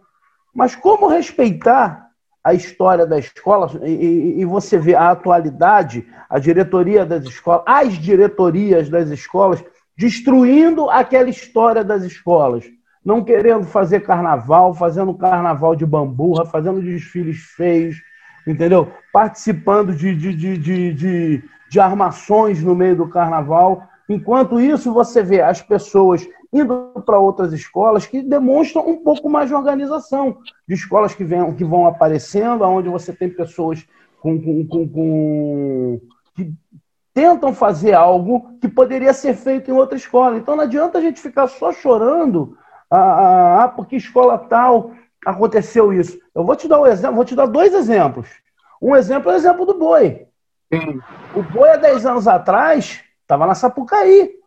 Mas 0.53 0.75
como 0.75 1.07
respeitar 1.07 2.08
a 2.49 2.53
história 2.53 3.05
da 3.05 3.19
escola 3.19 3.69
e, 3.85 4.39
e, 4.39 4.45
você 4.45 4.77
vê 4.77 4.95
a 4.95 5.11
atualidade, 5.11 6.05
a 6.27 6.39
diretoria 6.39 7.05
das 7.05 7.23
escolas, 7.25 7.63
as 7.65 7.93
diretorias 7.93 8.89
das 8.89 9.09
escolas 9.09 9.63
destruindo 9.95 10.89
aquela 10.89 11.29
história 11.29 11.83
das 11.83 12.03
escolas, 12.03 12.65
não 13.05 13.23
querendo 13.23 13.67
fazer 13.67 13.99
carnaval, 13.99 14.73
fazendo 14.73 15.13
carnaval 15.13 15.75
de 15.75 15.85
bamburra, 15.85 16.45
fazendo 16.45 16.81
desfiles 16.81 17.37
feios, 17.55 17.97
entendeu? 18.47 18.91
Participando 19.13 19.93
de, 19.93 20.15
de, 20.15 20.33
de, 20.33 20.57
de, 20.57 20.93
de, 20.93 21.43
de 21.69 21.79
armações 21.79 22.63
no 22.63 22.73
meio 22.73 22.95
do 22.95 23.09
carnaval. 23.09 23.83
Enquanto 24.07 24.59
isso, 24.59 24.91
você 24.91 25.21
vê 25.21 25.41
as 25.41 25.61
pessoas 25.61 26.27
indo 26.51 27.01
para 27.05 27.19
outras 27.19 27.53
escolas 27.53 28.07
que 28.07 28.21
demonstram 28.21 28.87
um 28.87 28.97
pouco 28.97 29.29
mais 29.29 29.49
de 29.49 29.55
organização, 29.55 30.37
de 30.67 30.73
escolas 30.73 31.13
que, 31.13 31.23
vem, 31.23 31.53
que 31.53 31.63
vão 31.63 31.85
aparecendo, 31.85 32.63
onde 32.63 32.89
você 32.89 33.13
tem 33.13 33.29
pessoas 33.29 33.85
com, 34.19 34.41
com, 34.41 34.67
com, 34.67 34.89
com 34.89 36.01
que 36.35 36.53
tentam 37.13 37.53
fazer 37.53 37.93
algo 37.93 38.57
que 38.59 38.67
poderia 38.67 39.13
ser 39.13 39.35
feito 39.35 39.69
em 39.69 39.73
outra 39.73 39.97
escola. 39.97 40.37
Então 40.37 40.55
não 40.55 40.63
adianta 40.63 40.97
a 40.97 41.01
gente 41.01 41.21
ficar 41.21 41.47
só 41.47 41.71
chorando, 41.71 42.57
ah, 42.89 42.97
ah, 42.97 43.63
ah, 43.63 43.67
porque 43.67 43.95
escola 43.95 44.37
tal 44.37 44.91
aconteceu 45.25 45.93
isso. 45.93 46.17
Eu 46.33 46.43
vou 46.43 46.55
te 46.55 46.67
dar 46.67 46.79
um 46.79 46.87
exemplo, 46.87 47.15
vou 47.15 47.25
te 47.25 47.35
dar 47.35 47.45
dois 47.45 47.73
exemplos. 47.73 48.27
Um 48.81 48.95
exemplo 48.95 49.29
é 49.29 49.35
o 49.35 49.37
exemplo 49.37 49.65
do 49.65 49.77
boi. 49.77 50.25
O 51.35 51.43
boi 51.43 51.69
há 51.69 51.77
10 51.77 52.05
anos 52.05 52.27
atrás 52.27 53.03
estava 53.21 53.45
na 53.45 53.55
Sapucaí. 53.55 54.38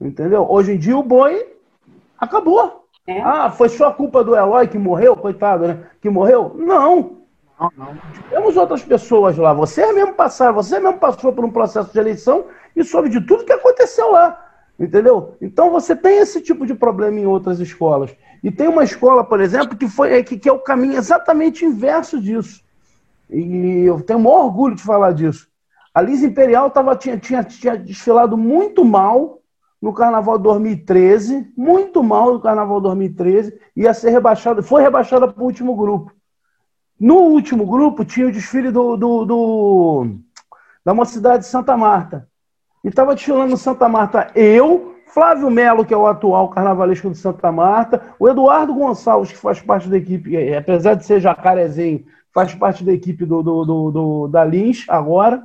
Entendeu? 0.00 0.46
Hoje 0.48 0.72
em 0.72 0.78
dia 0.78 0.96
o 0.96 1.02
boi 1.02 1.46
acabou. 2.18 2.84
É. 3.06 3.20
Ah, 3.20 3.50
foi 3.50 3.68
só 3.68 3.92
culpa 3.92 4.24
do 4.24 4.34
Eloy 4.34 4.66
que 4.66 4.78
morreu, 4.78 5.16
coitado, 5.16 5.68
né? 5.68 5.86
Que 6.00 6.08
morreu? 6.08 6.54
Não. 6.56 7.24
Não, 7.60 7.70
não. 7.76 7.98
Temos 8.30 8.56
outras 8.56 8.82
pessoas 8.82 9.36
lá. 9.36 9.52
Você 9.52 9.92
mesmo 9.92 10.14
passaram, 10.14 10.54
você 10.54 10.80
mesmo 10.80 10.98
passou 10.98 11.32
por 11.32 11.44
um 11.44 11.50
processo 11.50 11.92
de 11.92 11.98
eleição 11.98 12.46
e 12.74 12.82
soube 12.82 13.08
de 13.08 13.20
tudo 13.20 13.44
que 13.44 13.52
aconteceu 13.52 14.10
lá. 14.10 14.40
Entendeu? 14.78 15.36
Então 15.40 15.70
você 15.70 15.94
tem 15.94 16.18
esse 16.18 16.40
tipo 16.40 16.66
de 16.66 16.74
problema 16.74 17.20
em 17.20 17.26
outras 17.26 17.60
escolas. 17.60 18.14
E 18.42 18.50
tem 18.50 18.68
uma 18.68 18.82
escola, 18.82 19.22
por 19.22 19.40
exemplo, 19.40 19.76
que, 19.76 19.88
foi, 19.88 20.22
que, 20.24 20.36
que 20.36 20.48
é 20.48 20.52
o 20.52 20.58
caminho 20.58 20.96
exatamente 20.96 21.64
inverso 21.64 22.20
disso. 22.20 22.62
E 23.30 23.84
eu 23.86 24.00
tenho 24.00 24.18
o 24.18 24.22
maior 24.22 24.46
orgulho 24.46 24.74
de 24.74 24.82
falar 24.82 25.12
disso. 25.12 25.46
A 25.94 26.02
Liz 26.02 26.22
Imperial 26.22 26.70
tava, 26.70 26.96
tinha, 26.96 27.16
tinha, 27.16 27.44
tinha 27.44 27.76
desfilado 27.76 28.36
muito 28.36 28.84
mal 28.84 29.40
no 29.84 29.92
Carnaval 29.92 30.38
2013, 30.38 31.52
muito 31.54 32.02
mal 32.02 32.32
no 32.32 32.40
Carnaval 32.40 32.80
2013, 32.80 33.60
ia 33.76 33.92
ser 33.92 34.08
rebaixada, 34.08 34.62
foi 34.62 34.80
rebaixada 34.80 35.28
para 35.28 35.42
o 35.42 35.44
último 35.44 35.76
grupo. 35.76 36.10
No 36.98 37.16
último 37.16 37.66
grupo 37.66 38.02
tinha 38.02 38.26
o 38.26 38.32
desfile 38.32 38.70
do, 38.70 38.96
do, 38.96 39.24
do 39.26 40.06
da 40.82 40.94
Mocidade 40.94 41.40
de 41.40 41.50
Santa 41.50 41.76
Marta. 41.76 42.26
E 42.82 42.88
estava 42.88 43.14
desfilando 43.14 43.58
Santa 43.58 43.86
Marta 43.86 44.30
eu, 44.34 44.94
Flávio 45.08 45.50
Melo, 45.50 45.84
que 45.84 45.92
é 45.92 45.96
o 45.98 46.06
atual 46.06 46.48
carnavalesco 46.48 47.10
de 47.10 47.18
Santa 47.18 47.52
Marta, 47.52 48.00
o 48.18 48.26
Eduardo 48.26 48.72
Gonçalves, 48.72 49.32
que 49.32 49.36
faz 49.36 49.60
parte 49.60 49.86
da 49.90 49.98
equipe, 49.98 50.34
é, 50.34 50.56
apesar 50.56 50.94
de 50.94 51.04
ser 51.04 51.20
jacarezinho, 51.20 52.06
faz 52.32 52.54
parte 52.54 52.82
da 52.82 52.92
equipe 52.94 53.26
do, 53.26 53.42
do, 53.42 53.64
do, 53.66 53.90
do 53.90 54.28
da 54.28 54.46
Lins 54.46 54.86
agora, 54.88 55.42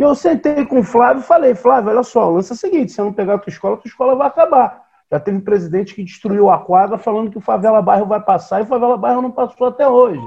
e 0.00 0.02
eu 0.02 0.14
sentei 0.14 0.64
com 0.64 0.80
o 0.80 0.82
Flávio 0.82 1.20
e 1.20 1.26
falei, 1.26 1.54
Flávio, 1.54 1.90
olha 1.90 2.02
só, 2.02 2.30
o 2.30 2.36
lance 2.36 2.50
é 2.50 2.54
o 2.54 2.58
seguinte, 2.58 2.90
se 2.90 2.98
eu 2.98 3.04
não 3.04 3.12
pegar 3.12 3.34
a 3.34 3.38
tua 3.38 3.50
escola, 3.50 3.74
a 3.74 3.76
tua 3.76 3.88
escola 3.90 4.16
vai 4.16 4.28
acabar. 4.28 4.82
Já 5.12 5.20
teve 5.20 5.36
um 5.36 5.42
presidente 5.42 5.94
que 5.94 6.02
destruiu 6.02 6.48
a 6.48 6.56
quadra 6.56 6.96
falando 6.96 7.30
que 7.30 7.36
o 7.36 7.40
Favela 7.42 7.82
Bairro 7.82 8.06
vai 8.06 8.18
passar 8.18 8.60
e 8.60 8.62
o 8.62 8.66
Favela 8.66 8.96
Bairro 8.96 9.20
não 9.20 9.30
passou 9.30 9.66
até 9.66 9.86
hoje. 9.86 10.22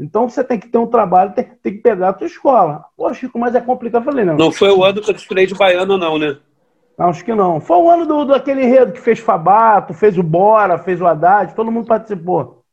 Então 0.00 0.26
você 0.26 0.42
tem 0.42 0.58
que 0.58 0.68
ter 0.68 0.78
um 0.78 0.86
trabalho, 0.86 1.34
tem, 1.34 1.44
tem 1.44 1.74
que 1.74 1.82
pegar 1.82 2.08
a 2.08 2.12
tua 2.14 2.26
escola. 2.26 2.86
Pô, 2.96 3.12
Chico, 3.12 3.38
mas 3.38 3.54
é 3.54 3.60
complicado. 3.60 4.00
Eu 4.00 4.10
falei, 4.10 4.24
não. 4.24 4.38
Não 4.38 4.50
foi 4.50 4.70
o 4.70 4.82
ano 4.82 5.02
que 5.02 5.10
eu 5.10 5.14
desfilei 5.14 5.44
de 5.44 5.54
baiano, 5.54 5.98
não, 5.98 6.18
né? 6.18 6.38
Acho 6.96 7.22
que 7.22 7.34
não. 7.34 7.60
Foi 7.60 7.76
o 7.76 7.90
ano 7.90 8.06
do, 8.06 8.24
daquele 8.24 8.62
enredo 8.62 8.92
que 8.92 9.02
fez 9.02 9.18
Fabato, 9.18 9.92
fez 9.92 10.16
o 10.16 10.22
Bora, 10.22 10.78
fez 10.78 10.98
o 10.98 11.06
Haddad, 11.06 11.54
todo 11.54 11.70
mundo 11.70 11.86
participou. 11.86 12.64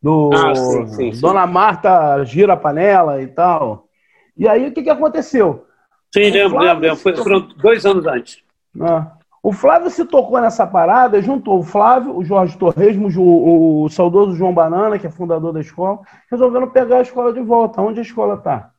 Do 0.00 0.30
ah, 0.32 0.54
sim, 0.54 0.86
sim, 0.86 1.12
sim. 1.12 1.20
Dona 1.20 1.48
Marta 1.48 2.24
gira 2.24 2.52
a 2.52 2.56
panela 2.56 3.20
e 3.20 3.26
tal. 3.26 3.88
E 4.36 4.46
aí 4.46 4.68
o 4.68 4.72
que, 4.72 4.84
que 4.84 4.90
aconteceu? 4.90 5.66
Sim, 6.12 6.30
lembro, 6.30 6.58
lembro, 6.58 6.82
lembro. 6.82 6.96
Foi, 6.96 7.16
foram 7.16 7.40
dois 7.56 7.86
anos 7.86 8.06
antes. 8.06 8.42
Ah. 8.80 9.12
O 9.42 9.52
Flávio 9.52 9.88
se 9.88 10.04
tocou 10.04 10.38
nessa 10.40 10.66
parada, 10.66 11.22
juntou 11.22 11.60
o 11.60 11.62
Flávio, 11.62 12.14
o 12.14 12.22
Jorge 12.22 12.58
Torresmo, 12.58 13.08
o, 13.18 13.84
o, 13.84 13.88
saudoso 13.88 14.36
João 14.36 14.52
Banana, 14.52 14.98
que 14.98 15.06
é 15.06 15.10
fundador 15.10 15.50
da 15.50 15.60
escola, 15.60 16.00
resolveram 16.30 16.68
pegar 16.68 16.98
a 16.98 17.02
escola 17.02 17.32
de 17.32 17.40
volta. 17.40 17.80
Onde 17.80 18.00
a 18.00 18.02
escola 18.02 18.34
está? 18.34 18.70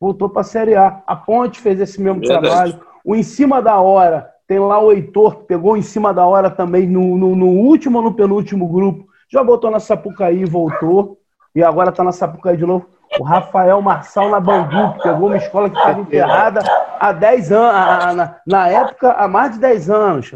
Voltou 0.00 0.30
para 0.30 0.40
a 0.40 0.44
Série 0.44 0.74
A. 0.74 1.02
A 1.06 1.14
Ponte 1.14 1.60
fez 1.60 1.78
esse 1.78 2.00
mesmo 2.00 2.20
Verdade. 2.20 2.48
trabalho. 2.48 2.80
O 3.04 3.14
Em 3.14 3.22
Cima 3.22 3.60
da 3.60 3.78
Hora, 3.78 4.30
tem 4.46 4.58
lá 4.58 4.80
o 4.80 4.90
Heitor, 4.90 5.40
que 5.40 5.44
pegou 5.44 5.76
Em 5.76 5.82
Cima 5.82 6.14
da 6.14 6.24
Hora 6.24 6.48
também 6.48 6.86
no, 6.86 7.18
no, 7.18 7.36
no 7.36 7.46
último 7.48 7.98
ou 7.98 8.04
no 8.04 8.14
penúltimo 8.14 8.66
grupo. 8.68 9.06
Já 9.30 9.44
botou 9.44 9.70
na 9.70 9.78
Sapucaí 9.78 10.40
e 10.40 10.46
voltou. 10.46 11.18
E 11.54 11.62
agora 11.62 11.90
está 11.90 12.02
na 12.02 12.12
Sapucaí 12.12 12.56
de 12.56 12.64
novo 12.64 12.86
o 13.18 13.22
Rafael 13.22 13.80
Marçal 13.82 14.30
na 14.30 14.40
Bangu, 14.40 14.94
que 14.94 15.02
pegou 15.02 15.28
uma 15.28 15.36
escola 15.36 15.68
que 15.68 15.76
estava 15.76 16.00
enterrada 16.00 16.60
há 16.98 17.12
10 17.12 17.52
anos, 17.52 18.16
na, 18.16 18.36
na, 18.46 18.68
época, 18.68 19.12
há 19.12 19.28
mais 19.28 19.52
de 19.52 19.58
10 19.58 19.90
anos. 19.90 20.34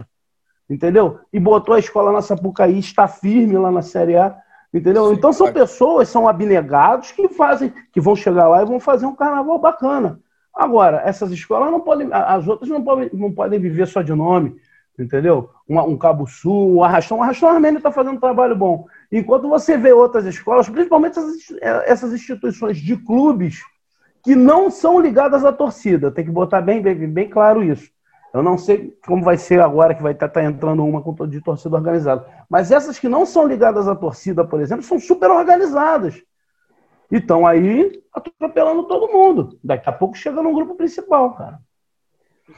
Entendeu? 0.69 1.21
E 1.33 1.39
botou 1.39 1.75
a 1.75 1.79
escola 1.79 2.13
na 2.13 2.21
Sapucaí, 2.21 2.79
está 2.79 3.07
firme 3.07 3.57
lá 3.57 3.71
na 3.71 3.83
Série 3.83 4.17
A. 4.17 4.37
Entendeu? 4.75 5.13
então 5.13 5.33
são 5.33 5.51
pessoas, 5.53 6.09
são 6.09 6.29
abnegados 6.29 7.13
que 7.13 7.29
fazem, 7.29 7.73
que 7.93 8.01
vão 8.01 8.15
chegar 8.15 8.49
lá 8.49 8.63
e 8.63 8.67
vão 8.67 8.79
fazer 8.79 9.07
um 9.07 9.15
carnaval 9.15 9.59
bacana. 9.59 10.21
Agora, 10.55 11.03
essas 11.05 11.31
escolas 11.31 11.71
não 11.71 11.81
podem, 11.81 12.09
as 12.13 12.47
outras 12.47 12.69
não 12.69 12.83
podem, 12.83 13.09
não 13.13 13.33
podem 13.33 13.61
viver 13.61 13.87
só 13.87 14.03
de 14.03 14.13
nome, 14.13 14.57
entendeu? 14.99 15.51
Um, 15.69 15.79
um 15.81 15.97
Cabo 15.97 16.27
Sul, 16.27 16.77
um 16.77 16.85
Arrastão, 16.85 17.19
o 17.19 17.23
Arrastão 17.23 17.49
Armênio 17.49 17.79
está 17.79 17.91
fazendo 17.91 18.17
um 18.17 18.21
trabalho 18.21 18.57
bom. 18.57 18.87
Enquanto 19.11 19.49
você 19.49 19.77
vê 19.77 19.93
outras 19.93 20.25
escolas, 20.25 20.69
principalmente 20.69 21.19
essas 21.87 22.13
instituições 22.13 22.79
de 22.79 22.97
clubes, 22.97 23.61
que 24.27 24.35
não 24.35 24.71
são 24.71 25.01
ligadas 25.01 25.45
à 25.45 25.53
torcida. 25.53 26.11
Tem 26.11 26.25
que 26.25 26.33
botar 26.33 26.61
bem, 26.61 26.83
bem, 26.83 26.97
bem 27.09 27.29
claro 27.29 27.63
isso. 27.63 27.89
Eu 28.35 28.43
não 28.43 28.59
sei 28.59 28.93
como 29.07 29.23
vai 29.23 29.39
ser 29.39 29.61
agora 29.61 29.95
que 29.95 30.03
vai 30.03 30.13
estar 30.13 30.29
tá, 30.29 30.41
tá 30.41 30.45
entrando 30.45 30.85
uma 30.85 31.01
de 31.29 31.41
torcida 31.41 31.77
organizada. 31.77 32.27
Mas 32.51 32.73
essas 32.73 32.99
que 32.99 33.09
não 33.09 33.25
são 33.25 33.47
ligadas 33.47 33.87
à 33.87 33.95
torcida, 33.95 34.45
por 34.45 34.61
exemplo, 34.61 34.83
são 34.83 34.99
super 34.99 35.31
organizadas. 35.31 36.21
E 37.11 37.19
estão 37.19 37.47
aí 37.47 38.03
atropelando 38.13 38.83
todo 38.89 39.13
mundo. 39.13 39.59
Daqui 39.63 39.89
a 39.89 39.93
pouco 39.93 40.17
chega 40.17 40.43
no 40.43 40.53
grupo 40.53 40.75
principal, 40.75 41.35
cara. 41.35 41.61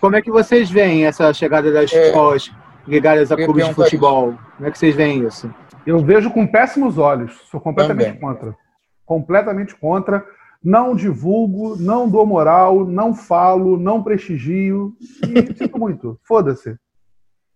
Como 0.01 0.16
é 0.16 0.22
que 0.22 0.30
vocês 0.30 0.70
veem 0.70 1.07
essa 1.07 1.32
chegada 1.32 1.72
das 1.72 1.93
é, 1.93 2.09
escolas 2.09 2.51
ligadas 2.86 3.32
a 3.32 3.36
clubes 3.36 3.66
de 3.66 3.74
futebol? 3.74 4.34
Como 4.57 4.68
é 4.68 4.70
que 4.70 4.78
vocês 4.78 4.95
veem 4.95 5.26
isso? 5.26 5.53
Eu 5.86 5.99
vejo 6.01 6.30
com 6.30 6.47
péssimos 6.47 6.99
olhos. 6.99 7.32
Sou 7.51 7.61
completamente 7.61 8.07
Também. 8.07 8.20
contra. 8.20 8.57
Completamente 9.05 9.74
contra. 9.74 10.24
Não 10.62 10.95
divulgo, 10.95 11.76
não 11.76 12.09
dou 12.09 12.26
moral, 12.26 12.84
não 12.84 13.14
falo, 13.14 13.78
não 13.78 14.03
prestigio. 14.03 14.93
E 15.22 15.55
sinto 15.57 15.78
muito. 15.78 16.18
Foda-se. 16.24 16.76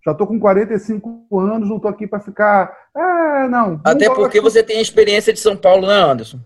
Já 0.05 0.15
tô 0.15 0.27
com 0.27 0.41
45 0.41 1.39
anos, 1.39 1.69
não 1.69 1.79
tô 1.79 1.89
aqui 1.89 2.07
para 2.07 2.21
ficar. 2.21 2.73
Ah, 2.95 3.47
não. 3.49 3.81
Até 3.85 4.07
porque 4.09 4.39
aqui. 4.39 4.41
você 4.41 4.63
tem 4.63 4.81
experiência 4.81 5.33
de 5.33 5.39
São 5.39 5.57
Paulo, 5.57 5.87
né, 5.87 5.95
Anderson? 5.95 6.41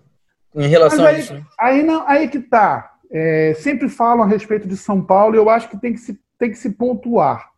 Em 0.54 0.66
relação 0.66 1.04
aí, 1.04 1.16
a 1.16 1.18
isso. 1.18 1.34
Né? 1.34 1.44
Aí, 1.58 1.82
não, 1.82 2.06
aí 2.06 2.28
que 2.28 2.40
tá. 2.40 2.95
É, 3.10 3.54
sempre 3.54 3.88
falam 3.88 4.24
a 4.24 4.26
respeito 4.26 4.66
de 4.66 4.76
São 4.76 5.02
Paulo 5.02 5.34
e 5.34 5.38
eu 5.38 5.48
acho 5.48 5.68
que 5.68 5.78
tem 5.78 5.92
que 5.92 6.00
se, 6.00 6.20
tem 6.38 6.50
que 6.50 6.56
se 6.56 6.70
pontuar. 6.70 7.50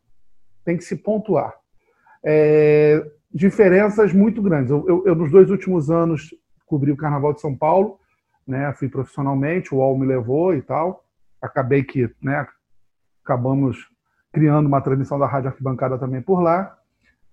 Tem 0.64 0.76
que 0.76 0.84
se 0.84 0.96
pontuar. 0.96 1.55
É, 2.24 3.05
diferenças 3.32 4.12
muito 4.12 4.42
grandes. 4.42 4.70
Eu, 4.70 4.84
eu, 4.88 5.07
eu, 5.07 5.14
nos 5.14 5.30
dois 5.30 5.51
últimos 5.51 5.90
anos, 5.90 6.34
cobri 6.66 6.92
o 6.92 6.96
Carnaval 6.96 7.32
de 7.32 7.40
São 7.40 7.57
Paulo, 7.57 7.99
né? 8.46 8.72
Fui 8.74 8.88
profissionalmente, 8.88 9.74
o 9.74 9.78
UOL 9.78 9.99
me 9.99 10.07
levou 10.07 10.55
e 10.55 10.62
tal. 10.62 11.05
Acabei 11.40 11.82
que, 11.82 12.11
né? 12.22 12.46
Acabamos 13.24 13.88
criando 14.32 14.66
uma 14.66 14.80
transmissão 14.80 15.18
da 15.18 15.26
Rádio 15.26 15.51
Arquibancada 15.51 15.99
também 15.99 16.22
por 16.22 16.40
lá. 16.40 16.76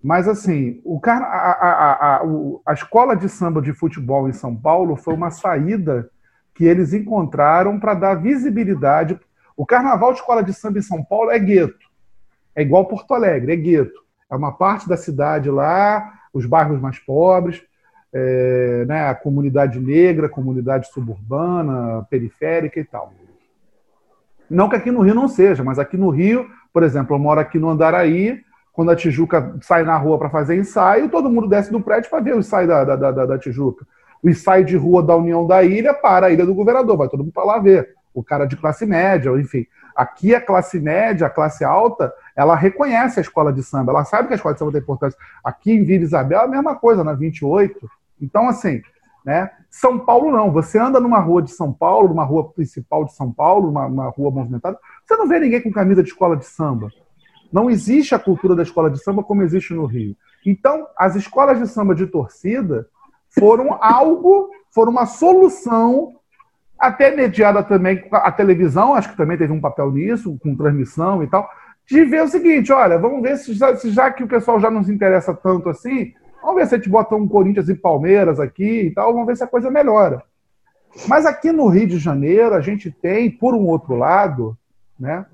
Mas, 0.02 0.28
assim, 0.28 0.80
o 0.84 1.00
a, 1.04 1.10
a, 1.10 2.16
a, 2.16 2.22
a, 2.66 2.72
escola 2.72 3.16
de 3.16 3.28
samba 3.28 3.60
de 3.60 3.72
futebol 3.72 4.28
em 4.28 4.32
São 4.32 4.54
Paulo 4.54 4.94
foi 4.94 5.14
uma 5.14 5.30
saída 5.30 6.10
que 6.56 6.64
eles 6.64 6.92
encontraram 6.92 7.78
para 7.78 7.94
dar 7.94 8.14
visibilidade. 8.14 9.18
O 9.56 9.64
carnaval 9.64 10.12
de 10.12 10.18
escola 10.18 10.42
de 10.42 10.52
samba 10.52 10.78
em 10.78 10.82
São 10.82 11.04
Paulo 11.04 11.30
é 11.30 11.38
gueto. 11.38 11.86
É 12.54 12.62
igual 12.62 12.86
Porto 12.86 13.14
Alegre, 13.14 13.52
é 13.52 13.56
gueto 13.56 14.06
é 14.30 14.34
uma 14.34 14.52
parte 14.52 14.88
da 14.88 14.96
cidade 14.96 15.50
lá, 15.50 16.12
os 16.32 16.46
bairros 16.46 16.80
mais 16.80 16.98
pobres, 16.98 17.62
é, 18.12 18.84
né, 18.86 19.08
a 19.08 19.14
comunidade 19.14 19.78
negra, 19.78 20.26
a 20.26 20.30
comunidade 20.30 20.88
suburbana, 20.88 22.04
periférica 22.10 22.80
e 22.80 22.84
tal. 22.84 23.12
Não 24.48 24.68
que 24.68 24.76
aqui 24.76 24.90
no 24.90 25.02
Rio 25.02 25.14
não 25.14 25.28
seja, 25.28 25.64
mas 25.64 25.78
aqui 25.78 25.96
no 25.96 26.10
Rio, 26.10 26.48
por 26.72 26.82
exemplo, 26.82 27.14
eu 27.14 27.18
moro 27.18 27.40
aqui 27.40 27.58
no 27.58 27.68
Andaraí, 27.68 28.40
quando 28.72 28.90
a 28.90 28.96
Tijuca 28.96 29.56
sai 29.62 29.82
na 29.82 29.96
rua 29.96 30.18
para 30.18 30.28
fazer 30.28 30.56
ensaio, 30.56 31.08
todo 31.08 31.30
mundo 31.30 31.48
desce 31.48 31.72
do 31.72 31.80
prédio 31.80 32.10
para 32.10 32.20
ver 32.20 32.34
o 32.34 32.38
ensaio 32.38 32.68
da, 32.68 32.84
da, 32.84 32.96
da, 32.96 33.26
da, 33.26 33.38
Tijuca. 33.38 33.86
O 34.22 34.28
ensaio 34.28 34.64
de 34.64 34.76
rua 34.76 35.02
da 35.02 35.16
União 35.16 35.46
da 35.46 35.62
Ilha 35.62 35.94
para 35.94 36.26
a 36.26 36.30
Ilha 36.30 36.46
do 36.46 36.54
Governador, 36.54 36.96
vai 36.96 37.08
todo 37.08 37.20
mundo 37.20 37.32
para 37.32 37.44
lá 37.44 37.58
ver. 37.58 37.94
O 38.14 38.24
cara 38.24 38.46
de 38.46 38.56
classe 38.56 38.86
média, 38.86 39.30
enfim. 39.38 39.66
Aqui 39.94 40.34
a 40.34 40.40
classe 40.40 40.80
média, 40.80 41.26
a 41.26 41.30
classe 41.30 41.64
alta, 41.64 42.12
ela 42.34 42.54
reconhece 42.54 43.18
a 43.18 43.22
escola 43.22 43.52
de 43.52 43.62
samba, 43.62 43.92
ela 43.92 44.04
sabe 44.04 44.28
que 44.28 44.34
a 44.34 44.36
escola 44.36 44.54
de 44.54 44.58
samba 44.58 44.72
tem 44.72 44.80
importância. 44.80 45.18
Aqui 45.44 45.72
em 45.72 45.84
Vila 45.84 46.04
Isabel 46.04 46.40
é 46.40 46.44
a 46.44 46.48
mesma 46.48 46.74
coisa, 46.74 47.04
na 47.04 47.12
28. 47.12 47.88
Então, 48.20 48.48
assim, 48.48 48.82
né? 49.26 49.50
São 49.68 49.98
Paulo 49.98 50.30
não. 50.30 50.52
Você 50.52 50.78
anda 50.78 51.00
numa 51.00 51.18
rua 51.18 51.42
de 51.42 51.50
São 51.50 51.72
Paulo, 51.72 52.08
numa 52.08 52.24
rua 52.24 52.48
principal 52.52 53.04
de 53.04 53.12
São 53.14 53.32
Paulo, 53.32 53.66
numa, 53.66 53.88
numa 53.88 54.08
rua 54.08 54.30
movimentada, 54.30 54.78
você 55.04 55.16
não 55.16 55.26
vê 55.26 55.40
ninguém 55.40 55.60
com 55.60 55.72
camisa 55.72 56.02
de 56.02 56.10
escola 56.10 56.36
de 56.36 56.46
samba. 56.46 56.90
Não 57.52 57.68
existe 57.68 58.14
a 58.14 58.18
cultura 58.18 58.54
da 58.54 58.62
escola 58.62 58.88
de 58.88 59.02
samba 59.02 59.24
como 59.24 59.42
existe 59.42 59.74
no 59.74 59.84
Rio. 59.84 60.16
Então, 60.44 60.86
as 60.96 61.16
escolas 61.16 61.58
de 61.58 61.66
samba 61.66 61.94
de 61.94 62.06
torcida 62.06 62.86
foram 63.38 63.78
algo, 63.80 64.50
foram 64.70 64.92
uma 64.92 65.06
solução 65.06 66.12
até 66.78 67.14
mediada 67.14 67.62
também 67.62 68.04
a 68.12 68.30
televisão, 68.30 68.94
acho 68.94 69.10
que 69.10 69.16
também 69.16 69.36
teve 69.36 69.52
um 69.52 69.60
papel 69.60 69.90
nisso, 69.90 70.38
com 70.42 70.56
transmissão 70.56 71.22
e 71.22 71.26
tal, 71.26 71.48
de 71.86 72.04
ver 72.04 72.22
o 72.22 72.28
seguinte: 72.28 72.72
olha, 72.72 72.98
vamos 72.98 73.22
ver 73.22 73.36
se 73.38 73.54
já, 73.54 73.74
se 73.76 73.90
já 73.90 74.10
que 74.10 74.22
o 74.22 74.28
pessoal 74.28 74.60
já 74.60 74.70
não 74.70 74.82
se 74.82 74.92
interessa 74.92 75.32
tanto 75.34 75.68
assim, 75.68 76.12
vamos 76.42 76.56
ver 76.56 76.66
se 76.66 76.74
a 76.74 76.78
gente 76.78 76.90
bota 76.90 77.14
um 77.14 77.28
Corinthians 77.28 77.68
e 77.68 77.74
Palmeiras 77.74 78.40
aqui 78.40 78.82
e 78.82 78.90
tal, 78.94 79.12
vamos 79.12 79.26
ver 79.26 79.36
se 79.36 79.44
a 79.44 79.48
coisa 79.48 79.70
melhora. 79.70 80.22
Mas 81.08 81.26
aqui 81.26 81.52
no 81.52 81.68
Rio 81.68 81.86
de 81.86 81.98
Janeiro, 81.98 82.54
a 82.54 82.60
gente 82.60 82.90
tem, 82.90 83.30
por 83.30 83.54
um 83.54 83.66
outro 83.66 83.94
lado, 83.94 84.56
né? 84.98 85.26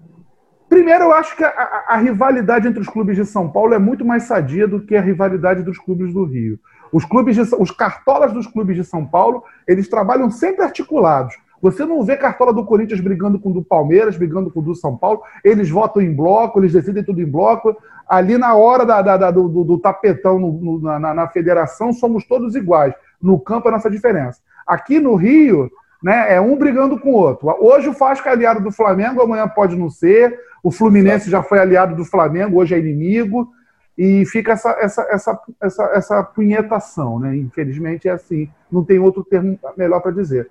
Primeiro, 0.68 1.04
eu 1.04 1.12
acho 1.12 1.36
que 1.36 1.44
a, 1.44 1.48
a, 1.48 1.84
a, 1.88 1.96
rivalidade 1.98 2.66
entre 2.66 2.80
os 2.80 2.88
clubes 2.88 3.14
de 3.14 3.26
São 3.26 3.50
Paulo 3.50 3.74
é 3.74 3.78
muito 3.78 4.06
mais 4.06 4.22
sadia 4.22 4.66
do 4.66 4.80
que 4.80 4.96
a 4.96 5.02
rivalidade 5.02 5.62
dos 5.62 5.78
clubes 5.78 6.14
do 6.14 6.24
Rio. 6.24 6.58
Os 6.92 7.04
clubes, 7.04 7.36
de, 7.36 7.54
os 7.58 7.70
cartolas 7.70 8.32
dos 8.32 8.46
clubes 8.46 8.76
de 8.76 8.84
São 8.84 9.06
Paulo, 9.06 9.42
eles 9.66 9.88
trabalham 9.88 10.30
sempre 10.30 10.64
articulados. 10.64 11.34
Você 11.62 11.84
não 11.84 12.02
vê 12.02 12.16
cartola 12.16 12.52
do 12.52 12.66
Corinthians 12.66 13.00
brigando 13.00 13.38
com 13.38 13.50
o 13.50 13.54
do 13.54 13.62
Palmeiras, 13.62 14.16
brigando 14.16 14.50
com 14.50 14.58
o 14.58 14.62
do 14.62 14.74
São 14.74 14.96
Paulo. 14.96 15.22
Eles 15.44 15.70
votam 15.70 16.02
em 16.02 16.12
bloco, 16.12 16.58
eles 16.58 16.72
decidem 16.72 17.04
tudo 17.04 17.22
em 17.22 17.30
bloco. 17.30 17.76
Ali 18.08 18.36
na 18.36 18.54
hora 18.56 18.84
da, 18.84 19.00
da, 19.00 19.16
da, 19.16 19.30
do, 19.30 19.48
do, 19.48 19.78
tapetão 19.78 20.40
no, 20.40 20.52
no, 20.52 20.80
na, 20.80 21.14
na, 21.14 21.28
federação, 21.28 21.92
somos 21.92 22.26
todos 22.26 22.56
iguais. 22.56 22.92
No 23.22 23.38
campo 23.38 23.68
é 23.68 23.70
a 23.70 23.76
nossa 23.76 23.88
diferença. 23.88 24.40
Aqui 24.66 24.98
no 24.98 25.14
Rio, 25.14 25.70
Né? 26.02 26.34
É 26.34 26.40
um 26.40 26.56
brigando 26.56 26.98
com 26.98 27.10
o 27.10 27.16
outro. 27.16 27.48
Hoje 27.60 27.88
o 27.88 27.92
Vasco 27.92 28.28
é 28.28 28.32
aliado 28.32 28.60
do 28.60 28.72
Flamengo, 28.72 29.22
amanhã 29.22 29.46
pode 29.46 29.76
não 29.76 29.88
ser. 29.88 30.36
O 30.64 30.72
Fluminense 30.72 31.30
já 31.30 31.44
foi 31.44 31.60
aliado 31.60 31.94
do 31.94 32.04
Flamengo, 32.04 32.58
hoje 32.58 32.74
é 32.74 32.78
inimigo. 32.78 33.48
E 33.96 34.24
fica 34.26 34.52
essa, 34.52 34.70
essa, 34.80 35.02
essa, 35.10 35.40
essa, 35.60 35.84
essa 35.94 36.22
punhetação, 36.22 37.18
né? 37.18 37.36
Infelizmente 37.36 38.08
é 38.08 38.12
assim. 38.12 38.50
Não 38.70 38.84
tem 38.84 38.98
outro 38.98 39.22
termo 39.22 39.58
melhor 39.76 40.00
para 40.00 40.12
dizer. 40.12 40.50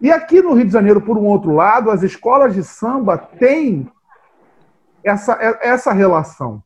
E 0.00 0.10
aqui 0.10 0.42
no 0.42 0.52
Rio 0.52 0.66
de 0.66 0.72
Janeiro, 0.72 1.00
por 1.00 1.16
um 1.16 1.24
outro 1.24 1.52
lado, 1.52 1.90
as 1.90 2.02
escolas 2.02 2.54
de 2.54 2.62
samba 2.62 3.16
têm 3.16 3.88
essa, 5.02 5.38
essa 5.62 5.92
relação. 5.92 6.62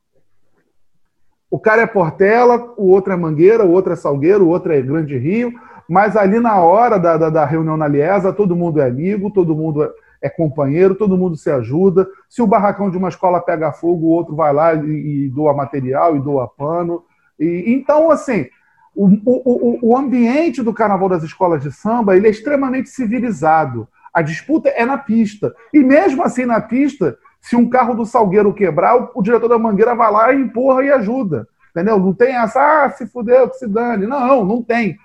O 1.51 1.59
cara 1.59 1.83
é 1.83 1.87
Portela, 1.87 2.73
o 2.77 2.89
outro 2.89 3.13
é 3.13 3.17
Mangueira, 3.17 3.65
o 3.65 3.71
outro 3.71 3.93
é 3.93 3.97
Salgueiro, 3.97 4.45
o 4.45 4.49
outro 4.49 4.73
é 4.73 4.81
Grande 4.81 5.19
Rio, 5.19 5.53
mas 5.89 6.17
ali 6.17 6.39
na 6.39 6.61
hora 6.61 6.99
da, 6.99 7.17
da, 7.17 7.31
da 7.31 7.45
reunião 7.45 7.77
na 7.77 7.89
Liesa, 7.89 8.33
todo 8.33 8.55
mundo 8.55 8.81
é 8.81 8.87
amigo, 8.87 9.31
todo 9.31 9.57
mundo 9.57 9.83
é, 9.83 9.91
é, 10.23 10.29
companheiro, 10.29 10.95
todo 10.95 11.17
mundo 11.17 11.37
se 11.37 11.51
ajuda. 11.51 12.07
Se 12.29 12.43
o 12.43 12.47
barracão 12.47 12.91
de 12.91 12.97
uma 12.97 13.09
escola 13.09 13.41
pega 13.41 13.73
fogo, 13.73 14.07
o 14.07 14.11
outro 14.11 14.35
vai 14.35 14.53
lá 14.53 14.75
e, 14.75 15.27
e 15.27 15.29
doa 15.29 15.55
material 15.55 16.17
e 16.17 16.21
doa 16.21 16.49
pano. 16.49 17.05
E, 17.39 17.65
então, 17.67 18.11
assim, 18.11 18.47
o, 18.95 19.07
o, 19.25 19.79
o 19.91 19.97
ambiente 19.97 20.63
do 20.63 20.75
carnaval 20.75 21.09
das 21.09 21.23
escolas 21.23 21.63
de 21.63 21.73
samba 21.73 22.17
ele 22.17 22.27
é 22.27 22.31
extremamente 22.31 22.91
civilizado. 22.91 23.89
A 24.13 24.23
disputa 24.23 24.69
é 24.69 24.85
na 24.85 24.99
pista. 24.99 25.55
E 25.73 25.81
mesmo 25.81 26.23
assim, 26.23 26.45
na 26.45 26.61
pista, 26.61 27.17
se 27.41 27.57
um 27.57 27.69
carro 27.69 27.95
do 27.95 28.05
Salgueiro 28.05 28.53
quebrar, 28.53 28.97
o, 28.97 29.11
o 29.15 29.23
diretor 29.23 29.49
da 29.49 29.59
Mangueira 29.59 29.95
vai 29.95 30.11
lá 30.11 30.33
e 30.33 30.41
empurra 30.41 30.85
e 30.85 30.91
ajuda. 30.91 31.49
Entendeu? 31.71 31.99
Não 31.99 32.13
tem 32.13 32.35
essa, 32.35 32.85
ah, 32.85 32.91
se 32.91 33.07
fudeu, 33.07 33.49
que 33.49 33.57
se 33.57 33.69
dane. 33.69 34.07
Não, 34.07 34.45
não 34.45 34.63
tem. 34.63 34.99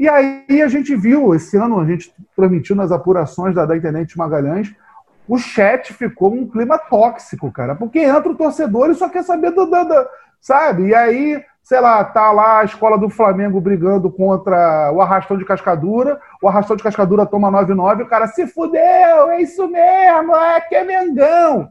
E 0.00 0.08
aí 0.08 0.62
a 0.62 0.66
gente 0.66 0.96
viu, 0.96 1.34
esse 1.34 1.58
ano, 1.58 1.78
a 1.78 1.84
gente 1.84 2.10
transmitiu 2.34 2.74
nas 2.74 2.90
apurações 2.90 3.54
da, 3.54 3.66
da 3.66 3.76
internet 3.76 4.16
Magalhães, 4.16 4.74
o 5.28 5.36
chat 5.36 5.92
ficou 5.92 6.32
um 6.32 6.48
clima 6.48 6.78
tóxico, 6.78 7.52
cara. 7.52 7.74
Porque 7.74 7.98
entra 7.98 8.32
o 8.32 8.34
torcedor 8.34 8.88
e 8.88 8.94
só 8.94 9.10
quer 9.10 9.22
saber 9.22 9.50
do, 9.50 9.66
do, 9.66 9.84
do 9.84 10.08
sabe? 10.40 10.86
E 10.86 10.94
aí 10.94 11.44
sei 11.62 11.80
lá, 11.80 12.02
tá 12.02 12.32
lá 12.32 12.60
a 12.60 12.64
escola 12.64 12.96
do 12.96 13.10
Flamengo 13.10 13.60
brigando 13.60 14.10
contra 14.10 14.90
o 14.90 15.02
Arrastão 15.02 15.36
de 15.36 15.44
Cascadura, 15.44 16.18
o 16.42 16.48
Arrastão 16.48 16.74
de 16.74 16.82
Cascadura 16.82 17.26
toma 17.26 17.52
9-9, 17.52 18.02
o 18.02 18.08
cara 18.08 18.26
se 18.26 18.46
fudeu, 18.46 18.80
é 19.30 19.42
isso 19.42 19.68
mesmo, 19.68 20.34
é 20.34 20.62
que 20.62 20.74
é 20.74 20.82
Mengão. 20.82 21.68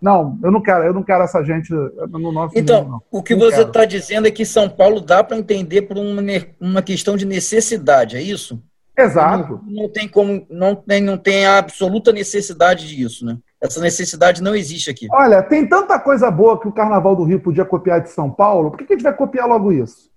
Não, 0.00 0.38
eu 0.42 0.50
não 0.50 0.62
quero, 0.62 0.84
eu 0.84 0.94
não 0.94 1.02
quero 1.02 1.24
essa 1.24 1.42
gente 1.42 1.72
no 1.72 2.32
nosso 2.32 2.56
Então, 2.56 2.84
mundo, 2.84 3.02
o 3.10 3.22
que 3.22 3.34
não 3.34 3.46
você 3.46 3.62
está 3.62 3.84
dizendo 3.84 4.28
é 4.28 4.30
que 4.30 4.44
São 4.44 4.68
Paulo 4.68 5.00
dá 5.00 5.24
para 5.24 5.36
entender 5.36 5.82
por 5.82 5.98
uma, 5.98 6.22
uma 6.60 6.82
questão 6.82 7.16
de 7.16 7.26
necessidade, 7.26 8.16
é 8.16 8.22
isso? 8.22 8.62
Exato. 8.96 9.60
Não, 9.64 9.82
não, 9.82 9.88
tem 9.88 10.08
como, 10.08 10.46
não 10.50 10.74
tem, 10.74 11.00
não 11.00 11.16
tem 11.16 11.46
a 11.46 11.58
absoluta 11.58 12.12
necessidade 12.12 12.88
disso, 12.88 13.24
né? 13.24 13.38
Essa 13.60 13.80
necessidade 13.80 14.42
não 14.42 14.54
existe 14.54 14.90
aqui. 14.90 15.08
Olha, 15.10 15.42
tem 15.42 15.68
tanta 15.68 15.98
coisa 15.98 16.30
boa 16.30 16.60
que 16.60 16.68
o 16.68 16.72
Carnaval 16.72 17.16
do 17.16 17.24
Rio 17.24 17.40
podia 17.40 17.64
copiar 17.64 18.00
de 18.00 18.10
São 18.10 18.30
Paulo, 18.30 18.70
por 18.70 18.78
que 18.78 18.92
a 18.92 18.96
gente 18.96 19.02
vai 19.02 19.14
copiar 19.14 19.48
logo 19.48 19.72
isso? 19.72 20.10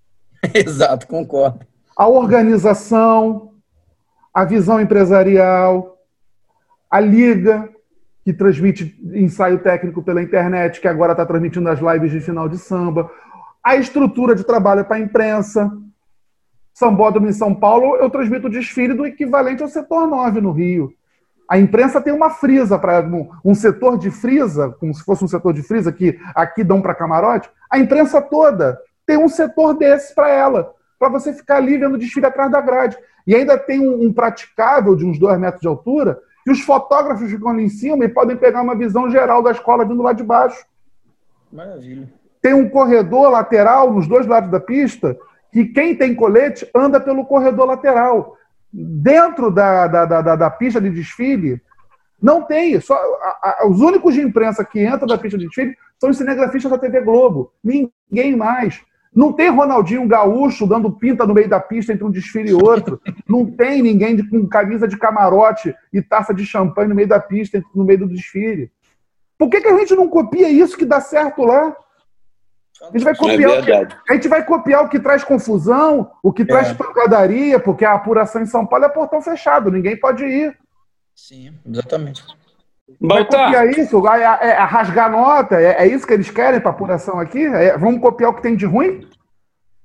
Exato, 0.54 1.08
concordo. 1.08 1.66
A 1.98 2.08
organização, 2.08 3.54
a 4.34 4.46
visão 4.46 4.80
empresarial, 4.80 5.98
a 6.90 7.00
liga, 7.00 7.70
que 8.24 8.34
transmite 8.34 8.96
ensaio 9.14 9.60
técnico 9.60 10.04
pela 10.04 10.22
internet, 10.22 10.80
que 10.80 10.88
agora 10.88 11.14
está 11.14 11.26
transmitindo 11.26 11.70
as 11.70 11.80
lives 11.80 12.12
de 12.12 12.20
final 12.20 12.48
de 12.48 12.58
samba, 12.58 13.10
a 13.64 13.76
estrutura 13.76 14.36
de 14.36 14.44
trabalho 14.44 14.86
para 14.86 14.98
a 14.98 15.00
imprensa. 15.00 15.72
Sambódromo 16.74 17.28
em 17.28 17.34
São 17.34 17.54
Paulo, 17.54 17.96
eu 17.98 18.10
transmito 18.10 18.48
o 18.48 18.50
desfile 18.50 18.94
do 18.94 19.06
equivalente 19.06 19.62
ao 19.62 19.70
setor 19.70 20.08
9 20.08 20.42
no 20.42 20.52
Rio. 20.52 20.94
A 21.50 21.60
imprensa 21.60 22.00
tem 22.00 22.14
uma 22.14 22.30
frisa 22.30 22.80
para 22.80 23.02
um, 23.02 23.30
um, 23.44 23.54
setor 23.54 23.98
de 23.98 24.10
frisa, 24.10 24.70
como 24.80 24.94
se 24.94 25.04
fosse 25.04 25.26
um 25.26 25.28
setor 25.28 25.54
de 25.54 25.62
frisa 25.62 25.92
que 25.92 26.18
aqui 26.34 26.64
dão 26.64 26.82
para 26.82 26.96
camarote. 26.96 27.50
A 27.70 27.78
imprensa 27.78 28.22
toda 28.22 28.80
tem 29.06 29.18
um 29.18 29.28
setor 29.28 29.74
desse 29.74 30.16
para 30.16 30.30
ela, 30.30 30.74
para 30.98 31.10
você 31.10 31.34
ficar 31.34 31.58
ali 31.58 31.78
vendo 31.78 31.98
desfile 31.98 32.26
atrás 32.26 32.50
da 32.50 32.62
grade. 32.62 32.98
E 33.28 33.36
ainda 33.36 33.58
tem 33.58 33.86
um, 33.86 34.06
um, 34.06 34.14
praticável 34.14 34.96
de 34.96 35.06
uns 35.06 35.20
dois 35.20 35.38
metros 35.38 35.62
de 35.62 35.68
altura, 35.68 36.18
que 36.44 36.52
os 36.52 36.62
fotógrafos 36.62 37.30
ficam 37.30 37.50
ali 37.50 37.64
em 37.64 37.70
cima 37.70 38.06
e 38.06 38.10
podem 38.10 38.36
pegar 38.36 38.62
uma 38.62 38.76
visão 38.76 39.10
geral 39.10 39.44
da 39.44 39.52
escola 39.52 39.86
vindo 39.86 40.02
lá 40.02 40.14
de 40.14 40.24
baixo. 40.24 40.66
Maravilha. 41.52 42.12
Tem 42.42 42.54
um 42.54 42.70
corredor 42.70 43.30
lateral 43.30 43.94
nos 43.94 44.08
dois 44.08 44.26
lados 44.26 44.50
da 44.50 44.60
pista, 44.60 45.18
que 45.52 45.66
quem 45.66 45.96
tem 45.96 46.16
colete 46.16 46.68
anda 46.74 47.00
pelo 47.00 47.26
corredor 47.26 47.68
lateral 47.68 48.36
dentro 48.72 49.52
da, 49.52 49.88
da, 49.88 50.06
da, 50.06 50.36
da, 50.36 50.50
pista 50.50 50.80
de 50.80 50.90
desfile, 50.90 51.62
não 52.22 52.42
tem. 52.42 52.80
Só, 52.80 52.96
a, 52.96 53.64
a, 53.64 53.68
os 53.68 53.82
únicos 53.82 54.14
de 54.14 54.22
imprensa 54.22 54.64
que 54.64 54.84
entram 54.86 55.08
da 55.08 55.18
pista 55.18 55.38
de 55.38 55.46
desfile 55.46 55.76
são 56.00 56.10
os 56.10 56.18
cinegrafistas 56.18 56.72
da 56.72 56.78
TV 56.78 57.02
Globo. 57.02 57.52
Ninguém 57.64 58.36
mais. 58.36 58.82
Não 59.14 59.34
tem 59.34 59.50
Ronaldinho 59.50 60.08
Gaúcho 60.08 60.66
dando 60.66 60.92
pinta 60.92 61.26
no 61.26 61.34
meio 61.34 61.50
da 61.50 61.60
pista 61.60 61.92
entre 61.92 62.06
um 62.06 62.12
desfile 62.12 62.52
e 62.52 62.54
outro. 62.54 63.02
Não 63.28 63.46
tem 63.46 63.82
ninguém 63.82 64.16
de, 64.16 64.28
com 64.28 64.48
camisa 64.48 64.88
de 64.88 64.98
camarote 64.98 65.76
e 65.92 66.02
taça 66.02 66.34
de 66.34 66.46
champanhe 66.46 66.88
no 66.88 66.96
meio 66.96 67.08
da 67.08 67.20
pista, 67.20 67.62
no 67.76 67.84
meio 67.84 68.00
do 68.00 68.08
desfile. 68.08 68.72
Por 69.38 69.50
que, 69.50 69.60
que 69.60 69.68
a 69.68 69.78
gente 69.78 69.96
não 69.96 70.08
copia 70.08 70.50
isso 70.50 70.78
que 70.78 70.86
dá 70.86 71.02
certo 71.02 71.44
lá? 71.44 71.76
A 72.82 72.98
gente 72.98 73.04
vai 73.04 73.14
é 73.14 73.16
copiar, 73.16 73.52
é 73.52 73.60
o, 73.60 73.64
que, 73.64 73.72
a 73.72 74.14
gente 74.14 74.28
vai 74.28 74.46
copiar 74.46 74.84
o 74.86 74.90
que 74.90 75.00
traz 75.00 75.24
confusão, 75.24 76.12
o 76.24 76.32
que 76.32 76.42
é. 76.44 76.46
traz 76.46 76.74
pancadaria, 76.74 77.60
porque 77.60 77.86
a 77.86 77.94
apuração 77.94 78.42
em 78.42 78.46
São 78.46 78.66
Paulo 78.66 78.86
é 78.86 78.90
portão 78.90 79.22
fechado, 79.22 79.70
ninguém 79.70 80.00
pode 80.00 80.24
ir. 80.24 80.58
Sim, 81.14 81.54
exatamente. 81.68 82.24
Vai 83.00 83.24
copiar 83.24 83.70
isso? 83.70 84.08
É, 84.08 84.50
é, 84.50 84.54
rasgar 84.60 85.12
nota? 85.12 85.56
É, 85.60 85.84
é, 85.84 85.88
isso 85.88 86.06
que 86.06 86.14
eles 86.14 86.30
querem 86.30 86.60
para 86.60 86.72
apuração 86.72 87.20
aqui? 87.20 87.46
É, 87.46 87.78
vamos 87.78 88.02
copiar 88.02 88.32
o 88.32 88.34
que 88.34 88.42
tem 88.42 88.56
de 88.56 88.66
ruim? 88.66 89.08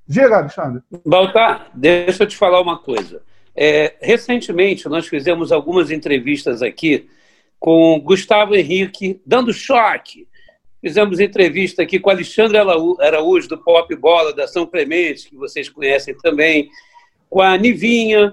Diga, 0.07 0.39
Alexandre. 0.39 0.83
Baltar, 1.05 1.69
deixa 1.75 2.23
eu 2.23 2.27
te 2.27 2.37
falar 2.37 2.61
uma 2.61 2.79
coisa. 2.79 3.23
É, 3.55 3.95
recentemente, 4.01 4.89
nós 4.89 5.07
fizemos 5.07 5.51
algumas 5.51 5.91
entrevistas 5.91 6.63
aqui 6.63 7.09
com 7.59 8.01
Gustavo 8.01 8.55
Henrique, 8.55 9.21
dando 9.27 9.53
choque 9.53 10.29
Fizemos 10.87 11.19
entrevista 11.19 11.83
aqui 11.83 11.99
com 11.99 12.11
Alexandre 12.11 12.59
Araújo, 12.59 13.49
do 13.49 13.59
Pop 13.59 13.93
Bola, 13.97 14.33
da 14.33 14.47
São 14.47 14.65
Clemente, 14.65 15.29
que 15.29 15.35
vocês 15.35 15.69
conhecem 15.69 16.17
também, 16.19 16.71
com 17.29 17.41
a 17.41 17.57
Nivinha, 17.57 18.33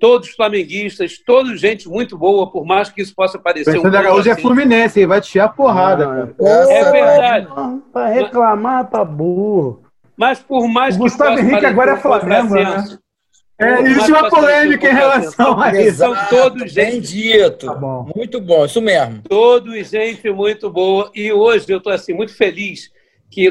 todos 0.00 0.30
flamenguistas, 0.30 1.18
todos 1.18 1.60
gente 1.60 1.88
muito 1.88 2.16
boa, 2.18 2.50
por 2.50 2.64
mais 2.64 2.90
que 2.90 3.02
isso 3.02 3.14
possa 3.14 3.38
parecer 3.38 3.70
Alexandre 3.70 3.96
um 3.96 4.00
Araújo 4.00 4.28
é 4.28 4.32
assim. 4.32 4.40
é 4.40 4.42
Fluminense, 4.42 5.00
ele 5.00 5.06
vai 5.06 5.20
te 5.20 5.38
a 5.38 5.48
porrada. 5.48 6.34
Ah, 6.40 6.72
é 6.72 6.90
verdade. 6.90 7.48
Para 7.92 8.08
reclamar, 8.08 8.90
tá 8.90 9.04
burro. 9.04 9.82
Mas 10.16 10.38
por 10.40 10.68
mais 10.68 10.94
o 10.94 10.98
que 10.98 11.04
Gustavo 11.04 11.38
Henrique 11.38 11.66
agora 11.66 11.92
é 11.92 11.96
Flamengo, 11.96 12.54
né? 12.54 12.98
É, 13.56 13.80
existe 13.82 14.10
uma 14.10 14.28
polêmica 14.28 14.90
em 14.90 14.94
relação 14.94 15.60
a 15.60 15.72
isso. 15.80 15.98
São 15.98 16.14
todos 16.28 16.72
gente. 16.72 16.90
Bem 16.90 17.00
dito. 17.00 17.66
Tá 17.66 17.74
bom. 17.74 18.10
Muito 18.14 18.40
bom, 18.40 18.64
isso 18.64 18.80
mesmo. 18.80 19.22
Todos 19.28 19.90
gente 19.90 20.28
muito 20.30 20.68
boa. 20.70 21.10
E 21.14 21.32
hoje 21.32 21.66
eu 21.68 21.78
estou 21.78 21.92
assim, 21.92 22.12
muito 22.12 22.36
feliz 22.36 22.90
que 23.30 23.50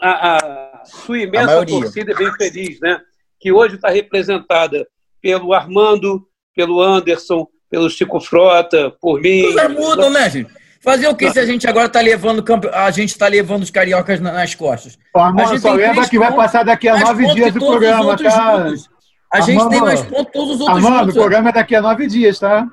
a, 0.00 0.36
a 0.36 0.84
sua 0.84 1.18
imensa 1.18 1.60
a 1.60 1.66
torcida 1.66 2.12
é 2.12 2.14
bem 2.14 2.32
feliz, 2.34 2.78
né? 2.80 3.00
Que 3.40 3.50
hoje 3.50 3.76
está 3.76 3.88
representada 3.88 4.86
pelo 5.20 5.52
Armando, 5.52 6.26
pelo 6.54 6.80
Anderson, 6.80 7.46
pelo 7.70 7.88
Chico 7.90 8.20
Frota, 8.20 8.92
por 9.00 9.20
mim. 9.20 9.42
Tudo 9.42 9.70
mudam, 9.70 10.10
né, 10.10 10.30
gente? 10.30 10.50
Fazer 10.80 11.08
o 11.08 11.14
que 11.14 11.30
se 11.30 11.40
a 11.40 11.44
gente 11.44 11.66
agora 11.66 11.86
está 11.86 12.00
levando 12.00 12.44
a 12.72 12.90
gente 12.90 13.10
está 13.10 13.26
levando 13.26 13.62
os 13.62 13.70
cariocas 13.70 14.20
nas 14.20 14.54
costas? 14.54 14.96
Ó, 15.14 15.20
Armando, 15.20 15.58
só 15.58 15.72
lembra 15.72 16.08
que 16.08 16.18
vai 16.18 16.34
passar 16.34 16.64
daqui 16.64 16.88
a 16.88 16.98
nove 16.98 17.26
dias 17.34 17.52
do 17.52 17.60
programa, 17.60 18.16
tá? 18.16 18.64
Juntos. 18.68 18.88
A 19.30 19.42
gente 19.42 19.68
tem 19.68 19.80
mais 19.80 20.00
pontos 20.02 20.32
todos 20.32 20.54
os 20.54 20.60
outros 20.60 20.84
Armando, 20.84 21.10
o 21.10 21.14
programa 21.14 21.50
é 21.50 21.52
daqui 21.52 21.74
a 21.74 21.82
nove 21.82 22.06
dias, 22.06 22.38
tá? 22.38 22.66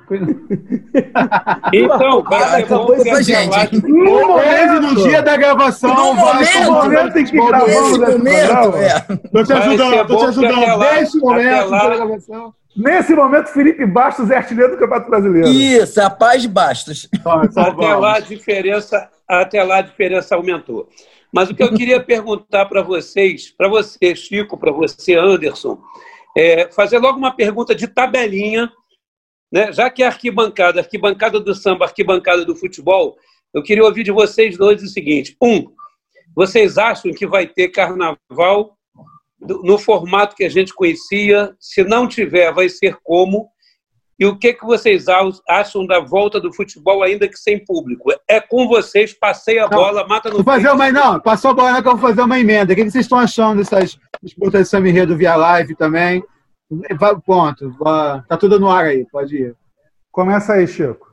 então, 1.70 2.22
vai 2.22 2.62
acabou 2.62 2.96
isso 2.96 3.10
a 3.14 3.20
gente. 3.20 3.86
No 3.86 4.26
momento, 4.26 4.80
no 4.80 5.02
dia 5.02 5.20
da 5.20 5.36
gravação, 5.36 6.14
no 6.14 6.14
vai, 6.14 6.34
momento, 6.34 6.72
momento 6.72 7.18
em 7.18 7.24
que 7.26 7.32
gravamos 7.32 7.90
esse 7.90 7.98
momento, 7.98 8.76
é. 8.76 9.00
Tô 9.30 9.44
te 9.44 9.52
ajudando, 9.52 10.06
tô 10.06 10.16
te 10.16 10.24
ajudando. 10.24 10.78
Nesse 10.78 11.18
momento 11.18 11.70
da 11.70 11.96
gravação. 11.96 12.54
Nesse 12.74 13.14
momento, 13.14 13.48
Felipe 13.48 13.84
Bastos 13.84 14.30
é 14.30 14.36
artilheiro 14.36 14.72
do 14.72 14.78
Campeonato 14.78 15.10
Brasileiro. 15.10 15.48
Isso, 15.48 16.00
a 16.00 16.08
paz 16.08 16.46
Bastos. 16.46 17.08
até 17.54 17.94
lá 17.94 18.16
a 18.16 18.20
diferença, 18.20 19.08
até 19.28 19.62
lá 19.62 19.78
a 19.78 19.82
diferença 19.82 20.34
aumentou. 20.34 20.88
Mas 21.32 21.50
o 21.50 21.54
que 21.54 21.62
eu 21.62 21.72
queria 21.74 22.02
perguntar 22.02 22.66
para 22.66 22.82
vocês, 22.82 23.50
para 23.50 23.68
você, 23.68 24.14
Chico, 24.14 24.56
para 24.56 24.72
você, 24.72 25.14
Anderson, 25.14 25.78
é, 26.36 26.70
fazer 26.70 26.98
logo 26.98 27.18
uma 27.18 27.34
pergunta 27.34 27.74
de 27.74 27.88
tabelinha, 27.88 28.70
né? 29.50 29.72
já 29.72 29.88
que 29.88 30.02
é 30.02 30.06
arquibancada, 30.06 30.80
arquibancada 30.80 31.40
do 31.40 31.54
samba, 31.54 31.86
arquibancada 31.86 32.44
do 32.44 32.54
futebol, 32.54 33.16
eu 33.54 33.62
queria 33.62 33.84
ouvir 33.84 34.02
de 34.04 34.12
vocês 34.12 34.58
dois 34.58 34.82
o 34.82 34.86
seguinte: 34.86 35.34
um, 35.42 35.72
vocês 36.34 36.76
acham 36.76 37.10
que 37.12 37.26
vai 37.26 37.46
ter 37.46 37.68
carnaval 37.68 38.76
no 39.40 39.78
formato 39.78 40.36
que 40.36 40.44
a 40.44 40.48
gente 40.50 40.74
conhecia? 40.74 41.56
Se 41.58 41.82
não 41.82 42.06
tiver, 42.06 42.52
vai 42.52 42.68
ser 42.68 42.98
como? 43.02 43.48
E 44.18 44.24
o 44.24 44.38
que, 44.38 44.54
que 44.54 44.64
vocês 44.64 45.06
acham 45.46 45.86
da 45.86 46.00
volta 46.00 46.40
do 46.40 46.52
futebol, 46.52 47.02
ainda 47.02 47.28
que 47.28 47.38
sem 47.38 47.62
público? 47.62 48.10
É 48.26 48.40
com 48.40 48.66
vocês, 48.66 49.12
passei 49.12 49.58
a 49.58 49.68
bola, 49.68 50.00
não, 50.00 50.08
mata 50.08 50.30
no. 50.30 50.36
Vou 50.36 50.44
fazer 50.44 50.70
uma, 50.70 50.90
não, 50.90 51.20
passou 51.20 51.50
a 51.50 51.54
bola, 51.54 51.72
não, 51.72 51.82
que 51.82 51.88
eu 51.88 51.96
vou 51.96 52.08
fazer 52.08 52.22
uma 52.22 52.38
emenda. 52.38 52.72
O 52.72 52.76
que, 52.76 52.84
que 52.84 52.90
vocês 52.90 53.04
estão 53.04 53.18
achando 53.18 53.58
dessas 53.58 53.98
disputas 54.22 54.62
de 54.62 54.68
Samba 54.68 54.88
Enredo 54.88 55.16
via 55.16 55.36
live 55.36 55.74
também? 55.74 56.24
Ponto. 57.26 57.72
Tá 58.26 58.36
tudo 58.38 58.58
no 58.58 58.70
ar 58.70 58.86
aí, 58.86 59.06
pode 59.12 59.36
ir. 59.36 59.54
Começa 60.10 60.54
aí, 60.54 60.66
Chico. 60.66 61.06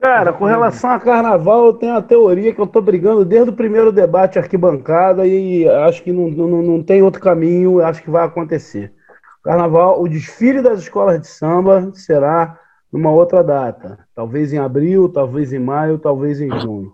Cara, 0.00 0.32
com 0.32 0.46
relação 0.46 0.90
a 0.90 0.98
carnaval, 0.98 1.66
eu 1.66 1.74
tenho 1.74 1.92
uma 1.92 2.00
teoria 2.00 2.54
que 2.54 2.60
eu 2.60 2.66
tô 2.66 2.80
brigando 2.80 3.22
desde 3.22 3.50
o 3.50 3.54
primeiro 3.54 3.92
debate 3.92 4.38
arquibancada 4.38 5.26
e 5.26 5.68
acho 5.68 6.02
que 6.02 6.10
não, 6.10 6.30
não, 6.30 6.62
não 6.62 6.82
tem 6.82 7.02
outro 7.02 7.20
caminho, 7.20 7.84
acho 7.84 8.02
que 8.02 8.10
vai 8.10 8.24
acontecer. 8.24 8.94
Carnaval, 9.42 10.02
o 10.02 10.08
desfile 10.08 10.60
das 10.60 10.80
escolas 10.80 11.20
de 11.20 11.26
samba 11.26 11.90
será 11.94 12.58
numa 12.92 13.10
outra 13.10 13.42
data. 13.42 13.98
Talvez 14.14 14.52
em 14.52 14.58
abril, 14.58 15.08
talvez 15.08 15.52
em 15.52 15.58
maio, 15.58 15.98
talvez 15.98 16.40
em 16.40 16.50
junho. 16.60 16.92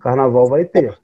Carnaval 0.00 0.46
vai 0.46 0.64
ter. 0.64 0.98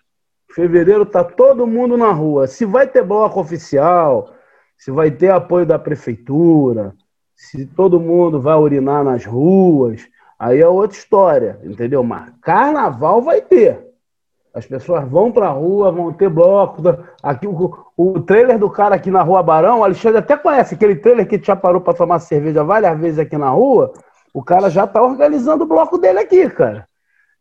Fevereiro 0.54 1.06
tá 1.06 1.24
todo 1.24 1.66
mundo 1.66 1.96
na 1.96 2.12
rua. 2.12 2.46
Se 2.46 2.66
vai 2.66 2.86
ter 2.86 3.02
bloco 3.02 3.40
oficial, 3.40 4.34
se 4.76 4.90
vai 4.90 5.10
ter 5.10 5.30
apoio 5.30 5.64
da 5.64 5.78
prefeitura, 5.78 6.94
se 7.34 7.66
todo 7.66 7.98
mundo 7.98 8.40
vai 8.40 8.56
urinar 8.56 9.02
nas 9.02 9.24
ruas, 9.24 10.06
aí 10.38 10.60
é 10.60 10.68
outra 10.68 10.96
história, 10.96 11.60
entendeu? 11.64 12.02
Mas 12.02 12.32
carnaval 12.42 13.22
vai 13.22 13.40
ter. 13.40 13.91
As 14.54 14.66
pessoas 14.66 15.08
vão 15.08 15.32
para 15.32 15.46
a 15.46 15.52
rua, 15.52 15.90
vão 15.90 16.12
ter 16.12 16.28
bloco. 16.28 16.82
Aqui, 17.22 17.46
o, 17.46 17.74
o 17.96 18.20
trailer 18.20 18.58
do 18.58 18.68
cara 18.68 18.96
aqui 18.96 19.10
na 19.10 19.22
Rua 19.22 19.42
Barão, 19.42 19.80
o 19.80 19.84
Alexandre 19.84 20.18
até 20.18 20.36
conhece 20.36 20.74
aquele 20.74 20.96
trailer 20.96 21.26
que 21.26 21.42
já 21.42 21.56
parou 21.56 21.80
para 21.80 21.94
tomar 21.94 22.18
cerveja 22.18 22.62
várias 22.62 22.98
vezes 23.00 23.18
aqui 23.18 23.38
na 23.38 23.48
rua. 23.48 23.92
O 24.34 24.42
cara 24.42 24.68
já 24.68 24.84
está 24.84 25.02
organizando 25.02 25.64
o 25.64 25.66
bloco 25.66 25.96
dele 25.96 26.18
aqui, 26.18 26.48
cara. 26.50 26.86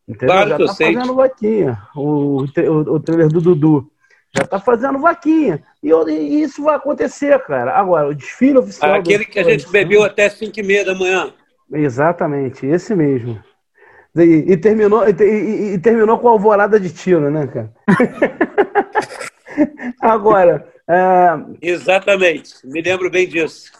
Entendeu? 0.07 0.35
Claro 0.35 0.49
já 0.49 0.55
está 0.57 0.73
fazendo 0.73 1.15
vaquinha. 1.15 1.77
O, 1.95 2.43
o, 2.43 2.93
o 2.95 2.99
trailer 2.99 3.27
do 3.27 3.41
Dudu. 3.41 3.91
Já 4.33 4.43
está 4.43 4.59
fazendo 4.59 4.99
vaquinha. 4.99 5.61
E, 5.83 5.89
e, 5.89 6.41
isso 6.41 6.63
vai 6.63 6.75
acontecer, 6.75 7.37
cara. 7.43 7.73
Agora, 7.73 8.07
o 8.07 8.15
desfile 8.15 8.57
oficial. 8.57 8.93
Aquele 8.93 9.25
que 9.25 9.39
a 9.39 9.43
gente 9.43 9.69
bebeu 9.69 10.03
até 10.03 10.29
5 10.29 10.57
e 10.57 10.63
meia 10.63 10.85
da 10.85 10.95
manhã. 10.95 11.33
Exatamente, 11.73 12.65
esse 12.65 12.95
mesmo. 12.95 13.41
E, 14.15 14.51
e 14.51 14.57
terminou, 14.57 15.07
e, 15.07 15.73
e, 15.73 15.79
terminou 15.79 16.19
com 16.19 16.27
a 16.27 16.31
alvorada 16.31 16.79
de 16.79 16.91
tiro, 16.91 17.29
né, 17.29 17.47
cara? 17.47 17.71
Agora. 20.01 20.67
É... 20.87 21.29
Exatamente, 21.61 22.55
me 22.65 22.81
lembro 22.81 23.09
bem 23.09 23.27
disso. 23.27 23.71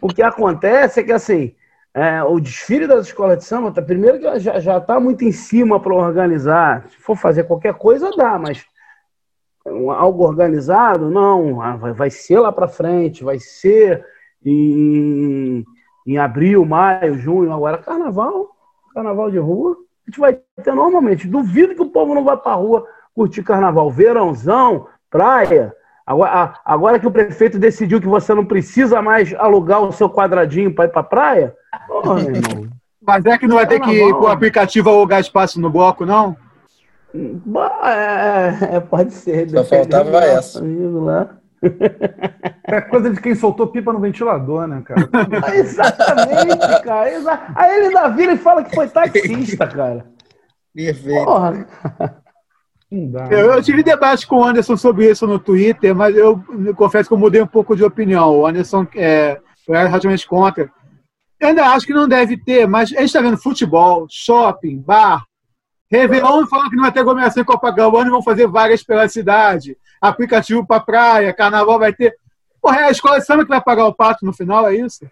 O 0.00 0.08
que 0.08 0.22
acontece 0.22 0.98
é 0.98 1.02
que, 1.04 1.12
assim, 1.12 1.54
é, 1.94 2.22
o 2.24 2.40
desfile 2.40 2.88
das 2.88 3.06
escolas 3.06 3.38
de 3.38 3.44
samba, 3.44 3.70
tá, 3.70 3.80
primeiro 3.80 4.18
que 4.18 4.40
já 4.40 4.78
está 4.78 4.98
muito 4.98 5.24
em 5.24 5.30
cima 5.30 5.80
para 5.80 5.94
organizar. 5.94 6.88
Se 6.88 6.96
for 6.96 7.16
fazer 7.16 7.44
qualquer 7.44 7.74
coisa, 7.74 8.10
dá, 8.16 8.36
mas 8.36 8.64
algo 9.64 10.24
organizado, 10.24 11.08
não. 11.08 11.62
Ah, 11.62 11.76
vai, 11.76 11.92
vai 11.92 12.10
ser 12.10 12.40
lá 12.40 12.50
para 12.50 12.66
frente, 12.66 13.22
vai 13.22 13.38
ser 13.38 14.04
em, 14.44 15.64
em 16.04 16.18
abril, 16.18 16.64
maio, 16.64 17.16
junho. 17.16 17.52
Agora, 17.52 17.78
carnaval 17.78 18.57
carnaval 18.98 19.30
de 19.30 19.38
rua, 19.38 19.76
a 20.06 20.10
gente 20.10 20.18
vai 20.18 20.38
ter 20.62 20.74
normalmente. 20.74 21.28
Duvido 21.28 21.74
que 21.74 21.82
o 21.82 21.90
povo 21.90 22.14
não 22.14 22.24
vá 22.24 22.36
para 22.36 22.52
a 22.52 22.56
rua 22.56 22.84
curtir 23.14 23.42
carnaval. 23.42 23.90
Verãozão, 23.90 24.86
praia. 25.08 25.72
Agora, 26.04 26.54
agora 26.64 26.98
que 26.98 27.06
o 27.06 27.10
prefeito 27.10 27.58
decidiu 27.58 28.00
que 28.00 28.08
você 28.08 28.34
não 28.34 28.44
precisa 28.44 29.00
mais 29.00 29.32
alugar 29.34 29.82
o 29.82 29.92
seu 29.92 30.08
quadradinho 30.10 30.74
para 30.74 30.86
ir 30.86 30.88
para 30.88 31.00
a 31.00 31.04
praia, 31.04 31.54
porra, 31.86 32.20
irmão. 32.20 32.68
Mas 33.00 33.24
é 33.24 33.38
que 33.38 33.46
não 33.46 33.56
vai 33.56 33.66
ter 33.66 33.80
que 33.80 33.90
ir 33.90 34.12
com 34.14 34.24
o 34.24 34.28
aplicativo 34.28 34.90
alugar 34.90 35.20
espaço 35.20 35.60
no 35.60 35.70
bloco, 35.70 36.04
não? 36.04 36.36
É, 37.84 38.76
é, 38.76 38.80
pode 38.80 39.12
ser. 39.12 39.48
Só 39.50 39.64
faltava 39.64 40.24
essa. 40.24 40.62
Lá. 40.62 41.36
É 42.64 42.80
coisa 42.82 43.10
de 43.10 43.20
quem 43.20 43.34
soltou 43.34 43.66
pipa 43.66 43.92
no 43.92 44.00
ventilador, 44.00 44.66
né, 44.66 44.82
cara? 44.84 45.08
Exatamente, 45.56 46.82
cara. 46.84 47.10
Exa... 47.10 47.40
Aí 47.54 47.76
ele 47.76 47.86
ainda 47.86 48.08
vira 48.08 48.32
e 48.32 48.38
fala 48.38 48.62
que 48.62 48.74
foi 48.74 48.88
taxista, 48.88 49.66
cara. 49.66 50.06
Perfeito. 50.74 51.24
Porra. 51.24 51.66
Eu, 53.30 53.52
eu, 53.52 53.62
tive 53.62 53.82
debate 53.82 54.26
com 54.26 54.36
o 54.36 54.44
Anderson 54.44 54.76
sobre 54.76 55.10
isso 55.10 55.26
no 55.26 55.38
Twitter, 55.38 55.94
mas 55.94 56.16
eu, 56.16 56.42
eu 56.64 56.74
confesso 56.74 57.08
que 57.08 57.14
eu 57.14 57.18
mudei 57.18 57.40
um 57.42 57.46
pouco 57.46 57.76
de 57.76 57.84
opinião. 57.84 58.38
O 58.38 58.46
Anderson 58.46 58.86
é, 58.94 59.40
era 59.68 59.88
radicalmente 59.88 60.26
contra. 60.26 60.70
Eu 61.40 61.48
ainda 61.48 61.66
acho 61.66 61.86
que 61.86 61.92
não 61.92 62.08
deve 62.08 62.36
ter, 62.36 62.66
mas 62.66 62.90
a 62.92 63.00
gente 63.00 63.04
está 63.04 63.20
vendo 63.20 63.36
futebol, 63.36 64.06
shopping, 64.08 64.78
bar, 64.80 65.24
Réveillon 65.90 66.46
falando 66.46 66.70
que 66.70 66.76
não 66.76 66.82
vai 66.82 66.92
ter 66.92 67.00
aglomeração 67.00 67.42
em 67.42 67.46
Copacabana 67.46 68.08
e 68.08 68.10
vão 68.10 68.22
fazer 68.22 68.46
várias 68.46 68.82
pela 68.82 69.08
cidade. 69.08 69.76
Aplicativo 70.00 70.66
para 70.66 70.80
praia, 70.80 71.32
carnaval 71.32 71.78
vai 71.78 71.92
ter. 71.92 72.16
Porra, 72.60 72.80
é 72.80 72.84
a 72.84 72.90
escola 72.90 73.18
de 73.18 73.26
samba 73.26 73.44
que 73.44 73.48
vai 73.48 73.60
pagar 73.60 73.86
o 73.86 73.94
pato 73.94 74.24
no 74.24 74.32
final, 74.32 74.68
é 74.68 74.74
isso? 74.74 75.06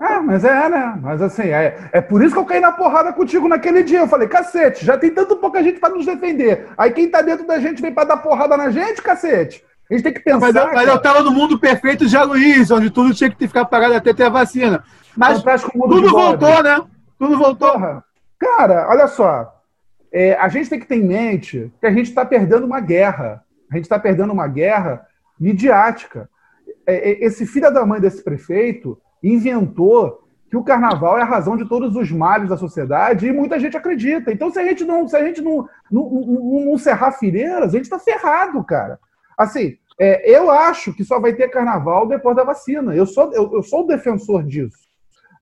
É, 0.00 0.20
mas 0.20 0.44
é, 0.44 0.68
né? 0.68 0.98
Mas 1.02 1.20
assim, 1.20 1.48
é, 1.48 1.90
é 1.92 2.00
por 2.00 2.22
isso 2.22 2.32
que 2.32 2.38
eu 2.38 2.44
caí 2.44 2.60
na 2.60 2.70
porrada 2.70 3.12
contigo 3.12 3.48
naquele 3.48 3.82
dia. 3.82 4.00
Eu 4.00 4.08
falei, 4.08 4.28
cacete, 4.28 4.84
já 4.84 4.96
tem 4.96 5.10
tanto 5.10 5.36
pouca 5.36 5.62
gente 5.62 5.80
para 5.80 5.92
nos 5.92 6.06
defender. 6.06 6.68
Aí 6.78 6.92
quem 6.92 7.10
tá 7.10 7.20
dentro 7.20 7.46
da 7.46 7.58
gente 7.58 7.82
vem 7.82 7.92
para 7.92 8.08
dar 8.08 8.16
porrada 8.18 8.56
na 8.56 8.70
gente, 8.70 9.02
cacete. 9.02 9.64
A 9.90 9.94
gente 9.94 10.04
tem 10.04 10.12
que 10.12 10.20
pensar. 10.20 10.52
Mas, 10.52 10.54
mas 10.54 10.88
eu 10.88 11.00
tava 11.00 11.22
no 11.22 11.32
mundo 11.32 11.58
perfeito 11.58 12.06
de 12.06 12.16
Luiz, 12.18 12.70
onde 12.70 12.90
tudo 12.90 13.14
tinha 13.14 13.30
que 13.30 13.46
ficar 13.46 13.64
parado 13.64 13.94
até 13.94 14.12
ter 14.12 14.24
a 14.24 14.28
vacina. 14.28 14.84
Mas 15.16 15.42
tudo 15.42 16.10
voltou, 16.10 16.62
né? 16.62 16.80
Tudo 17.18 17.36
voltou. 17.36 17.72
Porra. 17.72 18.04
Cara, 18.38 18.86
olha 18.88 19.08
só. 19.08 19.52
É, 20.12 20.34
a 20.34 20.48
gente 20.48 20.70
tem 20.70 20.78
que 20.78 20.86
ter 20.86 20.96
em 20.96 21.04
mente 21.04 21.72
que 21.80 21.86
a 21.86 21.90
gente 21.90 22.08
está 22.08 22.24
perdendo 22.24 22.64
uma 22.64 22.80
guerra. 22.80 23.42
A 23.70 23.76
gente 23.76 23.84
está 23.84 23.98
perdendo 23.98 24.32
uma 24.32 24.46
guerra 24.46 25.06
midiática. 25.38 26.28
É, 26.86 27.10
é, 27.10 27.24
esse 27.24 27.46
filho 27.46 27.72
da 27.72 27.84
mãe 27.84 28.00
desse 28.00 28.22
prefeito 28.22 29.00
inventou 29.22 30.26
que 30.50 30.56
o 30.56 30.64
carnaval 30.64 31.18
é 31.18 31.22
a 31.22 31.26
razão 31.26 31.56
de 31.56 31.68
todos 31.68 31.94
os 31.94 32.10
males 32.10 32.48
da 32.48 32.56
sociedade 32.56 33.26
e 33.26 33.32
muita 33.32 33.60
gente 33.60 33.76
acredita. 33.76 34.32
Então, 34.32 34.50
se 34.50 34.58
a 34.58 34.64
gente 34.64 34.84
não, 34.84 35.06
se 35.06 35.16
a 35.16 35.24
gente 35.24 35.42
não, 35.42 35.68
não, 35.90 36.10
não, 36.10 36.64
não 36.70 36.78
cerrar 36.78 37.12
fileiras, 37.12 37.74
a 37.74 37.76
gente 37.76 37.84
está 37.84 37.98
ferrado, 37.98 38.64
cara. 38.64 38.98
Assim, 39.36 39.76
é, 40.00 40.30
eu 40.30 40.50
acho 40.50 40.94
que 40.94 41.04
só 41.04 41.20
vai 41.20 41.34
ter 41.34 41.48
carnaval 41.48 42.06
depois 42.06 42.34
da 42.34 42.44
vacina. 42.44 42.94
Eu 42.94 43.04
sou, 43.04 43.32
eu, 43.34 43.52
eu 43.52 43.62
sou 43.62 43.84
o 43.84 43.86
defensor 43.86 44.42
disso. 44.42 44.88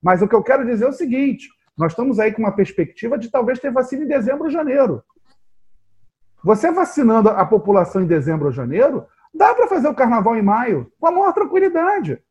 Mas 0.03 0.23
o 0.23 0.29
que 0.29 0.35
eu 0.35 0.43
quero 0.43 0.67
dizer 0.67 0.87
é 0.87 0.89
o 0.89 0.93
seguinte: 0.93 1.49
nós 1.77 1.93
estamos 1.93 2.19
aí 2.19 2.33
com 2.33 2.43
uma 2.43 2.55
perspectiva 2.55 3.17
de 3.17 3.31
talvez 3.31 3.59
ter 3.61 3.71
vacina 3.71 4.05
em 4.05 4.09
dezembro 4.09 4.45
ou 4.45 4.51
janeiro. 4.51 5.03
Você 6.47 6.71
vacinando 6.71 7.29
a 7.29 7.45
população 7.45 8.01
em 8.01 8.07
dezembro 8.07 8.47
ou 8.47 8.53
janeiro, 8.53 9.05
dá 9.35 9.53
para 9.53 9.67
fazer 9.67 9.89
o 9.89 9.95
carnaval 9.95 10.37
em 10.37 10.43
maio 10.43 10.93
com 11.01 11.09
a 11.09 11.11
maior 11.11 11.33
tranquilidade. 11.33 12.23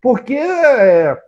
Porque 0.00 0.34
é... 0.36 1.18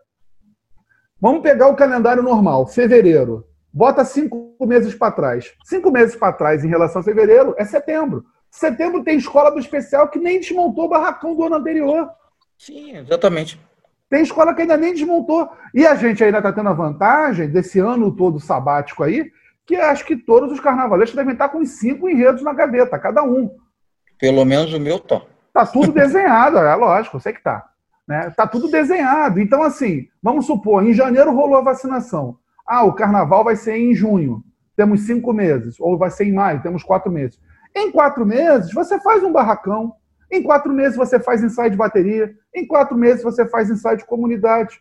vamos 1.21 1.43
pegar 1.43 1.67
o 1.67 1.75
calendário 1.75 2.23
normal, 2.23 2.69
fevereiro. 2.69 3.45
Bota 3.73 4.05
cinco 4.05 4.55
meses 4.61 4.95
para 4.95 5.11
trás. 5.11 5.53
Cinco 5.65 5.91
meses 5.91 6.15
para 6.15 6.33
trás 6.33 6.65
em 6.65 6.69
relação 6.69 7.01
a 7.01 7.05
fevereiro 7.05 7.53
é 7.59 7.65
setembro. 7.65 8.25
Setembro 8.49 9.03
tem 9.03 9.19
escola 9.19 9.51
do 9.51 9.59
especial 9.59 10.07
que 10.07 10.21
nem 10.21 10.39
desmontou 10.39 10.85
o 10.85 10.89
barracão 10.89 11.35
do 11.35 11.43
ano 11.43 11.57
anterior. 11.57 12.09
Sim, 12.57 12.97
exatamente. 12.97 13.61
Tem 14.09 14.23
escola 14.23 14.55
que 14.55 14.63
ainda 14.63 14.77
nem 14.77 14.95
desmontou. 14.95 15.51
E 15.75 15.85
a 15.85 15.97
gente 15.97 16.23
ainda 16.23 16.39
está 16.39 16.53
tendo 16.53 16.69
a 16.69 16.75
vantagem 16.75 17.51
desse 17.51 17.81
ano 17.81 18.15
todo 18.15 18.39
sabático 18.39 19.03
aí, 19.03 19.33
que 19.71 19.77
acho 19.77 20.05
que 20.05 20.17
todos 20.17 20.51
os 20.51 20.59
carnavalistas 20.59 21.15
devem 21.15 21.33
estar 21.33 21.49
com 21.49 21.65
cinco 21.65 22.09
enredos 22.09 22.43
na 22.43 22.53
gaveta, 22.53 22.99
cada 22.99 23.23
um. 23.23 23.49
Pelo 24.19 24.45
menos 24.45 24.75
o 24.75 24.81
meu 24.81 24.99
tá. 24.99 25.23
Tá 25.53 25.65
tudo 25.65 25.93
desenhado, 25.93 26.59
é 26.59 26.75
lógico, 26.75 27.17
eu 27.17 27.21
sei 27.21 27.33
que 27.33 27.43
tá. 27.43 27.71
Né? 28.07 28.33
Tá 28.37 28.49
tudo 28.49 28.69
desenhado. 28.69 29.39
Então, 29.39 29.63
assim, 29.63 30.09
vamos 30.21 30.47
supor, 30.47 30.85
em 30.85 30.93
janeiro 30.93 31.33
rolou 31.33 31.59
a 31.59 31.63
vacinação. 31.63 32.37
Ah, 32.67 32.83
o 32.83 32.93
carnaval 32.93 33.45
vai 33.45 33.55
ser 33.55 33.77
em 33.77 33.95
junho. 33.95 34.43
Temos 34.77 35.03
cinco 35.03 35.33
meses. 35.33 35.79
Ou 35.79 35.97
vai 35.97 36.11
ser 36.11 36.25
em 36.25 36.33
maio, 36.33 36.63
temos 36.63 36.83
quatro 36.83 37.11
meses. 37.13 37.39
Em 37.75 37.93
quatro 37.93 38.27
meses, 38.27 38.73
você 38.73 38.99
faz 39.01 39.23
um 39.23 39.31
barracão, 39.31 39.95
em 40.33 40.43
quatro 40.43 40.73
meses 40.73 40.97
você 40.97 41.21
faz 41.21 41.45
ensaio 41.45 41.71
de 41.71 41.77
bateria. 41.77 42.35
Em 42.53 42.67
quatro 42.67 42.97
meses 42.97 43.23
você 43.23 43.47
faz 43.47 43.71
ensaio 43.71 43.99
de 43.99 44.05
comunidade. 44.05 44.81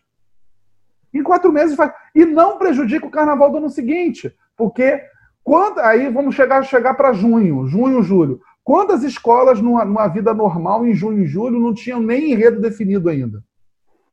Em 1.14 1.22
quatro 1.22 1.52
meses 1.52 1.76
faz. 1.76 1.92
E 2.12 2.24
não 2.24 2.58
prejudica 2.58 3.06
o 3.06 3.10
carnaval 3.10 3.52
do 3.52 3.58
ano 3.58 3.70
seguinte. 3.70 4.34
Porque 4.60 5.00
quando... 5.42 5.78
aí 5.78 6.10
vamos 6.10 6.34
chegar, 6.34 6.62
chegar 6.64 6.92
para 6.92 7.14
junho, 7.14 7.66
junho, 7.66 8.02
julho. 8.02 8.42
Quantas 8.62 9.02
escolas 9.02 9.58
numa, 9.58 9.86
numa 9.86 10.06
vida 10.06 10.34
normal 10.34 10.86
em 10.86 10.92
junho 10.92 11.24
e 11.24 11.26
julho 11.26 11.58
não 11.58 11.72
tinham 11.72 11.98
nem 11.98 12.32
enredo 12.32 12.60
definido 12.60 13.08
ainda? 13.08 13.42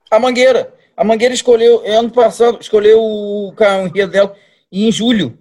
A 0.09 0.17
Mangueira. 0.17 0.73
A 0.95 1.03
Mangueira 1.03 1.33
escolheu, 1.33 1.83
ano 1.85 2.09
passado, 2.09 2.59
escolheu 2.61 2.97
o 2.97 3.53
enredo 3.85 4.13
dela 4.13 4.33
em 4.71 4.89
julho. 4.89 5.37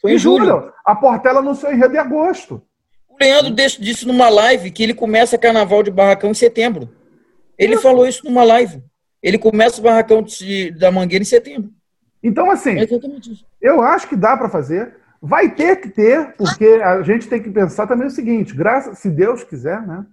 Foi 0.00 0.12
em, 0.12 0.14
em 0.14 0.18
julho. 0.18 0.46
julho. 0.46 0.72
A 0.86 0.96
Portela 0.96 1.54
seu 1.54 1.70
enredo 1.70 1.94
em 1.94 1.98
agosto. 1.98 2.62
O 3.06 3.16
Leandro 3.20 3.54
disse 3.54 4.06
numa 4.06 4.30
live 4.30 4.70
que 4.70 4.82
ele 4.82 4.94
começa 4.94 5.36
carnaval 5.36 5.82
de 5.82 5.90
barracão 5.90 6.30
em 6.30 6.34
setembro. 6.34 6.88
Ele 7.58 7.74
isso. 7.74 7.82
falou 7.82 8.08
isso 8.08 8.24
numa 8.24 8.42
live. 8.42 8.82
ele 9.22 9.36
começa 9.36 9.80
o 9.80 9.84
barracão 9.84 10.22
de, 10.22 10.70
da 10.70 10.90
Mangueira 10.90 11.22
em 11.22 11.26
setembro. 11.26 11.70
Então, 12.22 12.50
assim, 12.50 12.78
é 12.78 12.86
eu 13.66 13.82
acho 13.82 14.08
que 14.08 14.16
dá 14.16 14.36
para 14.36 14.48
fazer. 14.48 14.96
Vai 15.20 15.50
ter 15.50 15.76
que 15.76 15.88
ter, 15.88 16.34
porque 16.36 16.80
a 16.82 17.02
gente 17.02 17.28
tem 17.28 17.42
que 17.42 17.50
pensar 17.50 17.86
também 17.86 18.06
o 18.06 18.10
seguinte: 18.10 18.54
graças, 18.54 18.98
se 18.98 19.10
Deus 19.10 19.42
quiser, 19.42 19.84
né? 19.86 20.04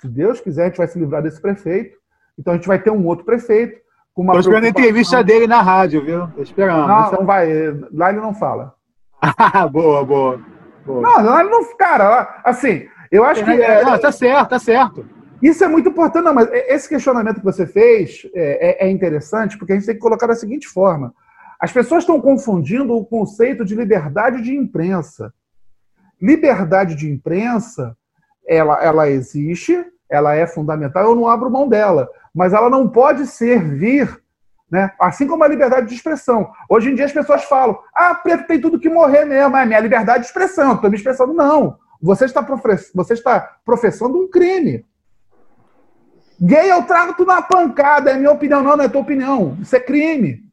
Se 0.00 0.08
Deus 0.08 0.40
quiser, 0.40 0.64
a 0.64 0.66
gente 0.66 0.78
vai 0.78 0.88
se 0.88 0.98
livrar 0.98 1.22
desse 1.22 1.40
prefeito. 1.40 1.96
Então 2.38 2.52
a 2.52 2.56
gente 2.56 2.66
vai 2.66 2.78
ter 2.78 2.90
um 2.90 3.06
outro 3.06 3.24
prefeito. 3.24 3.80
Com 4.12 4.22
uma 4.22 4.34
Tô 4.34 4.40
esperando 4.40 4.64
a 4.64 4.68
entrevista 4.68 5.24
dele 5.24 5.46
na 5.46 5.62
rádio, 5.62 6.04
viu? 6.04 6.28
Tô 6.28 6.42
esperando. 6.42 6.86
Não, 6.86 7.12
não 7.12 7.24
vai. 7.24 7.48
Lá 7.92 8.10
ele 8.10 8.20
não 8.20 8.34
fala. 8.34 8.74
boa, 9.70 10.04
boa, 10.04 10.40
boa. 10.84 11.00
Não, 11.00 11.24
lá 11.24 11.40
ele 11.40 11.50
não. 11.50 11.76
Cara, 11.76 12.40
assim, 12.44 12.86
eu 13.10 13.24
acho 13.24 13.44
que. 13.44 13.50
É, 13.50 13.84
não, 13.84 13.98
tá 13.98 14.12
certo, 14.12 14.50
tá 14.50 14.58
certo. 14.58 15.06
Isso 15.42 15.64
é 15.64 15.68
muito 15.68 15.88
importante, 15.88 16.24
não, 16.24 16.34
mas 16.34 16.48
esse 16.52 16.88
questionamento 16.88 17.38
que 17.38 17.44
você 17.44 17.66
fez 17.66 18.28
é, 18.34 18.84
é, 18.84 18.86
é 18.86 18.90
interessante, 18.90 19.58
porque 19.58 19.72
a 19.72 19.76
gente 19.76 19.86
tem 19.86 19.94
que 19.94 20.00
colocar 20.00 20.26
da 20.26 20.34
seguinte 20.34 20.68
forma: 20.68 21.14
as 21.62 21.70
pessoas 21.70 22.02
estão 22.02 22.20
confundindo 22.20 22.92
o 22.92 23.06
conceito 23.06 23.64
de 23.64 23.76
liberdade 23.76 24.42
de 24.42 24.52
imprensa. 24.52 25.32
Liberdade 26.20 26.96
de 26.96 27.08
imprensa, 27.08 27.96
ela, 28.44 28.82
ela 28.82 29.08
existe, 29.08 29.86
ela 30.10 30.34
é 30.34 30.44
fundamental, 30.44 31.04
eu 31.04 31.14
não 31.14 31.28
abro 31.28 31.48
mão 31.48 31.68
dela, 31.68 32.08
mas 32.34 32.52
ela 32.52 32.68
não 32.68 32.88
pode 32.88 33.28
servir, 33.28 34.20
né? 34.68 34.90
assim 34.98 35.24
como 35.24 35.44
a 35.44 35.48
liberdade 35.48 35.86
de 35.86 35.94
expressão. 35.94 36.50
Hoje 36.68 36.90
em 36.90 36.96
dia 36.96 37.04
as 37.04 37.12
pessoas 37.12 37.44
falam, 37.44 37.78
ah, 37.94 38.12
preto 38.12 38.48
tem 38.48 38.60
tudo 38.60 38.80
que 38.80 38.88
morrer 38.88 39.24
mesmo, 39.24 39.56
é 39.56 39.64
minha 39.64 39.78
liberdade 39.78 40.24
de 40.24 40.26
expressão, 40.26 40.72
estou 40.72 40.90
me 40.90 40.96
expressando. 40.96 41.32
Não, 41.32 41.78
você 42.02 42.24
está, 42.24 42.44
você 42.92 43.12
está 43.14 43.38
professando 43.64 44.18
um 44.18 44.28
crime. 44.28 44.84
Gay 46.40 46.72
eu 46.72 46.82
trago 46.82 47.14
tu 47.14 47.24
na 47.24 47.40
pancada, 47.40 48.10
é 48.10 48.16
minha 48.16 48.32
opinião, 48.32 48.64
não, 48.64 48.76
não 48.76 48.84
é 48.84 48.88
tua 48.88 49.00
opinião, 49.00 49.56
isso 49.62 49.76
é 49.76 49.78
crime. 49.78 50.50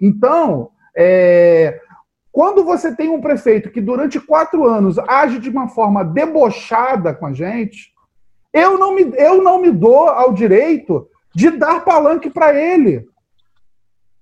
Então, 0.00 0.70
é, 0.96 1.80
quando 2.30 2.64
você 2.64 2.94
tem 2.94 3.08
um 3.08 3.20
prefeito 3.20 3.70
que 3.70 3.80
durante 3.80 4.20
quatro 4.20 4.66
anos 4.66 4.98
age 4.98 5.38
de 5.38 5.48
uma 5.48 5.68
forma 5.68 6.04
debochada 6.04 7.12
com 7.14 7.26
a 7.26 7.32
gente, 7.32 7.92
eu 8.52 8.78
não 8.78 8.94
me, 8.94 9.12
eu 9.16 9.42
não 9.42 9.60
me 9.60 9.70
dou 9.70 10.08
ao 10.08 10.32
direito 10.32 11.08
de 11.34 11.50
dar 11.50 11.84
palanque 11.84 12.30
para 12.30 12.54
ele. 12.54 13.06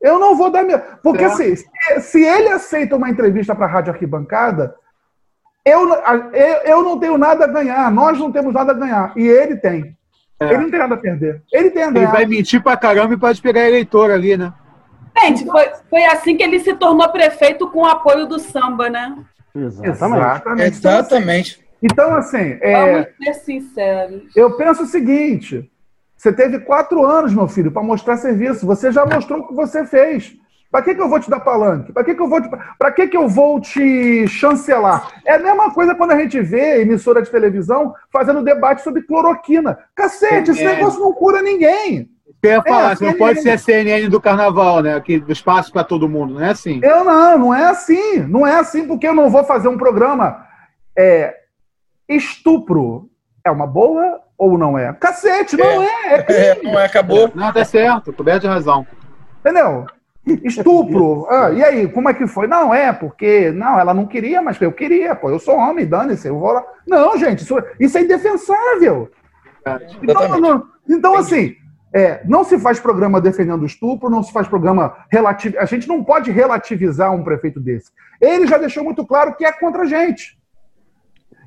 Eu 0.01 0.19
não 0.19 0.37
vou 0.37 0.51
dar 0.51 0.65
minha. 0.65 0.79
Porque 0.79 1.25
assim, 1.25 1.55
se 2.01 2.23
ele 2.23 2.49
aceita 2.49 2.97
uma 2.97 3.11
entrevista 3.11 3.55
para 3.55 3.67
a 3.67 3.69
Rádio 3.69 3.93
Arquibancada, 3.93 4.75
eu, 5.65 5.89
eu, 6.33 6.57
eu 6.65 6.83
não 6.83 6.99
tenho 6.99 7.19
nada 7.19 7.45
a 7.45 7.49
ganhar, 7.49 7.91
nós 7.91 8.19
não 8.19 8.31
temos 8.31 8.55
nada 8.55 8.73
a 8.73 8.75
ganhar. 8.75 9.13
E 9.17 9.27
ele 9.27 9.57
tem. 9.57 9.97
É. 10.39 10.53
Ele 10.53 10.59
não 10.59 10.71
tem 10.71 10.79
nada 10.79 10.95
a 10.95 10.99
perder. 10.99 11.43
Ele 11.53 11.71
tem 11.71 11.83
a 11.83 11.91
ganhar. 11.91 12.09
Ele 12.09 12.13
vai 12.13 12.27
mentir 12.27 12.63
pra 12.63 12.77
caramba 12.77 13.15
e 13.15 13.19
pode 13.19 13.41
pegar 13.41 13.67
eleitor 13.67 14.11
ali, 14.11 14.37
né? 14.37 14.53
Gente, 15.21 15.47
foi, 15.47 15.71
foi 15.89 16.05
assim 16.07 16.37
que 16.37 16.43
ele 16.43 16.61
se 16.61 16.75
tornou 16.75 17.09
prefeito 17.11 17.71
com 17.71 17.81
o 17.81 17.87
apoio 17.87 18.27
do 18.27 18.39
samba, 18.39 18.91
né? 18.91 19.17
Exatamente. 19.55 20.63
Exatamente. 20.63 21.67
Então, 21.83 22.15
assim. 22.15 22.59
É, 22.61 22.93
Vamos 22.93 23.09
ser 23.23 23.35
sinceros. 23.35 24.37
Eu 24.37 24.57
penso 24.57 24.83
o 24.83 24.87
seguinte: 24.87 25.71
você 26.17 26.33
teve 26.33 26.61
quatro 26.61 27.05
anos, 27.05 27.33
meu 27.33 27.49
filho, 27.49 27.71
para 27.71 27.83
mostrar 27.83 28.17
serviço. 28.17 28.67
Você 28.67 28.91
já 28.93 29.07
mostrou 29.07 29.41
o 29.41 29.49
que 29.49 29.55
você 29.55 29.85
fez. 29.85 30.37
Para 30.71 30.83
que, 30.83 30.95
que 30.95 31.01
eu 31.01 31.09
vou 31.09 31.21
te 31.21 31.31
dar 31.31 31.41
palanque? 31.41 31.93
Para 31.93 32.05
que, 32.05 32.15
que 32.15 32.21
eu 32.21 32.29
vou 32.29 32.43
te... 32.43 32.51
Para 32.79 32.91
que, 32.91 33.07
que 33.07 33.17
eu 33.17 33.29
vou 33.29 33.61
te 33.61 34.27
chancelar? 34.27 35.11
É 35.25 35.35
a 35.35 35.39
mesma 35.39 35.73
coisa 35.73 35.95
quando 35.95 36.11
a 36.11 36.19
gente 36.19 36.41
vê 36.41 36.83
emissora 36.83 37.23
de 37.23 37.31
televisão 37.31 37.95
fazendo 38.13 38.43
debate 38.43 38.83
sobre 38.83 39.03
cloroquina. 39.03 39.79
Cacete, 39.95 40.51
esse 40.51 40.65
negócio 40.65 41.01
não 41.01 41.13
cura 41.13 41.41
ninguém. 41.41 42.11
Eu 42.43 42.51
ia 42.51 42.63
falar, 42.63 42.93
é, 42.93 42.97
você 42.97 43.05
não 43.07 43.15
pode 43.15 43.41
ser 43.41 43.51
a 43.51 43.59
CNN 43.59 44.09
do 44.09 44.21
carnaval, 44.21 44.83
né? 44.83 45.01
Que 45.01 45.19
do 45.19 45.33
espaço 45.33 45.73
para 45.73 45.83
todo 45.83 46.09
mundo, 46.09 46.35
não 46.35 46.43
é 46.43 46.51
assim? 46.51 46.81
Eu 46.83 47.05
não, 47.05 47.39
não 47.39 47.55
é 47.55 47.67
assim. 47.67 48.19
Não 48.23 48.47
é 48.47 48.59
assim 48.59 48.87
porque 48.87 49.09
eu 49.09 49.15
não 49.15 49.31
vou 49.31 49.45
fazer 49.45 49.69
um 49.69 49.79
programa. 49.79 50.47
É, 50.97 51.35
estupro 52.09 53.11
é 53.45 53.51
uma 53.51 53.67
boa 53.67 54.21
ou 54.39 54.59
não 54.59 54.79
é? 54.79 54.93
Cacete, 54.93 55.57
não 55.57 55.83
é. 55.83 55.89
É, 56.07 56.25
é, 56.29 56.47
é 56.59 56.63
não 56.63 56.79
é, 56.79 56.85
acabou. 56.85 57.31
Não, 57.35 57.53
tá 57.53 57.65
certo, 57.65 58.13
coberto 58.13 58.43
de 58.43 58.49
razão. 58.49 58.87
Entendeu? 59.41 59.87
Estupro. 60.45 61.27
Ah, 61.31 61.51
e 61.51 61.63
aí, 61.63 61.89
como 61.89 62.09
é 62.09 62.15
que 62.15 62.27
foi? 62.27 62.49
Não, 62.49 62.75
é, 62.75 62.93
porque. 62.93 63.53
Não, 63.53 63.79
ela 63.79 63.95
não 63.95 64.07
queria, 64.07 64.43
mas 64.43 64.61
eu 64.61 64.73
queria, 64.73 65.15
pô. 65.15 65.31
Eu 65.31 65.39
sou 65.39 65.57
homem, 65.57 65.87
dane-se, 65.87 66.27
eu 66.27 66.39
vou 66.39 66.53
lá. 66.53 66.65
Não, 66.87 67.17
gente, 67.17 67.43
isso, 67.43 67.55
isso 67.79 67.97
é 67.97 68.03
indefensável. 68.03 69.09
Então, 70.03 70.41
não, 70.41 70.65
então 70.89 71.17
assim, 71.17 71.57
é, 71.93 72.23
não 72.25 72.45
se 72.45 72.59
faz 72.59 72.79
programa 72.79 73.21
defendendo 73.21 73.63
o 73.63 73.67
estupro, 73.67 74.11
não 74.11 74.23
se 74.23 74.33
faz 74.33 74.49
programa 74.49 74.97
relativo. 75.11 75.59
A 75.59 75.65
gente 75.65 75.89
não 75.89 76.03
pode 76.03 76.31
relativizar 76.31 77.15
um 77.15 77.25
prefeito 77.25 77.61
desse. 77.61 77.91
Ele 78.21 78.47
já 78.47 78.59
deixou 78.59 78.85
muito 78.85 79.05
claro 79.07 79.35
que 79.35 79.45
é 79.45 79.53
contra 79.53 79.83
a 79.83 79.87
gente. 79.87 80.39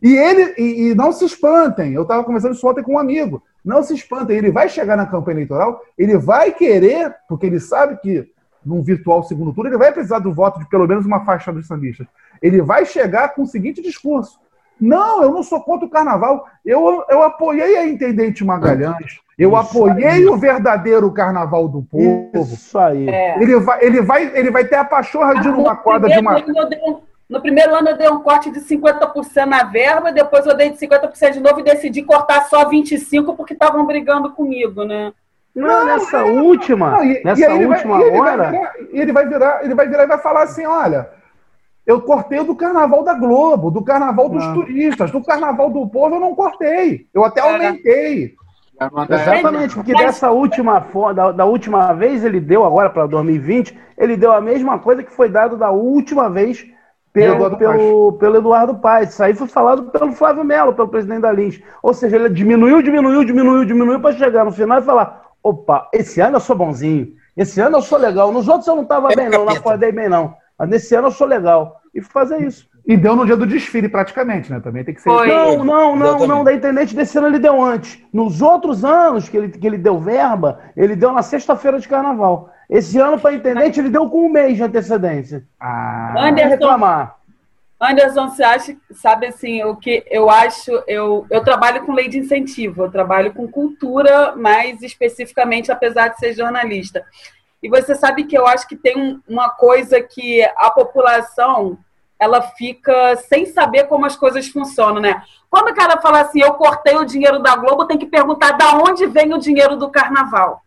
E 0.01 0.15
ele, 0.15 0.53
e, 0.57 0.89
e 0.89 0.95
não 0.95 1.11
se 1.11 1.25
espantem, 1.25 1.93
eu 1.93 2.03
estava 2.03 2.23
conversando 2.23 2.53
isso 2.53 2.67
ontem 2.67 2.81
com 2.81 2.93
um 2.93 2.99
amigo. 2.99 3.43
Não 3.63 3.83
se 3.83 3.93
espantem, 3.93 4.37
ele 4.37 4.51
vai 4.51 4.69
chegar 4.69 4.95
na 4.95 5.05
campanha 5.05 5.35
eleitoral, 5.35 5.81
ele 5.97 6.17
vai 6.17 6.51
querer, 6.53 7.13
porque 7.27 7.45
ele 7.45 7.59
sabe 7.59 7.97
que 7.97 8.25
num 8.65 8.81
virtual 8.81 9.23
segundo 9.23 9.53
turno, 9.53 9.69
ele 9.69 9.77
vai 9.77 9.91
precisar 9.91 10.19
do 10.19 10.33
voto 10.33 10.59
de 10.59 10.69
pelo 10.69 10.87
menos 10.87 11.05
uma 11.05 11.25
faixa 11.25 11.51
dos 11.51 11.67
sambistas. 11.67 12.07
Ele 12.41 12.61
vai 12.61 12.85
chegar 12.85 13.29
com 13.29 13.43
o 13.43 13.47
seguinte 13.47 13.81
discurso: 13.81 14.39
Não, 14.79 15.23
eu 15.23 15.31
não 15.31 15.43
sou 15.43 15.61
contra 15.61 15.85
o 15.85 15.89
carnaval. 15.89 16.45
Eu, 16.65 17.03
eu 17.09 17.23
apoiei 17.23 17.75
a 17.77 17.87
Intendente 17.87 18.45
Magalhães. 18.45 19.19
Eu 19.37 19.51
Isso 19.51 19.57
apoiei 19.57 20.05
aí. 20.05 20.25
o 20.25 20.37
verdadeiro 20.37 21.11
carnaval 21.11 21.67
do 21.67 21.81
povo. 21.81 22.29
Isso 22.35 22.77
aí. 22.77 23.09
É. 23.09 23.41
Ele, 23.41 23.59
vai, 23.59 23.83
ele, 23.83 24.01
vai, 24.01 24.37
ele 24.37 24.51
vai 24.51 24.65
ter 24.65 24.75
a 24.75 24.85
pachorra 24.85 25.35
de 25.41 25.49
uma 25.49 25.75
quadra 25.75 26.09
de 26.09 26.19
uma. 26.19 26.41
No 27.29 27.39
primeiro 27.41 27.75
ano 27.75 27.89
eu 27.89 27.97
dei 27.97 28.09
um 28.09 28.21
corte 28.21 28.49
de 28.49 28.59
50% 28.59 29.45
na 29.45 29.63
verba, 29.63 30.11
depois 30.11 30.45
eu 30.47 30.57
dei 30.57 30.71
de 30.71 30.77
50% 30.77 31.33
de 31.33 31.39
novo 31.39 31.59
e 31.59 31.63
decidi 31.63 32.01
cortar 32.01 32.45
só 32.45 32.67
25% 32.67 33.35
porque 33.35 33.53
estavam 33.53 33.85
brigando 33.85 34.31
comigo, 34.31 34.83
né? 34.83 35.13
Não, 35.55 35.67
não 35.67 35.85
nessa 35.85 36.17
é, 36.17 36.23
última, 36.23 36.91
não, 36.91 37.03
e, 37.03 37.23
nessa 37.23 37.51
e 37.51 37.65
última 37.65 37.97
vai, 37.99 38.09
hora. 38.09 38.73
E 38.91 38.99
ele 38.99 39.11
vai 39.11 39.27
virar, 39.27 39.63
ele 39.63 39.75
vai 39.75 39.87
virar 39.87 40.03
e 40.03 40.07
vai 40.07 40.17
falar 40.17 40.43
assim: 40.43 40.65
olha, 40.65 41.09
eu 41.89 41.99
cortei 41.99 42.43
do 42.43 42.55
carnaval 42.55 43.03
da 43.03 43.15
Globo, 43.15 43.71
do 43.71 43.81
carnaval 43.81 44.29
dos 44.29 44.45
não. 44.45 44.53
turistas, 44.53 45.09
do 45.09 45.23
carnaval 45.23 45.71
do 45.71 45.87
povo 45.87 46.17
eu 46.17 46.19
não 46.19 46.35
cortei. 46.35 47.07
Eu 47.11 47.25
até 47.25 47.41
é. 47.41 47.51
aumentei. 47.51 48.35
Exatamente, 49.09 49.73
porque 49.73 49.95
dessa 49.95 50.29
última 50.29 50.85
da, 51.15 51.31
da 51.31 51.45
última 51.45 51.91
vez 51.93 52.23
ele 52.23 52.39
deu 52.39 52.63
agora 52.63 52.91
para 52.91 53.07
2020, 53.07 53.75
ele 53.97 54.15
deu 54.15 54.31
a 54.31 54.39
mesma 54.39 54.77
coisa 54.77 55.01
que 55.01 55.11
foi 55.11 55.29
dado 55.29 55.57
da 55.57 55.71
última 55.71 56.29
vez 56.29 56.63
pelo 57.11 57.33
Eduardo, 57.33 57.57
pelo, 57.57 58.13
pelo 58.13 58.37
Eduardo 58.37 58.75
Paes. 58.75 59.09
Isso 59.09 59.23
aí 59.23 59.33
foi 59.33 59.47
falado 59.47 59.89
pelo 59.89 60.11
Flávio 60.11 60.43
Melo, 60.43 60.75
pelo 60.75 60.89
presidente 60.89 61.21
da 61.21 61.31
Lins. 61.31 61.59
Ou 61.81 61.95
seja, 61.95 62.17
ele 62.17 62.29
diminuiu, 62.29 62.83
diminuiu, 62.83 63.25
diminuiu, 63.25 63.65
diminuiu 63.65 63.99
para 63.99 64.15
chegar 64.15 64.45
no 64.45 64.51
final 64.51 64.77
e 64.77 64.83
falar: 64.83 65.23
opa, 65.41 65.89
esse 65.91 66.21
ano 66.21 66.35
eu 66.35 66.39
sou 66.39 66.55
bonzinho, 66.55 67.13
esse 67.35 67.59
ano 67.59 67.77
eu 67.77 67.81
sou 67.81 67.97
legal. 67.97 68.31
Nos 68.31 68.47
outros 68.47 68.67
eu 68.67 68.75
não 68.75 68.83
estava 68.83 69.11
é 69.11 69.15
bem, 69.15 69.27
não, 69.27 69.43
não 69.43 69.53
acordei 69.53 69.91
bem, 69.91 70.07
não. 70.07 70.35
Mas 70.59 70.69
nesse 70.69 70.93
ano 70.93 71.07
eu 71.07 71.11
sou 71.11 71.25
legal. 71.25 71.78
E 71.99 72.01
fazer 72.01 72.41
isso. 72.41 72.67
E 72.87 72.97
deu 72.97 73.15
no 73.15 73.25
dia 73.25 73.35
do 73.35 73.45
desfile, 73.45 73.87
praticamente, 73.89 74.51
né? 74.51 74.59
Também 74.59 74.83
tem 74.83 74.95
que 74.95 75.01
ser. 75.01 75.09
Foi. 75.09 75.27
Não, 75.27 75.63
não, 75.63 75.95
não, 75.95 76.27
não. 76.27 76.43
Da 76.43 76.53
intendente 76.53 76.95
desse 76.95 77.17
ano 77.17 77.27
ele 77.27 77.39
deu 77.39 77.61
antes. 77.61 78.01
Nos 78.11 78.41
outros 78.41 78.83
anos 78.83 79.29
que 79.29 79.37
ele, 79.37 79.49
que 79.49 79.67
ele 79.67 79.77
deu 79.77 79.99
verba, 79.99 80.59
ele 80.75 80.95
deu 80.95 81.11
na 81.11 81.21
sexta-feira 81.21 81.79
de 81.79 81.87
carnaval. 81.87 82.49
Esse 82.69 82.97
ano, 82.97 83.19
para 83.19 83.33
intendente, 83.33 83.79
ele 83.79 83.89
deu 83.89 84.09
com 84.09 84.25
um 84.25 84.31
mês 84.31 84.55
de 84.55 84.63
antecedência. 84.63 85.45
Ah, 85.59 86.15
Anderson, 86.17 86.49
reclamar. 86.49 87.15
Anderson, 87.81 88.29
você 88.29 88.43
acha, 88.43 88.77
sabe 88.91 89.27
assim, 89.27 89.63
o 89.63 89.75
que 89.75 90.03
eu 90.09 90.29
acho, 90.29 90.71
eu, 90.87 91.25
eu 91.29 91.43
trabalho 91.43 91.85
com 91.85 91.93
lei 91.93 92.07
de 92.07 92.19
incentivo, 92.19 92.83
eu 92.83 92.91
trabalho 92.91 93.33
com 93.33 93.47
cultura, 93.47 94.35
mais 94.35 94.81
especificamente, 94.81 95.71
apesar 95.71 96.09
de 96.09 96.19
ser 96.19 96.33
jornalista. 96.33 97.03
E 97.61 97.69
você 97.69 97.95
sabe 97.95 98.23
que 98.23 98.37
eu 98.37 98.47
acho 98.47 98.67
que 98.67 98.75
tem 98.75 99.21
uma 99.27 99.49
coisa 99.49 100.01
que 100.01 100.41
a 100.57 100.69
população 100.71 101.77
ela 102.19 102.41
fica 102.41 103.15
sem 103.15 103.45
saber 103.45 103.85
como 103.85 104.05
as 104.05 104.15
coisas 104.15 104.47
funcionam, 104.47 105.01
né? 105.01 105.23
Quando 105.49 105.69
o 105.69 105.73
cara 105.73 105.99
fala 106.01 106.19
assim, 106.19 106.41
eu 106.41 106.53
cortei 106.53 106.95
o 106.97 107.05
dinheiro 107.05 107.39
da 107.39 107.55
Globo, 107.55 107.85
tem 107.85 107.97
que 107.97 108.05
perguntar 108.05 108.51
da 108.51 108.73
onde 108.73 109.05
vem 109.07 109.33
o 109.33 109.39
dinheiro 109.39 109.77
do 109.77 109.89
carnaval. 109.89 110.61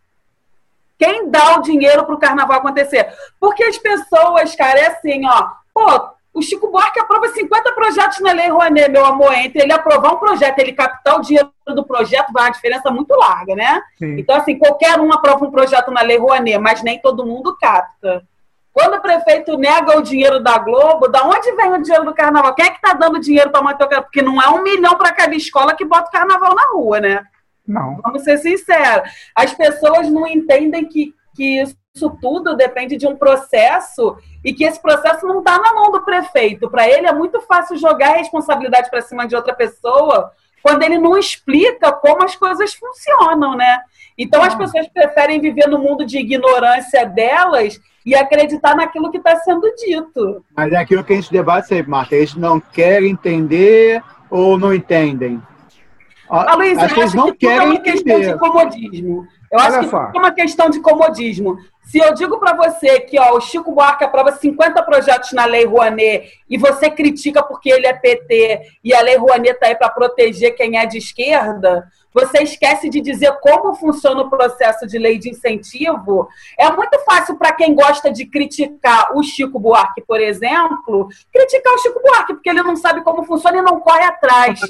Quem 0.99 1.29
dá 1.31 1.59
o 1.59 1.63
dinheiro 1.63 2.05
para 2.05 2.15
o 2.15 2.19
carnaval 2.19 2.59
acontecer? 2.59 3.13
Porque 3.39 3.63
as 3.65 3.77
pessoas, 3.77 4.55
cara, 4.57 4.79
é 4.79 4.87
assim, 4.87 5.27
ó, 5.27 5.49
pô, 5.75 6.13
o 6.35 6.41
Chico 6.41 6.71
Buarque 6.71 6.99
aprova 6.99 7.29
50 7.29 7.73
projetos 7.73 8.21
na 8.21 8.33
Lei 8.33 8.49
Rouanet, 8.49 8.91
meu 8.91 9.05
amor. 9.05 9.35
Entre 9.35 9.63
ele 9.63 9.73
aprovar 9.73 10.15
um 10.15 10.19
projeto 10.19 10.59
ele 10.59 10.73
captar 10.73 11.19
o 11.19 11.21
dinheiro 11.21 11.53
do 11.67 11.85
projeto, 11.85 12.33
vai 12.33 12.45
uma 12.45 12.53
diferença 12.53 12.91
muito 12.91 13.15
larga, 13.15 13.55
né? 13.55 13.83
Sim. 13.99 14.19
Então, 14.19 14.37
assim, 14.37 14.59
qualquer 14.59 14.99
um 14.99 15.13
aprova 15.13 15.45
um 15.45 15.51
projeto 15.51 15.91
na 15.91 16.01
Lei 16.01 16.17
Rouanet, 16.17 16.59
mas 16.59 16.83
nem 16.83 16.99
todo 16.99 17.27
mundo 17.27 17.57
capta. 17.61 18.25
Quando 18.73 18.95
o 18.95 19.01
prefeito 19.03 19.59
nega 19.59 19.99
o 19.99 20.03
dinheiro 20.03 20.43
da 20.43 20.59
Globo, 20.59 21.09
da 21.09 21.25
onde 21.25 21.53
vem 21.53 21.73
o 21.73 21.83
dinheiro 21.83 22.05
do 22.07 22.15
carnaval? 22.15 22.55
Quem 22.55 22.65
é 22.65 22.71
que 22.71 22.77
está 22.77 22.95
dando 22.95 23.21
dinheiro 23.21 23.51
para 23.51 23.63
manter 23.63 23.85
o 23.85 23.89
carnaval? 23.89 24.05
Porque 24.05 24.23
não 24.23 24.41
é 24.41 24.49
um 24.49 24.63
milhão 24.63 24.97
para 24.97 25.13
cada 25.13 25.35
escola 25.35 25.75
que 25.75 25.85
bota 25.85 26.09
o 26.09 26.13
carnaval 26.13 26.55
na 26.55 26.71
rua, 26.73 27.01
né? 27.01 27.23
Não. 27.67 28.01
Vamos 28.03 28.25
ser 28.25 28.39
sinceros. 28.39 29.11
As 29.35 29.53
pessoas 29.53 30.09
não 30.09 30.27
entendem 30.27 30.87
que, 30.87 31.15
que 31.35 31.63
isso 31.63 32.17
tudo 32.21 32.57
depende 32.57 32.97
de 32.97 33.07
um 33.07 33.15
processo 33.15 34.17
e 34.43 34.55
que 34.55 34.65
esse 34.65 34.81
processo 34.81 35.27
não 35.27 35.41
está 35.41 35.59
na 35.59 35.75
mão 35.75 35.93
do 35.93 36.03
prefeito. 36.03 36.71
Para 36.71 36.89
ele 36.89 37.07
é 37.07 37.13
muito 37.13 37.41
fácil 37.43 37.77
jogar 37.77 38.15
a 38.15 38.19
responsabilidade 38.19 38.89
para 38.91 39.03
cima 39.03 39.27
de 39.27 39.37
outra 39.37 39.55
pessoa 39.55 40.33
quando 40.63 40.83
ele 40.83 40.99
não 40.99 41.19
explica 41.19 41.93
como 41.93 42.25
as 42.25 42.37
coisas 42.37 42.75
funcionam, 42.75 43.57
né? 43.57 43.81
Então 44.17 44.43
as 44.43 44.55
pessoas 44.55 44.87
preferem 44.89 45.41
viver 45.41 45.67
no 45.67 45.79
mundo 45.79 46.05
de 46.05 46.19
ignorância 46.19 47.05
delas 47.07 47.81
e 48.05 48.15
acreditar 48.15 48.77
naquilo 48.77 49.11
que 49.11 49.19
está 49.19 49.37
sendo 49.37 49.73
dito. 49.75 50.45
Mas 50.57 50.73
é 50.73 50.77
aquilo 50.77 51.03
que 51.03 51.13
a 51.13 51.17
gente 51.17 51.33
debate 51.33 51.69
sempre, 51.69 51.91
Marta. 51.91 52.15
Eles 52.15 52.35
não 52.35 52.61
querem 52.61 53.11
entender 53.11 54.03
ou 54.31 54.59
não 54.59 54.73
entendem? 54.73 55.41
A 56.29 56.55
Luiz, 56.55 56.79
acho 56.79 56.95
que 56.95 57.01
eles 57.01 57.15
não 57.15 57.35
querem 57.35 57.59
é 57.59 57.63
uma 57.63 57.75
entender. 57.75 57.93
questão 57.93 58.21
de 58.21 58.39
comodismo. 58.39 59.27
Eu 59.51 59.59
Olha 59.59 59.81
acho 59.81 59.89
que 59.91 60.17
é 60.17 60.21
uma 60.21 60.31
questão 60.33 60.71
de 60.71 60.81
comodismo. 60.81 61.59
Se 61.83 61.99
eu 61.99 62.15
digo 62.15 62.39
para 62.39 62.55
você 62.55 63.01
que 63.01 63.19
ó, 63.19 63.37
o 63.37 63.41
Chico 63.41 63.73
Buarque 63.73 64.05
aprova 64.05 64.33
50 64.33 64.83
projetos 64.83 65.33
na 65.33 65.45
Lei 65.45 65.65
Rouanet 65.67 66.41
e 66.49 66.57
você 66.57 66.89
critica 66.89 67.43
porque 67.43 67.69
ele 67.69 67.87
é 67.87 67.93
PT 67.93 68.79
e 68.85 68.95
a 68.95 69.01
Lei 69.03 69.17
Rouanet 69.17 69.55
está 69.55 69.67
aí 69.67 69.75
para 69.75 69.91
proteger 69.91 70.55
quem 70.55 70.79
é 70.79 70.87
de 70.87 70.99
esquerda, 70.99 71.87
você 72.13 72.43
esquece 72.43 72.89
de 72.89 73.01
dizer 73.01 73.33
como 73.41 73.75
funciona 73.75 74.23
o 74.23 74.31
processo 74.31 74.87
de 74.87 74.99
lei 74.99 75.19
de 75.19 75.31
incentivo. 75.31 76.29
É 76.59 76.71
muito 76.71 76.99
fácil 77.05 77.37
para 77.37 77.53
quem 77.53 77.75
gosta 77.75 78.13
de 78.13 78.27
criticar 78.27 79.17
o 79.17 79.23
Chico 79.23 79.59
Buarque, 79.59 80.03
por 80.03 80.21
exemplo, 80.21 81.09
criticar 81.33 81.73
o 81.75 81.79
Chico 81.79 82.01
Buarque, 82.03 82.35
porque 82.35 82.51
ele 82.51 82.63
não 82.63 82.77
sabe 82.77 83.03
como 83.03 83.25
funciona 83.25 83.59
e 83.59 83.63
não 83.63 83.81
corre 83.81 84.05
atrás. 84.05 84.61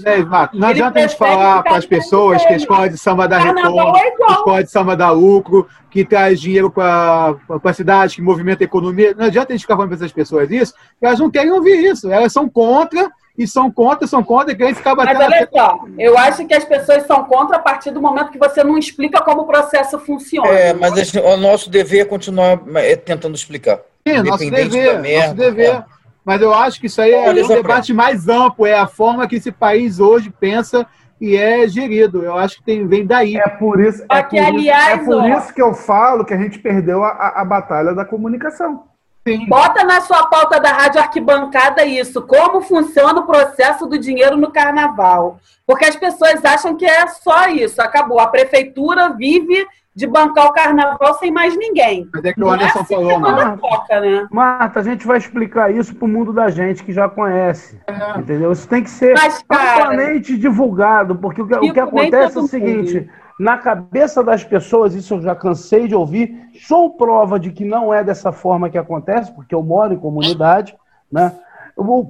não 0.53 0.69
adianta 0.69 0.99
a 0.99 1.03
gente 1.03 1.17
falar 1.17 1.63
para 1.63 1.77
as 1.77 1.87
pessoas 1.87 2.45
que 2.45 2.53
a 2.53 2.57
escola 2.57 2.89
de 2.89 2.99
samba 2.99 3.27
da 3.27 3.39
Reforma, 3.39 3.99
é 3.99 4.25
a 4.29 4.33
escola 4.33 4.65
de 4.65 4.71
samba 4.71 4.97
da 4.97 5.11
Lucro, 5.11 5.69
que 5.91 6.05
traz 6.05 6.41
dinheiro 6.41 6.71
para 6.71 7.37
a 7.63 7.73
cidade, 7.73 8.17
que 8.17 8.23
movimenta 8.23 8.65
a 8.65 8.67
economia. 8.67 9.15
Não 9.15 9.27
adianta 9.27 9.53
a 9.53 9.57
gente 9.57 9.63
ficar 9.63 9.75
falando 9.75 9.91
para 9.91 9.97
essas 9.97 10.13
pessoas 10.13 10.51
isso, 10.51 10.75
elas 11.01 11.19
não 11.19 11.31
querem 11.31 11.53
ouvir 11.53 11.85
isso. 11.85 12.11
Elas 12.11 12.33
são 12.33 12.49
contra 12.49 13.11
e 13.43 13.47
são 13.47 13.71
contra, 13.71 14.07
são 14.07 14.23
contra, 14.23 14.53
e 14.53 14.57
querem 14.57 14.75
ficar 14.75 14.95
batendo. 14.95 15.19
Mas 15.19 15.33
olha 15.33 15.49
só, 15.53 15.79
eu 15.99 16.17
acho 16.19 16.47
que 16.47 16.55
as 16.55 16.65
pessoas 16.65 17.07
são 17.07 17.25
contra 17.25 17.57
a 17.57 17.61
partir 17.61 17.91
do 17.91 18.01
momento 18.01 18.31
que 18.31 18.39
você 18.39 18.63
não 18.63 18.79
explica 18.79 19.21
como 19.23 19.43
o 19.43 19.47
processo 19.47 19.99
funciona. 19.99 20.49
É, 20.49 20.73
mas 20.73 21.15
o 21.15 21.37
nosso 21.37 21.71
dever 21.71 22.01
é 22.01 22.05
continuar 22.05 22.61
é, 22.77 22.97
tentando 22.97 23.35
explicar. 23.35 23.81
Sim, 24.07 24.23
nosso 24.23 24.51
dever, 24.51 25.01
merda, 25.01 25.27
nosso 25.27 25.35
dever. 25.35 25.71
É. 25.71 25.85
Mas 26.25 26.41
eu 26.41 26.55
acho 26.55 26.81
que 26.81 26.87
isso 26.87 27.01
aí 27.01 27.13
é, 27.13 27.31
um 27.31 27.49
debate 27.49 27.93
mais 27.93 28.29
amplo, 28.29 28.65
é 28.65 28.75
a 28.75 28.87
forma 28.87 29.27
que 29.27 29.37
esse 29.37 29.51
país 29.51 29.99
hoje 29.99 30.31
pensa 30.31 30.87
e 31.21 31.37
é 31.37 31.67
gerido. 31.67 32.23
Eu 32.23 32.37
acho 32.37 32.59
que 32.59 32.65
tem, 32.65 32.87
vem 32.87 33.05
daí. 33.05 33.37
É 33.37 33.49
por 33.49 33.81
isso, 33.81 34.05
é 34.09 34.23
por, 34.23 34.39
aliás, 34.39 35.03
isso, 35.03 35.13
é 35.13 35.17
por 35.17 35.31
isso 35.31 35.55
que 35.55 35.63
eu 35.63 35.75
falo 35.75 36.25
que 36.25 36.35
a 36.35 36.37
gente 36.39 36.59
perdeu 36.59 37.03
a, 37.03 37.09
a, 37.09 37.43
a 37.43 37.45
batalha 37.45 37.93
da 37.93 38.05
comunicação. 38.05 38.85
Sim. 39.27 39.47
Bota 39.47 39.85
na 39.85 40.01
sua 40.01 40.27
pauta 40.27 40.59
da 40.59 40.71
Rádio 40.71 41.01
Arquibancada 41.01 41.85
isso, 41.85 42.23
como 42.23 42.61
funciona 42.61 43.21
o 43.21 43.27
processo 43.27 43.87
do 43.87 43.99
dinheiro 43.99 44.37
no 44.37 44.51
carnaval. 44.51 45.39
Porque 45.65 45.85
as 45.85 45.95
pessoas 45.95 46.45
acham 46.45 46.77
que 46.77 46.85
é 46.85 47.07
só 47.07 47.47
isso, 47.49 47.81
acabou. 47.81 48.19
A 48.19 48.27
prefeitura 48.27 49.11
vive 49.11 49.65
de 49.95 50.07
bancar 50.07 50.47
o 50.47 50.53
carnaval 50.53 51.15
sem 51.19 51.31
mais 51.31 51.57
ninguém. 51.57 52.09
Mas 52.13 52.25
é 52.25 52.33
que 52.33 52.43
o 52.43 52.51
Anderson 52.51 52.79
é 52.79 52.83
assim 52.83 52.95
falou, 52.95 53.21
Marta. 53.21 53.59
Foca, 53.59 54.01
né? 54.01 54.27
Marta, 54.31 54.81
a 54.81 54.83
gente 54.83 55.07
vai 55.07 55.19
explicar 55.19 55.71
isso 55.71 55.95
para 55.95 56.07
o 56.07 56.09
mundo 56.09 56.33
da 56.33 56.49
gente 56.49 56.83
que 56.83 56.93
já 56.93 57.09
conhece. 57.09 57.79
É. 57.87 58.19
Entendeu? 58.19 58.51
Isso 58.51 58.67
tem 58.67 58.83
que 58.83 58.91
ser 58.91 59.15
Mas, 59.15 59.45
amplamente 59.49 60.37
divulgado, 60.37 61.15
porque 61.15 61.43
o 61.43 61.47
que, 61.47 61.55
o 61.55 61.73
que 61.73 61.81
acontece 61.81 62.39
é 62.39 62.41
o 62.41 62.47
seguinte. 62.47 63.01
Mundo 63.01 63.22
na 63.39 63.59
cabeça 63.59 64.23
das 64.23 64.45
pessoas, 64.45 64.95
isso 64.95 65.15
eu 65.15 65.23
já 65.23 65.35
cansei 65.35 65.89
de 65.89 65.95
ouvir, 65.95 66.49
sou 66.67 66.91
prova 66.91 67.39
de 67.39 67.51
que 67.51 67.65
não 67.65 67.93
é 67.93 68.05
dessa 68.05 68.33
forma 68.33 68.71
que 68.71 68.79
acontece, 68.79 69.33
porque 69.33 69.55
eu 69.55 69.63
moro 69.63 69.95
em 69.95 69.99
comunidade, 69.99 70.77
né? 71.11 71.33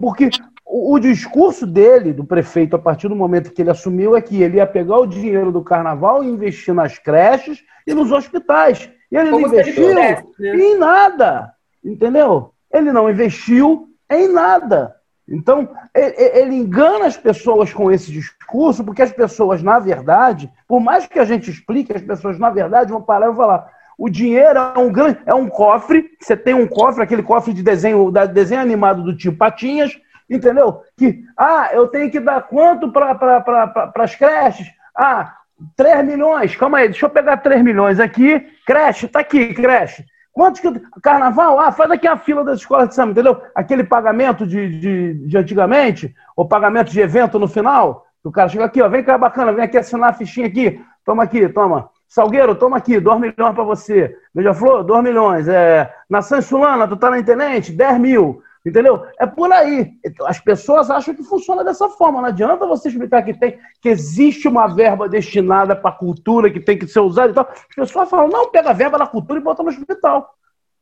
Porque 0.00 0.30
o, 0.66 0.98
discurso 0.98 1.66
dele, 1.66 2.12
do 2.12 2.24
prefeito, 2.24 2.74
a 2.74 2.78
partir 2.78 3.08
do 3.08 3.14
momento 3.14 3.52
que 3.52 3.62
ele 3.62 3.70
assumiu, 3.70 4.16
é 4.16 4.22
que 4.22 4.42
ele 4.42 4.56
ia 4.56 4.66
pegar 4.66 4.98
o 4.98 5.06
dinheiro 5.06 5.52
do 5.52 5.62
carnaval 5.62 6.24
e 6.24 6.28
investir 6.28 6.74
nas 6.74 6.98
creches 6.98 7.62
e 7.86 7.94
nos 7.94 8.10
hospitais. 8.10 8.90
E 9.10 9.16
ele 9.16 9.30
Como 9.30 9.46
não 9.46 9.52
investiu 9.52 9.88
pudesse, 9.88 10.26
né? 10.38 10.56
em 10.56 10.78
nada, 10.78 11.52
entendeu? 11.84 12.52
Ele 12.72 12.90
não 12.90 13.10
investiu 13.10 13.88
em 14.10 14.28
nada. 14.28 14.96
Então, 15.32 15.66
ele 15.94 16.54
engana 16.54 17.06
as 17.06 17.16
pessoas 17.16 17.72
com 17.72 17.90
esse 17.90 18.12
discurso, 18.12 18.84
porque 18.84 19.00
as 19.00 19.10
pessoas, 19.10 19.62
na 19.62 19.78
verdade, 19.78 20.52
por 20.68 20.78
mais 20.78 21.06
que 21.06 21.18
a 21.18 21.24
gente 21.24 21.50
explique, 21.50 21.96
as 21.96 22.02
pessoas, 22.02 22.38
na 22.38 22.50
verdade, 22.50 22.92
vão 22.92 23.00
parar 23.00 23.24
e 23.24 23.28
vão 23.28 23.36
falar: 23.36 23.66
o 23.96 24.10
dinheiro 24.10 24.58
é 24.58 24.78
um 24.78 24.92
grande, 24.92 25.18
é 25.24 25.32
um 25.32 25.48
cofre, 25.48 26.10
você 26.20 26.36
tem 26.36 26.52
um 26.52 26.66
cofre, 26.66 27.02
aquele 27.02 27.22
cofre 27.22 27.54
de 27.54 27.62
desenho, 27.62 28.10
da 28.10 28.26
desenho 28.26 28.60
animado 28.60 29.02
do 29.02 29.16
tio 29.16 29.34
Patinhas, 29.34 29.98
entendeu? 30.28 30.82
Que, 30.98 31.24
ah, 31.34 31.70
eu 31.72 31.88
tenho 31.88 32.10
que 32.10 32.20
dar 32.20 32.42
quanto 32.42 32.92
para 32.92 33.14
pra, 33.14 33.92
as 33.96 34.14
creches? 34.14 34.66
Ah, 34.94 35.34
3 35.74 36.04
milhões, 36.04 36.54
calma 36.56 36.76
aí, 36.76 36.88
deixa 36.88 37.06
eu 37.06 37.10
pegar 37.10 37.38
3 37.38 37.62
milhões 37.62 37.98
aqui, 37.98 38.46
creche, 38.66 39.08
tá 39.08 39.20
aqui, 39.20 39.54
creche. 39.54 40.04
Quantos 40.32 40.60
que. 40.60 40.70
Carnaval? 41.02 41.60
Ah, 41.60 41.70
faz 41.70 41.90
aqui 41.90 42.06
a 42.06 42.16
fila 42.16 42.42
das 42.42 42.60
escolas 42.60 42.88
de 42.88 42.94
samba, 42.94 43.12
entendeu? 43.12 43.40
Aquele 43.54 43.84
pagamento 43.84 44.46
de, 44.46 44.78
de, 44.80 45.14
de 45.26 45.36
antigamente, 45.36 46.14
o 46.34 46.44
pagamento 46.44 46.90
de 46.90 47.00
evento 47.00 47.38
no 47.38 47.46
final. 47.46 48.06
O 48.24 48.30
cara 48.30 48.48
chega 48.48 48.64
aqui, 48.64 48.80
ó, 48.80 48.88
vem 48.88 49.04
cá 49.04 49.18
bacana, 49.18 49.52
vem 49.52 49.64
aqui 49.64 49.76
assinar 49.76 50.10
a 50.10 50.14
fichinha 50.14 50.46
aqui. 50.46 50.80
Toma 51.04 51.24
aqui, 51.24 51.48
toma. 51.48 51.90
Salgueiro, 52.08 52.54
toma 52.54 52.76
aqui, 52.76 53.00
2 53.00 53.20
milhões 53.20 53.54
para 53.54 53.64
você. 53.64 54.16
Beija-flor, 54.34 54.84
2 54.84 55.02
milhões. 55.02 55.48
É, 55.48 55.92
Nação 56.08 56.38
Insulana, 56.38 56.86
tu 56.86 56.96
tá 56.96 57.10
na 57.10 57.18
internet? 57.18 57.72
10 57.72 57.98
mil. 57.98 58.42
Entendeu? 58.64 59.04
É 59.18 59.26
por 59.26 59.50
aí. 59.52 59.92
As 60.24 60.38
pessoas 60.38 60.88
acham 60.88 61.14
que 61.14 61.24
funciona 61.24 61.64
dessa 61.64 61.88
forma. 61.88 62.20
Não 62.20 62.28
adianta 62.28 62.64
você 62.64 62.88
explicar 62.88 63.22
que 63.22 63.34
tem, 63.34 63.58
que 63.80 63.88
existe 63.88 64.46
uma 64.46 64.68
verba 64.68 65.08
destinada 65.08 65.74
para 65.74 65.90
a 65.90 65.94
cultura 65.94 66.50
que 66.50 66.60
tem 66.60 66.78
que 66.78 66.86
ser 66.86 67.00
usada 67.00 67.30
e 67.30 67.34
tal. 67.34 67.48
As 67.50 67.74
pessoas 67.74 68.08
falam, 68.08 68.28
não, 68.28 68.50
pega 68.50 68.70
a 68.70 68.74
verba 68.74 68.98
da 68.98 69.06
cultura 69.06 69.40
e 69.40 69.42
bota 69.42 69.64
no 69.64 69.68
hospital. 69.68 70.32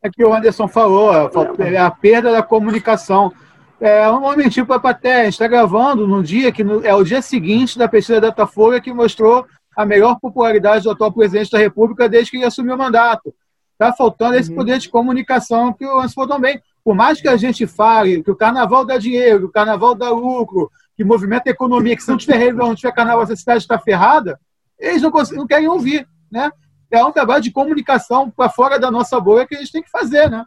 É 0.02 0.10
que 0.10 0.22
o 0.22 0.32
Anderson 0.32 0.68
falou, 0.68 1.10
é 1.58 1.78
a 1.78 1.90
perda 1.90 2.32
da 2.32 2.42
comunicação. 2.42 3.32
É 3.80 4.10
um 4.10 4.20
momentinho 4.20 4.66
para 4.66 4.76
a 4.76 4.80
plateia. 4.80 5.20
A 5.20 5.24
gente 5.24 5.32
está 5.32 5.48
gravando 5.48 6.06
num 6.06 6.22
dia 6.22 6.52
que 6.52 6.62
é 6.84 6.94
o 6.94 7.02
dia 7.02 7.22
seguinte 7.22 7.78
da 7.78 7.88
pesquisa 7.88 8.20
da 8.20 8.28
Datafolha 8.28 8.80
que 8.80 8.92
mostrou 8.92 9.46
a 9.74 9.86
melhor 9.86 10.18
popularidade 10.20 10.84
do 10.84 10.90
atual 10.90 11.12
presidente 11.12 11.50
da 11.50 11.58
República 11.58 12.08
desde 12.10 12.30
que 12.30 12.36
ele 12.36 12.44
assumiu 12.44 12.74
o 12.74 12.78
mandato. 12.78 13.34
Está 13.72 13.90
faltando 13.94 14.34
esse 14.34 14.50
uhum. 14.50 14.56
poder 14.56 14.78
de 14.78 14.90
comunicação 14.90 15.72
que 15.72 15.86
o 15.86 15.96
Anderson 15.96 16.14
falou 16.14 16.28
também 16.28 16.60
por 16.84 16.94
mais 16.94 17.20
que 17.20 17.28
a 17.28 17.36
gente 17.36 17.66
fale 17.66 18.22
que 18.22 18.30
o 18.30 18.36
carnaval 18.36 18.84
dá 18.84 18.98
dinheiro, 18.98 19.40
que 19.40 19.44
o 19.46 19.52
carnaval 19.52 19.94
dá 19.94 20.10
lucro, 20.10 20.70
que 20.96 21.04
movimenta 21.04 21.48
a 21.48 21.52
economia, 21.52 21.96
que 21.96 22.02
se 22.02 22.10
não 22.10 22.16
tiver 22.16 22.36
rede, 22.36 22.56
não 22.56 22.74
tiver 22.74 22.92
carnaval, 22.92 23.22
essa 23.22 23.36
cidade 23.36 23.60
está 23.60 23.78
ferrada, 23.78 24.38
eles 24.78 25.02
não, 25.02 25.10
não 25.32 25.46
querem 25.46 25.68
ouvir, 25.68 26.06
né? 26.30 26.50
É 26.90 27.04
um 27.04 27.12
trabalho 27.12 27.42
de 27.42 27.52
comunicação 27.52 28.30
para 28.30 28.50
fora 28.50 28.78
da 28.78 28.90
nossa 28.90 29.20
bolha 29.20 29.46
que 29.46 29.54
a 29.54 29.58
gente 29.58 29.72
tem 29.72 29.82
que 29.82 29.90
fazer, 29.90 30.28
né? 30.28 30.44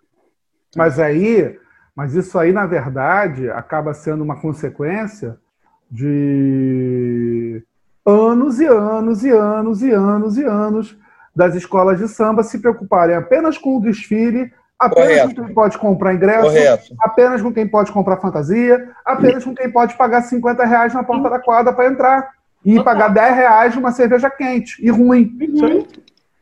Mas 0.75 0.99
aí, 0.99 1.57
mas 1.95 2.15
isso 2.15 2.37
aí, 2.37 2.51
na 2.51 2.65
verdade, 2.65 3.49
acaba 3.49 3.93
sendo 3.93 4.23
uma 4.23 4.39
consequência 4.41 5.37
de 5.89 7.63
anos 8.05 8.59
e 8.59 8.65
anos 8.65 9.23
e 9.23 9.29
anos 9.29 9.81
e 9.81 9.91
anos 9.91 10.37
e 10.37 10.43
anos 10.43 10.97
das 11.35 11.55
escolas 11.55 11.97
de 11.97 12.07
samba 12.07 12.43
se 12.43 12.59
preocuparem 12.59 13.15
apenas 13.15 13.57
com 13.57 13.77
o 13.77 13.81
desfile 13.81 14.51
apenas 14.85 15.07
Correto. 15.07 15.35
com 15.35 15.45
quem 15.45 15.53
pode 15.53 15.77
comprar 15.77 16.13
ingresso, 16.13 16.43
Correto. 16.43 16.95
apenas 16.99 17.41
com 17.41 17.53
quem 17.53 17.67
pode 17.67 17.91
comprar 17.91 18.17
fantasia, 18.17 18.89
apenas 19.05 19.43
com 19.43 19.53
quem 19.55 19.69
pode 19.69 19.95
pagar 19.95 20.21
50 20.21 20.65
reais 20.65 20.93
na 20.93 21.03
porta 21.03 21.29
da 21.29 21.39
quadra 21.39 21.73
para 21.73 21.87
entrar 21.87 22.29
e 22.65 22.81
pagar 22.81 23.09
10 23.09 23.35
reais 23.35 23.75
numa 23.75 23.91
cerveja 23.91 24.29
quente 24.29 24.83
e 24.85 24.89
ruim. 24.89 25.37
Uhum. 25.41 25.85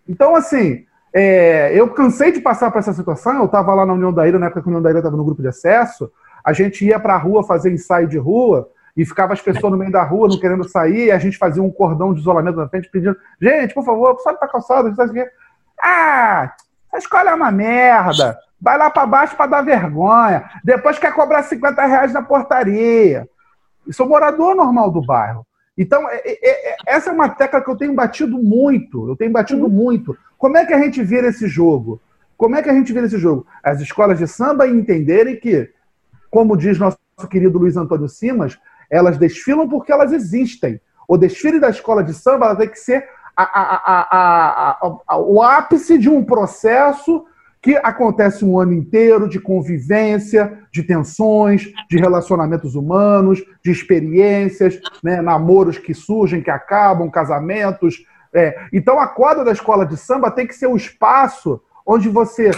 Então, 0.08 0.36
assim, 0.36 0.86
é, 1.14 1.72
eu 1.74 1.90
cansei 1.90 2.32
de 2.32 2.40
passar 2.40 2.72
por 2.72 2.80
essa 2.80 2.94
situação. 2.94 3.40
Eu 3.40 3.46
estava 3.46 3.74
lá 3.74 3.86
na 3.86 3.94
União 3.94 4.14
da 4.14 4.28
Ilha, 4.28 4.40
na 4.40 4.48
época 4.48 4.62
que 4.62 4.68
a 4.68 4.70
União 4.70 4.82
da 4.82 4.90
Ilha 4.90 5.00
estava 5.00 5.18
no 5.18 5.26
grupo 5.26 5.42
de 5.42 5.48
acesso. 5.48 6.12
A 6.44 6.54
gente 6.54 6.86
ia 6.86 7.00
para 7.00 7.16
a 7.16 7.18
rua 7.18 7.44
fazer 7.44 7.72
ensaio 7.72 8.08
de 8.08 8.18
rua 8.18 8.70
e 8.96 9.06
ficava 9.06 9.34
as 9.34 9.42
pessoas 9.42 9.72
no 9.72 9.78
meio 9.78 9.92
da 9.92 10.04
rua 10.04 10.28
não 10.28 10.40
querendo 10.40 10.68
sair. 10.68 11.08
E 11.08 11.12
a 11.12 11.18
gente 11.18 11.38
fazia 11.38 11.62
um 11.62 11.72
cordão 11.72 12.14
de 12.14 12.22
isolamento 12.22 12.58
na 12.58 12.68
frente 12.68 12.90
pedindo: 12.90 13.16
gente, 13.42 13.74
por 13.74 13.84
favor, 13.84 14.18
sobe 14.20 14.38
para 14.38 14.48
a 14.48 14.52
calçada. 14.52 14.94
Ah, 15.82 16.54
a 16.94 16.98
escola 16.98 17.32
é 17.32 17.34
uma 17.34 17.52
merda. 17.52 18.38
Vai 18.60 18.78
lá 18.78 18.90
para 18.90 19.08
baixo 19.08 19.36
para 19.36 19.48
dar 19.48 19.62
vergonha. 19.62 20.50
Depois 20.64 21.00
quer 21.00 21.14
cobrar 21.14 21.44
50 21.44 21.86
reais 21.86 22.14
na 22.14 22.22
portaria. 22.22 23.28
Eu 23.86 23.94
sou 23.94 24.08
morador 24.08 24.56
normal 24.56 24.92
do 24.92 25.02
bairro. 25.02 25.46
Então, 25.78 26.08
é, 26.10 26.22
é, 26.26 26.72
é, 26.72 26.76
essa 26.86 27.10
é 27.10 27.14
uma 27.14 27.30
tecla 27.30 27.62
que 27.62 27.70
eu 27.70 27.76
tenho 27.76 27.94
batido 27.94 28.38
muito. 28.38 29.10
Eu 29.10 29.16
tenho 29.16 29.32
batido 29.32 29.68
muito. 29.68 30.16
Como 30.38 30.58
é 30.58 30.66
que 30.66 30.74
a 30.74 30.80
gente 30.80 31.02
vira 31.02 31.28
esse 31.28 31.48
jogo? 31.48 32.00
Como 32.38 32.56
é 32.56 32.62
que 32.62 32.70
a 32.70 32.74
gente 32.74 32.92
vira 32.92 33.06
esse 33.06 33.18
jogo? 33.18 33.46
As 33.64 33.80
escolas 33.80 34.20
de 34.20 34.28
samba 34.28 34.68
entenderem 34.68 35.40
que, 35.40 35.70
como 36.30 36.58
diz 36.58 36.78
nosso 36.78 36.98
querido 37.30 37.58
Luiz 37.58 37.78
Antônio 37.78 38.10
Simas, 38.10 38.60
elas 38.90 39.18
desfilam 39.18 39.68
porque 39.70 39.92
elas 39.92 40.12
existem. 40.12 40.80
o 41.08 41.18
desfile 41.18 41.60
da 41.60 41.70
escola 41.70 42.04
de 42.04 42.14
samba 42.14 42.56
tem 42.56 42.70
que 42.70 42.80
ser 42.80 43.08
a, 43.36 44.78
a, 45.08 45.18
o 45.18 45.42
ápice 45.42 45.98
de 45.98 46.10
um 46.10 46.24
processo 46.24 47.26
que 47.62 47.78
acontece 47.78 48.44
um 48.44 48.60
ano 48.60 48.74
inteiro 48.74 49.30
de 49.30 49.40
convivência, 49.40 50.60
de 50.72 50.82
tensões, 50.82 51.72
de 51.90 51.98
relacionamentos 51.98 52.74
humanos, 52.74 53.44
de 53.64 53.72
experiências, 53.72 54.80
né, 55.04 55.22
namoros 55.22 55.78
que 55.78 55.94
surgem, 55.94 56.42
que 56.42 56.50
acabam, 56.50 57.10
casamentos. 57.10 58.04
É. 58.34 58.66
Então, 58.74 59.00
a 59.00 59.08
quadra 59.08 59.46
da 59.46 59.52
escola 59.52 59.86
de 59.86 59.96
samba 59.96 60.32
tem 60.32 60.48
que 60.48 60.56
ser 60.56 60.68
o 60.68 60.76
espaço 60.76 61.62
onde 61.86 62.10
você 62.10 62.50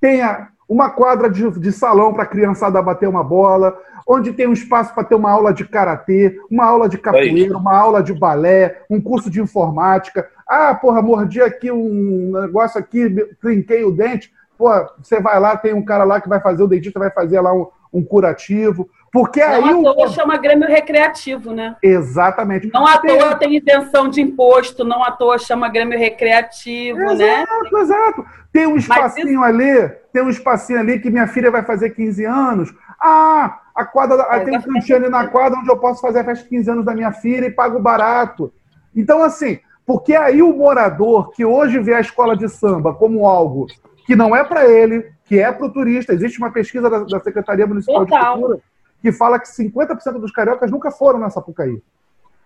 tenha 0.00 0.48
uma 0.68 0.90
quadra 0.90 1.30
de, 1.30 1.48
de 1.58 1.72
salão 1.72 2.12
para 2.12 2.24
a 2.24 2.26
criançada 2.26 2.82
bater 2.82 3.08
uma 3.08 3.22
bola, 3.22 3.78
onde 4.06 4.32
tem 4.32 4.46
um 4.46 4.52
espaço 4.52 4.94
para 4.94 5.04
ter 5.04 5.14
uma 5.14 5.30
aula 5.30 5.52
de 5.52 5.64
karatê, 5.64 6.38
uma 6.50 6.64
aula 6.64 6.88
de 6.88 6.98
capoeira, 6.98 7.56
uma 7.56 7.76
aula 7.76 8.02
de 8.02 8.12
balé, 8.12 8.82
um 8.90 9.00
curso 9.00 9.30
de 9.30 9.40
informática. 9.40 10.28
Ah, 10.46 10.74
porra, 10.74 11.02
mordi 11.02 11.40
aqui 11.40 11.70
um 11.70 12.32
negócio 12.32 12.78
aqui, 12.78 13.08
trinquei 13.40 13.84
o 13.84 13.92
dente. 13.92 14.32
Pô, 14.58 14.70
você 15.02 15.20
vai 15.20 15.38
lá, 15.38 15.56
tem 15.56 15.74
um 15.74 15.84
cara 15.84 16.04
lá 16.04 16.20
que 16.20 16.28
vai 16.28 16.40
fazer, 16.40 16.62
o 16.62 16.68
dentista 16.68 16.98
vai 16.98 17.10
fazer 17.10 17.40
lá 17.40 17.52
um, 17.52 17.66
um 17.92 18.04
curativo. 18.04 18.88
Porque 19.12 19.40
não 19.40 19.50
aí. 19.50 19.60
Não 19.60 19.90
à 19.90 19.94
toa 19.94 20.06
o... 20.06 20.08
chama 20.10 20.36
Grêmio 20.36 20.68
Recreativo, 20.68 21.52
né? 21.52 21.76
Exatamente. 21.82 22.70
Não 22.72 22.86
à 22.86 22.98
toa 22.98 23.34
tem 23.36 23.56
isenção 23.56 24.08
de 24.08 24.20
imposto, 24.20 24.84
não 24.84 25.02
à 25.02 25.10
toa 25.10 25.38
chama 25.38 25.68
Grêmio 25.68 25.98
Recreativo, 25.98 27.00
exato, 27.00 27.16
né? 27.16 27.42
Exato, 27.42 27.78
exato. 27.78 28.26
Tem 28.52 28.66
um 28.66 28.76
espacinho 28.76 29.28
isso... 29.28 29.42
ali, 29.42 29.88
tem 30.12 30.22
um 30.22 30.28
espacinho 30.28 30.80
ali 30.80 30.98
que 30.98 31.10
minha 31.10 31.26
filha 31.26 31.50
vai 31.50 31.62
fazer 31.62 31.90
15 31.90 32.24
anos. 32.24 32.74
Ah, 33.00 33.60
a 33.74 33.84
quadra, 33.84 34.26
é, 34.30 34.40
tem 34.40 34.56
um 34.56 34.62
cantinho 34.62 34.98
ali 34.98 35.08
na 35.08 35.26
quadra 35.28 35.58
onde 35.58 35.70
eu 35.70 35.78
posso 35.78 36.00
fazer 36.00 36.20
a 36.20 36.24
festa 36.24 36.44
de 36.44 36.50
15 36.50 36.70
anos 36.70 36.84
da 36.84 36.94
minha 36.94 37.12
filha 37.12 37.46
e 37.46 37.50
pago 37.50 37.78
barato. 37.78 38.52
Então, 38.94 39.22
assim, 39.22 39.58
porque 39.84 40.14
aí 40.14 40.42
o 40.42 40.56
morador 40.56 41.30
que 41.30 41.44
hoje 41.44 41.78
vê 41.78 41.94
a 41.94 42.00
escola 42.00 42.36
de 42.36 42.48
samba 42.48 42.94
como 42.94 43.26
algo 43.26 43.66
que 44.06 44.16
não 44.16 44.34
é 44.34 44.44
para 44.44 44.66
ele, 44.66 45.04
que 45.24 45.38
é 45.38 45.50
para 45.50 45.66
o 45.66 45.72
turista, 45.72 46.12
existe 46.12 46.38
uma 46.38 46.50
pesquisa 46.50 46.88
da, 46.88 47.00
da 47.00 47.20
Secretaria 47.20 47.66
Municipal 47.66 48.06
Total. 48.06 48.34
de 48.34 48.40
Cultura 48.40 48.60
que 49.00 49.12
fala 49.12 49.38
que 49.38 49.48
50% 49.48 50.18
dos 50.18 50.32
cariocas 50.32 50.70
nunca 50.70 50.90
foram 50.90 51.18
na 51.18 51.30
Sapucaí. 51.30 51.82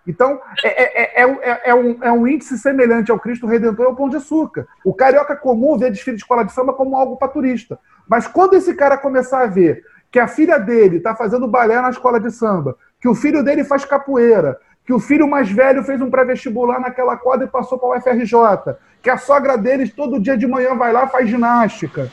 Então, 0.06 0.40
é, 0.64 0.68
é, 0.68 1.22
é, 1.22 1.60
é, 1.64 1.74
um, 1.74 1.98
é 2.02 2.10
um 2.10 2.26
índice 2.26 2.58
semelhante 2.58 3.10
ao 3.10 3.18
Cristo 3.18 3.46
Redentor 3.46 3.84
e 3.84 3.88
ao 3.88 3.96
Pão 3.96 4.08
de 4.08 4.16
Açúcar. 4.16 4.66
O 4.84 4.94
carioca 4.94 5.36
comum 5.36 5.76
vê 5.76 5.90
desfile 5.90 6.16
de 6.16 6.22
escola 6.22 6.44
de 6.44 6.52
samba 6.52 6.72
como 6.72 6.96
algo 6.96 7.16
para 7.16 7.28
turista. 7.28 7.78
Mas 8.08 8.26
quando 8.26 8.54
esse 8.54 8.74
cara 8.74 8.96
começar 8.96 9.42
a 9.42 9.46
ver 9.46 9.84
que 10.10 10.18
a 10.18 10.26
filha 10.26 10.58
dele 10.58 10.96
está 10.96 11.14
fazendo 11.14 11.46
balé 11.46 11.80
na 11.80 11.90
escola 11.90 12.18
de 12.18 12.30
samba, 12.30 12.76
que 13.00 13.08
o 13.08 13.14
filho 13.14 13.44
dele 13.44 13.62
faz 13.62 13.84
capoeira, 13.84 14.58
que 14.84 14.92
o 14.92 14.98
filho 14.98 15.28
mais 15.28 15.50
velho 15.50 15.84
fez 15.84 16.00
um 16.00 16.10
pré-vestibular 16.10 16.80
naquela 16.80 17.16
quadra 17.16 17.46
e 17.46 17.50
passou 17.50 17.78
para 17.78 17.88
o 17.88 17.96
UFRJ, 17.96 18.74
que 19.02 19.10
a 19.10 19.18
sogra 19.18 19.56
deles 19.56 19.94
todo 19.94 20.20
dia 20.20 20.36
de 20.36 20.46
manhã 20.46 20.74
vai 20.74 20.92
lá 20.92 21.06
faz 21.06 21.28
ginástica 21.28 22.10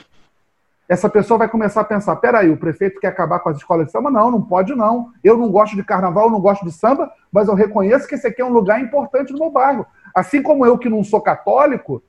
essa 0.88 1.10
pessoa 1.10 1.38
vai 1.38 1.50
começar 1.50 1.82
a 1.82 1.84
pensar: 1.86 2.16
peraí, 2.18 2.50
o 2.50 2.58
prefeito 2.58 3.00
quer 3.00 3.08
acabar 3.08 3.40
com 3.40 3.50
as 3.50 3.58
escolas 3.58 3.88
de 3.88 3.92
samba? 3.92 4.10
Não, 4.10 4.32
não 4.32 4.42
pode 4.42 4.74
não. 4.74 5.12
Eu 5.24 5.38
não 5.38 5.52
gosto 5.52 5.76
de 5.76 5.84
carnaval, 5.84 6.26
eu 6.26 6.32
não 6.32 6.40
gosto 6.40 6.66
de 6.66 6.72
samba, 6.72 7.12
mas 7.32 7.48
eu 7.48 7.54
reconheço 7.54 8.08
que 8.08 8.16
esse 8.16 8.28
aqui 8.28 8.42
é 8.42 8.46
um 8.46 8.54
lugar 8.54 8.82
importante 8.82 9.34
no 9.34 9.40
meu 9.40 9.52
bairro. 9.52 9.86
Assim 10.16 10.42
como 10.42 10.66
eu 10.66 10.78
que 10.78 10.90
não 10.90 11.04
sou 11.04 11.20
católico, 11.20 12.02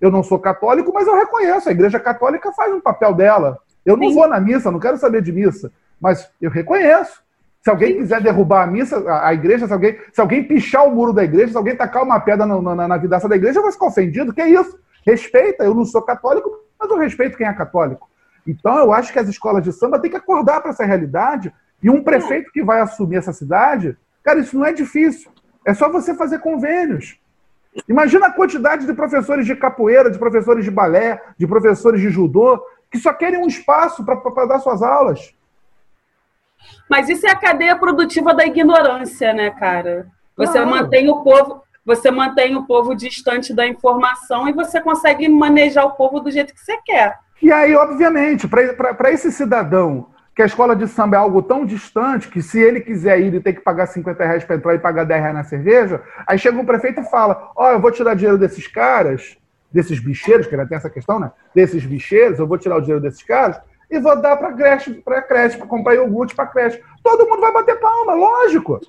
eu 0.00 0.10
não 0.10 0.22
sou 0.22 0.38
católico, 0.38 0.92
mas 0.92 1.06
eu 1.06 1.14
reconheço, 1.14 1.68
a 1.68 1.72
igreja 1.72 2.00
católica 2.00 2.52
faz 2.52 2.72
um 2.74 2.80
papel 2.80 3.14
dela. 3.14 3.58
Eu 3.86 3.96
não 3.96 4.08
Sim. 4.08 4.14
vou 4.14 4.28
na 4.28 4.40
missa, 4.40 4.70
não 4.70 4.80
quero 4.80 4.96
saber 4.96 5.22
de 5.22 5.32
missa, 5.32 5.70
mas 6.00 6.28
eu 6.40 6.50
reconheço. 6.50 7.22
Se 7.62 7.70
alguém 7.70 7.96
quiser 7.96 8.20
derrubar 8.20 8.64
a 8.64 8.66
missa, 8.66 8.98
a, 9.08 9.28
a, 9.28 9.34
igreja, 9.34 9.66
se 9.66 9.72
alguém, 9.72 9.98
se 10.12 10.20
alguém 10.20 10.44
pichar 10.44 10.86
o 10.86 10.90
muro 10.90 11.14
da 11.14 11.24
igreja, 11.24 11.52
se 11.52 11.56
alguém 11.56 11.74
tacar 11.74 12.02
uma 12.02 12.20
pedra 12.20 12.44
na, 12.44 12.60
na, 12.60 12.88
na 12.88 12.96
vidraça 12.98 13.26
da 13.26 13.36
igreja, 13.36 13.58
eu 13.58 13.62
vou 13.62 13.72
ficar 13.72 13.86
ofendido. 13.86 14.34
Que 14.34 14.42
é 14.42 14.48
isso? 14.50 14.78
Respeita, 15.06 15.64
eu 15.64 15.74
não 15.74 15.84
sou 15.84 16.02
católico, 16.02 16.50
mas 16.78 16.90
eu 16.90 16.98
respeito 16.98 17.38
quem 17.38 17.46
é 17.46 17.52
católico. 17.54 18.08
Então, 18.46 18.78
eu 18.78 18.92
acho 18.92 19.12
que 19.12 19.18
as 19.18 19.28
escolas 19.28 19.64
de 19.64 19.72
samba 19.72 19.98
têm 19.98 20.10
que 20.10 20.16
acordar 20.16 20.60
para 20.60 20.70
essa 20.70 20.84
realidade. 20.84 21.52
E 21.82 21.90
um 21.90 22.02
prefeito 22.02 22.50
que 22.52 22.62
vai 22.62 22.80
assumir 22.80 23.16
essa 23.16 23.32
cidade, 23.32 23.96
cara, 24.22 24.40
isso 24.40 24.56
não 24.58 24.66
é 24.66 24.72
difícil. 24.72 25.30
É 25.64 25.72
só 25.72 25.90
você 25.90 26.14
fazer 26.14 26.38
convênios. 26.40 27.18
Imagina 27.88 28.26
a 28.26 28.32
quantidade 28.32 28.86
de 28.86 28.92
professores 28.92 29.46
de 29.46 29.56
capoeira, 29.56 30.10
de 30.10 30.18
professores 30.18 30.64
de 30.64 30.70
balé, 30.70 31.20
de 31.36 31.46
professores 31.46 32.00
de 32.00 32.08
judô, 32.08 32.62
que 32.90 32.98
só 32.98 33.12
querem 33.12 33.40
um 33.40 33.46
espaço 33.46 34.04
para 34.04 34.46
dar 34.46 34.60
suas 34.60 34.82
aulas. 34.82 35.34
Mas 36.88 37.08
isso 37.08 37.26
é 37.26 37.30
a 37.30 37.36
cadeia 37.36 37.76
produtiva 37.76 38.32
da 38.32 38.46
ignorância, 38.46 39.32
né, 39.32 39.50
cara? 39.50 40.06
Você 40.36 40.52
claro. 40.52 40.70
mantém 40.70 41.08
o 41.08 41.22
povo, 41.22 41.62
você 41.84 42.10
mantém 42.10 42.56
o 42.56 42.64
povo 42.64 42.94
distante 42.94 43.52
da 43.52 43.66
informação 43.66 44.48
e 44.48 44.52
você 44.52 44.80
consegue 44.80 45.28
manejar 45.28 45.84
o 45.84 45.92
povo 45.92 46.20
do 46.20 46.30
jeito 46.30 46.54
que 46.54 46.60
você 46.60 46.78
quer. 46.84 47.18
E 47.42 47.52
aí, 47.52 47.74
obviamente, 47.74 48.48
para 48.48 49.10
esse 49.10 49.30
cidadão 49.30 50.08
que 50.34 50.42
a 50.42 50.46
escola 50.46 50.74
de 50.74 50.88
samba 50.88 51.16
é 51.16 51.18
algo 51.18 51.42
tão 51.42 51.64
distante 51.64 52.28
que 52.28 52.42
se 52.42 52.60
ele 52.60 52.80
quiser 52.80 53.20
ir 53.20 53.34
e 53.34 53.40
ter 53.40 53.52
que 53.52 53.60
pagar 53.60 53.86
50 53.86 54.24
reais 54.24 54.44
para 54.44 54.56
entrar 54.56 54.74
e 54.74 54.78
pagar 54.78 55.04
10 55.04 55.20
reais 55.20 55.34
na 55.34 55.44
cerveja, 55.44 56.02
aí 56.26 56.38
chega 56.38 56.58
um 56.58 56.66
prefeito 56.66 57.00
e 57.00 57.04
fala: 57.04 57.52
Ó, 57.54 57.68
oh, 57.68 57.72
eu 57.72 57.80
vou 57.80 57.90
tirar 57.92 58.14
dinheiro 58.14 58.36
desses 58.36 58.66
caras, 58.66 59.36
desses 59.70 60.00
bicheiros, 60.00 60.46
que 60.46 60.54
ainda 60.54 60.66
tem 60.66 60.76
essa 60.76 60.90
questão, 60.90 61.20
né? 61.20 61.30
Desses 61.54 61.84
bicheiros, 61.84 62.38
eu 62.38 62.46
vou 62.46 62.58
tirar 62.58 62.76
o 62.76 62.80
dinheiro 62.80 63.00
desses 63.00 63.22
caras 63.22 63.60
e 63.90 63.98
vou 64.00 64.20
dar 64.20 64.36
para 64.36 64.52
creche, 64.52 64.94
para 64.94 65.22
creche, 65.22 65.56
para 65.56 65.66
comprar 65.66 65.94
iogurte 65.94 66.34
para 66.34 66.46
creche. 66.46 66.82
Todo 67.02 67.28
mundo 67.28 67.40
vai 67.40 67.52
bater 67.52 67.78
palma, 67.78 68.14
lógico. 68.14 68.80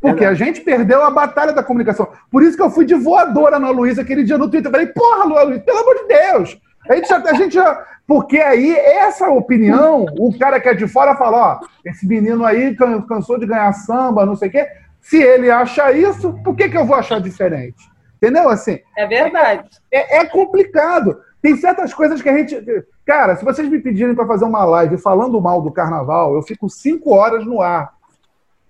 Porque 0.00 0.24
a 0.24 0.34
gente 0.34 0.60
perdeu 0.60 1.02
a 1.02 1.10
batalha 1.10 1.52
da 1.52 1.62
comunicação. 1.62 2.08
Por 2.30 2.42
isso 2.42 2.56
que 2.56 2.62
eu 2.62 2.70
fui 2.70 2.84
de 2.84 2.94
voadora 2.94 3.58
na 3.58 3.70
Luísa 3.70 4.02
aquele 4.02 4.22
dia 4.22 4.38
no 4.38 4.48
Twitter. 4.48 4.68
Eu 4.68 4.72
falei, 4.72 4.86
porra, 4.86 5.44
Luísa, 5.44 5.60
pelo 5.60 5.78
amor 5.78 5.94
de 5.96 6.06
Deus, 6.06 6.60
a 6.86 6.94
gente, 6.94 7.08
já, 7.08 7.16
a 7.16 7.34
gente 7.34 7.54
já. 7.54 7.86
Porque 8.06 8.38
aí, 8.38 8.74
essa 8.74 9.28
opinião, 9.28 10.06
o 10.18 10.36
cara 10.38 10.60
que 10.60 10.68
é 10.68 10.74
de 10.74 10.86
fora 10.88 11.16
fala: 11.16 11.60
ó, 11.60 11.66
esse 11.84 12.06
menino 12.06 12.44
aí 12.44 12.76
cansou 13.06 13.38
de 13.38 13.46
ganhar 13.46 13.72
samba, 13.72 14.26
não 14.26 14.36
sei 14.36 14.48
o 14.48 14.52
quê. 14.52 14.66
Se 15.00 15.22
ele 15.22 15.50
acha 15.50 15.92
isso, 15.92 16.32
por 16.42 16.54
que, 16.56 16.68
que 16.68 16.76
eu 16.76 16.84
vou 16.84 16.96
achar 16.96 17.20
diferente? 17.20 17.76
Entendeu? 18.16 18.48
Assim. 18.48 18.78
É 18.96 19.06
verdade. 19.06 19.68
É, 19.90 20.18
é 20.18 20.24
complicado. 20.26 21.20
Tem 21.40 21.56
certas 21.56 21.94
coisas 21.94 22.20
que 22.20 22.28
a 22.28 22.36
gente. 22.36 22.62
Cara, 23.06 23.36
se 23.36 23.44
vocês 23.44 23.68
me 23.68 23.78
pedirem 23.78 24.14
para 24.14 24.26
fazer 24.26 24.44
uma 24.44 24.64
live 24.64 24.98
falando 24.98 25.40
mal 25.40 25.62
do 25.62 25.70
carnaval, 25.70 26.34
eu 26.34 26.42
fico 26.42 26.68
cinco 26.68 27.14
horas 27.14 27.44
no 27.44 27.60
ar. 27.60 27.94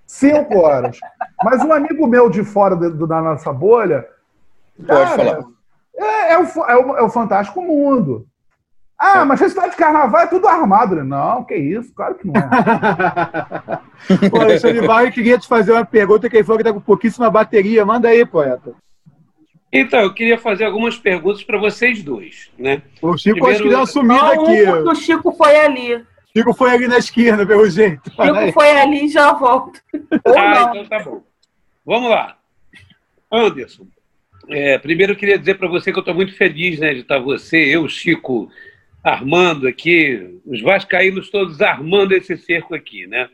Cinco 0.06 0.58
horas. 0.58 0.98
Mas 1.42 1.62
um 1.62 1.72
amigo 1.72 2.06
meu 2.06 2.28
de 2.28 2.42
fora 2.44 2.74
do, 2.74 3.06
da 3.06 3.20
nossa 3.20 3.52
bolha. 3.52 4.06
Cara, 4.86 5.06
Pode 5.06 5.16
falar 5.16 5.57
é, 5.98 6.32
é, 6.32 6.38
o, 6.38 6.42
é, 6.42 6.76
o, 6.76 6.96
é 6.98 7.02
o 7.02 7.10
Fantástico 7.10 7.60
Mundo. 7.60 8.26
Ah, 8.98 9.20
é. 9.20 9.24
mas 9.24 9.38
festival 9.38 9.70
de 9.70 9.76
carnaval 9.76 10.22
é 10.22 10.26
tudo 10.26 10.48
armado. 10.48 10.96
Né? 10.96 11.02
Não, 11.04 11.44
que 11.44 11.54
isso, 11.54 11.92
claro 11.94 12.16
que 12.16 12.26
não 12.26 12.34
é. 12.34 12.48
Pô, 14.30 14.40
Alexandre 14.40 14.86
Barre, 14.86 15.12
queria 15.12 15.38
te 15.38 15.46
fazer 15.46 15.72
uma 15.72 15.84
pergunta 15.84 16.28
que 16.28 16.36
ele 16.36 16.44
falou 16.44 16.58
que 16.58 16.64
tá 16.64 16.72
com 16.72 16.80
pouquíssima 16.80 17.30
bateria. 17.30 17.84
Manda 17.86 18.08
aí, 18.08 18.26
poeta. 18.26 18.74
Então, 19.72 20.00
eu 20.00 20.14
queria 20.14 20.38
fazer 20.38 20.64
algumas 20.64 20.96
perguntas 20.96 21.44
para 21.44 21.58
vocês 21.58 22.02
dois, 22.02 22.50
né? 22.58 22.82
O 23.02 23.16
Chico 23.16 23.34
Primeiro... 23.34 23.54
acho 23.54 23.62
que 23.62 23.68
deu 23.68 23.78
uma 23.78 23.86
sumida 23.86 24.14
não, 24.14 24.44
aqui. 24.44 24.68
O 24.88 24.94
Chico 24.94 25.32
foi 25.32 25.56
ali. 25.56 26.04
Chico 26.34 26.54
foi 26.54 26.70
ali 26.70 26.88
na 26.88 26.98
esquina, 26.98 27.46
pelo 27.46 27.68
jeito. 27.68 28.10
Chico 28.10 28.52
foi 28.52 28.70
ali 28.70 29.04
e 29.04 29.08
já 29.08 29.32
volta. 29.32 29.80
Ah, 30.24 30.70
então 30.70 30.86
tá 30.86 31.00
bom. 31.00 31.22
Vamos 31.84 32.10
lá. 32.10 32.36
Anderson, 33.30 33.86
é, 34.48 34.78
primeiro 34.78 35.12
eu 35.12 35.16
queria 35.16 35.38
dizer 35.38 35.54
para 35.56 35.68
você 35.68 35.92
que 35.92 35.98
eu 35.98 36.02
estou 36.02 36.14
muito 36.14 36.34
feliz 36.34 36.78
né, 36.78 36.94
de 36.94 37.00
estar 37.00 37.18
você, 37.18 37.56
eu, 37.56 37.88
Chico, 37.88 38.50
armando 39.02 39.66
aqui, 39.68 40.40
os 40.46 40.60
vascaínos 40.60 41.30
todos 41.30 41.60
armando 41.60 42.12
esse 42.12 42.36
cerco 42.36 42.74
aqui, 42.74 43.06
né? 43.06 43.28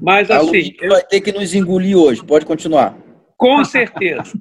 Mas 0.00 0.30
assim... 0.30 0.74
A 0.80 0.84
eu... 0.84 0.90
vai 0.90 1.02
ter 1.02 1.20
que 1.20 1.32
nos 1.32 1.54
engolir 1.54 1.96
hoje, 1.96 2.24
pode 2.24 2.44
continuar. 2.44 2.96
Com 3.36 3.64
certeza. 3.64 4.32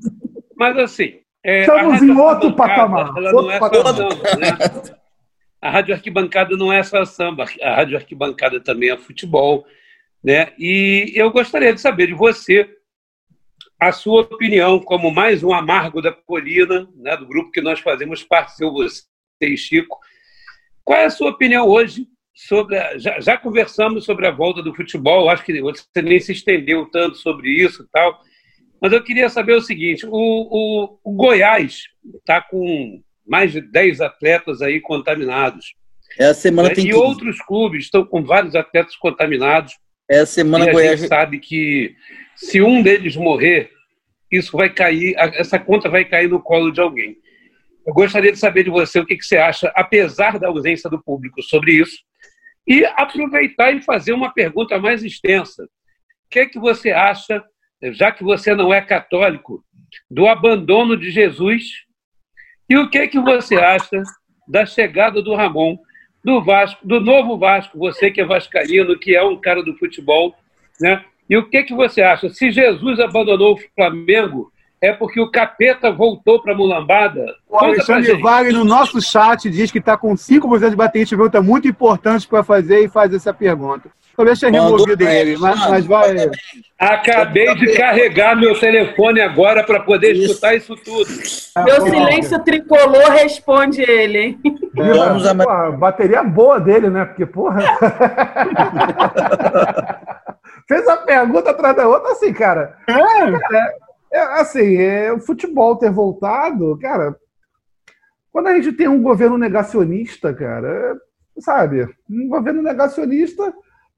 Mas 0.55 0.77
assim... 0.77 1.19
É, 1.43 1.61
Estamos 1.61 2.01
em 2.03 2.11
outro 2.11 2.55
patamar. 2.55 3.11
Ela 3.17 3.31
não 3.31 3.51
é 3.51 3.57
só 3.57 3.83
samba, 3.83 4.35
né? 4.37 4.93
A 5.59 5.69
Rádio 5.69 5.93
Arquibancada 5.93 6.57
não 6.57 6.73
é 6.73 6.81
só 6.81 7.05
samba, 7.05 7.45
a 7.61 7.75
Rádio 7.75 7.97
Arquibancada 7.97 8.59
também 8.59 8.89
é 8.89 8.97
futebol, 8.97 9.65
né? 10.23 10.53
E 10.57 11.11
eu 11.15 11.31
gostaria 11.31 11.73
de 11.73 11.79
saber 11.79 12.07
de 12.07 12.13
você 12.13 12.67
a 13.81 13.91
sua 13.91 14.21
opinião 14.21 14.79
como 14.79 15.09
mais 15.09 15.41
um 15.41 15.51
amargo 15.51 16.03
da 16.03 16.11
colina, 16.11 16.87
né, 16.95 17.17
do 17.17 17.25
grupo 17.25 17.49
que 17.49 17.61
nós 17.61 17.79
fazemos 17.79 18.23
parte, 18.23 18.55
seu 18.55 18.71
você 18.71 19.01
e 19.41 19.57
Chico. 19.57 19.97
Qual 20.83 20.99
é 20.99 21.05
a 21.05 21.09
sua 21.09 21.31
opinião 21.31 21.67
hoje 21.67 22.05
sobre. 22.35 22.77
A, 22.77 22.95
já, 22.99 23.19
já, 23.19 23.35
conversamos 23.37 24.05
sobre 24.05 24.27
a 24.27 24.31
volta 24.31 24.61
do 24.61 24.75
futebol, 24.75 25.31
acho 25.31 25.43
que 25.43 25.59
você 25.59 25.83
nem 26.03 26.19
se 26.19 26.31
estendeu 26.31 26.85
tanto 26.91 27.17
sobre 27.17 27.49
isso 27.49 27.87
tal, 27.91 28.21
mas 28.79 28.93
eu 28.93 29.03
queria 29.03 29.29
saber 29.29 29.53
o 29.53 29.61
seguinte: 29.61 30.05
o, 30.05 30.11
o, 30.11 30.99
o 31.03 31.13
Goiás 31.13 31.85
está 32.19 32.39
com 32.39 33.01
mais 33.27 33.51
de 33.51 33.61
10 33.61 33.99
atletas 33.99 34.61
aí 34.61 34.79
contaminados. 34.79 35.73
É 36.19 36.25
a 36.25 36.33
semana 36.35 36.69
né? 36.69 36.75
tem 36.75 36.87
E 36.87 36.93
outros 36.93 37.41
clubes 37.41 37.85
estão 37.85 38.05
com 38.05 38.23
vários 38.23 38.53
atletas 38.53 38.95
contaminados. 38.95 39.73
É 40.11 40.25
semana 40.25 40.65
e 40.65 40.69
a 40.69 40.71
Goiás... 40.73 40.99
gente 40.99 41.07
sabe 41.07 41.39
que 41.39 41.95
se 42.35 42.61
um 42.61 42.83
deles 42.83 43.15
morrer, 43.15 43.71
isso 44.29 44.57
vai 44.57 44.69
cair, 44.69 45.15
essa 45.17 45.57
conta 45.57 45.87
vai 45.87 46.03
cair 46.03 46.27
no 46.27 46.41
colo 46.41 46.69
de 46.69 46.81
alguém. 46.81 47.15
Eu 47.87 47.93
gostaria 47.93 48.29
de 48.29 48.37
saber 48.37 48.65
de 48.65 48.69
você 48.69 48.99
o 48.99 49.05
que, 49.05 49.15
que 49.15 49.23
você 49.23 49.37
acha, 49.37 49.71
apesar 49.73 50.37
da 50.37 50.49
ausência 50.49 50.89
do 50.89 51.01
público, 51.01 51.41
sobre 51.41 51.75
isso, 51.75 51.97
e 52.67 52.83
aproveitar 52.83 53.71
e 53.71 53.81
fazer 53.81 54.11
uma 54.11 54.33
pergunta 54.33 54.77
mais 54.77 55.01
extensa. 55.01 55.63
O 55.63 56.29
que 56.29 56.39
é 56.39 56.45
que 56.45 56.59
você 56.59 56.91
acha, 56.91 57.41
já 57.93 58.11
que 58.11 58.21
você 58.21 58.53
não 58.53 58.73
é 58.73 58.81
católico, 58.81 59.63
do 60.09 60.27
abandono 60.27 60.97
de 60.97 61.09
Jesus? 61.09 61.63
E 62.69 62.77
o 62.77 62.89
que 62.89 62.97
é 62.97 63.07
que 63.07 63.19
você 63.19 63.55
acha 63.55 64.03
da 64.45 64.65
chegada 64.65 65.21
do 65.21 65.33
Ramon, 65.33 65.77
do 66.23 66.43
Vasco, 66.43 66.85
do 66.85 66.99
novo 66.99 67.37
Vasco, 67.37 67.77
você 67.77 68.11
que 68.11 68.21
é 68.21 68.25
vascaíno, 68.25 68.97
que 68.97 69.15
é 69.15 69.23
um 69.23 69.35
cara 69.35 69.63
do 69.63 69.75
futebol, 69.75 70.35
né? 70.79 71.03
E 71.29 71.37
o 71.37 71.49
que, 71.49 71.63
que 71.63 71.73
você 71.73 72.01
acha? 72.01 72.29
Se 72.29 72.51
Jesus 72.51 72.99
abandonou 72.99 73.53
o 73.53 73.59
Flamengo, 73.75 74.51
é 74.81 74.91
porque 74.91 75.21
o 75.21 75.29
capeta 75.29 75.91
voltou 75.91 76.41
para 76.41 76.53
a 76.53 76.57
mulambada? 76.57 77.25
O 77.47 77.57
Alexandre 77.57 78.19
Wagner, 78.19 78.53
no 78.53 78.65
nosso 78.65 78.99
chat, 78.99 79.49
diz 79.49 79.71
que 79.71 79.77
está 79.77 79.95
com 79.95 80.13
5% 80.13 80.69
de 80.69 80.75
bateria 80.75 81.05
de 81.05 81.15
pergunta 81.15 81.41
muito 81.41 81.67
importante 81.67 82.27
para 82.27 82.43
fazer 82.43 82.83
e 82.83 82.89
faz 82.89 83.13
essa 83.13 83.33
pergunta. 83.33 83.89
Talvez 84.21 84.39
tenha 84.39 84.61
removido 84.61 85.03
ele, 85.03 85.35
mas, 85.37 85.67
mas 85.67 85.85
vai. 85.87 86.15
Acabei 86.77 87.55
de 87.55 87.75
carregar 87.75 88.35
meu 88.35 88.59
telefone 88.59 89.19
agora 89.19 89.63
para 89.63 89.79
poder 89.79 90.11
isso. 90.11 90.25
escutar 90.25 90.53
isso 90.53 90.75
tudo. 90.75 91.09
Ah, 91.55 91.63
meu 91.63 91.81
silêncio 91.81 92.37
tricolor 92.43 93.09
responde 93.13 93.81
ele, 93.81 94.17
hein? 94.19 94.39
É, 94.77 94.93
Vamos 94.93 95.25
a... 95.25 95.33
Pô, 95.33 95.71
bateria 95.71 96.23
boa 96.23 96.59
dele, 96.59 96.91
né? 96.91 97.03
Porque, 97.05 97.25
porra. 97.25 97.61
Fez 100.67 100.87
a 100.87 100.97
pergunta 100.97 101.49
atrás 101.49 101.75
da 101.75 101.87
outra, 101.87 102.11
assim, 102.11 102.31
cara. 102.31 102.77
É, 102.87 104.19
é 104.19 104.21
assim, 104.39 104.77
é, 104.77 105.11
o 105.11 105.19
futebol 105.19 105.77
ter 105.77 105.89
voltado, 105.89 106.77
cara. 106.79 107.15
Quando 108.31 108.47
a 108.47 108.55
gente 108.55 108.71
tem 108.73 108.87
um 108.87 109.01
governo 109.01 109.35
negacionista, 109.37 110.31
cara, 110.31 110.69
é, 110.69 111.41
sabe? 111.41 111.89
Um 112.07 112.29
governo 112.29 112.61
negacionista 112.61 113.51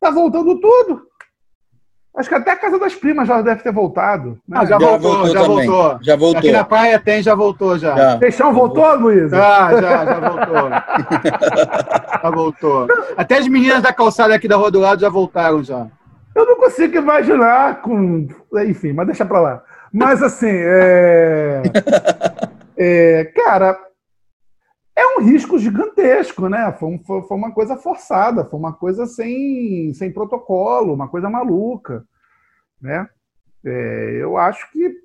tá 0.04 0.12
voltando 0.12 0.60
tudo. 0.60 1.02
Acho 2.16 2.30
que 2.30 2.36
até 2.36 2.52
a 2.52 2.56
Casa 2.56 2.78
das 2.78 2.94
Primas 2.94 3.28
já 3.28 3.42
deve 3.42 3.64
ter 3.64 3.72
voltado. 3.72 4.38
Né? 4.48 4.60
Ah, 4.60 4.66
já, 4.66 4.78
já 4.78 4.78
voltou, 4.78 5.12
voltou, 5.12 5.34
já 5.34 5.42
também. 5.42 5.68
voltou. 5.68 6.00
Já 6.04 6.16
voltou. 6.16 6.40
Aqui 6.40 6.52
na 6.52 6.64
praia 6.64 7.00
tem, 7.00 7.24
já 7.24 7.34
voltou 7.34 7.78
já. 7.78 7.96
já. 7.96 8.18
Peixão 8.18 8.54
voltou, 8.54 8.96
Luiz? 8.96 9.32
Já, 9.32 9.82
já, 9.82 10.06
já 10.06 10.20
voltou. 10.20 10.70
já 12.22 12.30
voltou. 12.30 12.88
Até 13.18 13.38
as 13.40 13.48
meninas 13.48 13.82
da 13.82 13.92
calçada 13.92 14.36
aqui 14.36 14.48
da 14.48 14.58
rua 14.58 14.70
do 14.70 14.80
lado 14.80 15.02
já 15.02 15.10
voltaram 15.10 15.64
já. 15.64 15.88
Eu 16.36 16.46
não 16.46 16.56
consigo 16.56 16.98
imaginar 16.98 17.82
com. 17.82 18.28
Enfim, 18.68 18.94
mas 18.94 19.08
deixa 19.08 19.26
pra 19.26 19.40
lá. 19.40 19.64
Mas 19.92 20.22
assim, 20.22 20.52
é... 20.52 21.64
é... 22.78 23.26
cara, 23.36 23.76
é 24.96 25.18
um 25.18 25.22
risco 25.22 25.58
gigantesco, 25.58 26.48
né? 26.48 26.72
Foi, 26.80 26.98
foi, 27.00 27.22
foi, 27.24 27.38
uma 27.38 27.52
coisa 27.52 27.76
forçada, 27.78 28.46
foi 28.46 28.60
uma 28.60 28.74
coisa 28.74 29.06
sem, 29.06 29.94
sem 29.94 30.12
protocolo, 30.12 30.94
uma 30.94 31.08
coisa 31.08 31.30
maluca, 31.30 32.06
né? 32.82 33.08
É, 33.66 34.18
eu 34.20 34.38
acho 34.38 34.72
que 34.72 35.04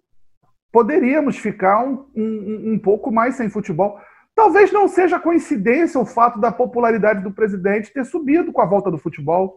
poderíamos 0.71 1.39
ficar 1.39 1.85
um, 1.85 2.07
um, 2.15 2.73
um 2.75 2.79
pouco 2.79 3.11
mais 3.11 3.37
sem 3.37 3.49
futebol. 3.49 3.99
Talvez 4.35 4.71
não 4.71 4.87
seja 4.87 5.19
coincidência 5.19 6.01
o 6.01 6.07
fato 6.07 6.39
da 6.39 6.53
popularidade 6.53 7.23
do 7.23 7.33
presidente 7.33 7.93
ter 7.93 8.05
subido 8.05 8.53
com 8.53 8.61
a 8.61 8.67
volta 8.67 8.91
do 8.91 8.99
futebol. 8.99 9.57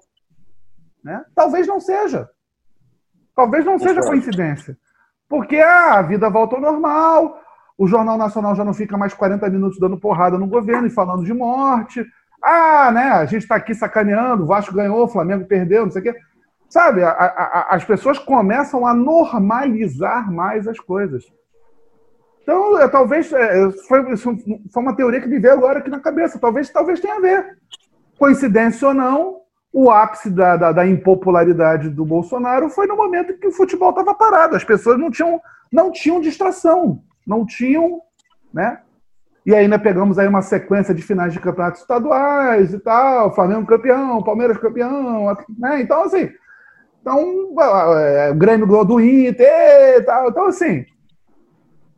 Né? 1.03 1.23
Talvez 1.35 1.67
não 1.67 1.79
seja. 1.79 2.29
Talvez 3.35 3.65
não 3.65 3.77
seja 3.77 4.01
coincidência. 4.01 4.77
Porque 5.27 5.57
ah, 5.57 5.99
a 5.99 6.01
vida 6.01 6.29
volta 6.29 6.55
ao 6.55 6.61
normal, 6.61 7.40
o 7.81 7.87
Jornal 7.87 8.15
Nacional 8.15 8.53
já 8.53 8.63
não 8.63 8.75
fica 8.75 8.95
mais 8.95 9.11
40 9.11 9.49
minutos 9.49 9.79
dando 9.79 9.97
porrada 9.97 10.37
no 10.37 10.45
governo 10.45 10.85
e 10.85 10.91
falando 10.91 11.25
de 11.25 11.33
morte. 11.33 12.05
Ah, 12.39 12.91
né? 12.91 13.05
A 13.05 13.25
gente 13.25 13.41
está 13.41 13.55
aqui 13.55 13.73
sacaneando, 13.73 14.43
o 14.43 14.45
Vasco 14.45 14.75
ganhou, 14.75 15.03
o 15.03 15.07
Flamengo 15.07 15.45
perdeu, 15.45 15.85
não 15.85 15.91
sei 15.91 16.01
o 16.01 16.03
quê. 16.03 16.15
Sabe, 16.69 17.03
a, 17.03 17.09
a, 17.09 17.67
as 17.71 17.83
pessoas 17.83 18.19
começam 18.19 18.85
a 18.85 18.93
normalizar 18.93 20.31
mais 20.31 20.67
as 20.67 20.79
coisas. 20.79 21.25
Então, 22.43 22.79
é, 22.79 22.87
talvez 22.87 23.33
é, 23.33 23.71
foi, 23.87 24.15
foi 24.15 24.83
uma 24.83 24.95
teoria 24.95 25.19
que 25.19 25.27
me 25.27 25.39
veio 25.39 25.55
agora 25.55 25.79
aqui 25.79 25.89
na 25.89 25.99
cabeça. 25.99 26.37
Talvez, 26.37 26.69
talvez 26.69 26.99
tenha 26.99 27.15
a 27.15 27.19
ver. 27.19 27.57
Coincidência 28.19 28.89
ou 28.89 28.93
não, 28.93 29.37
o 29.73 29.89
ápice 29.89 30.29
da, 30.29 30.55
da, 30.55 30.71
da, 30.71 30.85
impopularidade 30.85 31.89
do 31.89 32.05
Bolsonaro 32.05 32.69
foi 32.69 32.85
no 32.85 32.95
momento 32.95 33.39
que 33.39 33.47
o 33.47 33.51
futebol 33.51 33.89
estava 33.89 34.13
parado. 34.13 34.55
As 34.55 34.63
pessoas 34.63 34.99
não 34.99 35.09
tinham, 35.09 35.41
não 35.71 35.91
tinham 35.91 36.21
distração, 36.21 37.01
não 37.25 37.45
tinham, 37.45 38.01
né? 38.53 38.79
E 39.45 39.55
ainda 39.55 39.79
pegamos 39.79 40.19
aí 40.19 40.27
uma 40.27 40.41
sequência 40.41 40.93
de 40.93 41.01
finais 41.01 41.33
de 41.33 41.39
campeonatos 41.39 41.81
estaduais 41.81 42.73
e 42.73 42.79
tal, 42.79 43.33
Flamengo 43.33 43.65
campeão, 43.65 44.21
Palmeiras 44.21 44.57
campeão, 44.57 45.35
né? 45.57 45.81
Então, 45.81 46.03
assim, 46.03 46.29
então, 47.01 47.59
é, 47.59 48.31
o 48.31 48.35
Grêmio 48.35 48.67
ganhou 48.67 48.85
do 48.85 49.01
Inter 49.01 49.97
e 49.97 50.01
tal. 50.03 50.29
Então, 50.29 50.45
assim, 50.45 50.85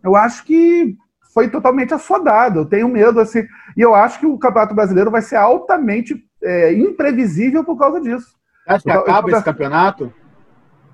eu 0.01 0.15
acho 0.15 0.45
que 0.45 0.95
foi 1.33 1.49
totalmente 1.49 1.93
assodado. 1.93 2.61
Eu 2.61 2.65
tenho 2.65 2.87
medo, 2.87 3.19
assim, 3.19 3.45
e 3.75 3.81
eu 3.81 3.93
acho 3.93 4.19
que 4.19 4.25
o 4.25 4.37
Campeonato 4.37 4.73
Brasileiro 4.73 5.11
vai 5.11 5.21
ser 5.21 5.35
altamente 5.35 6.15
é, 6.41 6.73
imprevisível 6.73 7.63
por 7.63 7.77
causa 7.77 7.99
disso. 7.99 8.33
Acho 8.65 8.85
que 8.85 8.91
eu, 8.91 9.01
acaba 9.01 9.29
esse 9.29 9.43
campeonato? 9.43 10.13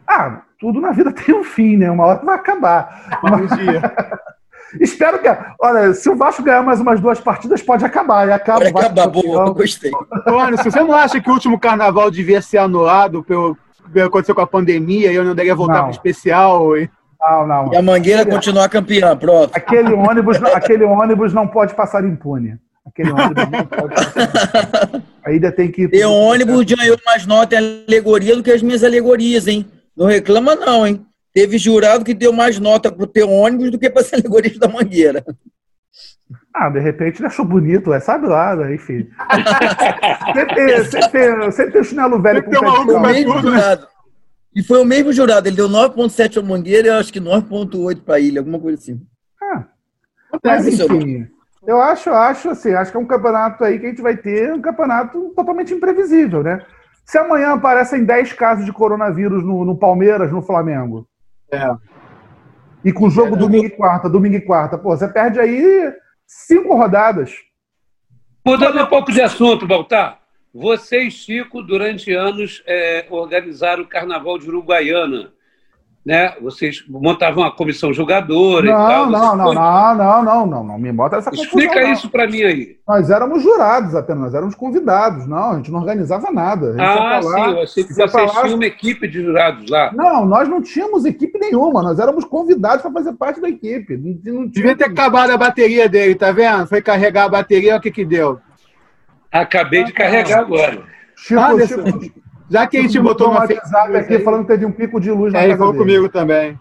Ah, 0.09 0.41
tudo 0.59 0.81
na 0.81 0.91
vida 0.91 1.11
tem 1.13 1.35
um 1.35 1.43
fim, 1.43 1.77
né? 1.77 1.91
Uma 1.91 2.05
hora 2.05 2.25
vai 2.25 2.35
acabar. 2.35 3.19
Um 3.23 3.55
dia. 3.55 3.81
Espero 4.79 5.19
que. 5.19 5.27
Olha, 5.59 5.93
se 5.93 6.09
o 6.09 6.15
Vasco 6.15 6.43
ganhar 6.43 6.61
mais 6.63 6.79
umas 6.79 6.99
duas 6.99 7.19
partidas, 7.19 7.61
pode 7.61 7.85
acabar. 7.85 8.27
E 8.27 8.31
acaba 8.31 8.71
pode 8.71 8.85
acabar, 8.85 9.07
boa, 9.07 9.51
gostei. 9.51 9.91
Antônio, 10.11 10.57
se 10.57 10.69
você 10.69 10.79
não 10.79 10.93
acha 10.93 11.19
que 11.19 11.29
o 11.29 11.33
último 11.33 11.59
carnaval 11.59 12.11
devia 12.11 12.41
ser 12.41 12.59
anulado 12.59 13.23
pelo, 13.23 13.57
que 13.91 13.99
aconteceu 13.99 14.35
com 14.35 14.41
a 14.41 14.47
pandemia 14.47 15.11
e 15.11 15.15
eu 15.15 15.23
não 15.23 15.33
deveria 15.33 15.55
voltar 15.55 15.79
para 15.79 15.87
o 15.87 15.91
especial? 15.91 16.77
E... 16.77 16.89
Não, 17.19 17.47
não. 17.47 17.73
E 17.73 17.77
a 17.77 17.81
Mangueira 17.81 18.21
aquele, 18.21 18.35
continuar 18.35 18.69
campeã, 18.69 19.17
pronto. 19.17 19.51
Aquele 19.55 19.93
ônibus, 19.93 20.37
aquele 20.43 20.83
ônibus 20.83 21.33
não 21.33 21.47
pode 21.47 21.73
passar 21.73 22.05
impune. 22.05 22.55
Aquele 22.85 23.11
ônibus 23.11 23.49
não 23.49 23.65
pode 23.65 23.95
passar 23.95 25.01
Ainda 25.25 25.49
tem 25.51 25.71
que. 25.71 25.87
Tem 25.87 26.05
ônibus 26.05 26.63
ganhou 26.65 26.97
mais 27.07 27.25
nota 27.25 27.55
em 27.55 27.85
alegoria 27.87 28.35
do 28.35 28.43
que 28.43 28.51
as 28.51 28.61
minhas 28.61 28.83
alegorias, 28.83 29.47
hein? 29.47 29.65
Não 29.99 30.05
reclama, 30.05 30.55
não, 30.55 30.87
hein? 30.87 31.05
Teve 31.33 31.57
jurado 31.57 32.05
que 32.05 32.13
deu 32.13 32.31
mais 32.31 32.57
nota 32.57 32.89
pro 32.89 33.05
teu 33.05 33.29
ônibus 33.29 33.69
do 33.69 33.77
que 33.77 33.89
para 33.89 34.01
as 34.01 34.11
alegorias 34.13 34.57
da 34.57 34.69
Mangueira. 34.69 35.25
Ah, 36.55 36.69
de 36.69 36.79
repente 36.79 37.19
ele 37.19 37.27
achou 37.27 37.43
bonito, 37.43 37.91
é, 37.91 37.99
sabe 37.99 38.25
lá, 38.25 38.55
né? 38.55 38.75
enfim. 38.75 39.09
sempre, 40.33 40.85
sempre, 40.85 41.51
sempre 41.51 41.71
tem 41.73 41.81
o 41.81 41.83
chinelo 41.83 42.21
velho 42.21 42.43
com 42.43 42.51
o 42.51 42.99
mesmo 43.01 43.41
jurado. 43.41 43.87
E 44.55 44.63
foi 44.63 44.81
o 44.81 44.85
mesmo 44.85 45.11
jurado, 45.11 45.47
ele 45.47 45.57
deu 45.57 45.67
9,7 45.67 46.37
ao 46.37 46.43
Mangueira 46.43 46.87
e 46.87 46.91
acho 46.91 47.11
que 47.11 47.19
9,8 47.19 48.01
para 48.01 48.15
a 48.15 48.19
ilha, 48.19 48.39
alguma 48.39 48.59
coisa 48.59 48.77
assim. 48.77 49.01
Ah, 49.41 49.65
mas 50.41 50.65
enfim. 50.65 51.27
Eu 51.67 51.81
acho, 51.81 52.09
acho 52.09 52.49
assim, 52.49 52.73
acho 52.73 52.89
que 52.89 52.97
é 52.97 52.99
um 53.01 53.05
campeonato 53.05 53.65
aí 53.65 53.77
que 53.77 53.85
a 53.85 53.89
gente 53.89 54.01
vai 54.01 54.15
ter 54.15 54.53
um 54.53 54.61
campeonato 54.61 55.33
totalmente 55.35 55.73
imprevisível, 55.73 56.41
né? 56.41 56.65
Se 57.09 57.17
amanhã 57.17 57.53
aparecem 57.53 58.05
10 58.05 58.33
casos 58.33 58.65
de 58.65 58.71
coronavírus 58.71 59.43
no, 59.43 59.65
no 59.65 59.75
Palmeiras, 59.75 60.31
no 60.31 60.43
Flamengo. 60.43 61.07
É. 61.51 61.75
E 62.85 62.93
com 62.93 63.07
o 63.07 63.09
jogo 63.09 63.35
é, 63.35 63.39
domingo 63.39 63.65
e 63.65 63.69
quarta, 63.71 64.07
domingo 64.07 64.35
e 64.35 64.41
quarta, 64.41 64.77
pô, 64.77 64.95
você 64.95 65.07
perde 65.07 65.39
aí 65.39 65.91
cinco 66.27 66.75
rodadas. 66.75 67.33
Mudando 68.45 68.83
um 68.83 68.85
pouco 68.85 69.11
de 69.11 69.23
assunto, 69.23 69.65
Baltar. 69.65 70.19
Você 70.53 71.01
e 71.01 71.09
Chico, 71.09 71.63
durante 71.63 72.13
anos, 72.13 72.61
é, 72.67 73.07
organizaram 73.09 73.81
o 73.81 73.89
Carnaval 73.89 74.37
de 74.37 74.47
Uruguaiana 74.47 75.33
né? 76.05 76.33
Vocês 76.41 76.83
montavam 76.87 77.43
uma 77.43 77.51
comissão 77.51 77.93
julgadora 77.93 78.65
não, 78.65 78.71
e 78.71 78.87
tal. 78.87 79.09
Não, 79.09 79.35
não, 79.35 79.53
não, 79.53 79.95
não, 79.95 80.23
não, 80.23 80.45
não, 80.47 80.63
não, 80.63 80.79
me 80.79 80.91
bota 80.91 81.17
essa 81.17 81.29
confusão. 81.29 81.45
Explica 81.45 81.83
isso 81.91 82.09
para 82.09 82.25
mim 82.27 82.41
aí. 82.41 82.77
Nós 82.87 83.09
éramos 83.09 83.43
jurados 83.43 83.93
apenas, 83.93 84.23
nós 84.23 84.33
éramos 84.33 84.55
convidados, 84.55 85.27
não, 85.27 85.51
a 85.51 85.55
gente 85.57 85.71
não 85.71 85.79
organizava 85.79 86.31
nada. 86.31 86.75
Ah, 86.79 87.21
sim, 87.21 87.27
eu 87.27 87.61
achei 87.61 87.83
que 87.83 87.93
vocês 87.93 88.11
falar... 88.11 88.41
tinham 88.43 88.55
uma 88.55 88.65
equipe 88.65 89.07
de 89.07 89.21
jurados 89.21 89.69
lá. 89.69 89.91
Não, 89.93 90.25
nós 90.25 90.47
não 90.47 90.61
tínhamos 90.61 91.05
equipe 91.05 91.37
nenhuma, 91.37 91.83
nós 91.83 91.99
éramos 91.99 92.23
convidados 92.23 92.81
para 92.81 92.91
fazer 92.91 93.13
parte 93.13 93.41
da 93.41 93.49
equipe. 93.49 93.97
Não, 93.97 94.33
não 94.33 94.47
Devia 94.47 94.75
ter 94.75 94.85
acabado 94.85 95.31
a 95.31 95.37
bateria 95.37 95.87
dele, 95.89 96.15
tá 96.15 96.31
vendo? 96.31 96.65
Foi 96.65 96.81
carregar 96.81 97.25
a 97.25 97.29
bateria, 97.29 97.75
o 97.75 97.81
que 97.81 97.91
que 97.91 98.05
deu? 98.05 98.39
Acabei 99.31 99.83
de 99.83 99.93
carregar 99.93 100.39
agora. 100.39 100.81
Chico, 101.15 101.39
ah, 101.39 101.67
Chico, 101.67 102.19
já 102.49 102.67
que 102.67 102.77
a 102.77 102.81
gente 102.81 102.99
botou 102.99 103.29
uma 103.29 103.41
WhatsApp 103.41 103.95
aqui 103.95 104.15
aí, 104.15 104.23
falando 104.23 104.41
que 104.41 104.47
teve 104.47 104.65
um 104.65 104.71
pico 104.71 104.99
de 104.99 105.11
luz 105.11 105.33
na 105.33 105.39
é, 105.39 105.47
casa 105.47 105.57
falou 105.57 105.75
comigo 105.75 106.09
também. 106.09 106.59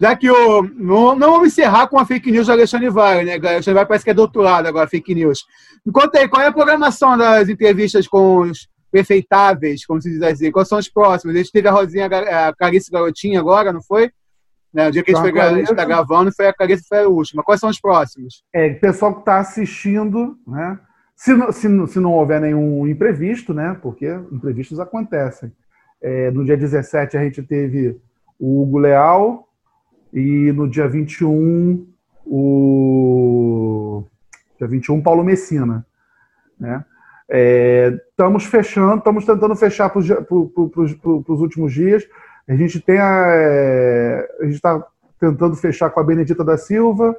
Já 0.00 0.16
que 0.16 0.30
o. 0.30 0.62
Não, 0.62 1.14
não 1.14 1.32
vamos 1.32 1.48
encerrar 1.48 1.86
com 1.86 1.98
a 1.98 2.06
fake 2.06 2.30
news 2.30 2.46
do 2.46 2.52
Alexandre 2.52 2.88
Vale, 2.88 3.24
né? 3.24 3.38
O 3.38 3.46
Alexandre 3.46 3.74
Vale 3.74 3.86
parece 3.86 4.04
que 4.04 4.10
é 4.10 4.14
doutorado 4.14 4.66
agora, 4.66 4.88
fake 4.88 5.14
news. 5.14 5.44
Me 5.84 5.92
conta 5.92 6.18
aí, 6.18 6.28
qual 6.28 6.42
é 6.42 6.46
a 6.46 6.52
programação 6.52 7.16
das 7.18 7.48
entrevistas 7.48 8.08
com 8.08 8.40
os, 8.40 8.68
prefeitáveis, 8.90 9.86
como 9.86 10.00
se 10.02 10.10
diz 10.10 10.22
assim? 10.22 10.50
Quais 10.50 10.68
são 10.68 10.78
os 10.78 10.88
próximos? 10.88 11.34
A 11.34 11.38
gente 11.38 11.52
teve 11.52 11.68
a 11.68 11.72
Rosinha, 11.72 12.06
a 12.06 12.54
Clarice 12.54 12.90
Garotinha 12.90 13.38
agora, 13.38 13.72
não 13.72 13.82
foi? 13.82 14.10
Né? 14.72 14.88
O 14.88 14.90
dia 14.90 15.02
que 15.02 15.14
a 15.14 15.54
gente, 15.54 15.70
está 15.70 15.84
gravando 15.84 16.32
foi 16.32 16.46
a 16.46 16.52
Clarice 16.52 16.84
foi 16.88 17.00
a 17.00 17.08
última. 17.08 17.42
Quais 17.42 17.60
são 17.60 17.70
os 17.70 17.80
próximos? 17.80 18.42
É, 18.54 18.68
o 18.68 18.80
pessoal 18.80 19.14
que 19.14 19.20
está 19.20 19.38
assistindo, 19.38 20.36
né? 20.46 20.78
Se, 21.20 21.52
se, 21.52 21.86
se 21.88 22.00
não 22.00 22.14
houver 22.14 22.40
nenhum 22.40 22.88
imprevisto, 22.88 23.52
né? 23.52 23.78
Porque 23.82 24.06
imprevistos 24.32 24.80
acontecem. 24.80 25.52
É, 26.00 26.30
no 26.30 26.42
dia 26.46 26.56
17 26.56 27.14
a 27.14 27.22
gente 27.22 27.42
teve 27.42 28.00
o 28.38 28.62
Hugo 28.62 28.78
Leal 28.78 29.46
e 30.14 30.50
no 30.52 30.66
dia 30.66 30.88
21 30.88 31.86
o 32.24 34.02
dia 34.58 34.66
21 34.66 35.02
Paulo 35.02 35.22
Messina, 35.22 35.84
né? 36.58 36.86
É, 37.28 38.00
estamos 38.08 38.46
fechando, 38.46 38.96
estamos 38.96 39.26
tentando 39.26 39.54
fechar 39.54 39.90
para 39.90 39.98
os 39.98 41.40
últimos 41.42 41.74
dias. 41.74 42.08
A 42.48 42.54
gente 42.54 42.80
tem 42.80 42.98
a, 42.98 43.26
é, 43.28 44.36
a 44.40 44.44
gente 44.44 44.54
está 44.54 44.82
tentando 45.20 45.54
fechar 45.54 45.90
com 45.90 46.00
a 46.00 46.04
Benedita 46.04 46.42
da 46.42 46.56
Silva, 46.56 47.14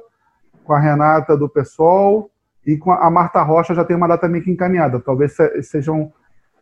com 0.64 0.72
a 0.72 0.80
Renata 0.80 1.36
do 1.36 1.48
PSOL 1.48 2.31
e 2.66 2.76
com 2.76 2.92
a 2.92 3.10
Marta 3.10 3.42
Rocha 3.42 3.74
já 3.74 3.84
tem 3.84 3.96
uma 3.96 4.08
data 4.08 4.28
meio 4.28 4.44
que 4.44 4.50
encaminhada. 4.50 5.00
Talvez 5.00 5.36
sejam 5.62 6.12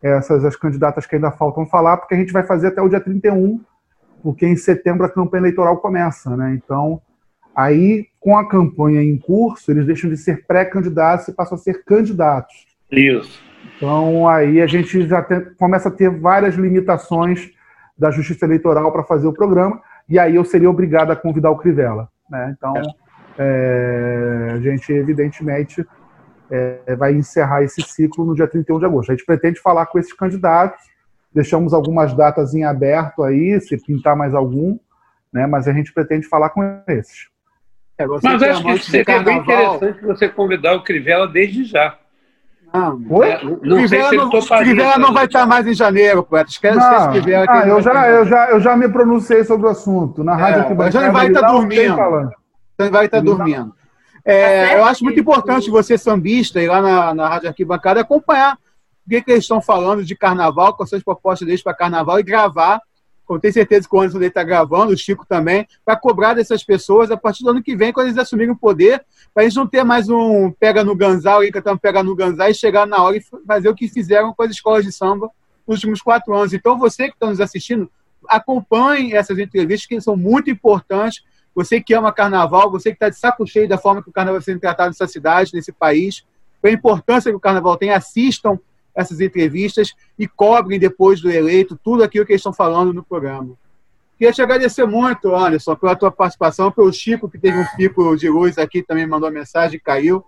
essas 0.01 0.43
as 0.43 0.55
candidatas 0.55 1.05
que 1.05 1.15
ainda 1.15 1.31
faltam 1.31 1.65
falar, 1.65 1.97
porque 1.97 2.15
a 2.15 2.17
gente 2.17 2.33
vai 2.33 2.43
fazer 2.43 2.67
até 2.67 2.81
o 2.81 2.89
dia 2.89 2.99
31, 2.99 3.61
porque 4.23 4.45
em 4.45 4.55
setembro 4.55 5.05
a 5.05 5.09
campanha 5.09 5.41
eleitoral 5.41 5.77
começa, 5.77 6.35
né? 6.35 6.53
Então, 6.55 7.01
aí 7.55 8.07
com 8.19 8.37
a 8.37 8.47
campanha 8.47 9.01
em 9.01 9.17
curso, 9.17 9.71
eles 9.71 9.85
deixam 9.85 10.09
de 10.09 10.17
ser 10.17 10.45
pré-candidatos 10.45 11.27
e 11.27 11.33
passam 11.33 11.55
a 11.55 11.59
ser 11.59 11.83
candidatos. 11.83 12.65
Isso. 12.91 13.43
Então, 13.77 14.27
aí 14.27 14.61
a 14.61 14.67
gente 14.67 15.07
já 15.07 15.21
tem, 15.21 15.41
começa 15.55 15.89
a 15.89 15.91
ter 15.91 16.09
várias 16.09 16.55
limitações 16.55 17.51
da 17.97 18.09
Justiça 18.09 18.45
Eleitoral 18.45 18.91
para 18.91 19.03
fazer 19.03 19.27
o 19.27 19.33
programa, 19.33 19.81
e 20.09 20.17
aí 20.17 20.35
eu 20.35 20.43
seria 20.43 20.69
obrigado 20.69 21.11
a 21.11 21.15
convidar 21.15 21.51
o 21.51 21.57
Crivella. 21.57 22.09
Né? 22.29 22.55
Então, 22.57 22.75
é, 22.75 22.81
a 24.53 24.59
gente, 24.59 24.91
evidentemente, 24.91 25.85
é, 26.51 26.95
vai 26.95 27.13
encerrar 27.13 27.63
esse 27.63 27.81
ciclo 27.81 28.25
no 28.25 28.35
dia 28.35 28.47
31 28.47 28.79
de 28.79 28.85
agosto. 28.85 29.11
A 29.11 29.15
gente 29.15 29.25
pretende 29.25 29.59
falar 29.59 29.85
com 29.85 29.97
esses 29.97 30.13
candidatos, 30.13 30.79
deixamos 31.33 31.73
algumas 31.73 32.13
datas 32.13 32.53
em 32.53 32.65
aberto 32.65 33.23
aí, 33.23 33.59
se 33.61 33.77
pintar 33.77 34.15
mais 34.15 34.35
algum, 34.35 34.77
né? 35.31 35.47
mas 35.47 35.67
a 35.67 35.73
gente 35.73 35.93
pretende 35.93 36.27
falar 36.27 36.49
com 36.49 36.61
esses. 36.87 37.29
É, 37.97 38.05
mas 38.05 38.43
acho 38.43 38.63
que 38.63 38.79
seria 38.79 39.23
bem 39.23 39.37
interessante 39.37 40.01
você 40.01 40.27
convidar 40.27 40.75
o 40.75 40.83
Crivella 40.83 41.27
desde 41.27 41.63
já. 41.63 41.97
Não, 42.73 43.01
Oi? 43.09 43.29
É, 43.29 43.43
não 43.43 43.77
Crivella, 43.77 44.11
não, 44.13 44.29
Crivella 44.29 44.97
não 44.97 45.13
vai 45.13 45.25
estar 45.25 45.45
mais 45.45 45.67
em 45.67 45.73
janeiro, 45.73 46.23
poeta. 46.23 46.49
Esquece, 46.49 46.77
não, 46.77 47.11
Crivella. 47.11 47.45
Ah, 47.49 47.67
eu, 47.67 47.81
já, 47.81 48.09
eu, 48.09 48.25
já, 48.25 48.49
eu 48.49 48.59
já 48.61 48.77
me 48.77 48.87
pronunciei 48.87 49.43
sobre 49.43 49.67
o 49.67 49.69
assunto. 49.69 50.23
Na 50.23 50.35
rádio 50.35 50.61
é, 50.61 50.65
que 50.65 50.73
vai 50.73 50.91
já 50.91 51.11
vai 51.11 51.27
estar 51.27 51.41
dormindo. 51.41 52.31
Vai 52.89 53.05
estar 53.05 53.21
dormindo. 53.21 53.73
É, 54.23 54.77
eu 54.77 54.85
acho 54.85 55.03
muito 55.03 55.19
importante 55.19 55.69
você, 55.69 55.97
sambista, 55.97 56.61
ir 56.61 56.67
lá 56.67 56.81
na, 56.81 57.13
na 57.13 57.27
Rádio 57.27 57.49
Arquibancada 57.49 58.01
acompanhar 58.01 58.55
o 59.05 59.09
que, 59.09 59.21
que 59.21 59.31
eles 59.31 59.43
estão 59.43 59.61
falando 59.61 60.05
de 60.05 60.15
carnaval, 60.15 60.75
quais 60.75 60.89
são 60.89 60.97
as 60.97 61.03
propostas 61.03 61.47
deles 61.47 61.63
para 61.63 61.73
carnaval 61.73 62.19
e 62.19 62.23
gravar 62.23 62.79
eu 63.35 63.39
tenho 63.39 63.53
certeza 63.53 63.87
que 63.87 63.95
o 63.95 63.99
Anderson 63.99 64.21
está 64.21 64.43
gravando, 64.43 64.93
o 64.93 64.97
Chico 64.97 65.25
também, 65.25 65.67
para 65.85 65.95
cobrar 65.95 66.33
dessas 66.33 66.63
pessoas 66.63 67.11
a 67.11 67.17
partir 67.17 67.43
do 67.43 67.49
ano 67.49 67.63
que 67.63 67.75
vem, 67.75 67.93
quando 67.93 68.07
eles 68.07 68.17
assumirem 68.17 68.53
o 68.53 68.57
poder, 68.57 69.03
para 69.33 69.43
eles 69.43 69.55
não 69.55 69.67
ter 69.67 69.83
mais 69.83 70.09
um 70.09 70.51
pega 70.51 70.83
no 70.83 70.95
ganzal, 70.95 71.43
e 71.43 71.51
cantando 71.51 71.79
pega 71.79 72.03
no 72.03 72.15
ganzal 72.15 72.49
e 72.49 72.53
chegar 72.53 72.85
na 72.85 73.01
hora 73.01 73.17
e 73.17 73.23
fazer 73.45 73.69
o 73.69 73.75
que 73.75 73.87
fizeram 73.87 74.33
com 74.33 74.43
as 74.43 74.51
escolas 74.51 74.83
de 74.83 74.91
samba 74.91 75.29
nos 75.67 75.77
últimos 75.77 76.01
quatro 76.01 76.33
anos. 76.35 76.53
Então, 76.53 76.77
você 76.77 77.07
que 77.07 77.13
está 77.13 77.27
nos 77.27 77.39
assistindo, 77.39 77.89
acompanhe 78.27 79.13
essas 79.13 79.39
entrevistas, 79.39 79.87
que 79.87 80.01
são 80.01 80.15
muito 80.15 80.49
importantes. 80.49 81.23
Você 81.53 81.81
que 81.81 81.93
ama 81.93 82.11
carnaval, 82.13 82.71
você 82.71 82.89
que 82.89 82.95
está 82.95 83.09
de 83.09 83.17
saco 83.17 83.45
cheio 83.45 83.67
da 83.67 83.77
forma 83.77 84.01
que 84.01 84.09
o 84.09 84.13
carnaval 84.13 84.39
está 84.39 84.51
sendo 84.51 84.61
tratado 84.61 84.89
nessa 84.89 85.07
cidade, 85.07 85.51
nesse 85.53 85.71
país, 85.71 86.25
a 86.63 86.69
importância 86.69 87.31
que 87.31 87.35
o 87.35 87.39
carnaval 87.39 87.75
tem, 87.77 87.91
assistam 87.91 88.57
essas 88.95 89.19
entrevistas 89.19 89.93
e 90.17 90.27
cobrem 90.27 90.79
depois 90.79 91.21
do 91.21 91.29
eleito 91.29 91.79
tudo 91.81 92.03
aquilo 92.03 92.25
que 92.25 92.33
eles 92.33 92.41
estão 92.41 92.53
falando 92.53 92.93
no 92.93 93.03
programa. 93.03 93.55
Queria 94.17 94.33
te 94.33 94.41
agradecer 94.41 94.85
muito, 94.85 95.33
Anderson, 95.33 95.75
pela 95.75 95.95
tua 95.95 96.11
participação, 96.11 96.71
pelo 96.71 96.93
Chico, 96.93 97.27
que 97.27 97.39
teve 97.39 97.57
um 97.57 97.65
pico 97.75 98.15
de 98.15 98.29
luz 98.29 98.57
aqui, 98.57 98.83
também 98.83 99.07
mandou 99.07 99.27
uma 99.27 99.33
mensagem 99.33 99.79
caiu. 99.83 100.23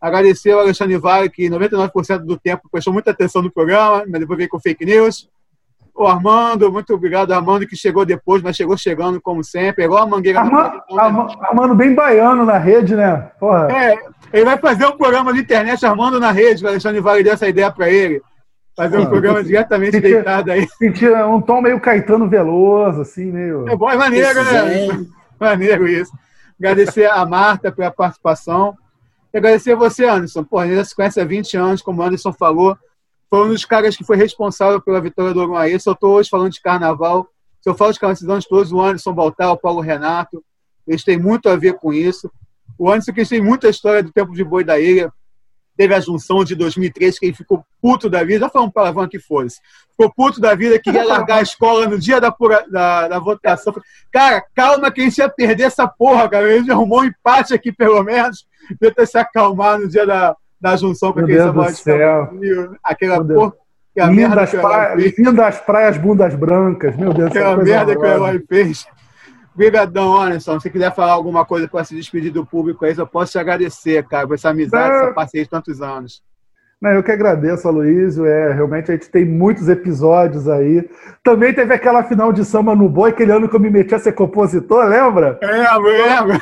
Agradecer 0.00 0.52
ao 0.52 0.60
Alexandre 0.60 0.96
Vale, 0.96 1.28
que 1.28 1.48
99% 1.48 2.18
do 2.18 2.38
tempo 2.38 2.68
prestou 2.70 2.92
muita 2.92 3.10
atenção 3.10 3.42
no 3.42 3.50
programa, 3.50 4.04
mas 4.08 4.20
depois 4.20 4.36
veio 4.36 4.48
com 4.48 4.60
fake 4.60 4.84
news. 4.84 5.28
O 6.02 6.06
Armando, 6.08 6.72
muito 6.72 6.92
obrigado, 6.94 7.32
Armando, 7.32 7.66
que 7.66 7.76
chegou 7.76 8.04
depois, 8.04 8.42
mas 8.42 8.56
chegou 8.56 8.76
chegando 8.76 9.20
como 9.20 9.44
sempre. 9.44 9.82
É 9.82 9.86
igual 9.86 10.02
a 10.02 10.06
mangueira. 10.06 10.40
Armando, 10.40 10.82
Armando, 10.98 11.38
Armando 11.40 11.74
bem 11.74 11.94
baiano 11.94 12.44
na 12.44 12.58
rede, 12.58 12.96
né? 12.96 13.30
Porra. 13.38 13.68
É, 13.70 13.98
ele 14.32 14.44
vai 14.44 14.58
fazer 14.58 14.86
um 14.86 14.96
programa 14.96 15.32
de 15.32 15.40
internet 15.40 15.84
Armando 15.86 16.18
na 16.18 16.32
rede, 16.32 16.64
o 16.64 16.68
Alexandre 16.68 17.00
Vale 17.00 17.22
deu 17.22 17.32
essa 17.32 17.48
ideia 17.48 17.70
para 17.70 17.88
ele. 17.88 18.20
Fazer 18.76 18.98
um 18.98 19.06
programa 19.06 19.44
diretamente 19.44 19.92
sentia, 19.92 20.14
deitado 20.14 20.50
aí. 20.50 20.66
Sentia 20.78 21.26
um 21.26 21.40
tom 21.40 21.60
meio 21.60 21.78
Caetano 21.78 22.28
Veloso, 22.28 23.02
assim, 23.02 23.30
meio. 23.30 23.68
É 23.68 23.76
bom, 23.76 23.90
é 23.90 23.96
maneiro, 23.96 24.42
né? 24.44 25.06
Maneiro 25.38 25.86
isso. 25.86 26.12
Agradecer 26.58 27.10
a 27.10 27.24
Marta 27.26 27.70
pela 27.70 27.90
participação. 27.90 28.74
E 29.32 29.38
agradecer 29.38 29.72
a 29.72 29.76
você, 29.76 30.06
Anderson. 30.06 30.42
Pô, 30.42 30.58
a 30.58 30.66
gente 30.66 30.76
já 30.76 30.84
se 30.84 30.96
conhece 30.96 31.20
há 31.20 31.24
20 31.24 31.56
anos, 31.56 31.82
como 31.82 32.00
o 32.00 32.04
Anderson 32.04 32.32
falou 32.32 32.76
foi 33.32 33.46
um 33.46 33.48
dos 33.48 33.64
caras 33.64 33.96
que 33.96 34.04
foi 34.04 34.18
responsável 34.18 34.78
pela 34.78 35.00
vitória 35.00 35.32
do 35.32 35.40
Uruguai. 35.40 35.78
Se 35.80 35.88
eu 35.88 35.94
estou 35.94 36.16
hoje 36.16 36.28
falando 36.28 36.52
de 36.52 36.60
carnaval, 36.60 37.26
se 37.62 37.70
eu 37.70 37.74
falo 37.74 37.90
de 37.90 37.98
carnaval, 37.98 38.38
todos, 38.46 38.70
o 38.70 38.78
Anderson 38.78 39.14
Baltar, 39.14 39.50
o 39.50 39.56
Paulo 39.56 39.80
Renato, 39.80 40.44
eles 40.86 41.02
têm 41.02 41.18
muito 41.18 41.48
a 41.48 41.56
ver 41.56 41.78
com 41.78 41.94
isso. 41.94 42.30
O 42.78 42.90
Anderson 42.90 43.10
que 43.10 43.24
tem 43.24 43.40
muita 43.40 43.70
história 43.70 44.02
do 44.02 44.12
tempo 44.12 44.34
de 44.34 44.44
boi 44.44 44.62
da 44.62 44.78
ilha. 44.78 45.10
Teve 45.78 45.94
a 45.94 46.00
junção 46.00 46.44
de 46.44 46.54
2003 46.54 47.18
que 47.18 47.24
ele 47.24 47.34
ficou 47.34 47.64
puto 47.80 48.10
da 48.10 48.22
vida. 48.22 48.40
Já 48.40 48.50
falando 48.50 48.68
um 48.68 48.72
palavrão 48.72 49.08
que 49.08 49.18
fosse. 49.18 49.60
Ficou 49.92 50.12
puto 50.12 50.38
da 50.38 50.54
vida, 50.54 50.78
queria 50.78 51.02
largar 51.02 51.38
a 51.38 51.42
escola 51.42 51.86
no 51.86 51.98
dia 51.98 52.20
da, 52.20 52.30
pura, 52.30 52.66
da, 52.70 53.08
da 53.08 53.18
votação. 53.18 53.72
Cara, 54.12 54.44
calma 54.54 54.92
que 54.92 55.00
a 55.00 55.04
gente 55.04 55.16
ia 55.16 55.28
perder 55.30 55.62
essa 55.62 55.88
porra, 55.88 56.28
cara. 56.28 56.48
A 56.48 56.58
gente 56.58 56.70
arrumou 56.70 57.00
um 57.00 57.06
empate 57.06 57.54
aqui, 57.54 57.72
pelo 57.72 58.02
menos. 58.02 58.46
Tenta 58.78 59.06
se 59.06 59.16
acalmar 59.16 59.78
no 59.78 59.88
dia 59.88 60.06
da, 60.06 60.36
da 60.62 60.76
junção 60.76 61.12
para 61.12 61.26
quem 61.26 61.34
Deus 61.34 61.52
do 61.52 61.70
céu. 61.72 62.30
Aquela 62.84 63.24
porra. 63.24 63.52
Lindas, 63.94 64.34
das 64.34 64.50
praias, 64.52 65.18
lindas 65.18 65.60
praias 65.60 65.98
bundas 65.98 66.34
brancas, 66.34 66.96
meu 66.96 67.12
Deus. 67.12 67.30
Aquela 67.30 67.56
merda 67.58 67.94
que 67.94 68.00
o 68.00 68.06
Eloy 68.06 68.42
fez. 68.48 68.86
Obrigadão, 69.54 70.16
Anderson. 70.18 70.58
Se 70.60 70.70
quiser 70.70 70.94
falar 70.94 71.12
alguma 71.12 71.44
coisa 71.44 71.68
para 71.68 71.84
se 71.84 71.94
despedir 71.94 72.32
do 72.32 72.46
público 72.46 72.86
aí, 72.86 72.94
eu 72.96 73.06
posso 73.06 73.32
te 73.32 73.38
agradecer, 73.38 74.02
cara, 74.08 74.26
por 74.26 74.34
essa 74.34 74.48
amizade, 74.48 74.94
essa 74.94 75.12
parceria 75.12 75.44
de 75.44 75.50
tantos 75.50 75.82
anos. 75.82 76.22
Não, 76.80 76.90
eu 76.90 77.02
que 77.02 77.12
agradeço, 77.12 77.68
Aloysio. 77.68 78.24
É, 78.24 78.54
realmente 78.54 78.90
a 78.90 78.94
gente 78.94 79.10
tem 79.10 79.26
muitos 79.26 79.68
episódios 79.68 80.48
aí. 80.48 80.88
Também 81.22 81.52
teve 81.52 81.74
aquela 81.74 82.02
final 82.02 82.32
de 82.32 82.46
samba 82.46 82.74
no 82.74 82.88
boi, 82.88 83.10
aquele 83.10 83.30
ano 83.30 83.46
que 83.46 83.54
eu 83.54 83.60
me 83.60 83.68
meti 83.68 83.94
a 83.94 83.98
ser 83.98 84.12
compositor, 84.12 84.86
lembra? 84.86 85.38
É, 85.42 85.76
lembro. 85.76 86.40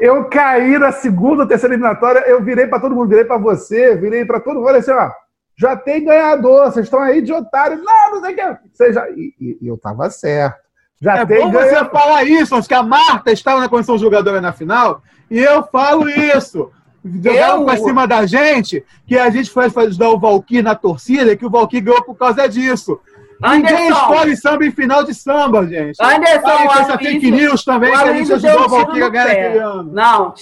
Eu 0.00 0.24
caí 0.26 0.78
na 0.78 0.92
segunda, 0.92 1.46
terceira 1.46 1.74
eliminatória, 1.74 2.20
eu 2.20 2.42
virei 2.42 2.66
para 2.66 2.80
todo 2.80 2.94
mundo, 2.94 3.08
virei 3.08 3.24
para 3.24 3.38
você, 3.38 3.96
virei 3.96 4.24
para 4.24 4.40
todo 4.40 4.56
mundo, 4.56 4.66
falei 4.66 4.80
assim, 4.80 4.92
ó, 4.92 5.10
já 5.56 5.76
tem 5.76 6.04
ganhador, 6.04 6.70
vocês 6.70 6.86
estão 6.86 7.00
aí 7.00 7.20
de 7.20 7.32
otário. 7.32 7.82
Não, 7.82 8.12
não 8.12 8.20
sei 8.20 8.32
o 8.32 8.36
que. 8.36 8.92
Já... 8.92 9.10
e, 9.10 9.58
e 9.60 9.66
eu 9.66 9.76
tava 9.76 10.08
certo. 10.08 10.68
Já 11.00 11.18
é 11.18 11.26
tem 11.26 11.40
bom 11.40 11.50
ganhador. 11.50 11.84
você 11.84 11.90
falar 11.90 12.24
isso, 12.24 12.68
que 12.68 12.74
a 12.74 12.82
Marta 12.82 13.30
estava 13.32 13.60
na 13.60 13.68
condição 13.68 13.98
jogadora 13.98 14.40
na 14.40 14.52
final, 14.52 15.02
e 15.30 15.38
eu 15.38 15.62
falo 15.64 16.08
isso. 16.08 16.70
Jogaram 17.04 17.60
eu... 17.60 17.64
pra 17.64 17.76
cima 17.76 18.06
da 18.06 18.26
gente, 18.26 18.84
que 19.06 19.16
a 19.16 19.30
gente 19.30 19.50
foi 19.50 19.66
ajudar 19.66 20.10
o 20.10 20.18
Valkyrie 20.18 20.62
na 20.62 20.74
torcida, 20.74 21.36
que 21.36 21.46
o 21.46 21.50
Valkyrie 21.50 21.82
ganhou 21.82 22.02
por 22.02 22.16
causa 22.16 22.48
disso. 22.48 23.00
Anderson. 23.42 23.74
Ninguém 23.76 23.88
escolhe 23.88 24.36
samba 24.36 24.66
em 24.66 24.70
final 24.70 25.04
de 25.04 25.14
samba, 25.14 25.66
gente. 25.66 25.96
Anderson, 26.00 26.48
Aí, 26.48 26.66
com 26.66 26.74
essa 26.74 26.98
fake 26.98 27.30
news 27.30 27.64
também, 27.64 27.90
que 27.90 27.96
a 27.96 28.12
gente 28.12 28.32
ajudou 28.32 28.70
o 28.70 29.04
a 29.04 29.08
ganhar 29.08 29.26
naquele 29.26 29.58
ano. 29.58 29.92
Não, 29.92 30.34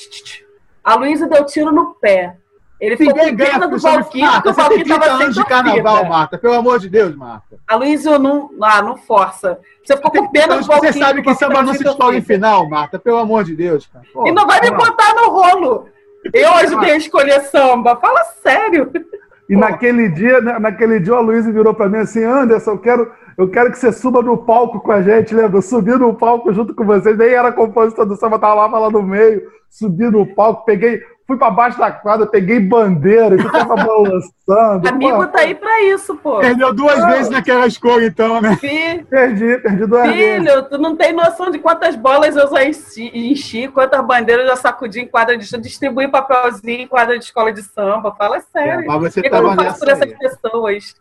a 0.82 0.94
Luísa 0.94 1.28
deu 1.28 1.44
tiro 1.44 1.72
no 1.72 1.94
pé. 1.94 2.36
Ele 2.78 2.96
ficou 2.96 3.16
Ninguém 3.16 3.36
pena 3.36 3.66
do 3.66 3.78
Valkyrie, 3.78 4.28
porque 4.28 4.48
o 4.50 4.52
Valkyrie 4.52 4.82
estava 4.82 5.06
anos 5.06 5.34
de 5.34 5.44
carnaval, 5.44 6.04
Marta. 6.04 6.36
Pelo 6.36 6.54
amor 6.54 6.78
de 6.78 6.90
Deus, 6.90 7.16
Marta. 7.16 7.56
A 7.66 7.74
Luísa 7.74 8.18
não, 8.18 8.50
ah, 8.62 8.82
não 8.82 8.96
força. 8.98 9.58
Você 9.82 9.96
ficou 9.96 10.10
com 10.10 10.30
pena 10.30 10.58
do 10.58 10.64
Valkyrie. 10.66 10.92
Você 10.92 10.98
sabe 10.98 11.22
que 11.22 11.34
samba 11.34 11.62
não 11.62 11.72
se 11.72 11.86
escolhe 11.86 12.18
em 12.18 12.22
final, 12.22 12.68
Marta. 12.68 12.98
Pelo 12.98 13.16
amor 13.16 13.44
de 13.44 13.56
Deus. 13.56 13.86
Cara. 13.86 14.04
Pô, 14.12 14.28
e 14.28 14.32
não 14.32 14.46
vai 14.46 14.60
me 14.60 14.70
botar 14.70 15.14
no 15.14 15.30
rolo. 15.30 15.88
Eu 16.34 16.52
ajudei 16.52 16.92
a 16.92 16.96
escolher 16.96 17.40
samba. 17.42 17.96
Fala 17.96 18.24
sério. 18.42 18.92
E 19.48 19.54
Pô. 19.54 19.60
naquele 19.60 20.08
dia, 20.08 20.40
né, 20.40 20.58
naquele 20.58 20.98
dia, 21.00 21.14
a 21.14 21.20
Luísa 21.20 21.52
virou 21.52 21.74
para 21.74 21.88
mim 21.88 21.98
assim, 21.98 22.24
Anderson, 22.24 22.72
eu 22.72 22.78
quero, 22.78 23.12
eu 23.38 23.48
quero 23.48 23.70
que 23.70 23.78
você 23.78 23.92
suba 23.92 24.22
no 24.22 24.38
palco 24.38 24.80
com 24.80 24.92
a 24.92 25.02
gente, 25.02 25.34
lembra? 25.34 25.58
Eu 25.58 25.62
subi 25.62 25.92
no 25.92 26.14
palco 26.14 26.52
junto 26.52 26.74
com 26.74 26.84
vocês, 26.84 27.16
nem 27.16 27.28
era 27.28 27.52
compositor 27.52 28.06
do 28.06 28.16
samba, 28.16 28.38
tava 28.38 28.54
lá, 28.54 28.78
lá 28.78 28.90
no 28.90 29.02
meio, 29.02 29.42
subi 29.70 30.10
no 30.10 30.26
palco, 30.34 30.64
peguei, 30.64 31.00
fui 31.26 31.36
para 31.36 31.50
baixo 31.50 31.78
da 31.78 31.90
quadra, 31.90 32.26
peguei 32.26 32.60
bandeira 32.60 33.34
e 33.34 33.38
tu 33.38 33.50
tava 33.50 33.74
balançando. 33.82 34.88
Amigo 34.88 35.16
pô. 35.16 35.26
tá 35.26 35.40
aí 35.40 35.54
para 35.54 35.82
isso, 35.82 36.16
pô. 36.16 36.38
Perdeu 36.38 36.72
duas 36.72 37.02
ah. 37.02 37.06
vezes 37.08 37.30
naquela 37.30 37.66
escolha, 37.66 38.06
então, 38.06 38.40
né? 38.40 38.56
Filho, 38.56 39.04
perdi, 39.06 39.58
perdi 39.58 39.86
duas 39.86 40.02
filho, 40.02 40.14
vezes. 40.16 40.48
Filho, 40.48 40.62
tu 40.68 40.78
não 40.78 40.96
tem 40.96 41.12
noção 41.12 41.50
de 41.50 41.58
quantas 41.58 41.96
bolas 41.96 42.36
eu 42.36 42.48
já 42.48 42.64
enchi, 42.64 43.10
enchi 43.12 43.68
quantas 43.68 44.00
bandeiras 44.04 44.44
eu 44.44 44.50
já 44.50 44.56
sacudi 44.56 45.00
em 45.00 45.08
quadra 45.08 45.36
de 45.36 45.58
distribuí 45.58 46.08
papelzinho 46.08 46.82
em 46.82 46.88
quadra 46.88 47.18
de 47.18 47.24
escola 47.24 47.52
de 47.52 47.62
samba. 47.62 48.14
Fala 48.14 48.40
sério. 48.40 48.82
É, 48.82 48.86
mas 48.86 49.00
você 49.00 49.22
tá 49.22 49.38
eu 49.38 49.54
faço 49.54 49.80
por 49.80 49.88
essas 49.88 50.12
pessoas. 50.12 50.94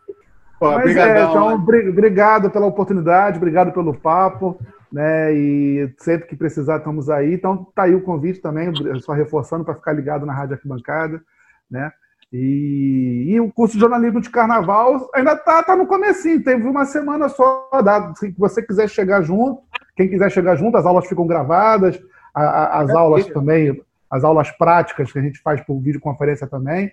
Pô, 0.58 0.72
Mas 0.72 0.96
é, 0.96 1.22
então, 1.22 1.54
obrigado 1.54 2.50
pela 2.50 2.64
oportunidade, 2.64 3.36
obrigado 3.36 3.72
pelo 3.72 3.92
papo, 3.92 4.58
né? 4.92 5.34
E 5.34 5.94
sempre 5.98 6.28
que 6.28 6.36
precisar, 6.36 6.78
estamos 6.78 7.10
aí. 7.10 7.34
Então, 7.34 7.64
tá 7.74 7.84
aí 7.84 7.94
o 7.94 8.02
convite 8.02 8.40
também, 8.40 8.72
só 9.00 9.12
reforçando 9.12 9.64
para 9.64 9.74
ficar 9.74 9.92
ligado 9.92 10.26
na 10.26 10.32
Rádio 10.32 10.54
Arquibancada, 10.54 11.22
né? 11.70 11.92
E, 12.32 13.26
e, 13.28 13.40
o 13.40 13.52
curso 13.52 13.74
de 13.74 13.80
jornalismo 13.80 14.20
de 14.20 14.28
carnaval 14.30 15.08
ainda 15.14 15.36
tá, 15.36 15.62
tá 15.62 15.76
no 15.76 15.86
comecinho, 15.86 16.42
teve 16.42 16.66
uma 16.66 16.84
semana 16.84 17.28
só. 17.28 17.68
Dá, 17.82 18.12
se 18.16 18.34
você 18.36 18.60
quiser 18.60 18.88
chegar 18.88 19.22
junto, 19.22 19.62
quem 19.96 20.08
quiser 20.08 20.30
chegar 20.30 20.56
junto, 20.56 20.76
as 20.76 20.84
aulas 20.84 21.06
ficam 21.06 21.26
gravadas, 21.26 22.02
a, 22.34 22.42
a, 22.42 22.80
as 22.80 22.90
é 22.90 22.92
aulas 22.92 23.26
também, 23.26 23.80
as 24.10 24.24
aulas 24.24 24.50
práticas 24.50 25.12
que 25.12 25.18
a 25.18 25.22
gente 25.22 25.40
faz 25.40 25.60
por 25.60 25.80
videoconferência 25.80 26.46
também 26.46 26.92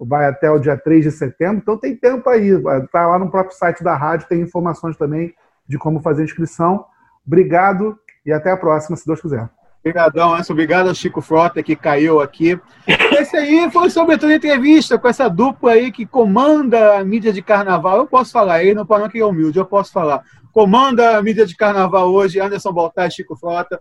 vai 0.00 0.26
até 0.26 0.50
o 0.50 0.58
dia 0.58 0.76
3 0.76 1.04
de 1.04 1.10
setembro, 1.10 1.58
então 1.58 1.78
tem 1.78 1.96
tempo 1.96 2.28
aí. 2.28 2.50
Está 2.84 3.06
lá 3.06 3.18
no 3.18 3.30
próprio 3.30 3.56
site 3.56 3.82
da 3.82 3.96
rádio, 3.96 4.28
tem 4.28 4.40
informações 4.40 4.96
também 4.96 5.34
de 5.66 5.78
como 5.78 6.00
fazer 6.00 6.24
inscrição. 6.24 6.84
Obrigado 7.26 7.98
e 8.24 8.32
até 8.32 8.50
a 8.50 8.56
próxima, 8.56 8.96
se 8.96 9.06
Deus 9.06 9.20
quiser. 9.20 9.48
Obrigadão, 9.80 10.32
Anderson. 10.32 10.54
Obrigado 10.54 10.94
Chico 10.94 11.20
Frota 11.20 11.62
que 11.62 11.76
caiu 11.76 12.18
aqui. 12.20 12.58
Esse 13.18 13.36
aí 13.36 13.70
foi 13.70 13.90
sobretudo 13.90 14.32
entrevista 14.32 14.98
com 14.98 15.06
essa 15.06 15.28
dupla 15.28 15.72
aí 15.72 15.92
que 15.92 16.06
comanda 16.06 16.96
a 16.96 17.04
mídia 17.04 17.30
de 17.32 17.42
carnaval. 17.42 17.98
Eu 17.98 18.06
posso 18.06 18.32
falar 18.32 18.54
aí, 18.54 18.74
não 18.74 18.86
para 18.86 19.10
que 19.10 19.18
é 19.18 19.24
humilde, 19.24 19.58
eu 19.58 19.66
posso 19.66 19.92
falar. 19.92 20.22
Comanda 20.52 21.18
a 21.18 21.22
mídia 21.22 21.44
de 21.44 21.54
carnaval 21.54 22.10
hoje, 22.10 22.40
Anderson 22.40 22.72
Baltar 22.72 23.08
e 23.08 23.10
Chico 23.10 23.36
Frota. 23.36 23.78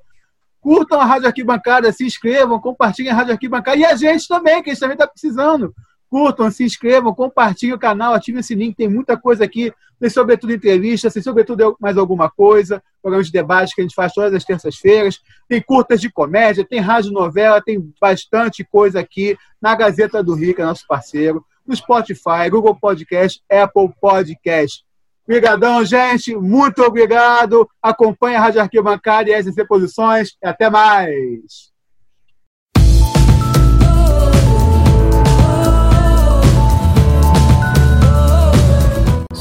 Curtam 0.59 0.99
a 0.99 1.05
Rádio 1.05 1.27
Arquibancada, 1.27 1.91
se 1.93 2.05
inscrevam, 2.05 2.59
compartilhem 2.59 3.11
a 3.11 3.15
Rádio 3.15 3.33
Arquibancada 3.33 3.77
e 3.77 3.85
a 3.85 3.95
gente 3.95 4.27
também, 4.27 4.61
que 4.61 4.71
a 4.71 4.73
gente 4.73 4.81
também 4.81 4.95
está 4.95 5.07
precisando 5.07 5.73
curtam, 6.13 6.51
se 6.51 6.63
inscrevam, 6.63 7.11
compartilhem 7.11 7.73
o 7.73 7.79
canal, 7.79 8.13
ativem 8.13 8.39
esse 8.39 8.53
link, 8.53 8.75
tem 8.75 8.87
muita 8.87 9.17
coisa 9.17 9.43
aqui, 9.43 9.73
tem 9.99 10.11
sobretudo 10.11 10.53
entrevistas, 10.53 11.11
tem 11.11 11.23
sobretudo 11.23 11.75
mais 11.79 11.97
alguma 11.97 12.29
coisa, 12.29 12.83
programas 13.01 13.25
de 13.25 13.33
debate 13.33 13.73
que 13.73 13.81
a 13.81 13.83
gente 13.83 13.95
faz 13.95 14.13
todas 14.13 14.31
as 14.31 14.45
terças-feiras, 14.45 15.19
tem 15.49 15.59
curtas 15.59 15.99
de 15.99 16.11
comédia, 16.11 16.63
tem 16.63 16.79
rádio 16.79 17.11
novela, 17.11 17.59
tem 17.59 17.91
bastante 17.99 18.63
coisa 18.63 18.99
aqui 18.99 19.35
na 19.59 19.73
Gazeta 19.73 20.21
do 20.21 20.37
que 20.37 20.53
é 20.61 20.63
nosso 20.63 20.85
parceiro, 20.85 21.43
no 21.65 21.75
Spotify, 21.75 22.47
Google 22.47 22.75
Podcast, 22.75 23.41
Apple 23.49 23.91
Podcast. 23.99 24.85
Obrigadão, 25.23 25.83
gente. 25.83 26.35
Muito 26.35 26.83
obrigado. 26.83 27.67
Acompanhe 27.81 28.35
a 28.35 28.39
Rádio 28.39 28.61
Arquibancada 28.61 29.31
e 29.31 29.33
as 29.33 29.47
Posições. 29.67 30.37
Até 30.43 30.69
mais. 30.69 31.72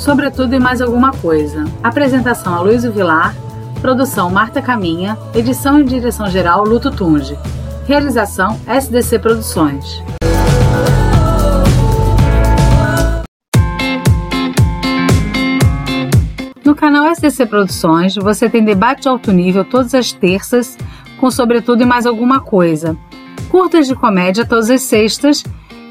Sobretudo 0.02 0.52
e 0.52 0.58
mais 0.58 0.80
alguma 0.80 1.12
coisa. 1.12 1.64
Apresentação 1.80 2.60
Luiz 2.60 2.82
Vilar, 2.82 3.36
produção 3.80 4.28
Marta 4.28 4.60
Caminha, 4.60 5.16
edição 5.32 5.78
e 5.78 5.84
direção 5.84 6.28
geral 6.28 6.64
Luto 6.64 6.90
Tunge. 6.90 7.38
Realização 7.86 8.58
SDC 8.66 9.20
Produções. 9.20 10.02
No 16.64 16.74
canal 16.74 17.06
SDC 17.06 17.46
Produções, 17.46 18.16
você 18.16 18.50
tem 18.50 18.64
debate 18.64 19.02
de 19.02 19.08
alto 19.08 19.30
nível 19.30 19.64
todas 19.64 19.94
as 19.94 20.10
terças, 20.10 20.76
com 21.20 21.30
sobretudo 21.30 21.80
e 21.80 21.86
mais 21.86 22.06
alguma 22.06 22.40
coisa. 22.40 22.96
Curtas 23.48 23.86
de 23.86 23.94
comédia 23.94 24.44
todas 24.44 24.68
as 24.68 24.82
sextas 24.82 25.44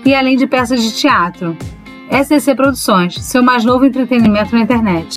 e 0.03 0.13
além 0.13 0.35
de 0.35 0.45
peças 0.45 0.81
de 0.81 0.91
teatro. 0.91 1.55
SCC 2.11 2.53
Produções, 2.53 3.15
seu 3.23 3.41
mais 3.41 3.63
novo 3.63 3.85
entretenimento 3.85 4.53
na 4.53 4.61
internet. 4.61 5.15